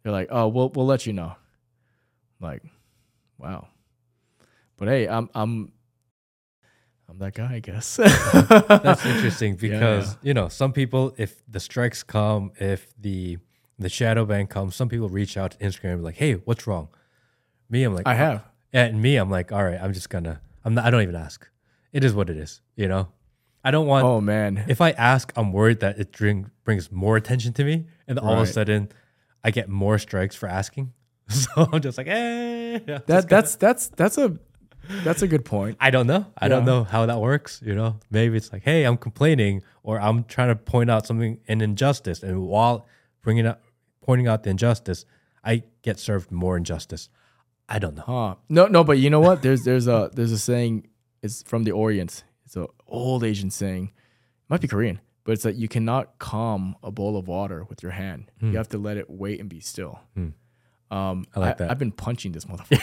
They're 0.04 0.12
like, 0.12 0.28
"Oh, 0.30 0.48
we'll 0.48 0.70
we'll 0.70 0.86
let 0.86 1.06
you 1.06 1.14
know." 1.14 1.36
I'm 2.42 2.48
like, 2.48 2.64
wow. 3.38 3.68
But 4.78 4.88
hey, 4.88 5.08
I'm 5.08 5.30
I'm 5.36 5.72
I'm 7.08 7.20
that 7.20 7.34
guy, 7.34 7.56
I 7.56 7.60
guess. 7.60 7.98
That's 7.98 9.06
interesting 9.06 9.56
because 9.56 10.14
yeah. 10.14 10.18
you 10.24 10.34
know 10.34 10.48
some 10.48 10.74
people, 10.74 11.14
if 11.18 11.44
the 11.48 11.60
strikes 11.60 12.04
come, 12.04 12.52
if 12.60 12.94
the 13.00 13.38
the 13.82 13.90
shadow 13.90 14.26
ban 14.26 14.48
comes, 14.48 14.76
some 14.76 14.90
people 14.90 15.10
reach 15.10 15.38
out 15.38 15.52
to 15.52 15.58
Instagram 15.58 15.92
and 15.94 16.00
be 16.00 16.06
like, 16.06 16.16
"Hey, 16.18 16.34
what's 16.34 16.66
wrong?" 16.68 16.90
Me, 17.70 17.84
I'm 17.84 17.96
like, 17.96 18.08
I 18.08 18.16
have. 18.16 18.44
and 18.74 19.02
me, 19.02 19.16
I'm 19.16 19.30
like, 19.30 19.52
"All 19.52 19.64
right, 19.64 19.80
I'm 19.82 19.94
just 19.94 20.10
gonna, 20.10 20.42
I'm 20.66 20.74
not, 20.74 20.86
I 20.86 20.92
don't 20.92 21.02
even 21.02 21.16
ask. 21.16 21.48
It 21.94 22.04
is 22.04 22.14
what 22.14 22.30
it 22.30 22.38
is, 22.38 22.62
you 22.76 22.88
know. 22.88 23.10
I 23.64 23.72
don't 23.72 23.86
want. 23.86 24.06
Oh 24.06 24.20
man. 24.22 24.66
If 24.68 24.82
I 24.82 24.92
ask, 24.92 25.32
I'm 25.36 25.52
worried 25.54 25.82
that 25.82 26.00
it 26.00 26.12
bring, 26.12 26.50
brings 26.64 26.92
more 26.92 27.16
attention 27.18 27.54
to 27.54 27.64
me, 27.64 27.86
and 28.08 28.18
all 28.18 28.34
of 28.34 28.40
a 28.40 28.46
sudden, 28.48 28.90
I 29.44 29.52
get 29.52 29.70
more 29.70 29.98
strikes 30.00 30.36
for 30.36 30.48
asking. 30.48 30.94
So 31.32 31.70
I'm 31.72 31.80
just 31.80 31.98
like, 31.98 32.08
eh. 32.08 32.76
I'm 32.76 32.86
just 32.86 33.08
That 33.08 33.30
that's 33.30 33.56
that's 33.56 33.88
that's 33.90 34.18
a 34.18 34.38
that's 35.04 35.22
a 35.22 35.28
good 35.28 35.46
point. 35.46 35.78
I 35.80 35.90
don't 35.90 36.08
know. 36.08 36.26
I 36.38 36.48
don't 36.50 36.66
know 36.66 36.84
how 36.84 37.06
that 37.06 37.20
works. 37.22 37.62
You 37.64 37.76
know, 37.76 38.00
maybe 38.10 38.36
it's 38.36 38.52
like, 38.52 38.64
hey, 38.64 38.84
I'm 38.84 38.98
complaining, 38.98 39.62
or 39.84 40.00
I'm 40.02 40.26
trying 40.26 40.50
to 40.50 40.56
point 40.56 40.90
out 40.90 41.06
something 41.08 41.40
an 41.48 41.62
injustice, 41.62 42.22
and 42.24 42.48
while 42.48 42.86
bringing 43.22 43.46
up, 43.46 43.62
pointing 44.02 44.28
out 44.28 44.44
the 44.44 44.50
injustice, 44.50 45.06
I 45.44 45.64
get 45.82 46.00
served 46.00 46.32
more 46.32 46.58
injustice. 46.58 47.10
I 47.70 47.80
don't 47.80 47.96
know. 47.96 48.04
Huh. 48.06 48.36
No, 48.50 48.68
no, 48.68 48.84
but 48.84 48.98
you 49.00 49.10
know 49.10 49.20
what? 49.22 49.42
There's 49.42 49.64
there's 49.64 49.88
a 49.88 50.10
there's 50.14 50.32
a 50.32 50.38
saying. 50.40 50.88
It's 51.24 51.44
from 51.44 51.64
the 51.64 51.72
Orient. 51.72 52.24
It's 52.46 52.56
an 52.56 52.68
old 52.88 53.24
Asian 53.24 53.50
saying. 53.52 53.86
It 53.86 54.50
might 54.50 54.60
be 54.62 54.68
Korean, 54.68 55.00
but 55.24 55.34
it's 55.34 55.44
that 55.44 55.56
you 55.56 55.68
cannot 55.68 56.18
calm 56.20 56.76
a 56.84 56.92
bowl 56.92 57.16
of 57.16 57.28
water 57.28 57.64
with 57.70 57.82
your 57.84 57.92
hand. 57.94 58.32
You 58.42 58.58
have 58.58 58.70
to 58.70 58.78
let 58.78 58.98
it 58.98 59.10
wait 59.10 59.40
and 59.40 59.48
be 59.48 59.60
still. 59.62 60.00
Um, 60.92 61.26
I 61.34 61.40
like 61.40 61.58
that. 61.58 61.72
I've 61.72 61.80
been 61.80 61.94
punching 61.94 62.34
this 62.34 62.44
motherfucker. 62.46 62.80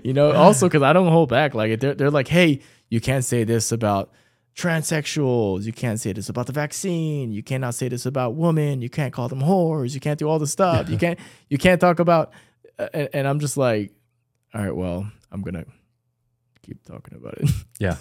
you 0.04 0.14
know, 0.14 0.32
also 0.32 0.66
because 0.66 0.82
I 0.82 0.94
don't 0.94 1.08
hold 1.08 1.28
back. 1.28 1.54
Like 1.54 1.78
they're 1.80 1.94
they're 1.94 2.10
like, 2.10 2.28
hey, 2.28 2.60
you 2.88 3.00
can't 3.02 3.24
say 3.24 3.44
this 3.44 3.72
about 3.72 4.12
transsexuals. 4.56 5.64
You 5.64 5.72
can't 5.72 6.00
say 6.00 6.12
this 6.12 6.28
about 6.28 6.46
the 6.46 6.52
vaccine. 6.52 7.30
You 7.32 7.42
cannot 7.42 7.74
say 7.74 7.88
this 7.88 8.06
about 8.06 8.34
women. 8.34 8.80
You 8.80 8.88
can't 8.88 9.12
call 9.12 9.28
them 9.28 9.40
whores. 9.40 9.94
You 9.94 10.00
can't 10.00 10.18
do 10.18 10.28
all 10.28 10.38
this 10.38 10.50
stuff. 10.52 10.88
You 10.88 10.96
can't 10.96 11.18
you 11.48 11.58
can't 11.58 11.80
talk 11.80 11.98
about. 11.98 12.32
And, 12.78 13.08
and 13.12 13.28
I'm 13.28 13.38
just 13.38 13.56
like, 13.56 13.92
all 14.54 14.62
right, 14.62 14.74
well, 14.74 15.10
I'm 15.30 15.42
gonna 15.42 15.66
keep 16.62 16.82
talking 16.84 17.16
about 17.16 17.34
it. 17.38 17.50
Yeah, 17.78 17.96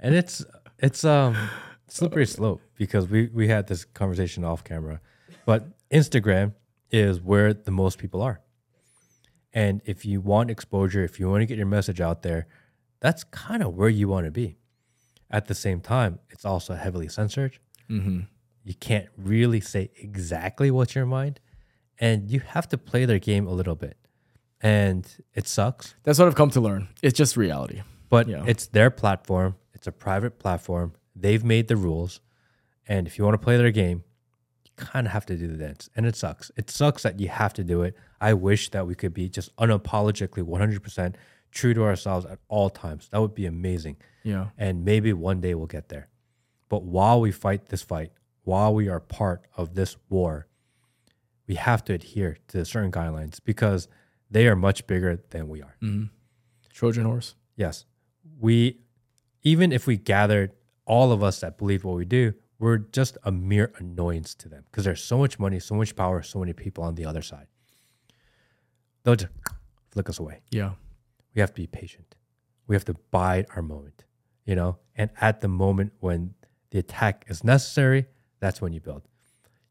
and 0.00 0.16
it's 0.16 0.44
it's 0.78 1.04
um 1.04 1.36
slippery 1.86 2.26
slope 2.26 2.60
because 2.76 3.08
we 3.08 3.28
we 3.28 3.46
had 3.46 3.68
this 3.68 3.84
conversation 3.84 4.42
off 4.44 4.64
camera, 4.64 5.00
but 5.44 5.68
Instagram 5.90 6.54
is 6.90 7.20
where 7.20 7.54
the 7.54 7.70
most 7.70 7.98
people 7.98 8.20
are, 8.20 8.40
and 9.52 9.80
if 9.84 10.04
you 10.04 10.20
want 10.20 10.50
exposure, 10.50 11.04
if 11.04 11.20
you 11.20 11.30
want 11.30 11.42
to 11.42 11.46
get 11.46 11.56
your 11.56 11.68
message 11.68 12.00
out 12.00 12.22
there, 12.22 12.48
that's 12.98 13.22
kind 13.22 13.62
of 13.62 13.74
where 13.74 13.88
you 13.88 14.08
want 14.08 14.24
to 14.24 14.32
be. 14.32 14.58
At 15.30 15.46
the 15.46 15.54
same 15.54 15.80
time, 15.80 16.18
it's 16.30 16.44
also 16.44 16.74
heavily 16.74 17.08
censored. 17.08 17.58
mm-hmm. 17.90 18.20
You 18.64 18.74
can't 18.74 19.06
really 19.16 19.60
say 19.60 19.90
exactly 19.96 20.70
what's 20.72 20.94
your 20.96 21.06
mind, 21.06 21.38
and 22.00 22.28
you 22.30 22.40
have 22.40 22.68
to 22.70 22.78
play 22.78 23.04
their 23.04 23.20
game 23.20 23.46
a 23.46 23.52
little 23.52 23.76
bit, 23.76 23.96
and 24.60 25.06
it 25.34 25.46
sucks. 25.46 25.94
That's 26.02 26.18
what 26.18 26.26
I've 26.26 26.34
come 26.34 26.50
to 26.50 26.60
learn. 26.60 26.88
It's 27.02 27.16
just 27.16 27.36
reality. 27.36 27.82
But 28.08 28.28
Yeah. 28.28 28.44
it's 28.46 28.66
their 28.66 28.90
platform. 28.90 29.54
It's 29.72 29.86
a 29.86 29.92
private 29.92 30.38
platform. 30.40 30.94
They've 31.14 31.44
made 31.44 31.68
the 31.68 31.76
rules. 31.76 32.20
And 32.88 33.06
if 33.06 33.18
you 33.18 33.24
want 33.24 33.34
to 33.34 33.44
play 33.44 33.56
their 33.56 33.70
game, 33.72 34.02
you 34.64 34.70
kind 34.76 35.06
of 35.06 35.12
have 35.12 35.26
to 35.26 35.36
do 35.36 35.46
the 35.48 35.56
dance. 35.56 35.88
And 35.96 36.06
it 36.06 36.14
sucks. 36.16 36.50
It 36.56 36.70
sucks 36.70 37.02
that 37.02 37.18
you 37.20 37.28
have 37.28 37.52
to 37.54 37.64
do 37.64 37.82
it. 37.82 37.94
I 38.20 38.32
wish 38.34 38.70
that 38.70 38.86
we 38.86 38.94
could 38.94 39.12
be 39.14 39.28
just 39.28 39.54
unapologetically 39.56 40.42
100% 40.44 41.14
true 41.56 41.74
to 41.74 41.82
ourselves 41.82 42.26
at 42.26 42.38
all 42.48 42.70
times. 42.70 43.08
That 43.10 43.20
would 43.20 43.34
be 43.34 43.46
amazing. 43.46 43.96
Yeah. 44.22 44.48
And 44.58 44.84
maybe 44.84 45.12
one 45.12 45.40
day 45.40 45.54
we'll 45.54 45.66
get 45.66 45.88
there. 45.88 46.08
But 46.68 46.82
while 46.82 47.20
we 47.20 47.32
fight 47.32 47.66
this 47.66 47.82
fight, 47.82 48.12
while 48.44 48.74
we 48.74 48.88
are 48.88 49.00
part 49.00 49.46
of 49.56 49.74
this 49.74 49.96
war, 50.08 50.46
we 51.46 51.54
have 51.54 51.82
to 51.84 51.94
adhere 51.94 52.36
to 52.48 52.64
certain 52.64 52.92
guidelines 52.92 53.38
because 53.42 53.88
they 54.30 54.46
are 54.46 54.56
much 54.56 54.86
bigger 54.86 55.22
than 55.30 55.48
we 55.48 55.62
are. 55.62 55.76
Mm-hmm. 55.82 56.04
Trojan 56.72 57.04
horse. 57.04 57.34
Yes. 57.56 57.86
We, 58.38 58.80
even 59.42 59.72
if 59.72 59.86
we 59.86 59.96
gathered 59.96 60.52
all 60.84 61.10
of 61.10 61.22
us 61.22 61.40
that 61.40 61.56
believe 61.56 61.84
what 61.84 61.96
we 61.96 62.04
do, 62.04 62.34
we're 62.58 62.78
just 62.78 63.16
a 63.24 63.32
mere 63.32 63.72
annoyance 63.78 64.34
to 64.34 64.48
them 64.48 64.64
because 64.70 64.84
there's 64.84 65.02
so 65.02 65.18
much 65.18 65.38
money, 65.38 65.58
so 65.58 65.74
much 65.74 65.96
power, 65.96 66.22
so 66.22 66.38
many 66.38 66.52
people 66.52 66.84
on 66.84 66.94
the 66.94 67.06
other 67.06 67.22
side. 67.22 67.46
They'll 69.04 69.16
just 69.16 69.32
flick 69.90 70.08
us 70.08 70.18
away. 70.18 70.40
Yeah. 70.50 70.72
We 71.36 71.40
have 71.40 71.50
to 71.50 71.60
be 71.60 71.66
patient. 71.68 72.16
We 72.66 72.74
have 72.74 72.84
to 72.86 72.94
bide 73.12 73.46
our 73.54 73.62
moment, 73.62 74.04
you 74.44 74.56
know? 74.56 74.78
And 74.96 75.10
at 75.20 75.42
the 75.42 75.48
moment 75.48 75.92
when 76.00 76.34
the 76.70 76.78
attack 76.80 77.26
is 77.28 77.44
necessary, 77.44 78.06
that's 78.40 78.60
when 78.60 78.72
you 78.72 78.80
build. 78.80 79.02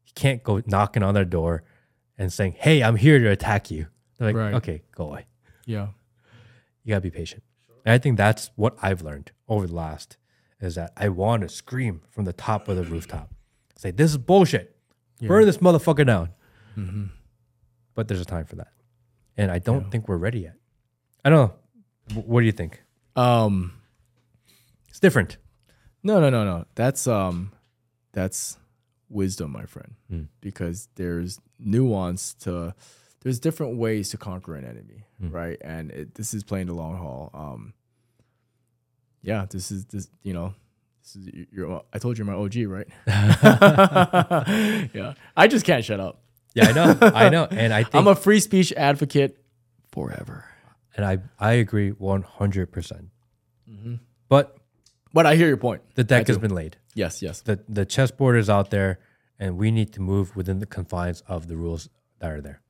You 0.06 0.12
can't 0.14 0.42
go 0.42 0.62
knocking 0.66 1.02
on 1.02 1.12
their 1.14 1.24
door 1.24 1.64
and 2.16 2.32
saying, 2.32 2.54
hey, 2.58 2.82
I'm 2.82 2.96
here 2.96 3.18
to 3.18 3.28
attack 3.30 3.70
you. 3.70 3.88
They're 4.16 4.28
like, 4.28 4.36
Right. 4.36 4.54
okay, 4.54 4.82
go 4.94 5.08
away 5.08 5.26
Yeah. 5.66 5.88
you 6.84 6.90
gotta 6.94 7.00
be 7.02 7.10
patient. 7.10 7.42
And 7.84 7.92
I 7.92 7.98
think 7.98 8.16
that's 8.16 8.50
what 8.56 8.76
I've 8.80 9.02
learned 9.02 9.32
over 9.48 9.66
the 9.66 9.74
last 9.74 10.16
is 10.60 10.76
that 10.76 10.92
I 10.96 11.08
want 11.10 11.42
to 11.42 11.48
scream 11.50 12.00
from 12.08 12.24
the 12.24 12.32
top 12.32 12.68
of 12.68 12.76
the 12.76 12.84
rooftop, 12.84 13.30
say 13.76 13.90
this 13.90 14.12
is 14.12 14.16
bullshit, 14.18 14.74
burn 15.20 15.44
this 15.44 15.58
motherfucker 15.58 16.06
down. 16.06 16.30
Mm-hmm. 16.78 17.04
But 17.94 18.08
there's 18.08 18.20
a 18.20 18.24
time 18.24 18.46
for 18.46 18.56
that, 18.56 18.72
and 19.36 19.50
I 19.50 19.58
don't 19.58 19.90
think 19.90 20.08
we're 20.08 20.16
ready 20.16 20.40
yet. 20.40 20.54
I 21.26 21.28
don't 21.28 21.48
know. 22.14 22.20
What 22.22 22.40
do 22.40 22.46
you 22.46 22.52
think? 22.52 22.82
Um. 23.16 23.72
It's 24.88 25.00
different. 25.00 25.38
No, 26.04 26.20
no, 26.20 26.30
no, 26.30 26.44
no. 26.44 26.66
That's 26.76 27.08
um, 27.08 27.50
that's 28.12 28.56
wisdom, 29.08 29.50
my 29.50 29.64
friend. 29.66 29.94
Mm. 30.10 30.28
Because 30.40 30.88
there's 30.94 31.40
nuance 31.58 32.32
to, 32.44 32.74
there's 33.22 33.40
different 33.40 33.76
ways 33.76 34.10
to 34.10 34.16
conquer 34.18 34.54
an 34.54 34.64
enemy, 34.64 35.04
Mm. 35.20 35.32
right? 35.32 35.58
And 35.62 35.90
it, 35.90 36.14
this 36.14 36.32
is 36.32 36.44
playing 36.44 36.66
the 36.68 36.74
long 36.74 36.96
haul. 36.96 37.30
Um, 37.34 37.74
yeah, 39.22 39.46
this 39.50 39.72
is 39.72 39.84
this. 39.86 40.08
You 40.22 40.32
know, 40.32 40.54
this 41.02 41.16
is 41.16 41.46
you're. 41.50 41.82
I 41.92 41.98
told 41.98 42.18
you 42.18 42.24
my 42.24 42.34
OG, 42.34 42.54
right? 42.68 42.86
yeah, 44.94 45.14
I 45.36 45.48
just 45.48 45.66
can't 45.66 45.84
shut 45.84 45.98
up. 45.98 46.20
Yeah, 46.54 46.68
I 46.68 46.72
know. 46.72 46.98
I 47.00 47.28
know. 47.30 47.48
And 47.50 47.72
I 47.74 47.82
think 47.82 47.94
I'm 47.96 48.06
a 48.06 48.14
free 48.14 48.38
speech 48.38 48.72
advocate 48.74 49.42
forever. 49.90 50.44
And 50.96 51.04
I 51.04 51.18
I 51.38 51.52
agree 51.52 51.92
100%. 51.92 53.08
Mm-hmm. 53.70 53.94
But 54.28 54.56
But 55.12 55.26
I 55.26 55.36
hear 55.36 55.48
your 55.48 55.56
point. 55.56 55.82
the 55.94 56.04
deck 56.04 56.26
has 56.26 56.38
been 56.38 56.54
laid. 56.54 56.78
Yes, 56.94 57.22
yes. 57.22 57.42
The 57.42 57.60
the 57.68 57.84
chessboard 57.84 58.36
is 58.36 58.50
out 58.50 58.70
there 58.70 58.98
and 59.38 59.56
we 59.58 59.70
need 59.70 59.92
to 59.92 60.00
move 60.00 60.34
within 60.34 60.58
the 60.58 60.66
confines 60.66 61.20
of 61.28 61.46
the 61.46 61.56
rules 61.56 61.88
that 62.20 62.30
are 62.30 62.40
there. 62.40 62.62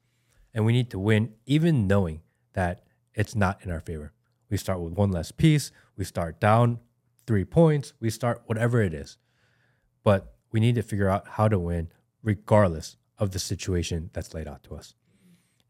And 0.52 0.64
we 0.66 0.72
need 0.72 0.90
to 0.90 0.98
win 0.98 1.34
even 1.46 1.86
knowing 1.86 2.22
that 2.54 2.82
it's 3.14 3.34
not 3.34 3.62
in 3.64 3.70
our 3.70 3.80
favor. 3.80 4.12
We 4.50 4.56
start 4.56 4.80
with 4.80 4.92
one 4.94 5.10
less 5.12 5.32
piece, 5.32 5.70
we 5.96 6.04
start 6.04 6.40
down 6.40 6.80
3 7.26 7.44
points, 7.44 7.92
we 8.00 8.10
start 8.10 8.42
whatever 8.46 8.80
it 8.82 8.94
is. 8.94 9.18
But 10.02 10.34
we 10.52 10.60
need 10.60 10.74
to 10.76 10.82
figure 10.82 11.08
out 11.08 11.28
how 11.28 11.48
to 11.48 11.58
win 11.58 11.92
regardless 12.22 12.96
of 13.18 13.30
the 13.30 13.38
situation 13.38 14.10
that's 14.12 14.34
laid 14.34 14.48
out 14.48 14.62
to 14.64 14.74
us. 14.74 14.94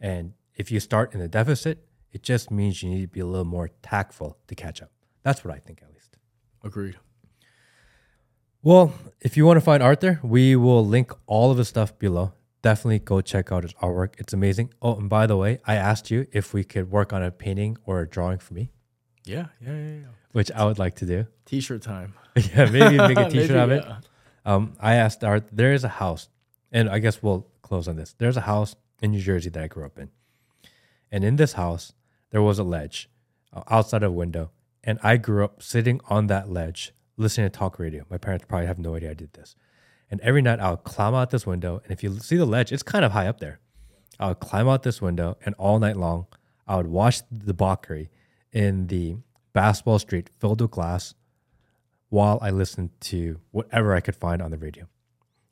And 0.01 0.33
if 0.55 0.71
you 0.71 0.81
start 0.81 1.15
in 1.15 1.21
a 1.21 1.29
deficit, 1.29 1.86
it 2.17 2.23
just 2.23 2.51
means 2.51 2.83
you 2.83 2.89
need 2.91 3.03
to 3.03 3.09
be 3.19 3.21
a 3.21 3.27
little 3.27 3.45
more 3.59 3.69
tactful 3.83 4.31
to 4.49 4.55
catch 4.55 4.79
up. 4.85 4.91
That's 5.23 5.45
what 5.45 5.53
I 5.55 5.59
think, 5.59 5.83
at 5.83 5.93
least. 5.93 6.17
Agreed. 6.65 6.97
Well, 8.63 8.95
if 9.21 9.37
you 9.37 9.45
want 9.47 9.59
to 9.59 9.67
find 9.71 9.83
Arthur, 9.83 10.19
we 10.23 10.57
will 10.57 10.85
link 10.85 11.13
all 11.27 11.51
of 11.51 11.59
his 11.59 11.69
stuff 11.69 11.97
below. 11.99 12.33
Definitely 12.63 13.01
go 13.01 13.21
check 13.21 13.53
out 13.53 13.63
his 13.63 13.75
artwork. 13.75 14.15
It's 14.19 14.33
amazing. 14.33 14.73
Oh, 14.83 14.97
and 14.97 15.09
by 15.09 15.27
the 15.27 15.37
way, 15.37 15.59
I 15.67 15.75
asked 15.77 16.11
you 16.11 16.27
if 16.33 16.55
we 16.55 16.65
could 16.65 16.91
work 16.91 17.13
on 17.13 17.23
a 17.23 17.31
painting 17.31 17.77
or 17.85 18.01
a 18.01 18.09
drawing 18.09 18.39
for 18.39 18.55
me, 18.55 18.71
Yeah, 19.25 19.47
yeah, 19.61 19.73
yeah. 19.77 19.95
yeah. 20.05 20.07
which 20.33 20.51
I 20.53 20.65
would 20.65 20.79
like 20.79 20.97
to 20.97 21.07
do. 21.07 21.27
T-shirt 21.45 21.83
time. 21.83 22.15
yeah, 22.35 22.71
maybe 22.71 22.97
make 22.97 23.19
a 23.19 23.29
t-shirt 23.35 23.51
Maybe, 23.51 23.61
of 23.61 23.71
it. 23.73 23.85
yeah. 23.87 23.99
Um, 24.47 24.73
I 24.81 24.95
asked 24.95 25.23
Art, 25.23 25.45
there 25.53 25.73
is 25.73 25.85
a 25.85 25.89
house, 26.03 26.29
and 26.73 26.89
I 26.89 26.99
guess 26.99 27.23
we'll 27.23 27.47
close 27.63 27.87
on 27.89 27.97
this. 27.97 28.15
There's 28.19 28.37
a 28.37 28.43
house 28.53 28.75
in 29.03 29.11
New 29.13 29.21
Jersey 29.21 29.51
that 29.51 29.63
I 29.63 29.67
grew 29.69 29.85
up 29.85 29.99
in. 29.99 30.09
And 31.13 31.23
in 31.23 31.37
this 31.37 31.53
house, 31.53 31.93
there 32.31 32.43
was 32.43 32.59
a 32.59 32.65
ledge 32.65 33.09
uh, 33.53 33.63
outside 33.71 34.03
of 34.03 34.13
a 34.13 34.15
window. 34.15 34.51
And 34.85 34.99
I 35.03 35.17
grew 35.17 35.45
up 35.45 35.63
sitting 35.63 36.01
on 36.09 36.29
that 36.29 36.49
ledge, 36.49 36.93
listening 37.17 37.51
to 37.51 37.59
talk 37.59 37.79
radio. 37.79 38.05
My 38.09 38.19
parents 38.19 38.45
probably 38.49 38.67
have 38.67 38.79
no 38.79 38.95
idea 38.95 39.11
I 39.11 39.15
did 39.15 39.33
this. 39.33 39.57
And 40.11 40.21
every 40.21 40.43
night 40.43 40.61
I 40.61 40.71
would 40.71 40.85
climb 40.85 41.15
out 41.15 41.31
this 41.31 41.47
window. 41.47 41.81
And 41.83 41.93
if 41.93 42.03
you 42.05 42.19
see 42.21 42.37
the 42.37 42.47
ledge, 42.47 42.73
it's 42.73 42.83
kind 42.85 43.05
of 43.05 43.13
high 43.13 43.27
up 43.27 43.41
there. 43.41 43.59
I 44.19 44.29
would 44.29 44.41
climb 44.41 44.69
out 44.69 44.83
this 44.83 45.03
window, 45.03 45.37
and 45.45 45.55
all 45.57 45.79
night 45.79 45.97
long, 45.97 46.27
I 46.67 46.77
would 46.77 46.87
watch 46.87 47.21
the 47.31 47.47
debauchery 47.47 48.11
in 48.53 48.87
the 48.87 49.17
basketball 49.53 49.99
street 49.99 50.31
filled 50.39 50.61
with 50.61 50.71
glass 50.71 51.15
while 52.09 52.39
I 52.41 52.51
listened 52.51 52.91
to 53.03 53.41
whatever 53.51 53.95
I 53.95 54.01
could 54.01 54.17
find 54.17 54.41
on 54.41 54.51
the 54.51 54.59
radio. 54.59 54.87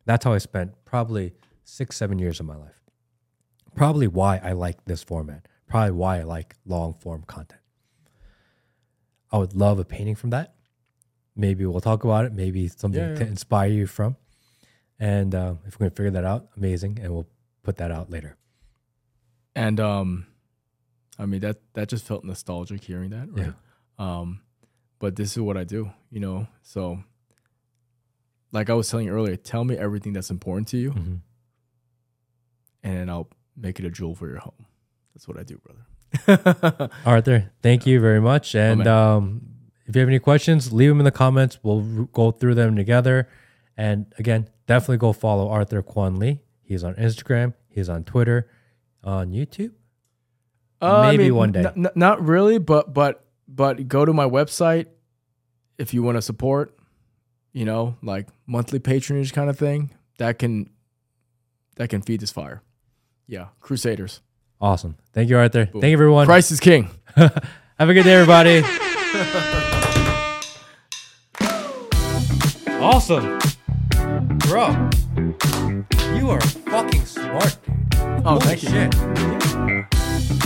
That's 0.06 0.24
how 0.24 0.32
I 0.32 0.38
spent 0.38 0.72
probably 0.84 1.34
six, 1.64 1.96
seven 1.96 2.18
years 2.18 2.40
of 2.40 2.46
my 2.46 2.56
life. 2.56 2.80
Probably 3.74 4.06
why 4.06 4.40
I 4.42 4.52
like 4.52 4.84
this 4.84 5.02
format. 5.02 5.48
Probably 5.66 5.93
why 5.93 6.19
I 6.20 6.23
like 6.23 6.55
long 6.66 6.95
form 6.95 7.23
content. 7.27 7.61
I 9.32 9.39
would 9.39 9.55
love 9.55 9.78
a 9.78 9.85
painting 9.85 10.15
from 10.15 10.31
that. 10.31 10.55
Maybe 11.36 11.66
we'll 11.66 11.81
talk 11.81 12.05
about 12.05 12.24
it. 12.27 12.32
Maybe 12.32 12.69
something 12.69 13.01
Yeah, 13.01 13.09
yeah. 13.11 13.15
to 13.16 13.27
inspire 13.27 13.69
you 13.70 13.86
from. 13.86 14.16
And 15.01 15.35
uh, 15.35 15.55
if 15.66 15.78
we 15.81 15.86
can 15.86 15.91
figure 15.97 16.12
that 16.12 16.24
out, 16.24 16.49
amazing. 16.57 17.01
And 17.03 17.12
we'll 17.12 17.27
put 17.65 17.77
that 17.77 17.91
out 17.91 18.11
later. 18.11 18.36
And 19.57 19.81
um, 19.81 20.27
I 21.19 21.27
mean 21.27 21.41
that 21.41 21.61
that 21.74 21.89
just 21.89 22.05
felt 22.07 22.24
nostalgic 22.24 22.82
hearing 22.85 23.11
that, 23.11 23.28
right? 23.32 23.53
Um, 23.99 24.41
but 25.01 25.16
this 25.16 25.32
is 25.32 25.41
what 25.41 25.57
I 25.57 25.65
do, 25.65 25.91
you 26.11 26.20
know. 26.20 26.47
So, 26.62 27.03
like 28.53 28.70
I 28.70 28.74
was 28.74 28.89
telling 28.89 29.07
you 29.07 29.12
earlier, 29.12 29.36
tell 29.36 29.65
me 29.65 29.77
everything 29.77 30.12
that's 30.12 30.31
important 30.31 30.69
to 30.69 30.77
you, 30.77 30.91
Mhm. 30.93 31.20
and 32.82 33.11
I'll 33.11 33.28
make 33.57 33.78
it 33.78 33.85
a 33.85 33.91
jewel 33.91 34.15
for 34.15 34.28
your 34.28 34.39
home. 34.39 34.66
That's 35.15 35.28
what 35.28 35.39
I 35.39 35.43
do, 35.43 35.59
brother. 35.59 36.91
Arthur, 37.07 37.51
thank 37.62 37.86
you 37.86 38.01
very 38.01 38.20
much. 38.20 38.55
And 38.55 38.78
man. 38.81 38.89
um, 38.89 39.43
if 39.86 39.95
you 39.95 40.01
have 40.01 40.09
any 40.09 40.19
questions, 40.19 40.73
leave 40.73 40.89
them 40.89 41.01
in 41.01 41.05
the 41.05 41.11
comments. 41.11 41.59
We'll 41.62 41.81
r- 41.99 42.09
go 42.12 42.31
through 42.31 42.55
them 42.57 42.77
together. 42.77 43.28
And 43.77 44.12
again, 44.19 44.49
definitely 44.66 44.99
go 44.99 45.12
follow 45.12 45.49
Arthur 45.49 45.82
Kwon 45.82 46.19
Lee. 46.19 46.41
He's 46.62 46.85
on 46.85 46.95
Instagram. 46.95 47.55
He's 47.69 47.89
on 47.89 48.05
Twitter, 48.05 48.49
on 49.03 49.31
YouTube. 49.32 49.73
Uh, 50.81 50.99
I 51.01 51.11
Maybe 51.12 51.24
mean, 51.24 51.35
one 51.36 51.53
day. 51.53 51.65
n- 51.65 51.86
not 51.95 52.23
really, 52.24 52.59
but 52.59 52.93
but 52.95 53.24
but 53.49 53.89
go 53.89 54.05
to 54.05 54.12
my 54.12 54.27
website 54.27 54.86
if 55.78 55.93
you 55.95 56.03
want 56.03 56.16
to 56.16 56.23
support. 56.23 56.77
You 57.53 57.65
know, 57.65 57.97
like 58.03 58.28
monthly 58.47 58.78
patronage 58.81 59.32
kind 59.32 59.49
of 59.49 59.59
thing. 59.59 59.91
That 60.19 60.39
can 60.39 60.70
that 61.77 61.89
can 61.89 62.03
feed 62.03 62.20
this 62.20 62.31
fire. 62.31 62.62
Yeah, 63.27 63.49
Crusaders. 63.61 64.20
Awesome. 64.60 64.97
Thank 65.12 65.28
you, 65.28 65.36
Arthur. 65.39 65.66
Thank 65.66 65.85
you, 65.85 65.93
everyone. 65.93 66.26
Christ 66.26 66.51
is 66.52 66.60
king. 66.60 66.89
Have 67.16 67.32
a 67.78 67.94
good 67.94 68.05
day, 68.05 68.14
everybody. 68.14 68.62
awesome. 72.81 73.39
Bro, 74.39 74.90
you 76.16 76.31
are 76.31 76.40
fucking 76.40 77.05
smart, 77.05 77.56
dude. 77.64 77.74
Oh, 78.01 78.20
Holy 78.24 78.40
thank 78.40 78.62
you. 78.62 78.68
shit. 78.70 78.94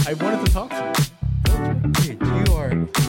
I 0.08 0.14
wanted 0.14 0.46
to 0.46 0.52
talk 0.52 0.70
to 0.70 1.10
you. 2.02 2.14
Dude, 2.16 2.22
you 2.48 2.54
are 2.54 2.86